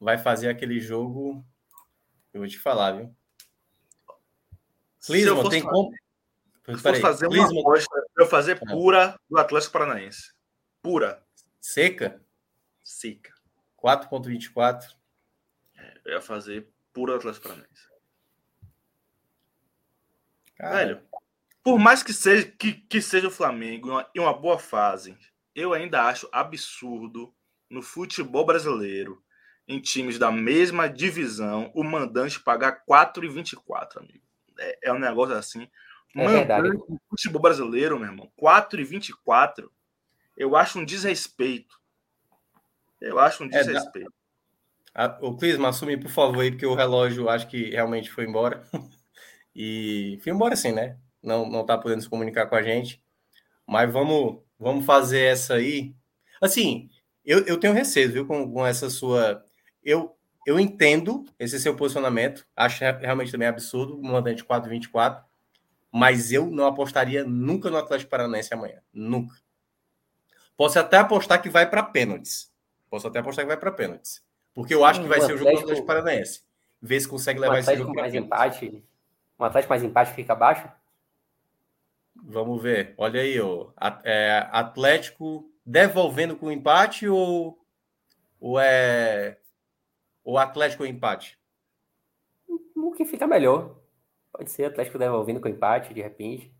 vai 0.00 0.18
fazer 0.18 0.48
aquele 0.48 0.80
jogo. 0.80 1.46
Eu 2.32 2.40
vou 2.40 2.48
te 2.48 2.58
falar, 2.58 2.96
viu? 2.96 3.16
Clisman, 5.06 5.48
tem 5.48 5.62
como. 5.62 5.92
Se 6.66 6.78
fosse 6.78 7.00
fazer 7.00 7.28
uma 7.28 7.44
aposta, 7.44 8.06
eu 8.18 8.26
fazer 8.26 8.58
ah. 8.60 8.66
pura 8.72 9.20
do 9.30 9.38
Atlético 9.38 9.74
Paranaense. 9.74 10.34
Pura. 10.84 11.24
Seca? 11.58 12.20
Seca. 12.82 13.32
4,24. 13.82 14.84
É, 15.78 16.00
eu 16.04 16.12
ia 16.12 16.20
fazer 16.20 16.68
pura 16.92 17.16
Atlético 17.16 17.48
Paranaense. 17.48 17.88
Velho, 20.60 21.00
por 21.62 21.78
mais 21.78 22.02
que 22.02 22.12
seja, 22.12 22.46
que, 22.58 22.74
que 22.74 23.00
seja 23.00 23.28
o 23.28 23.30
Flamengo 23.30 23.88
em 23.88 23.90
uma, 23.92 24.10
em 24.14 24.20
uma 24.20 24.34
boa 24.34 24.58
fase, 24.58 25.16
eu 25.54 25.72
ainda 25.72 26.02
acho 26.02 26.28
absurdo 26.30 27.34
no 27.70 27.80
futebol 27.80 28.44
brasileiro, 28.44 29.24
em 29.66 29.80
times 29.80 30.18
da 30.18 30.30
mesma 30.30 30.86
divisão, 30.86 31.72
o 31.74 31.82
mandante 31.82 32.38
pagar 32.38 32.84
4,24, 32.84 34.00
amigo. 34.00 34.22
É, 34.58 34.90
é 34.90 34.92
um 34.92 34.98
negócio 34.98 35.34
assim. 35.34 35.66
É 36.14 36.28
verdade. 36.28 36.68
No 36.68 37.00
futebol 37.08 37.40
brasileiro, 37.40 37.98
meu 37.98 38.10
irmão, 38.10 38.30
4,24 38.38 39.70
eu 40.36 40.56
acho 40.56 40.78
um 40.78 40.84
desrespeito. 40.84 41.78
Eu 43.00 43.18
acho 43.18 43.44
um 43.44 43.48
desrespeito. 43.48 44.12
É, 44.96 45.06
o 45.20 45.36
Clisma, 45.36 45.68
assume, 45.68 45.96
por 45.96 46.10
favor, 46.10 46.40
aí, 46.40 46.50
porque 46.50 46.66
o 46.66 46.74
relógio 46.74 47.28
acho 47.28 47.48
que 47.48 47.70
realmente 47.70 48.10
foi 48.10 48.24
embora. 48.24 48.62
e 49.54 50.18
foi 50.22 50.32
embora 50.32 50.54
sim, 50.54 50.72
né? 50.72 50.96
Não, 51.22 51.48
não 51.48 51.66
tá 51.66 51.76
podendo 51.76 52.02
se 52.02 52.08
comunicar 52.08 52.46
com 52.46 52.54
a 52.54 52.62
gente. 52.62 53.02
Mas 53.66 53.92
vamos, 53.92 54.42
vamos 54.58 54.84
fazer 54.84 55.20
essa 55.20 55.54
aí. 55.54 55.94
Assim, 56.40 56.88
eu, 57.24 57.44
eu 57.46 57.58
tenho 57.58 57.72
receio, 57.72 58.12
viu, 58.12 58.26
com, 58.26 58.50
com 58.52 58.66
essa 58.66 58.88
sua. 58.88 59.44
Eu, 59.82 60.16
eu 60.46 60.60
entendo 60.60 61.24
esse 61.38 61.58
seu 61.58 61.74
posicionamento. 61.74 62.46
Acho 62.54 62.84
realmente 63.00 63.32
também 63.32 63.48
absurdo, 63.48 63.98
o 63.98 64.04
mandante 64.04 64.44
4,24. 64.44 65.22
Mas 65.92 66.32
eu 66.32 66.46
não 66.46 66.66
apostaria 66.66 67.24
nunca 67.24 67.70
no 67.70 67.78
Atlético 67.78 68.10
Paranaense 68.10 68.52
amanhã. 68.52 68.80
Nunca. 68.92 69.34
Posso 70.56 70.78
até 70.78 70.98
apostar 70.98 71.42
que 71.42 71.48
vai 71.48 71.68
para 71.68 71.82
pênaltis. 71.82 72.52
Posso 72.88 73.08
até 73.08 73.18
apostar 73.18 73.44
que 73.44 73.48
vai 73.48 73.56
para 73.56 73.72
pênaltis. 73.72 74.22
Porque 74.54 74.74
eu 74.74 74.84
acho 74.84 75.02
que 75.02 75.08
vai 75.08 75.20
ser 75.20 75.34
o 75.34 75.36
jogo 75.36 75.50
do 75.50 75.58
Atlético 75.58 75.86
Paranaense. 75.86 76.42
Ver 76.80 77.00
se 77.00 77.08
consegue 77.08 77.40
levar 77.40 77.56
um 77.56 77.58
esse 77.58 77.76
jogo 77.76 77.94
mais 77.94 78.14
empate. 78.14 78.84
Um 79.38 79.44
Atlético 79.44 79.70
mais 79.70 79.82
empate 79.82 80.12
fica 80.12 80.32
abaixo? 80.32 80.68
Vamos 82.14 82.62
ver. 82.62 82.94
Olha 82.96 83.20
aí, 83.20 83.40
ó. 83.40 83.70
É, 84.04 84.46
Atlético 84.52 85.50
devolvendo 85.66 86.36
com 86.36 86.52
empate 86.52 87.08
ou, 87.08 87.58
ou 88.38 88.60
é 88.60 89.38
o 90.22 90.38
Atlético 90.38 90.86
empate? 90.86 91.38
O 92.76 92.92
que 92.92 93.04
fica 93.04 93.26
melhor. 93.26 93.76
Pode 94.32 94.50
ser 94.50 94.66
Atlético 94.66 94.98
devolvendo 94.98 95.40
com 95.40 95.48
empate, 95.48 95.92
de 95.92 96.00
repente. 96.00 96.53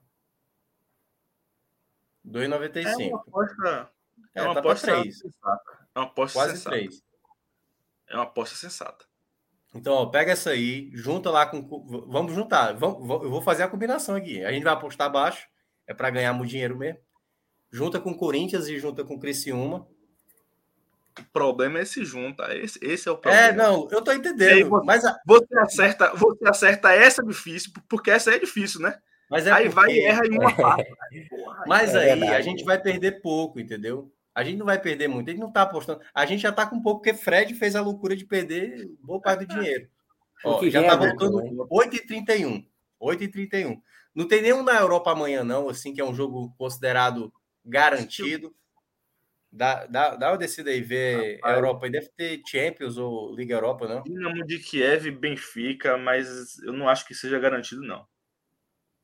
2,95. 2.27 3.01
É 3.01 3.07
uma 3.09 3.21
aposta. 3.21 3.91
É, 4.35 4.41
é 4.41 4.43
uma 4.43 4.55
tá 4.55 4.61
aposta 4.61 5.03
sensata. 5.03 5.79
É 5.95 5.99
uma 5.99 6.07
aposta 6.07 6.39
Quase 6.39 6.57
sensata. 6.57 6.77
3. 6.77 7.03
É 8.09 8.15
uma 8.15 8.23
aposta 8.25 8.57
sensata. 8.57 9.05
Então, 9.75 9.93
ó, 9.93 10.07
pega 10.07 10.33
essa 10.33 10.51
aí, 10.51 10.91
junta 10.95 11.31
lá 11.31 11.47
com. 11.47 11.61
Vamos 12.09 12.33
juntar. 12.33 12.75
Vamos, 12.75 13.09
eu 13.25 13.31
vou 13.31 13.43
fazer 13.43 13.65
a 13.65 13.69
combinação 13.69 14.15
aqui. 14.15 14.45
A 14.45 14.53
gente 14.53 14.63
vai 14.63 14.73
apostar 14.73 15.11
baixo, 15.11 15.49
é 15.87 15.93
para 15.93 16.11
ganhar 16.11 16.33
muito 16.33 16.51
dinheiro 16.51 16.79
mesmo. 16.79 17.01
Junta 17.73 17.99
com 17.99 18.17
Corinthians 18.17 18.69
e 18.69 18.79
junta 18.79 19.03
com 19.05 19.19
Criciúma. 19.19 19.87
O 21.19 21.25
problema 21.33 21.81
é 21.81 21.85
se 21.85 22.05
junta. 22.05 22.57
Esse, 22.57 22.79
esse 22.83 23.09
é 23.09 23.13
o 23.13 23.19
problema. 23.19 23.47
É, 23.47 23.53
não, 23.53 23.89
eu 23.91 24.03
tô 24.03 24.13
entendendo. 24.13 24.69
Você, 24.69 24.87
mas 24.87 25.05
a... 25.05 25.19
você, 25.27 25.59
acerta, 25.59 26.15
você 26.15 26.49
acerta 26.49 26.93
essa 26.93 27.23
difícil, 27.23 27.73
porque 27.89 28.11
essa 28.13 28.33
é 28.33 28.39
difícil, 28.39 28.81
né? 28.81 28.97
Mas 29.29 29.47
é 29.47 29.51
aí 29.51 29.65
porque... 29.65 29.75
vai 29.75 29.91
e 29.93 30.05
erra 30.05 30.27
em 30.27 30.39
uma 30.39 30.55
parte. 30.57 30.87
Mas 31.67 31.95
é 31.95 31.99
aí 31.99 32.19
verdade. 32.19 32.35
a 32.35 32.41
gente 32.41 32.65
vai 32.65 32.81
perder 32.81 33.21
pouco, 33.21 33.61
entendeu? 33.61 34.13
A 34.35 34.43
gente 34.43 34.59
não 34.59 34.67
vai 34.67 34.81
perder 34.81 35.07
muito, 35.07 35.29
a 35.29 35.33
gente 35.33 35.41
não 35.41 35.53
tá 35.53 35.63
apostando. 35.63 36.01
A 36.13 36.27
gente 36.27 36.41
já 36.41 36.51
tá 36.51 36.67
com 36.67 36.83
pouco, 36.83 37.01
porque 37.01 37.17
Fred 37.17 37.55
fez 37.55 37.77
a 37.77 37.81
loucura 37.81 38.17
de 38.17 38.25
perder 38.25 38.91
boa 39.01 39.21
parte 39.21 39.47
do 39.47 39.55
dinheiro. 39.55 39.89
Ó, 40.45 40.61
já 40.69 40.83
tá 40.83 40.97
voltando 40.97 41.41
8h31. 41.71 42.67
8h31. 43.01 43.81
Não 44.15 44.27
tem 44.27 44.43
nenhum 44.43 44.63
na 44.63 44.79
Europa 44.79 45.13
amanhã, 45.13 45.45
não, 45.45 45.69
assim, 45.69 45.93
que 45.93 46.01
é 46.01 46.05
um 46.05 46.15
jogo 46.15 46.53
considerado 46.59 47.33
garantido. 47.65 48.55
Dá, 49.51 49.87
dá, 49.87 50.17
dá 50.17 50.33
uma 50.33 50.39
descida 50.39 50.71
aí, 50.71 50.81
ver 50.81 51.39
a 51.43 51.53
Europa. 51.53 51.89
Deve 51.89 52.09
ter 52.17 52.43
Champions 52.45 52.97
ou 52.97 53.35
Liga 53.37 53.55
Europa, 53.55 53.87
não? 53.87 54.03
Dinamo 54.03 54.45
de 54.45 54.59
Kiev, 54.59 55.13
Benfica, 55.13 55.97
mas 55.97 56.59
eu 56.59 56.73
não 56.73 56.89
acho 56.89 57.07
que 57.07 57.15
seja 57.15 57.39
garantido, 57.39 57.83
não. 57.83 58.05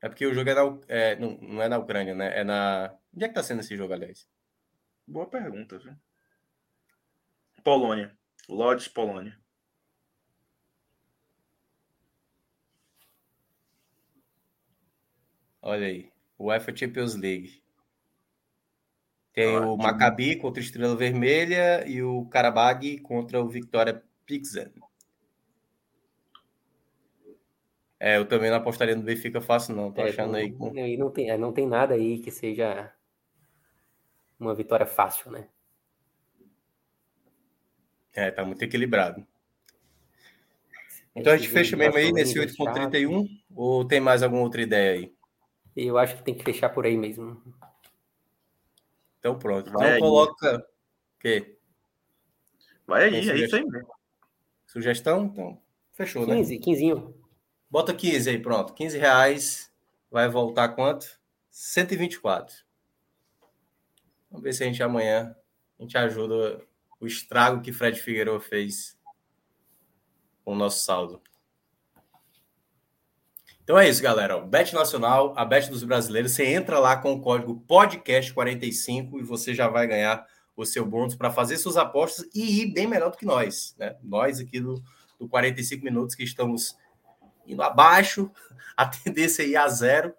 É 0.02 0.08
porque 0.08 0.26
o 0.26 0.32
jogo 0.32 0.48
é, 0.48 0.54
na, 0.54 0.78
é 0.88 1.16
não, 1.16 1.36
não, 1.38 1.62
é 1.62 1.68
na 1.68 1.78
Ucrânia, 1.78 2.14
né? 2.14 2.40
É 2.40 2.44
na. 2.44 2.94
Onde 3.14 3.24
é 3.24 3.28
que 3.28 3.34
tá 3.34 3.42
sendo 3.42 3.60
esse 3.60 3.76
jogo, 3.76 3.92
aliás? 3.92 4.26
Boa 5.06 5.26
pergunta, 5.26 5.78
viu? 5.78 5.94
Polônia. 7.62 8.16
Lodz, 8.48 8.88
Polônia. 8.88 9.38
Olha 15.60 15.86
aí. 15.86 16.10
UEFA 16.38 16.74
Champions 16.74 17.14
League. 17.14 17.62
Tem 19.32 19.56
o 19.58 19.76
Maccabi 19.76 20.36
contra 20.36 20.60
o 20.60 20.64
Estrela 20.64 20.96
Vermelha 20.96 21.86
e 21.86 22.02
o 22.02 22.24
Karabag 22.26 22.98
contra 23.00 23.40
o 23.40 23.48
Victoria 23.48 24.02
Pilsen. 24.24 24.72
É, 28.02 28.16
eu 28.16 28.24
também 28.24 28.48
não 28.48 28.56
apostaria 28.56 28.96
no 28.96 29.02
Benfica 29.02 29.42
fácil, 29.42 29.76
não. 29.76 29.92
Tô 29.92 30.00
é, 30.00 30.08
achando 30.08 30.34
aí. 30.34 30.50
Com... 30.50 30.72
Não 30.98 31.10
tem, 31.10 31.30
é, 31.30 31.36
não 31.36 31.52
tem 31.52 31.66
nada 31.66 31.92
aí 31.92 32.18
que 32.18 32.30
seja 32.30 32.90
uma 34.38 34.54
vitória 34.54 34.86
fácil, 34.86 35.30
né? 35.30 35.46
É, 38.14 38.30
tá 38.30 38.42
muito 38.42 38.62
equilibrado. 38.62 39.24
Então 41.14 41.32
a 41.32 41.36
gente 41.36 41.50
fecha 41.50 41.76
mesmo 41.76 41.98
aí 41.98 42.10
nesse 42.10 42.38
8.31 42.38 43.28
ou 43.54 43.84
tem 43.84 44.00
mais 44.00 44.22
alguma 44.22 44.42
outra 44.42 44.62
ideia 44.62 44.92
aí? 44.92 45.14
Eu 45.76 45.98
acho 45.98 46.16
que 46.16 46.22
tem 46.22 46.34
que 46.34 46.44
fechar 46.44 46.70
por 46.70 46.86
aí 46.86 46.96
mesmo. 46.96 47.42
Então 49.18 49.38
pronto. 49.38 49.68
Então 49.68 49.80
Vai 49.80 49.98
coloca. 49.98 50.58
O 50.58 51.20
quê? 51.20 51.58
Vai 52.86 53.04
aí, 53.04 53.28
é 53.28 53.36
isso 53.36 53.56
aí 53.56 53.64
mesmo. 53.64 53.88
Sugestão? 54.66 55.26
Então, 55.26 55.60
fechou, 55.92 56.24
15, 56.24 56.54
né? 56.54 56.60
15. 56.62 57.19
Bota 57.70 57.94
15 57.94 58.28
aí, 58.28 58.38
pronto. 58.38 58.74
15 58.74 58.98
reais. 58.98 59.72
Vai 60.10 60.28
voltar 60.28 60.70
quanto? 60.70 61.06
124. 61.50 62.56
Vamos 64.30 64.42
ver 64.42 64.52
se 64.52 64.64
a 64.64 64.66
gente 64.66 64.82
amanhã 64.82 65.34
a 65.78 65.82
gente 65.82 65.96
ajuda 65.96 66.60
o 67.00 67.06
estrago 67.06 67.62
que 67.62 67.72
Fred 67.72 67.98
Figueiredo 67.98 68.40
fez 68.40 68.98
com 70.44 70.52
o 70.52 70.56
nosso 70.56 70.84
saldo. 70.84 71.22
Então 73.62 73.78
é 73.78 73.88
isso, 73.88 74.02
galera. 74.02 74.40
Bet 74.40 74.74
Nacional, 74.74 75.32
a 75.36 75.44
Bet 75.44 75.70
dos 75.70 75.84
brasileiros, 75.84 76.32
você 76.32 76.44
entra 76.44 76.78
lá 76.78 76.96
com 76.96 77.12
o 77.12 77.20
código 77.20 77.64
podcast45 77.68 79.20
e 79.20 79.22
você 79.22 79.54
já 79.54 79.68
vai 79.68 79.86
ganhar 79.86 80.26
o 80.56 80.66
seu 80.66 80.84
bônus 80.84 81.14
para 81.14 81.30
fazer 81.30 81.56
suas 81.56 81.76
apostas 81.76 82.28
e 82.34 82.62
ir 82.62 82.72
bem 82.72 82.86
melhor 82.86 83.10
do 83.10 83.16
que 83.16 83.24
nós, 83.24 83.74
né? 83.78 83.96
Nós 84.02 84.40
aqui 84.40 84.60
do, 84.60 84.82
do 85.18 85.28
45 85.28 85.84
minutos 85.84 86.14
que 86.14 86.24
estamos 86.24 86.76
indo 87.52 87.62
abaixo, 87.62 88.30
a 88.76 88.86
tendência 88.86 89.42
é 89.42 89.46
ir 89.46 89.56
a 89.56 89.68
zero, 89.68 90.14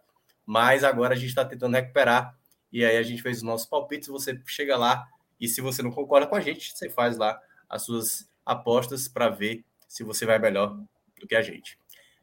mas 0.45 0.83
agora 0.83 1.13
a 1.13 1.17
gente 1.17 1.29
está 1.29 1.45
tentando 1.45 1.75
recuperar 1.75 2.35
e 2.71 2.85
aí 2.85 2.97
a 2.97 3.03
gente 3.03 3.21
fez 3.21 3.37
os 3.37 3.43
nossos 3.43 3.67
palpites, 3.67 4.07
você 4.07 4.39
chega 4.45 4.77
lá 4.77 5.07
e 5.39 5.47
se 5.47 5.61
você 5.61 5.81
não 5.81 5.91
concorda 5.91 6.27
com 6.27 6.35
a 6.35 6.39
gente, 6.39 6.77
você 6.77 6.89
faz 6.89 7.17
lá 7.17 7.39
as 7.69 7.83
suas 7.83 8.29
apostas 8.45 9.07
para 9.07 9.29
ver 9.29 9.63
se 9.87 10.03
você 10.03 10.25
vai 10.25 10.39
melhor 10.39 10.77
do 11.19 11.27
que 11.27 11.35
a 11.35 11.41
gente. 11.41 11.77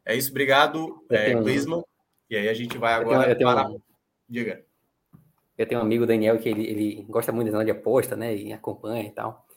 É 0.05 0.15
isso, 0.15 0.31
obrigado, 0.31 1.05
é, 1.11 1.35
Clisman. 1.35 1.85
E 2.31 2.37
aí 2.37 2.49
a 2.49 2.55
gente 2.55 2.79
vai 2.79 2.95
agora 2.95 3.17
eu 3.17 3.23
tenho, 3.23 3.33
eu 3.33 3.39
tenho 3.39 3.51
para. 3.51 3.69
Um... 3.69 3.81
Diga. 4.29 4.65
Eu 5.57 5.67
tenho 5.67 5.81
um 5.81 5.85
amigo, 5.85 6.07
Daniel, 6.07 6.39
que 6.39 6.49
ele, 6.49 6.67
ele 6.67 7.07
gosta 7.09 7.33
muito 7.33 7.51
de 7.65 7.71
aposta, 7.71 8.17
né? 8.17 8.35
E 8.35 8.53
acompanha 8.53 9.03
e 9.03 9.11
tal. 9.11 9.47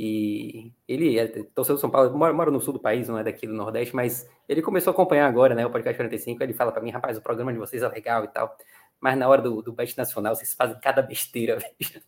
E 0.00 0.72
ele 0.86 1.18
é 1.18 1.26
torcedor 1.26 1.76
do 1.76 1.80
São 1.80 1.90
Paulo, 1.90 2.16
mora, 2.16 2.52
no 2.52 2.60
sul 2.60 2.72
do 2.72 2.78
país, 2.78 3.08
não 3.08 3.18
é 3.18 3.24
daqui 3.24 3.48
do 3.48 3.52
Nordeste, 3.52 3.96
mas 3.96 4.30
ele 4.48 4.62
começou 4.62 4.92
a 4.92 4.94
acompanhar 4.94 5.26
agora, 5.26 5.56
né? 5.56 5.66
O 5.66 5.72
Podcast 5.72 5.96
45. 5.96 6.40
Ele 6.40 6.54
fala 6.54 6.70
para 6.70 6.80
mim, 6.80 6.92
rapaz, 6.92 7.18
o 7.18 7.20
programa 7.20 7.52
de 7.52 7.58
vocês 7.58 7.82
é 7.82 7.88
legal 7.88 8.22
e 8.22 8.28
tal. 8.28 8.56
Mas 9.00 9.18
na 9.18 9.26
hora 9.26 9.42
do, 9.42 9.60
do 9.60 9.72
Bet 9.72 9.98
Nacional, 9.98 10.36
vocês 10.36 10.54
fazem 10.54 10.78
cada 10.78 11.02
besteira. 11.02 11.58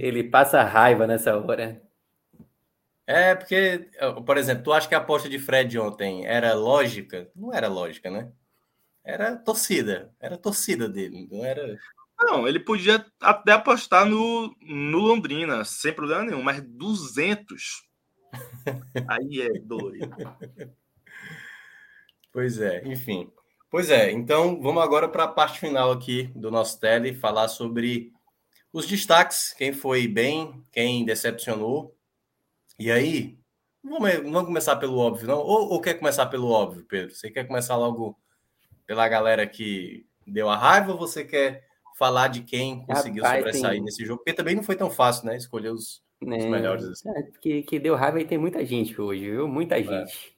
Ele 0.00 0.24
passa 0.24 0.64
raiva 0.64 1.06
nessa 1.06 1.38
hora. 1.38 1.80
É, 3.06 3.36
porque, 3.36 3.88
por 4.26 4.36
exemplo, 4.36 4.64
tu 4.64 4.72
acha 4.72 4.88
que 4.88 4.96
a 4.96 4.98
aposta 4.98 5.28
de 5.28 5.38
Fred 5.38 5.78
ontem 5.78 6.26
era 6.26 6.54
lógica? 6.54 7.30
Não 7.36 7.54
era 7.54 7.68
lógica, 7.68 8.10
né? 8.10 8.32
Era 9.04 9.36
torcida. 9.36 10.12
Era 10.18 10.36
torcida 10.36 10.88
dele, 10.88 11.28
não 11.30 11.44
era. 11.44 11.78
Não, 12.20 12.46
ele 12.46 12.60
podia 12.60 13.04
até 13.20 13.52
apostar 13.52 14.04
no, 14.04 14.54
no 14.60 14.98
Londrina, 14.98 15.64
sem 15.64 15.92
problema 15.92 16.24
nenhum, 16.24 16.42
mas 16.42 16.62
200. 16.62 17.88
Aí 19.08 19.40
é 19.40 19.58
dolorido. 19.60 20.10
Pois 22.32 22.60
é, 22.60 22.86
enfim. 22.86 23.28
Pois 23.68 23.90
é, 23.90 24.12
então 24.12 24.62
vamos 24.62 24.82
agora 24.84 25.08
para 25.08 25.24
a 25.24 25.28
parte 25.28 25.58
final 25.58 25.90
aqui 25.90 26.30
do 26.34 26.48
nosso 26.48 26.78
tele, 26.78 27.12
falar 27.12 27.48
sobre 27.48 28.12
os 28.72 28.86
destaques, 28.86 29.52
quem 29.52 29.72
foi 29.72 30.06
bem, 30.06 30.64
quem 30.70 31.04
decepcionou. 31.04 31.96
E 32.78 32.90
aí, 32.90 33.36
vamos, 33.82 34.14
vamos 34.14 34.44
começar 34.44 34.76
pelo 34.76 34.96
óbvio, 34.98 35.26
não? 35.26 35.38
Ou, 35.38 35.70
ou, 35.70 35.80
quer 35.80 35.94
começar 35.94 36.26
pelo 36.26 36.50
óbvio, 36.50 36.84
Pedro? 36.84 37.14
Você 37.14 37.30
quer 37.30 37.48
começar 37.48 37.76
logo 37.76 38.16
pela 38.86 39.08
galera 39.08 39.46
que 39.46 40.06
deu 40.26 40.48
a 40.48 40.56
raiva 40.56 40.92
ou 40.92 40.98
você 40.98 41.24
quer 41.24 41.68
falar 42.00 42.28
de 42.28 42.42
quem 42.42 42.82
conseguiu 42.86 43.22
Rapaz, 43.22 43.44
sobressair 43.44 43.74
tem... 43.74 43.82
nesse 43.82 44.06
jogo? 44.06 44.20
Porque 44.20 44.32
também 44.32 44.56
não 44.56 44.62
foi 44.62 44.74
tão 44.74 44.88
fácil, 44.88 45.26
né? 45.26 45.36
Escolher 45.36 45.68
os, 45.68 46.02
é, 46.22 46.36
os 46.38 46.46
melhores. 46.46 46.84
Assim. 46.86 47.10
É, 47.10 47.22
que, 47.42 47.62
que 47.62 47.78
deu 47.78 47.94
raiva 47.94 48.18
e 48.18 48.24
tem 48.24 48.38
muita 48.38 48.64
gente 48.64 48.98
hoje, 48.98 49.30
viu? 49.30 49.46
Muita 49.46 49.78
é. 49.78 49.82
gente. 49.82 50.34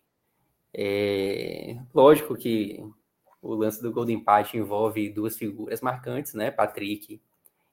É. 0.74 1.78
Lógico 1.94 2.34
que 2.34 2.84
o 3.40 3.54
lance 3.54 3.80
do 3.80 3.92
gol 3.92 4.04
de 4.04 4.12
empate 4.12 4.56
envolve 4.58 5.08
duas 5.08 5.36
figuras 5.36 5.80
marcantes, 5.80 6.34
né? 6.34 6.50
Patrick 6.50 7.20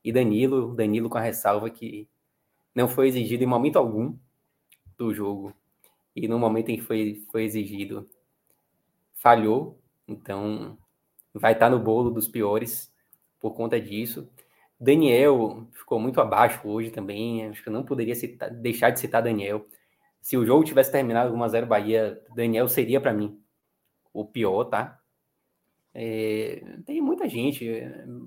e 0.04 0.12
Danilo. 0.12 0.76
Danilo 0.76 1.10
com 1.10 1.18
a 1.18 1.22
ressalva 1.22 1.68
que 1.72 2.08
não 2.76 2.88
foi 2.88 3.08
exigido 3.08 3.44
em 3.44 3.48
momento 3.48 3.80
algum 3.80 4.16
do 4.96 5.12
jogo 5.12 5.52
e 6.16 6.28
no 6.28 6.38
momento 6.38 6.70
em 6.70 6.76
que 6.76 6.84
foi, 6.84 7.26
foi 7.32 7.44
exigido 7.44 8.08
falhou, 9.16 9.80
então 10.08 10.78
vai 11.34 11.54
estar 11.54 11.70
no 11.70 11.80
bolo 11.80 12.12
dos 12.12 12.28
piores 12.28 12.89
por 13.40 13.54
conta 13.54 13.80
disso. 13.80 14.30
Daniel 14.80 15.68
ficou 15.74 16.00
muito 16.00 16.22
abaixo 16.22 16.68
hoje 16.68 16.90
também, 16.90 17.48
acho 17.48 17.62
que 17.62 17.70
eu 17.70 17.74
não 17.74 17.84
poderia 17.84 18.16
citar, 18.16 18.50
deixar 18.50 18.92
de 18.92 19.00
citar 19.00 19.22
Daniel. 19.22 19.68
Se 20.22 20.38
o 20.38 20.46
jogo 20.46 20.64
tivesse 20.64 20.92
terminado 20.92 21.36
1x0 21.36 21.66
Bahia, 21.66 22.22
Daniel 22.36 22.68
seria 22.68 23.02
para 23.02 23.14
mim 23.14 23.42
o 24.14 24.26
pior, 24.26 24.66
tá? 24.66 25.00
É, 25.94 26.64
tem 26.86 27.02
muita 27.02 27.28
gente, 27.28 27.68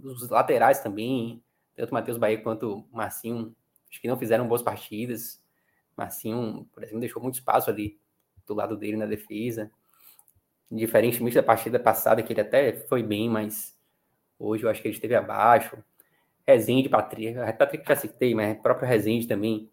os 0.02 0.28
laterais 0.28 0.80
também, 0.80 1.42
tanto 1.74 1.94
Matheus 1.94 2.18
Bahia 2.18 2.42
quanto 2.42 2.86
Marcinho, 2.92 3.54
acho 3.90 4.00
que 4.00 4.08
não 4.08 4.18
fizeram 4.18 4.46
boas 4.46 4.62
partidas. 4.62 5.42
Marcinho, 5.96 6.68
por 6.72 6.82
exemplo, 6.82 7.00
deixou 7.00 7.22
muito 7.22 7.34
espaço 7.34 7.70
ali 7.70 7.98
do 8.46 8.54
lado 8.54 8.76
dele 8.76 8.96
na 8.96 9.06
defesa. 9.06 9.70
Diferentemente 10.70 11.36
da 11.36 11.42
partida 11.42 11.78
passada, 11.78 12.22
que 12.22 12.32
ele 12.32 12.40
até 12.40 12.72
foi 12.72 13.02
bem, 13.02 13.28
mas 13.28 13.76
hoje 14.44 14.64
eu 14.64 14.70
acho 14.70 14.80
que 14.82 14.88
ele 14.88 14.94
esteve 14.94 15.14
abaixo. 15.14 15.76
Rezende, 16.46 16.88
Patrick, 16.88 17.34
Patrick 17.58 17.86
já 17.86 17.96
citei, 17.96 18.34
mas 18.34 18.58
próprio 18.60 18.88
Rezende 18.88 19.26
também, 19.26 19.70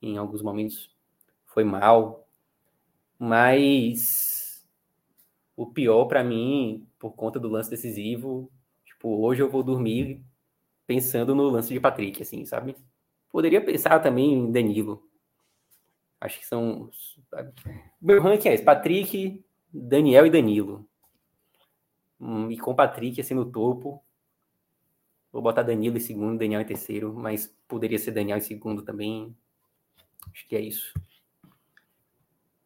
em 0.00 0.16
alguns 0.16 0.42
momentos, 0.42 0.90
foi 1.44 1.64
mal. 1.64 2.26
Mas 3.18 4.66
o 5.56 5.66
pior 5.66 6.06
para 6.06 6.24
mim, 6.24 6.86
por 6.98 7.12
conta 7.12 7.38
do 7.38 7.48
lance 7.48 7.70
decisivo, 7.70 8.50
tipo, 8.84 9.08
hoje 9.22 9.42
eu 9.42 9.50
vou 9.50 9.62
dormir 9.62 10.22
pensando 10.86 11.34
no 11.34 11.48
lance 11.48 11.72
de 11.72 11.80
Patrick, 11.80 12.22
assim, 12.22 12.44
sabe? 12.44 12.76
Poderia 13.30 13.60
pensar 13.60 13.98
também 14.00 14.32
em 14.32 14.52
Danilo, 14.52 15.06
Acho 16.20 16.40
que 16.40 16.46
são. 16.46 16.90
Meu 18.00 18.22
ranking 18.22 18.48
é 18.48 18.54
esse: 18.54 18.64
Patrick, 18.64 19.44
Daniel 19.72 20.26
e 20.26 20.30
Danilo. 20.30 20.88
Hum, 22.18 22.50
e 22.50 22.58
com 22.58 22.74
Patrick 22.74 23.20
assim 23.20 23.34
no 23.34 23.50
topo. 23.50 24.02
Vou 25.36 25.42
botar 25.42 25.62
Danilo 25.62 25.98
em 25.98 26.00
segundo, 26.00 26.38
Daniel 26.38 26.62
em 26.62 26.64
terceiro, 26.64 27.12
mas 27.12 27.54
poderia 27.68 27.98
ser 27.98 28.10
Daniel 28.10 28.38
em 28.38 28.40
segundo 28.40 28.80
também. 28.80 29.36
Acho 30.32 30.48
que 30.48 30.56
é 30.56 30.60
isso. 30.62 30.98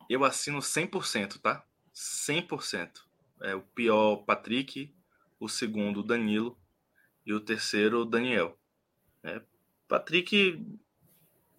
Eu 0.09 0.25
assino 0.25 0.61
100%, 0.61 1.41
tá? 1.41 1.66
100%. 1.93 3.01
É 3.43 3.57
o 3.57 3.61
pior 3.61 4.18
Patrick, 4.18 4.95
o 5.41 5.49
segundo 5.49 6.01
Danilo 6.01 6.57
e 7.27 7.33
o 7.33 7.41
terceiro 7.41 8.05
Daniel. 8.05 8.57
É, 9.25 9.43
Patrick, 9.89 10.64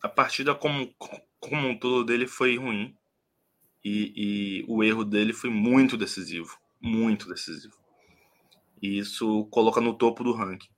a 0.01 0.07
partida 0.07 0.55
como 0.55 0.95
como 1.41 1.67
um 1.67 1.77
todo 1.77 2.05
dele 2.05 2.25
foi 2.25 2.55
ruim. 2.57 2.95
E, 3.83 4.13
e, 4.15 4.65
o 4.65 4.81
erro 4.81 5.03
dele 5.03 5.33
foi 5.33 5.49
muito 5.49 5.97
decisivo. 5.97 6.57
Muito 6.79 7.27
decisivo. 7.27 7.75
E 8.81 8.97
isso 8.97 9.43
coloca 9.47 9.81
no 9.81 9.93
topo 9.93 10.23
do 10.23 10.31
ranking. 10.31 10.69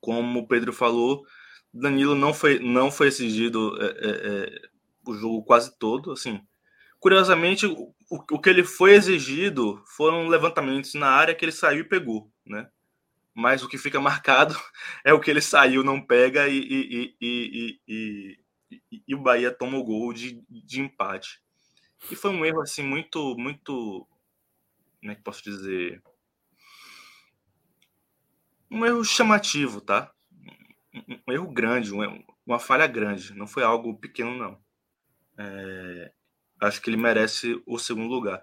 Como 0.00 0.40
o 0.40 0.46
Pedro 0.46 0.72
falou, 0.72 1.24
Danilo 1.72 2.14
não 2.14 2.32
foi, 2.32 2.58
não 2.58 2.90
foi 2.90 3.08
exigido 3.08 3.76
é, 3.80 3.86
é, 3.86 4.10
é, 4.10 4.62
o 5.06 5.14
jogo 5.14 5.42
quase 5.42 5.76
todo. 5.78 6.12
Assim, 6.12 6.40
curiosamente, 7.00 7.66
o, 7.66 7.94
o 8.10 8.40
que 8.40 8.48
ele 8.48 8.64
foi 8.64 8.92
exigido 8.92 9.82
foram 9.96 10.28
levantamentos 10.28 10.94
na 10.94 11.08
área 11.08 11.34
que 11.34 11.44
ele 11.44 11.52
saiu 11.52 11.80
e 11.80 11.88
pegou, 11.88 12.30
né? 12.46 12.68
Mas 13.34 13.62
o 13.62 13.68
que 13.68 13.78
fica 13.78 14.00
marcado 14.00 14.56
é 15.04 15.12
o 15.12 15.20
que 15.20 15.30
ele 15.30 15.40
saiu, 15.40 15.84
não 15.84 16.00
pega 16.00 16.48
e, 16.48 16.58
e, 16.58 17.16
e, 17.20 17.80
e 17.88 18.38
e, 18.70 19.02
e 19.06 19.14
o 19.14 19.22
Bahia 19.22 19.50
toma 19.50 19.78
o 19.78 19.84
gol 19.84 20.12
de, 20.12 20.42
de 20.48 20.80
empate. 20.80 21.40
E 22.10 22.16
foi 22.16 22.30
um 22.30 22.44
erro 22.44 22.60
assim 22.60 22.82
muito, 22.82 23.36
muito, 23.36 24.06
como 25.00 25.12
é 25.12 25.14
que 25.14 25.22
posso 25.22 25.42
dizer? 25.42 26.02
Um 28.70 28.84
erro 28.84 29.04
chamativo, 29.04 29.80
tá? 29.80 30.12
Um, 31.26 31.32
erro 31.32 31.50
grande, 31.50 31.94
um, 31.94 32.22
uma 32.46 32.58
falha 32.58 32.86
grande. 32.86 33.34
Não 33.34 33.46
foi 33.46 33.62
algo 33.62 33.98
pequeno, 33.98 34.36
não. 34.36 34.58
É, 35.38 36.12
acho 36.60 36.80
que 36.80 36.90
ele 36.90 36.96
merece 36.96 37.62
o 37.66 37.78
segundo 37.78 38.08
lugar. 38.08 38.42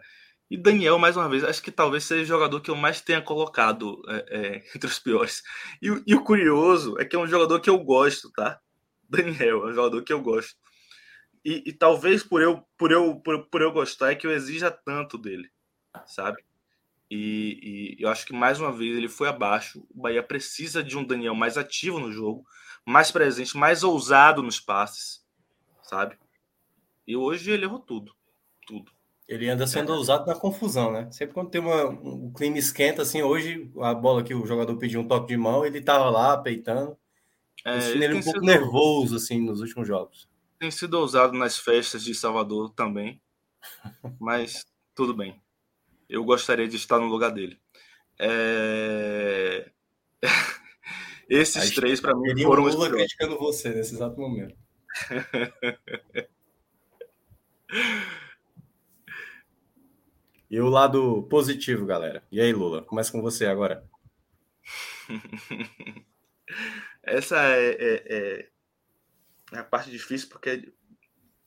E 0.49 0.57
Daniel, 0.57 0.99
mais 0.99 1.17
uma 1.17 1.27
vez, 1.27 1.43
acho 1.43 1.61
que 1.61 1.71
talvez 1.71 2.03
seja 2.03 2.23
o 2.23 2.37
jogador 2.37 2.61
que 2.61 2.69
eu 2.69 2.75
mais 2.75 3.01
tenha 3.01 3.21
colocado 3.21 4.01
é, 4.07 4.25
é, 4.29 4.63
entre 4.75 4.87
os 4.87 4.99
piores. 4.99 5.43
E, 5.81 5.87
e, 6.05 6.15
o 6.15 6.23
curioso 6.23 6.97
é 6.99 7.05
que 7.05 7.15
é 7.15 7.19
um 7.19 7.27
jogador 7.27 7.59
que 7.59 7.69
eu 7.69 7.79
gosto, 7.79 8.31
tá? 8.31 8.59
Daniel, 9.09 9.67
é 9.67 9.71
um 9.71 9.73
jogador 9.73 10.03
que 10.03 10.13
eu 10.13 10.21
gosto. 10.21 10.55
E, 11.43 11.63
e 11.67 11.73
talvez 11.73 12.23
por 12.23 12.41
eu, 12.41 12.63
por, 12.77 12.91
eu, 12.91 13.15
por, 13.19 13.47
por 13.49 13.61
eu 13.61 13.71
gostar 13.71 14.11
é 14.11 14.15
que 14.15 14.25
eu 14.25 14.31
exija 14.31 14.71
tanto 14.71 15.17
dele, 15.17 15.49
sabe? 16.07 16.43
E, 17.15 17.95
e, 17.97 18.03
eu 18.03 18.09
acho 18.09 18.25
que 18.25 18.33
mais 18.33 18.59
uma 18.59 18.71
vez 18.71 18.97
ele 18.97 19.07
foi 19.07 19.29
abaixo. 19.29 19.85
O 19.95 20.01
Bahia 20.01 20.21
precisa 20.21 20.83
de 20.83 20.97
um 20.97 21.03
Daniel 21.03 21.33
mais 21.33 21.57
ativo 21.57 21.97
no 21.97 22.11
jogo, 22.11 22.45
mais 22.85 23.09
presente, 23.09 23.55
mais 23.55 23.83
ousado 23.83 24.43
nos 24.43 24.59
passes, 24.59 25.23
sabe? 25.81 26.17
E 27.07 27.15
hoje 27.15 27.51
ele 27.51 27.63
errou 27.63 27.79
tudo. 27.79 28.13
Tudo. 28.67 28.91
Ele 29.27 29.49
anda 29.49 29.65
sendo 29.65 29.93
é. 29.93 29.95
usado 29.95 30.27
na 30.27 30.35
confusão, 30.35 30.91
né? 30.91 31.09
Sempre 31.11 31.33
quando 31.33 31.49
tem 31.49 31.61
uma, 31.61 31.85
um 31.85 32.31
clima 32.33 32.57
esquenta, 32.57 33.01
assim, 33.01 33.23
hoje 33.23 33.71
a 33.79 33.93
bola 33.93 34.23
que 34.23 34.35
o 34.35 34.45
jogador 34.45 34.75
pediu 34.77 34.99
um 34.99 35.07
toque 35.07 35.27
de 35.27 35.37
mão, 35.37 35.65
ele 35.65 35.81
tava 35.81 36.09
lá 36.09 36.37
peitando. 36.37 36.97
É, 37.63 37.77
ele 37.89 38.07
um 38.09 38.21
pouco 38.21 38.39
sido... 38.39 38.45
nervoso 38.45 39.15
assim 39.15 39.39
nos 39.39 39.61
últimos 39.61 39.87
jogos. 39.87 40.29
Tem 40.59 40.69
sido 40.69 40.99
usado 40.99 41.33
nas 41.33 41.57
festas 41.57 42.03
de 42.03 42.13
Salvador 42.13 42.71
também, 42.71 43.21
mas 44.19 44.65
tudo 44.93 45.13
bem. 45.13 45.41
Eu 46.09 46.23
gostaria 46.23 46.67
de 46.67 46.75
estar 46.75 46.99
no 46.99 47.07
lugar 47.07 47.31
dele. 47.31 47.59
É... 48.19 49.69
Esses 51.27 51.73
três 51.73 51.99
para 51.99 52.15
mim 52.15 52.43
foram 52.43 52.63
o 52.63 52.69
Lula 52.69 52.89
criticando 52.91 53.37
você 53.37 53.69
nesse 53.69 53.95
exato 53.95 54.19
momento. 54.19 54.55
e 60.49 60.59
o 60.59 60.69
lado 60.69 61.23
positivo, 61.23 61.85
galera. 61.85 62.23
E 62.31 62.39
aí, 62.39 62.53
Lula? 62.53 62.83
Começa 62.83 63.11
com 63.11 63.21
você 63.21 63.47
agora. 63.47 63.83
Essa 67.03 67.37
é, 67.55 67.69
é, 67.71 68.49
é, 69.53 69.59
a 69.59 69.63
parte 69.63 69.91
difícil, 69.91 70.29
porque 70.29 70.71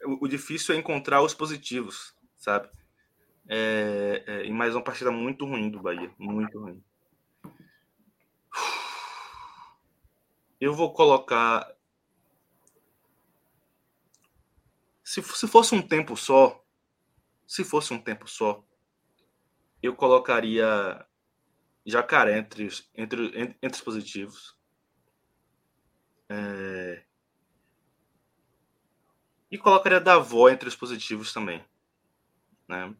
o, 0.04 0.24
o, 0.24 0.28
difícil 0.28 0.74
é 0.74 0.78
encontrar 0.78 1.22
os 1.22 1.34
positivos, 1.34 2.14
sabe? 2.36 2.68
É, 3.50 4.24
é, 4.26 4.44
e 4.44 4.52
mais 4.52 4.74
uma 4.74 4.84
partida 4.84 5.10
muito 5.10 5.46
ruim 5.46 5.70
do 5.70 5.80
Bahia, 5.80 6.12
muito 6.18 6.60
ruim. 6.60 6.84
Eu 10.60 10.74
vou 10.74 10.92
colocar. 10.92 11.74
Se, 15.02 15.22
se 15.22 15.48
fosse 15.48 15.74
um 15.74 15.80
tempo 15.80 16.14
só, 16.14 16.62
se 17.46 17.64
fosse 17.64 17.94
um 17.94 17.98
tempo 17.98 18.28
só, 18.28 18.62
eu 19.82 19.96
colocaria 19.96 21.06
Jacaré 21.86 22.36
entre, 22.36 22.66
os, 22.66 22.90
entre, 22.94 23.56
entre 23.62 23.78
os 23.78 23.80
positivos. 23.80 24.58
É... 26.28 27.02
E 29.50 29.56
colocaria 29.56 29.98
Davó 29.98 30.50
entre 30.50 30.68
os 30.68 30.76
positivos 30.76 31.32
também. 31.32 31.64
Né? 32.68 32.94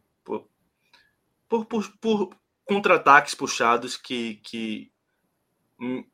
Por, 1.49 1.65
por, 1.65 1.91
por, 1.99 2.29
contra-ataques 2.69 3.33
puxados 3.33 3.97
que. 3.97 4.35
que 4.43 4.91
hum, 5.81 6.05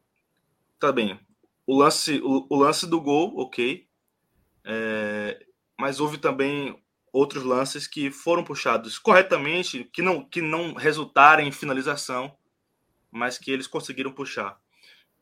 tá 0.79 0.91
bem. 0.91 1.19
O 1.67 1.77
lance, 1.77 2.21
o, 2.23 2.47
o 2.49 2.55
lance 2.55 2.87
do 2.87 3.01
gol, 3.01 3.37
ok. 3.37 3.85
É, 4.63 5.45
mas 5.77 5.99
houve 5.99 6.17
também 6.17 6.81
outros 7.11 7.43
lances 7.43 7.87
que 7.87 8.09
foram 8.09 8.43
puxados 8.43 8.97
corretamente, 8.97 9.83
que 9.85 10.01
não, 10.01 10.23
que 10.23 10.41
não 10.41 10.73
resultaram 10.73 11.43
em 11.43 11.51
finalização, 11.51 12.37
mas 13.11 13.37
que 13.37 13.51
eles 13.51 13.67
conseguiram 13.67 14.11
puxar. 14.11 14.59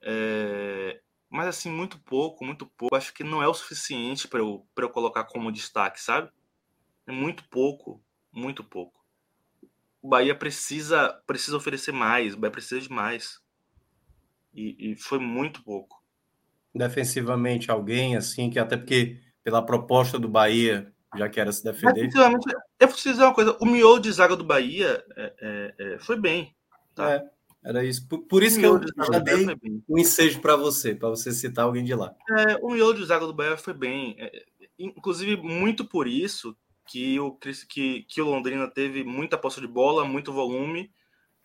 É, 0.01 1.01
mas 1.29 1.47
assim, 1.47 1.71
muito 1.71 1.97
pouco, 1.99 2.45
muito 2.45 2.65
pouco. 2.65 2.95
Acho 2.95 3.13
que 3.13 3.23
não 3.23 3.41
é 3.41 3.47
o 3.47 3.53
suficiente 3.53 4.27
para 4.27 4.39
eu, 4.39 4.67
eu 4.77 4.89
colocar 4.89 5.23
como 5.23 5.51
destaque, 5.51 5.99
sabe? 5.99 6.31
É 7.07 7.11
muito 7.11 7.43
pouco, 7.49 8.03
muito 8.31 8.63
pouco. 8.63 9.02
O 10.03 10.09
Bahia 10.09 10.35
precisa, 10.35 11.19
precisa 11.25 11.57
oferecer 11.57 11.93
mais, 11.93 12.35
o 12.35 12.37
Bahia 12.37 12.51
precisa 12.51 12.79
de 12.79 12.91
mais. 12.91 13.41
E, 14.53 14.91
e 14.91 14.95
foi 14.95 15.17
muito 15.17 15.63
pouco 15.63 16.03
defensivamente 16.73 17.69
alguém 17.69 18.15
assim, 18.15 18.49
que 18.49 18.57
até 18.57 18.75
porque 18.75 19.19
pela 19.43 19.61
proposta 19.61 20.17
do 20.17 20.27
Bahia 20.27 20.91
já 21.15 21.29
quer 21.29 21.51
se 21.53 21.63
defender. 21.63 21.93
Defensivamente, 21.93 22.55
eu 22.79 22.87
preciso 22.87 23.11
dizer 23.11 23.23
uma 23.23 23.33
coisa: 23.33 23.55
o 23.59 23.65
miolo 23.65 23.99
de 23.99 24.11
zaga 24.11 24.35
do 24.35 24.43
Bahia 24.43 25.03
é, 25.15 25.33
é, 25.39 25.73
é, 25.77 25.99
foi 25.99 26.19
bem. 26.19 26.55
Tá? 26.95 27.13
É, 27.13 27.23
era 27.63 27.85
isso. 27.85 28.07
Por, 28.07 28.23
por 28.23 28.41
isso 28.43 28.59
que 28.59 28.65
eu 28.65 28.81
já 29.11 29.19
dei 29.19 29.45
um 29.87 29.97
ensejo 29.97 30.41
para 30.41 30.55
você, 30.55 30.95
para 30.95 31.09
você 31.09 31.31
citar 31.31 31.65
alguém 31.65 31.83
de 31.83 31.93
lá. 31.93 32.13
É, 32.31 32.55
o 32.61 32.71
miolo 32.71 32.95
de 32.95 33.05
zaga 33.05 33.27
do 33.27 33.33
Bahia 33.33 33.57
foi 33.57 33.73
bem. 33.73 34.15
É, 34.17 34.45
inclusive, 34.79 35.37
muito 35.37 35.85
por 35.85 36.07
isso 36.07 36.57
que 36.85 37.19
o, 37.19 37.37
que, 37.69 38.03
que 38.03 38.21
o 38.21 38.25
Londrina 38.25 38.67
teve 38.67 39.03
muita 39.03 39.37
posse 39.37 39.61
de 39.61 39.67
bola, 39.67 40.05
muito 40.05 40.33
volume, 40.33 40.91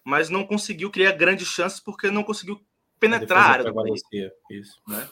mas 0.04 0.28
não 0.28 0.46
conseguiu 0.46 0.90
criar 0.90 1.12
grandes 1.12 1.48
chances 1.48 1.80
porque 1.80 2.10
não 2.10 2.24
conseguiu 2.24 2.64
penetrar 2.98 3.44
a 3.44 3.50
área 3.50 3.64
do 3.64 3.74
Bahia. 3.74 3.94
Isso. 4.50 4.80
Né? 4.86 5.08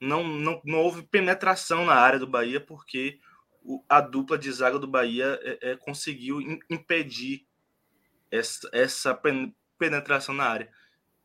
não, 0.00 0.24
não, 0.24 0.60
não 0.64 0.78
houve 0.78 1.02
penetração 1.02 1.84
na 1.84 1.94
área 1.94 2.18
do 2.18 2.26
Bahia, 2.26 2.60
porque 2.60 3.20
o, 3.62 3.82
a 3.88 4.00
dupla 4.00 4.38
de 4.38 4.50
zaga 4.50 4.78
do 4.78 4.86
Bahia 4.86 5.38
é, 5.42 5.70
é, 5.70 5.76
conseguiu 5.76 6.40
in, 6.40 6.58
impedir 6.70 7.46
essa, 8.30 8.68
essa 8.72 9.20
penetração 9.76 10.34
na 10.34 10.44
área. 10.44 10.70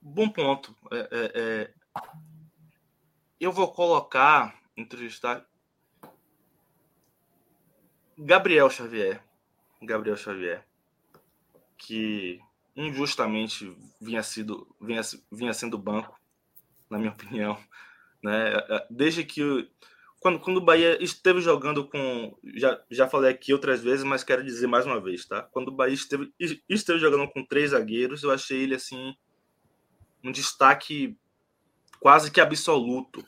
Bom 0.01 0.29
ponto. 0.29 0.75
É, 0.91 0.97
é, 0.97 1.31
é, 1.35 1.73
eu 3.39 3.51
vou 3.51 3.71
colocar 3.71 4.59
entrevistar 4.75 5.45
Gabriel 8.25 8.69
Xavier. 8.69 9.21
Gabriel 9.81 10.15
Xavier, 10.15 10.65
que 11.77 12.39
injustamente 12.73 13.75
vinha, 14.01 14.23
sido, 14.23 14.65
vinha, 14.79 15.01
vinha 15.29 15.53
sendo 15.53 15.77
banco, 15.77 16.17
na 16.89 16.97
minha 16.97 17.11
opinião. 17.13 17.57
Né? 18.23 18.53
Desde 18.89 19.25
que. 19.25 19.69
Quando, 20.21 20.39
quando 20.39 20.57
o 20.57 20.61
Bahia 20.61 21.03
esteve 21.03 21.41
jogando 21.41 21.85
com. 21.85 22.33
Já, 22.55 22.81
já 22.89 23.09
falei 23.09 23.31
aqui 23.31 23.51
outras 23.51 23.81
vezes, 23.81 24.05
mas 24.05 24.23
quero 24.23 24.41
dizer 24.41 24.67
mais 24.67 24.85
uma 24.85 25.01
vez, 25.01 25.25
tá? 25.25 25.41
Quando 25.41 25.67
o 25.67 25.75
Bahia 25.75 25.93
esteve, 25.93 26.33
esteve 26.69 26.99
jogando 26.99 27.29
com 27.29 27.45
três 27.45 27.71
zagueiros, 27.71 28.23
eu 28.23 28.31
achei 28.31 28.61
ele 28.61 28.75
assim. 28.75 29.13
Um 30.23 30.31
destaque 30.31 31.17
quase 31.99 32.31
que 32.31 32.39
absoluto. 32.39 33.25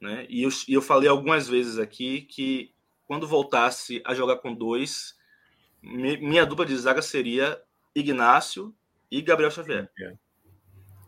Né? 0.00 0.26
E 0.28 0.44
eu, 0.44 0.50
e 0.68 0.74
eu 0.74 0.80
falei 0.80 1.08
algumas 1.08 1.48
vezes 1.48 1.76
aqui 1.76 2.20
que 2.20 2.72
quando 3.08 3.26
voltasse 3.26 4.02
a 4.04 4.14
jogar 4.14 4.36
com 4.36 4.54
dois, 4.54 5.16
minha 5.82 6.44
dupla 6.44 6.66
de 6.66 6.76
zaga 6.76 7.00
seria 7.00 7.60
Ignácio 7.94 8.76
e 9.10 9.22
Gabriel 9.22 9.50
Xavier. 9.50 9.90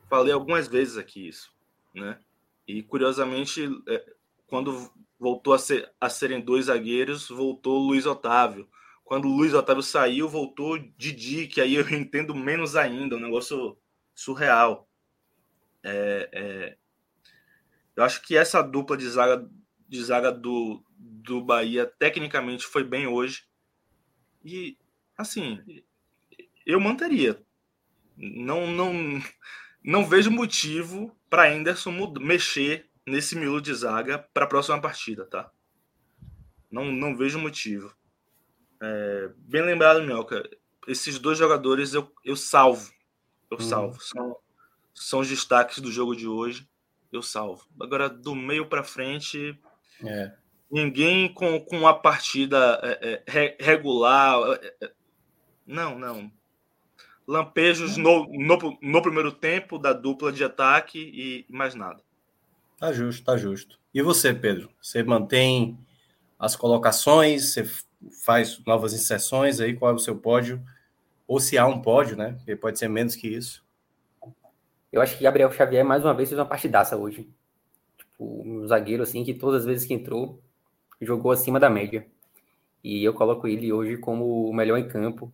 Falei 0.09 0.33
algumas 0.33 0.67
vezes 0.67 0.97
aqui 0.97 1.29
isso, 1.29 1.53
né? 1.95 2.19
E 2.67 2.83
curiosamente, 2.83 3.69
é, 3.87 4.15
quando 4.47 4.91
voltou 5.19 5.53
a, 5.53 5.59
ser, 5.59 5.93
a 6.01 6.09
serem 6.09 6.41
dois 6.41 6.67
zagueiros, 6.67 7.29
voltou 7.29 7.79
Luiz 7.79 8.07
Otávio. 8.07 8.67
Quando 9.05 9.29
Luiz 9.29 9.53
Otávio 9.53 9.83
saiu, 9.83 10.27
voltou 10.27 10.79
Didi, 10.97 11.49
que 11.49 11.61
aí 11.61 11.75
eu 11.75 11.87
entendo 11.91 12.35
menos 12.35 12.77
ainda, 12.77 13.17
um 13.17 13.21
negócio 13.21 13.77
surreal. 14.15 14.89
É, 15.83 16.31
é, 16.33 16.77
eu 17.95 18.05
acho 18.05 18.23
que 18.23 18.37
essa 18.37 18.63
dupla 18.63 18.97
de 18.97 19.07
zaga, 19.07 19.47
de 19.87 20.03
zaga 20.03 20.33
do, 20.33 20.83
do 21.01 21.41
Bahia, 21.41 21.87
tecnicamente, 21.87 22.67
foi 22.67 22.85
bem 22.85 23.07
hoje. 23.07 23.45
E, 24.45 24.77
assim, 25.17 25.83
eu 26.67 26.79
manteria. 26.79 27.43
Não, 28.17 28.67
não, 28.67 28.93
não 29.83 30.05
vejo 30.07 30.31
motivo 30.31 31.17
para 31.29 31.51
Anderson 31.51 31.91
mexer 32.21 32.89
nesse 33.07 33.35
miolo 33.35 33.61
de 33.61 33.73
zaga 33.73 34.19
para 34.19 34.45
a 34.45 34.49
próxima 34.49 34.81
partida, 34.81 35.25
tá? 35.25 35.51
Não, 36.71 36.85
não 36.93 37.17
vejo 37.17 37.39
motivo. 37.39 37.95
É, 38.81 39.31
bem 39.37 39.63
lembrado, 39.63 40.03
Mioca. 40.03 40.49
Esses 40.87 41.19
dois 41.19 41.39
jogadores 41.39 41.95
eu, 41.95 42.13
eu 42.25 42.37
salvo. 42.37 42.93
Eu 43.51 43.57
hum. 43.57 43.61
salvo. 43.61 44.01
São, 44.01 44.37
são 44.95 45.21
os 45.21 45.29
destaques 45.29 45.79
do 45.79 45.91
jogo 45.91 46.15
de 46.15 46.29
hoje. 46.29 46.69
Eu 47.11 47.23
salvo. 47.23 47.67
Agora, 47.81 48.09
do 48.09 48.35
meio 48.35 48.67
para 48.67 48.85
frente, 48.85 49.59
é. 50.05 50.40
Ninguém 50.71 51.33
com, 51.33 51.61
com 51.61 51.87
a 51.87 51.95
partida 51.95 52.81
é, 52.83 53.23
é 53.27 53.57
regular. 53.61 54.59
É, 54.63 54.75
é, 54.87 54.91
não, 55.67 55.99
não 55.99 56.31
lampejos 57.31 57.97
no, 57.97 58.27
no, 58.27 58.79
no, 58.83 59.03
primeiro 59.03 59.31
tempo 59.31 59.79
da 59.79 59.93
dupla 59.93 60.33
de 60.33 60.43
ataque 60.43 60.99
e 60.99 61.47
mais 61.49 61.77
nada. 61.77 62.03
Tá 62.77 62.93
justo, 62.93 63.25
tá 63.25 63.37
justo. 63.37 63.79
E 63.95 64.03
você, 64.03 64.35
Pedro? 64.35 64.69
Você 64.83 65.01
mantém 65.05 65.79
as 66.37 66.57
colocações, 66.57 67.53
você 67.53 67.65
faz 68.25 68.61
novas 68.67 68.93
inserções 68.93 69.61
aí, 69.61 69.77
qual 69.77 69.93
é 69.93 69.95
o 69.95 69.99
seu 69.99 70.17
pódio? 70.17 70.61
Ou 71.29 71.39
se 71.39 71.57
há 71.57 71.65
um 71.67 71.81
pódio, 71.81 72.17
né? 72.17 72.33
Porque 72.33 72.57
pode 72.57 72.81
ser 72.81 72.89
menos 72.89 73.15
que 73.15 73.29
isso. 73.29 73.65
Eu 74.91 75.01
acho 75.01 75.17
que 75.17 75.23
Gabriel 75.23 75.53
Xavier, 75.53 75.85
mais 75.85 76.05
uma 76.05 76.15
vez, 76.15 76.29
fez 76.29 76.39
uma 76.39 76.47
partidaça 76.47 76.97
hoje. 76.97 77.31
Tipo, 77.97 78.43
um 78.45 78.67
zagueiro, 78.67 79.05
assim, 79.05 79.23
que 79.23 79.35
todas 79.35 79.61
as 79.61 79.67
vezes 79.67 79.87
que 79.87 79.95
entrou, 79.95 80.43
jogou 81.01 81.33
acima 81.33 81.59
da 81.61 81.71
média. 81.71 82.07
E 82.83 83.05
eu 83.05 83.15
coloco 83.15 83.47
ele 83.47 83.73
hoje 83.73 83.97
como 83.97 84.49
o 84.49 84.53
melhor 84.53 84.79
em 84.79 84.89
campo. 84.89 85.33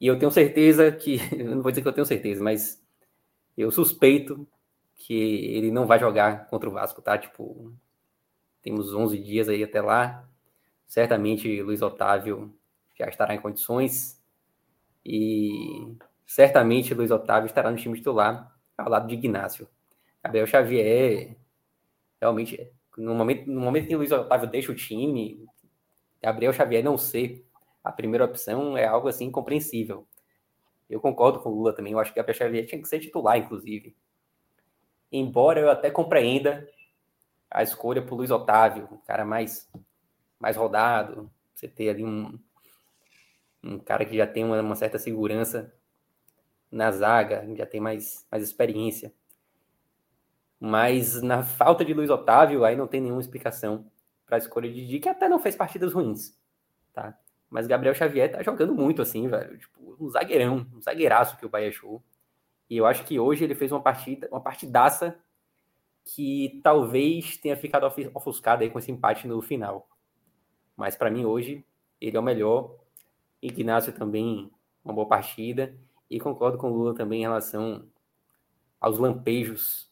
E 0.00 0.06
eu 0.06 0.18
tenho 0.18 0.30
certeza 0.30 0.90
que, 0.92 1.18
não 1.44 1.62
vou 1.62 1.70
dizer 1.70 1.82
que 1.82 1.88
eu 1.88 1.92
tenho 1.92 2.06
certeza, 2.06 2.42
mas 2.42 2.82
eu 3.56 3.70
suspeito 3.70 4.46
que 4.94 5.14
ele 5.14 5.70
não 5.70 5.86
vai 5.86 5.98
jogar 5.98 6.46
contra 6.46 6.68
o 6.68 6.72
Vasco, 6.72 7.00
tá? 7.02 7.16
Tipo, 7.16 7.72
temos 8.62 8.92
11 8.92 9.18
dias 9.18 9.48
aí 9.48 9.62
até 9.62 9.80
lá. 9.80 10.28
Certamente 10.86 11.62
Luiz 11.62 11.82
Otávio 11.82 12.52
já 12.98 13.08
estará 13.08 13.34
em 13.34 13.40
condições. 13.40 14.20
E 15.04 15.96
certamente 16.26 16.94
Luiz 16.94 17.10
Otávio 17.10 17.46
estará 17.46 17.70
no 17.70 17.76
time 17.76 17.96
titular 17.96 18.52
ao 18.76 18.88
lado 18.88 19.08
de 19.08 19.14
Ignacio. 19.14 19.68
Gabriel 20.22 20.46
Xavier 20.46 21.36
realmente, 22.20 22.72
no 22.98 23.14
momento, 23.14 23.50
no 23.50 23.60
momento 23.60 23.88
que 23.88 23.94
o 23.94 23.98
Luiz 23.98 24.12
Otávio 24.12 24.48
deixa 24.48 24.72
o 24.72 24.74
time, 24.74 25.46
Gabriel 26.22 26.52
Xavier 26.52 26.82
não 26.82 26.98
ser 26.98 27.44
a 27.82 27.92
primeira 27.92 28.24
opção 28.24 28.76
é 28.76 28.84
algo 28.86 29.08
assim 29.08 29.26
incompreensível. 29.26 30.06
Eu 30.90 31.00
concordo 31.00 31.40
com 31.40 31.50
o 31.50 31.54
Lula 31.54 31.72
também, 31.72 31.92
eu 31.92 31.98
acho 31.98 32.12
que 32.12 32.18
Gabriel 32.18 32.36
Xavier 32.36 32.66
tinha 32.66 32.80
que 32.80 32.88
ser 32.88 33.00
titular, 33.00 33.38
inclusive. 33.38 33.96
Embora 35.12 35.60
eu 35.60 35.70
até 35.70 35.90
compreenda 35.90 36.68
a 37.50 37.62
escolha 37.62 38.02
por 38.02 38.16
Luiz 38.16 38.30
Otávio, 38.30 38.88
um 38.92 38.98
cara 38.98 39.24
mais, 39.24 39.70
mais 40.38 40.56
rodado, 40.56 41.30
você 41.54 41.68
ter 41.68 41.90
ali 41.90 42.04
um, 42.04 42.38
um 43.62 43.78
cara 43.78 44.04
que 44.04 44.16
já 44.16 44.26
tem 44.26 44.44
uma, 44.44 44.60
uma 44.60 44.74
certa 44.74 44.98
segurança 44.98 45.72
na 46.70 46.90
zaga, 46.90 47.46
já 47.56 47.64
tem 47.64 47.80
mais, 47.80 48.26
mais 48.30 48.42
experiência. 48.42 49.12
Mas 50.60 51.22
na 51.22 51.42
falta 51.42 51.84
de 51.84 51.94
Luiz 51.94 52.10
Otávio, 52.10 52.64
aí 52.64 52.74
não 52.76 52.86
tem 52.86 53.00
nenhuma 53.00 53.20
explicação 53.20 53.90
para 54.26 54.36
a 54.36 54.38
escolha 54.38 54.68
de 54.68 54.80
Didi, 54.84 55.00
que 55.00 55.08
até 55.08 55.28
não 55.28 55.38
fez 55.38 55.54
partidas 55.54 55.92
ruins, 55.92 56.36
tá? 56.92 57.16
Mas 57.48 57.66
Gabriel 57.66 57.94
Xavier 57.94 58.30
tá 58.30 58.42
jogando 58.42 58.74
muito 58.74 59.00
assim, 59.00 59.28
velho. 59.28 59.56
Tipo, 59.58 59.96
um 59.98 60.10
zagueirão, 60.10 60.66
um 60.74 60.82
zagueiraço 60.82 61.36
que 61.38 61.46
o 61.46 61.48
Bahia 61.48 61.68
achou. 61.68 62.02
E 62.68 62.76
eu 62.76 62.84
acho 62.86 63.04
que 63.04 63.18
hoje 63.18 63.44
ele 63.44 63.54
fez 63.54 63.72
uma 63.72 63.80
partida, 63.80 64.28
uma 64.30 64.40
partidaça 64.40 65.18
que 66.04 66.60
talvez 66.62 67.36
tenha 67.38 67.56
ficado 67.56 67.86
ofuscado 68.14 68.62
aí 68.62 68.70
com 68.70 68.78
esse 68.78 68.90
empate 68.90 69.26
no 69.26 69.40
final. 69.40 69.88
Mas 70.76 70.96
para 70.96 71.10
mim 71.10 71.24
hoje 71.24 71.64
ele 72.00 72.16
é 72.16 72.20
o 72.20 72.22
melhor. 72.22 72.76
Ignacio 73.40 73.92
também 73.92 74.50
uma 74.84 74.92
boa 74.92 75.06
partida 75.06 75.74
e 76.10 76.18
concordo 76.18 76.58
com 76.58 76.70
o 76.70 76.74
Lula 76.74 76.94
também 76.94 77.20
em 77.20 77.22
relação 77.22 77.88
aos 78.80 78.98
lampejos 78.98 79.87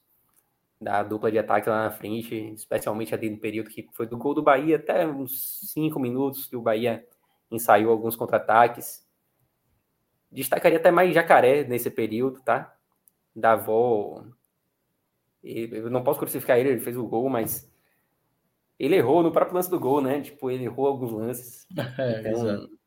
da 0.80 1.02
dupla 1.02 1.30
de 1.30 1.38
ataque 1.38 1.68
lá 1.68 1.84
na 1.84 1.90
frente, 1.90 2.34
especialmente 2.52 3.14
ali 3.14 3.30
no 3.30 3.38
período 3.38 3.70
que 3.70 3.88
foi 3.92 4.06
do 4.06 4.18
gol 4.18 4.34
do 4.34 4.42
Bahia 4.42 4.76
até 4.76 5.06
uns 5.06 5.70
cinco 5.72 5.98
minutos 5.98 6.46
que 6.46 6.56
o 6.56 6.62
Bahia 6.62 7.06
ensaiou 7.50 7.90
alguns 7.90 8.14
contra-ataques. 8.14 9.06
Destacaria 10.30 10.78
até 10.78 10.90
mais 10.90 11.14
Jacaré 11.14 11.64
nesse 11.64 11.90
período, 11.90 12.40
tá? 12.42 12.76
Da 13.34 13.52
avó. 13.52 14.24
Eu 15.42 15.88
não 15.90 16.02
posso 16.02 16.18
crucificar 16.18 16.58
ele, 16.58 16.70
ele 16.70 16.80
fez 16.80 16.96
o 16.96 17.06
gol, 17.06 17.28
mas 17.28 17.70
ele 18.78 18.96
errou 18.96 19.22
no 19.22 19.32
próprio 19.32 19.54
lance 19.54 19.70
do 19.70 19.80
gol, 19.80 20.02
né? 20.02 20.20
Tipo, 20.20 20.50
ele 20.50 20.64
errou 20.64 20.86
alguns 20.86 21.12
lances. 21.12 21.66
É, 21.98 22.20
então, 22.20 22.32
exato. 22.32 22.78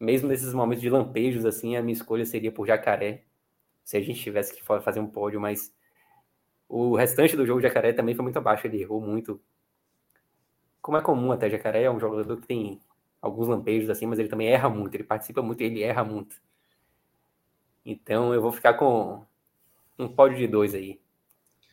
mesmo 0.00 0.28
nesses 0.28 0.52
momentos 0.52 0.82
de 0.82 0.90
lampejos, 0.90 1.44
assim, 1.44 1.76
a 1.76 1.82
minha 1.82 1.92
escolha 1.92 2.24
seria 2.24 2.50
por 2.50 2.66
Jacaré. 2.66 3.24
Se 3.84 3.96
a 3.96 4.00
gente 4.00 4.20
tivesse 4.20 4.52
que 4.52 4.64
fazer 4.64 4.98
um 4.98 5.06
pódio, 5.06 5.40
mas 5.40 5.75
o 6.68 6.96
restante 6.96 7.36
do 7.36 7.46
jogo 7.46 7.60
Jacaré 7.60 7.92
também 7.92 8.14
foi 8.14 8.22
muito 8.22 8.38
abaixo, 8.38 8.66
ele 8.66 8.80
errou 8.80 9.00
muito. 9.00 9.40
Como 10.80 10.96
é 10.96 11.00
comum 11.00 11.32
até, 11.32 11.50
Jacaré 11.50 11.82
é 11.82 11.90
um 11.90 12.00
jogador 12.00 12.40
que 12.40 12.46
tem 12.46 12.80
alguns 13.20 13.48
lampejos 13.48 13.90
assim, 13.90 14.06
mas 14.06 14.18
ele 14.18 14.28
também 14.28 14.48
erra 14.48 14.68
muito, 14.68 14.94
ele 14.94 15.04
participa 15.04 15.42
muito 15.42 15.62
e 15.62 15.66
ele 15.66 15.82
erra 15.82 16.04
muito. 16.04 16.40
Então 17.84 18.34
eu 18.34 18.40
vou 18.40 18.52
ficar 18.52 18.74
com 18.74 19.24
um 19.98 20.08
pódio 20.08 20.38
de 20.38 20.46
dois 20.46 20.74
aí. 20.74 21.00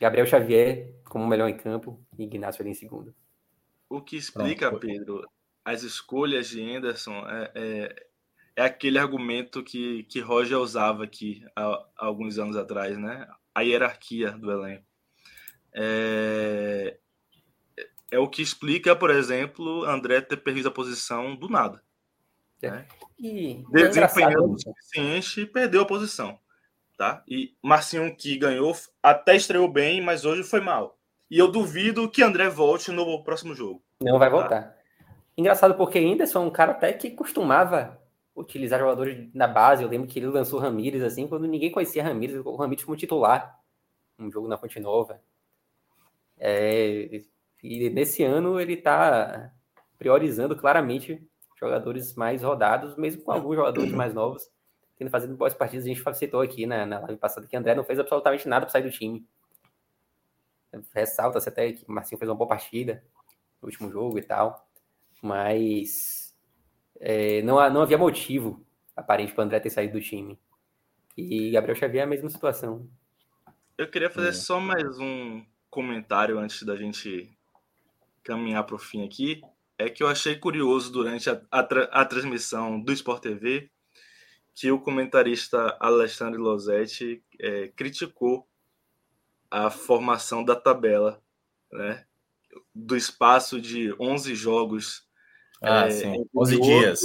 Gabriel 0.00 0.26
Xavier 0.26 0.94
como 1.04 1.26
melhor 1.26 1.48
em 1.48 1.56
campo 1.56 2.00
e 2.18 2.24
Ignacio 2.24 2.62
ali 2.62 2.70
em 2.70 2.74
segundo. 2.74 3.14
O 3.88 4.00
que 4.00 4.16
explica, 4.16 4.68
Pronto. 4.68 4.86
Pedro, 4.86 5.28
as 5.64 5.82
escolhas 5.82 6.48
de 6.48 6.60
Anderson 6.60 7.24
é, 7.28 7.52
é, 7.54 8.06
é, 8.56 8.62
aquele 8.64 8.98
argumento 8.98 9.62
que, 9.62 10.02
que 10.04 10.20
Roger 10.20 10.58
usava 10.58 11.04
aqui 11.04 11.44
há, 11.54 11.62
há, 11.96 12.06
alguns 12.06 12.38
anos 12.38 12.56
atrás, 12.56 12.98
né? 12.98 13.28
A 13.54 13.62
hierarquia 13.62 14.32
do 14.32 14.50
elenco. 14.50 14.84
É, 15.72 16.96
é 18.10 18.18
o 18.18 18.28
que 18.28 18.42
explica, 18.42 18.94
por 18.94 19.10
exemplo, 19.10 19.84
André 19.84 20.20
ter 20.20 20.36
perdido 20.36 20.68
a 20.68 20.72
posição 20.72 21.34
do 21.34 21.48
nada. 21.48 21.82
É. 22.62 22.70
Né? 22.70 22.86
E 23.18 23.64
Desempenhando 23.70 24.52
o 24.52 24.58
suficiente 24.58 25.40
e 25.42 25.46
perdeu 25.46 25.82
a 25.82 25.86
posição. 25.86 26.38
Tá? 26.96 27.24
E 27.28 27.54
Marcinho 27.62 28.14
que 28.16 28.38
ganhou 28.38 28.74
até 29.02 29.34
estreou 29.34 29.68
bem, 29.68 30.00
mas 30.00 30.24
hoje 30.24 30.44
foi 30.44 30.60
mal. 30.60 30.96
E 31.30 31.38
eu 31.38 31.50
duvido 31.50 32.08
que 32.08 32.22
André 32.22 32.48
volte 32.48 32.92
no 32.92 33.24
próximo 33.24 33.54
jogo. 33.54 33.82
Não 34.00 34.18
vai 34.18 34.30
tá? 34.30 34.36
voltar. 34.36 34.76
Engraçado 35.36 35.74
porque 35.74 35.98
Anderson 35.98 36.44
é 36.44 36.46
um 36.46 36.50
cara 36.50 36.72
até 36.72 36.92
que 36.92 37.10
costumava 37.10 38.00
utilizar 38.34 38.80
jogadores 38.80 39.32
na 39.32 39.46
base. 39.46 39.82
Eu 39.82 39.88
lembro 39.88 40.08
que 40.08 40.18
ele 40.18 40.26
lançou 40.26 40.58
Ramires 40.58 41.02
assim, 41.02 41.26
quando 41.28 41.46
ninguém 41.46 41.70
conhecia 41.70 42.02
Ramires, 42.02 42.36
o 42.44 42.56
Ramires 42.56 42.84
como 42.84 42.96
titular. 42.96 43.60
Um 44.18 44.30
jogo 44.30 44.48
na 44.48 44.58
Fonte 44.58 44.78
Nova. 44.80 45.20
É, 46.38 47.22
e 47.62 47.90
nesse 47.90 48.22
ano 48.22 48.60
ele 48.60 48.74
está 48.74 49.52
priorizando 49.98 50.56
claramente 50.56 51.26
jogadores 51.58 52.14
mais 52.14 52.42
rodados, 52.42 52.96
mesmo 52.96 53.22
com 53.22 53.32
alguns 53.32 53.56
jogadores 53.56 53.92
mais 53.92 54.12
novos, 54.12 54.50
tendo 54.96 55.10
fazendo 55.10 55.36
boas 55.36 55.54
partidas. 55.54 55.86
A 55.86 55.88
gente 55.88 56.14
citou 56.14 56.40
aqui 56.40 56.66
na, 56.66 56.84
na 56.84 57.00
live 57.00 57.16
passada 57.16 57.46
que 57.46 57.56
André 57.56 57.74
não 57.74 57.84
fez 57.84 57.98
absolutamente 57.98 58.48
nada 58.48 58.66
para 58.66 58.72
sair 58.72 58.82
do 58.82 58.90
time. 58.90 59.26
Ressalta-se 60.92 61.48
até 61.48 61.72
que 61.72 61.84
o 61.88 61.92
Marcinho 61.92 62.18
fez 62.18 62.28
uma 62.28 62.36
boa 62.36 62.48
partida 62.48 63.02
no 63.62 63.68
último 63.68 63.90
jogo 63.90 64.18
e 64.18 64.22
tal, 64.22 64.68
mas 65.22 66.13
é, 67.00 67.42
não, 67.42 67.56
não 67.70 67.82
havia 67.82 67.98
motivo 67.98 68.64
aparente 68.96 69.32
para 69.32 69.44
André 69.44 69.60
ter 69.60 69.70
saído 69.70 69.94
do 69.94 70.00
time. 70.00 70.38
E 71.16 71.50
Gabriel 71.50 71.76
Xavier 71.76 72.02
é 72.02 72.04
a 72.04 72.08
mesma 72.08 72.28
situação. 72.28 72.88
Eu 73.76 73.88
queria 73.88 74.10
fazer 74.10 74.28
é. 74.28 74.32
só 74.32 74.60
mais 74.60 74.98
um 74.98 75.44
comentário 75.70 76.38
antes 76.38 76.62
da 76.62 76.76
gente 76.76 77.36
caminhar 78.22 78.64
para 78.64 78.76
o 78.76 78.78
fim 78.78 79.04
aqui, 79.04 79.42
é 79.76 79.90
que 79.90 80.02
eu 80.02 80.08
achei 80.08 80.36
curioso 80.36 80.92
durante 80.92 81.28
a, 81.28 81.40
a, 81.50 81.60
a, 81.60 82.04
transmissão 82.04 82.80
do 82.80 82.92
Sport 82.92 83.22
TV 83.22 83.70
que 84.54 84.70
o 84.70 84.80
comentarista 84.80 85.76
Alexandre 85.80 86.40
Losetti 86.40 87.22
é, 87.40 87.68
criticou 87.68 88.48
a 89.50 89.68
formação 89.70 90.44
da 90.44 90.54
tabela, 90.54 91.20
né? 91.72 92.06
Do 92.72 92.96
espaço 92.96 93.60
de 93.60 93.92
11 94.00 94.34
jogos. 94.34 95.03
Ah, 95.66 95.86
é, 95.86 95.90
sim. 95.90 96.24
11 96.34 96.56
outro, 96.56 96.68
dias. 96.68 97.00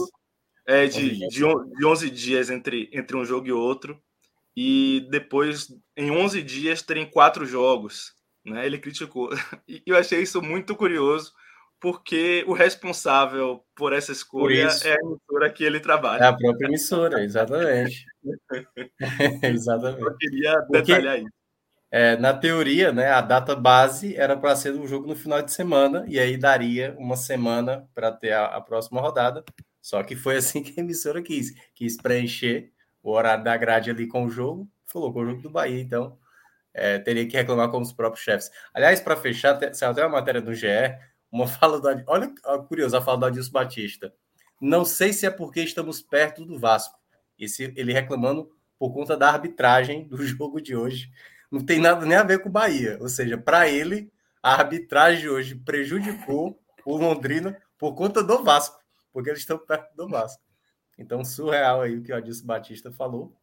É, 0.67 0.85
de, 0.87 0.97
11 0.97 1.09
dias. 1.09 1.29
De, 1.33 1.75
de 1.77 1.85
11 1.85 2.09
dias 2.09 2.49
entre, 2.49 2.89
entre 2.93 3.17
um 3.17 3.25
jogo 3.25 3.47
e 3.47 3.51
outro. 3.51 4.01
E 4.55 5.07
depois, 5.09 5.67
em 5.95 6.11
11 6.11 6.41
dias, 6.41 6.81
terem 6.81 7.09
quatro 7.09 7.45
jogos 7.45 8.13
né? 8.45 8.65
Ele 8.65 8.77
criticou. 8.77 9.29
E 9.67 9.81
eu 9.85 9.95
achei 9.95 10.21
isso 10.21 10.41
muito 10.41 10.75
curioso, 10.75 11.31
porque 11.79 12.43
o 12.47 12.53
responsável 12.53 13.63
por 13.75 13.93
essa 13.93 14.11
escolha 14.11 14.67
por 14.67 14.87
é 14.87 14.91
a 14.91 14.95
emissora 14.95 15.49
que 15.51 15.63
ele 15.63 15.79
trabalha. 15.79 16.23
É 16.23 16.27
a 16.27 16.33
própria 16.33 16.67
emissora, 16.67 17.23
exatamente. 17.23 18.05
exatamente. 19.43 20.03
Eu 20.03 20.17
queria 20.17 20.59
detalhar 20.71 21.15
porque, 21.15 21.27
isso. 21.27 21.38
É, 21.91 22.15
na 22.17 22.33
teoria, 22.33 22.91
né, 22.91 23.09
a 23.09 23.19
data 23.19 23.55
base 23.55 24.15
era 24.15 24.37
para 24.37 24.55
ser 24.55 24.73
um 24.73 24.85
jogo 24.87 25.07
no 25.07 25.15
final 25.15 25.41
de 25.41 25.51
semana, 25.51 26.05
e 26.07 26.19
aí 26.19 26.37
daria 26.37 26.95
uma 26.99 27.15
semana 27.15 27.89
para 27.95 28.11
ter 28.11 28.31
a, 28.31 28.45
a, 28.45 28.61
próxima 28.61 29.01
rodada. 29.01 29.43
Só 29.81 30.03
que 30.03 30.15
foi 30.15 30.37
assim 30.37 30.61
que 30.63 30.79
a 30.79 30.83
emissora 30.83 31.21
quis. 31.21 31.53
Quis 31.73 31.97
preencher 31.97 32.71
o 33.01 33.11
horário 33.11 33.43
da 33.43 33.57
grade 33.57 33.89
ali 33.89 34.07
com 34.07 34.25
o 34.25 34.29
jogo, 34.29 34.69
colocou 34.91 35.23
o 35.23 35.25
jogo 35.25 35.41
do 35.41 35.49
Bahia, 35.49 35.81
então 35.81 36.17
é, 36.73 36.99
teria 36.99 37.27
que 37.27 37.35
reclamar 37.35 37.69
com 37.69 37.81
os 37.81 37.91
próprios 37.91 38.23
chefes. 38.23 38.51
Aliás, 38.73 38.99
para 38.99 39.15
fechar, 39.15 39.57
saiu 39.73 39.91
até 39.91 40.03
uma 40.03 40.17
matéria 40.19 40.41
do 40.41 40.53
GE, 40.53 40.67
uma 41.31 41.47
fala 41.47 41.79
do. 41.79 42.03
Olha, 42.07 42.31
curioso 42.67 42.95
a 42.97 43.01
fala 43.01 43.17
do 43.17 43.25
Adilson 43.25 43.51
Batista. 43.51 44.13
Não 44.61 44.83
sei 44.85 45.13
se 45.13 45.25
é 45.25 45.29
porque 45.31 45.61
estamos 45.61 46.01
perto 46.01 46.45
do 46.45 46.59
Vasco. 46.59 46.97
Esse, 47.37 47.73
ele 47.75 47.93
reclamando 47.93 48.51
por 48.77 48.93
conta 48.93 49.15
da 49.15 49.29
arbitragem 49.29 50.07
do 50.07 50.17
jogo 50.23 50.61
de 50.61 50.75
hoje. 50.75 51.09
Não 51.51 51.65
tem 51.65 51.79
nada 51.79 52.05
nem 52.05 52.17
a 52.17 52.23
ver 52.23 52.39
com 52.39 52.49
o 52.49 52.51
Bahia. 52.51 52.97
Ou 53.01 53.09
seja, 53.09 53.37
para 53.37 53.67
ele, 53.67 54.11
a 54.41 54.53
arbitragem 54.53 55.29
hoje 55.29 55.55
prejudicou 55.55 56.59
o 56.85 56.97
Londrina 56.97 57.57
por 57.77 57.93
conta 57.95 58.23
do 58.23 58.43
Vasco, 58.43 58.79
porque 59.11 59.29
eles 59.29 59.39
estão 59.39 59.57
perto 59.57 59.95
do 59.95 60.07
Vasco. 60.07 60.41
Então, 60.97 61.23
surreal 61.23 61.81
aí 61.81 61.97
o 61.97 62.03
que 62.03 62.11
o 62.11 62.15
Adilson 62.15 62.45
Batista 62.45 62.91
falou, 62.91 63.33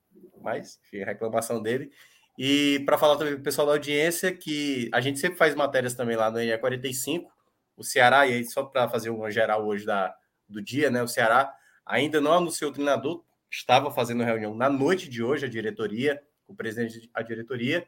mas, 0.42 0.78
enfim, 0.84 1.02
a 1.02 1.06
reclamação 1.06 1.62
dele. 1.62 1.90
E 2.38 2.82
para 2.84 2.98
falar 2.98 3.16
também 3.16 3.32
para 3.34 3.40
o 3.40 3.44
pessoal 3.44 3.66
da 3.66 3.72
audiência 3.72 4.30
que 4.30 4.90
a 4.92 5.00
gente 5.00 5.18
sempre 5.18 5.38
faz 5.38 5.54
matérias 5.54 5.94
também 5.94 6.16
lá 6.16 6.30
no 6.30 6.38
NE45, 6.38 7.24
o 7.76 7.82
Ceará, 7.82 8.26
e 8.26 8.34
aí 8.34 8.44
só 8.44 8.62
para 8.62 8.88
fazer 8.88 9.10
uma 9.10 9.30
geral 9.30 9.66
hoje 9.66 9.86
da, 9.86 10.14
do 10.48 10.62
dia, 10.62 10.90
né? 10.90 11.02
O 11.02 11.08
Ceará 11.08 11.52
ainda 11.84 12.20
não 12.20 12.32
anunciou 12.32 12.70
o 12.70 12.74
treinador, 12.74 13.24
estava 13.50 13.90
fazendo 13.90 14.22
reunião 14.22 14.54
na 14.54 14.68
noite 14.68 15.08
de 15.08 15.22
hoje, 15.22 15.46
a 15.46 15.48
diretoria, 15.48 16.22
o 16.46 16.54
presidente 16.54 17.10
da 17.12 17.22
diretoria, 17.22 17.86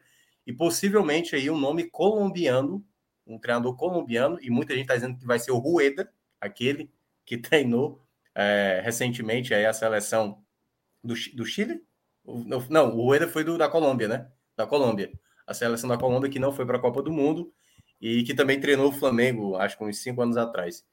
e 0.49 0.53
possivelmente 0.53 1.35
aí 1.35 1.47
um 1.47 1.59
nome 1.59 1.83
colombiano, 1.83 2.83
um 3.23 3.37
treinador 3.37 3.75
colombiano, 3.75 4.39
e 4.41 4.49
muita 4.49 4.73
gente 4.73 4.85
está 4.85 4.95
dizendo 4.95 5.19
que 5.19 5.23
vai 5.27 5.37
ser 5.37 5.51
o 5.51 5.59
Rueda, 5.59 6.11
aquele 6.41 6.91
que 7.23 7.37
treinou 7.37 8.03
é, 8.33 8.81
recentemente 8.83 9.53
aí 9.53 9.63
a 9.63 9.71
seleção 9.71 10.43
do, 11.03 11.13
do 11.35 11.45
Chile. 11.45 11.83
Não, 12.67 12.97
o 12.97 13.03
Rueda 13.03 13.27
foi 13.27 13.43
do, 13.43 13.59
da 13.59 13.69
Colômbia, 13.69 14.07
né? 14.07 14.31
da 14.57 14.65
Colômbia. 14.65 15.11
A 15.45 15.53
seleção 15.53 15.87
da 15.87 15.99
Colômbia 15.99 16.31
que 16.31 16.39
não 16.39 16.51
foi 16.51 16.65
para 16.65 16.77
a 16.77 16.81
Copa 16.81 17.03
do 17.03 17.11
Mundo. 17.11 17.53
e 18.01 18.23
que 18.23 18.33
também 18.33 18.59
treinou 18.59 18.89
o 18.89 18.91
Flamengo, 18.91 19.55
acho 19.55 19.77
que 19.77 19.83
uns 19.83 20.01
cinco 20.01 20.23
anos 20.23 20.35
atrás. 20.35 20.83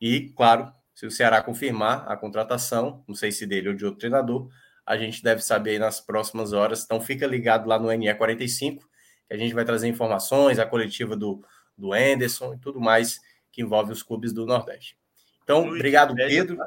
E, 0.00 0.28
claro, 0.36 0.72
se 0.94 1.06
o 1.06 1.10
Ceará 1.10 1.42
confirmar 1.42 2.08
a 2.08 2.16
contratação, 2.16 3.02
não 3.08 3.16
sei 3.16 3.32
se 3.32 3.48
dele 3.48 3.70
ou 3.70 3.74
de 3.74 3.84
outro 3.84 3.98
treinador, 3.98 4.48
a 4.86 4.96
gente 4.96 5.24
deve 5.24 5.42
saber 5.42 5.80
nas 5.80 6.00
próximas 6.00 6.52
horas. 6.52 6.84
Então 6.84 7.00
fica 7.00 7.26
ligado 7.26 7.66
lá 7.66 7.80
no 7.80 7.88
NE45, 7.88 8.91
que 9.32 9.42
a 9.42 9.44
gente 9.44 9.54
vai 9.54 9.64
trazer 9.64 9.88
informações, 9.88 10.58
a 10.58 10.66
coletiva 10.66 11.16
do, 11.16 11.42
do 11.76 11.92
Anderson 11.92 12.54
e 12.54 12.58
tudo 12.58 12.80
mais 12.80 13.20
que 13.50 13.62
envolve 13.62 13.92
os 13.92 14.02
clubes 14.02 14.32
do 14.32 14.46
Nordeste. 14.46 14.96
Então, 15.42 15.64
no 15.64 15.74
obrigado, 15.74 16.14
Pedro. 16.14 16.58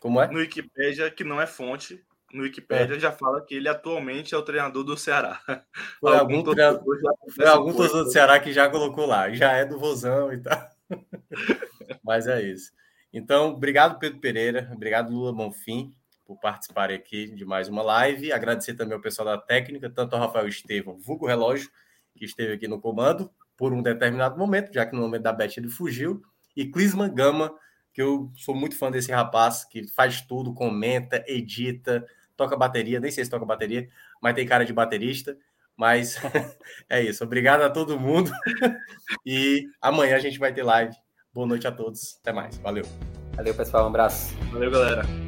Como 0.00 0.20
é? 0.20 0.28
No 0.28 0.38
Wikipedia, 0.38 1.10
que 1.10 1.24
não 1.24 1.40
é 1.40 1.46
fonte, 1.46 2.04
no 2.32 2.42
Wikipedia 2.42 2.96
é. 2.96 3.00
já 3.00 3.10
fala 3.10 3.44
que 3.44 3.54
ele 3.54 3.68
atualmente 3.68 4.34
é 4.34 4.38
o 4.38 4.42
treinador 4.42 4.84
do 4.84 4.96
Ceará. 4.96 5.40
Foi 6.00 6.16
algum, 6.16 6.36
algum 6.36 6.52
treinador, 6.52 6.84
foi 7.34 7.46
algum 7.46 7.72
torcedor 7.72 8.04
do 8.04 8.12
Ceará 8.12 8.38
que 8.38 8.52
já 8.52 8.68
colocou 8.68 9.06
lá, 9.06 9.30
já 9.30 9.52
é 9.52 9.64
do 9.64 9.78
Vozão 9.78 10.32
e 10.32 10.38
tal. 10.38 10.70
Mas 12.04 12.26
é 12.26 12.42
isso. 12.42 12.72
Então, 13.12 13.50
obrigado, 13.50 13.98
Pedro 13.98 14.20
Pereira, 14.20 14.70
obrigado, 14.72 15.10
Lula 15.10 15.32
Bonfim, 15.32 15.94
por 16.24 16.38
participar 16.38 16.90
aqui 16.90 17.26
de 17.28 17.44
mais 17.44 17.68
uma 17.68 17.82
live. 17.82 18.32
Agradecer 18.32 18.74
também 18.74 18.94
ao 18.94 19.00
pessoal 19.00 19.26
da 19.26 19.38
técnica, 19.38 19.88
tanto 19.88 20.14
ao 20.14 20.20
Rafael 20.20 20.46
Estevam, 20.46 20.98
vulgo 20.98 21.26
relógio, 21.26 21.70
que 22.18 22.24
esteve 22.24 22.52
aqui 22.52 22.68
no 22.68 22.80
comando 22.80 23.30
por 23.56 23.72
um 23.72 23.82
determinado 23.82 24.38
momento, 24.38 24.72
já 24.72 24.84
que 24.86 24.94
no 24.94 25.02
momento 25.02 25.22
da 25.22 25.32
Bet 25.32 25.58
ele 25.58 25.68
fugiu, 25.68 26.22
e 26.56 26.66
Clisman 26.66 27.12
Gama, 27.12 27.54
que 27.92 28.02
eu 28.02 28.30
sou 28.36 28.54
muito 28.54 28.76
fã 28.76 28.90
desse 28.90 29.10
rapaz, 29.10 29.64
que 29.64 29.86
faz 29.88 30.20
tudo, 30.20 30.54
comenta, 30.54 31.24
edita, 31.26 32.06
toca 32.36 32.56
bateria, 32.56 33.00
nem 33.00 33.10
sei 33.10 33.24
se 33.24 33.30
toca 33.30 33.44
bateria, 33.44 33.88
mas 34.22 34.34
tem 34.34 34.46
cara 34.46 34.64
de 34.64 34.72
baterista. 34.72 35.36
Mas 35.76 36.16
é 36.90 37.02
isso. 37.02 37.22
Obrigado 37.22 37.62
a 37.62 37.70
todo 37.70 37.98
mundo. 37.98 38.30
E 39.24 39.66
amanhã 39.80 40.16
a 40.16 40.20
gente 40.20 40.38
vai 40.38 40.52
ter 40.52 40.62
live. 40.62 40.94
Boa 41.32 41.46
noite 41.46 41.66
a 41.66 41.72
todos. 41.72 42.18
Até 42.20 42.32
mais. 42.32 42.56
Valeu. 42.58 42.84
Valeu, 43.34 43.54
pessoal. 43.54 43.84
Um 43.84 43.88
abraço. 43.88 44.34
Valeu, 44.52 44.70
galera. 44.70 45.27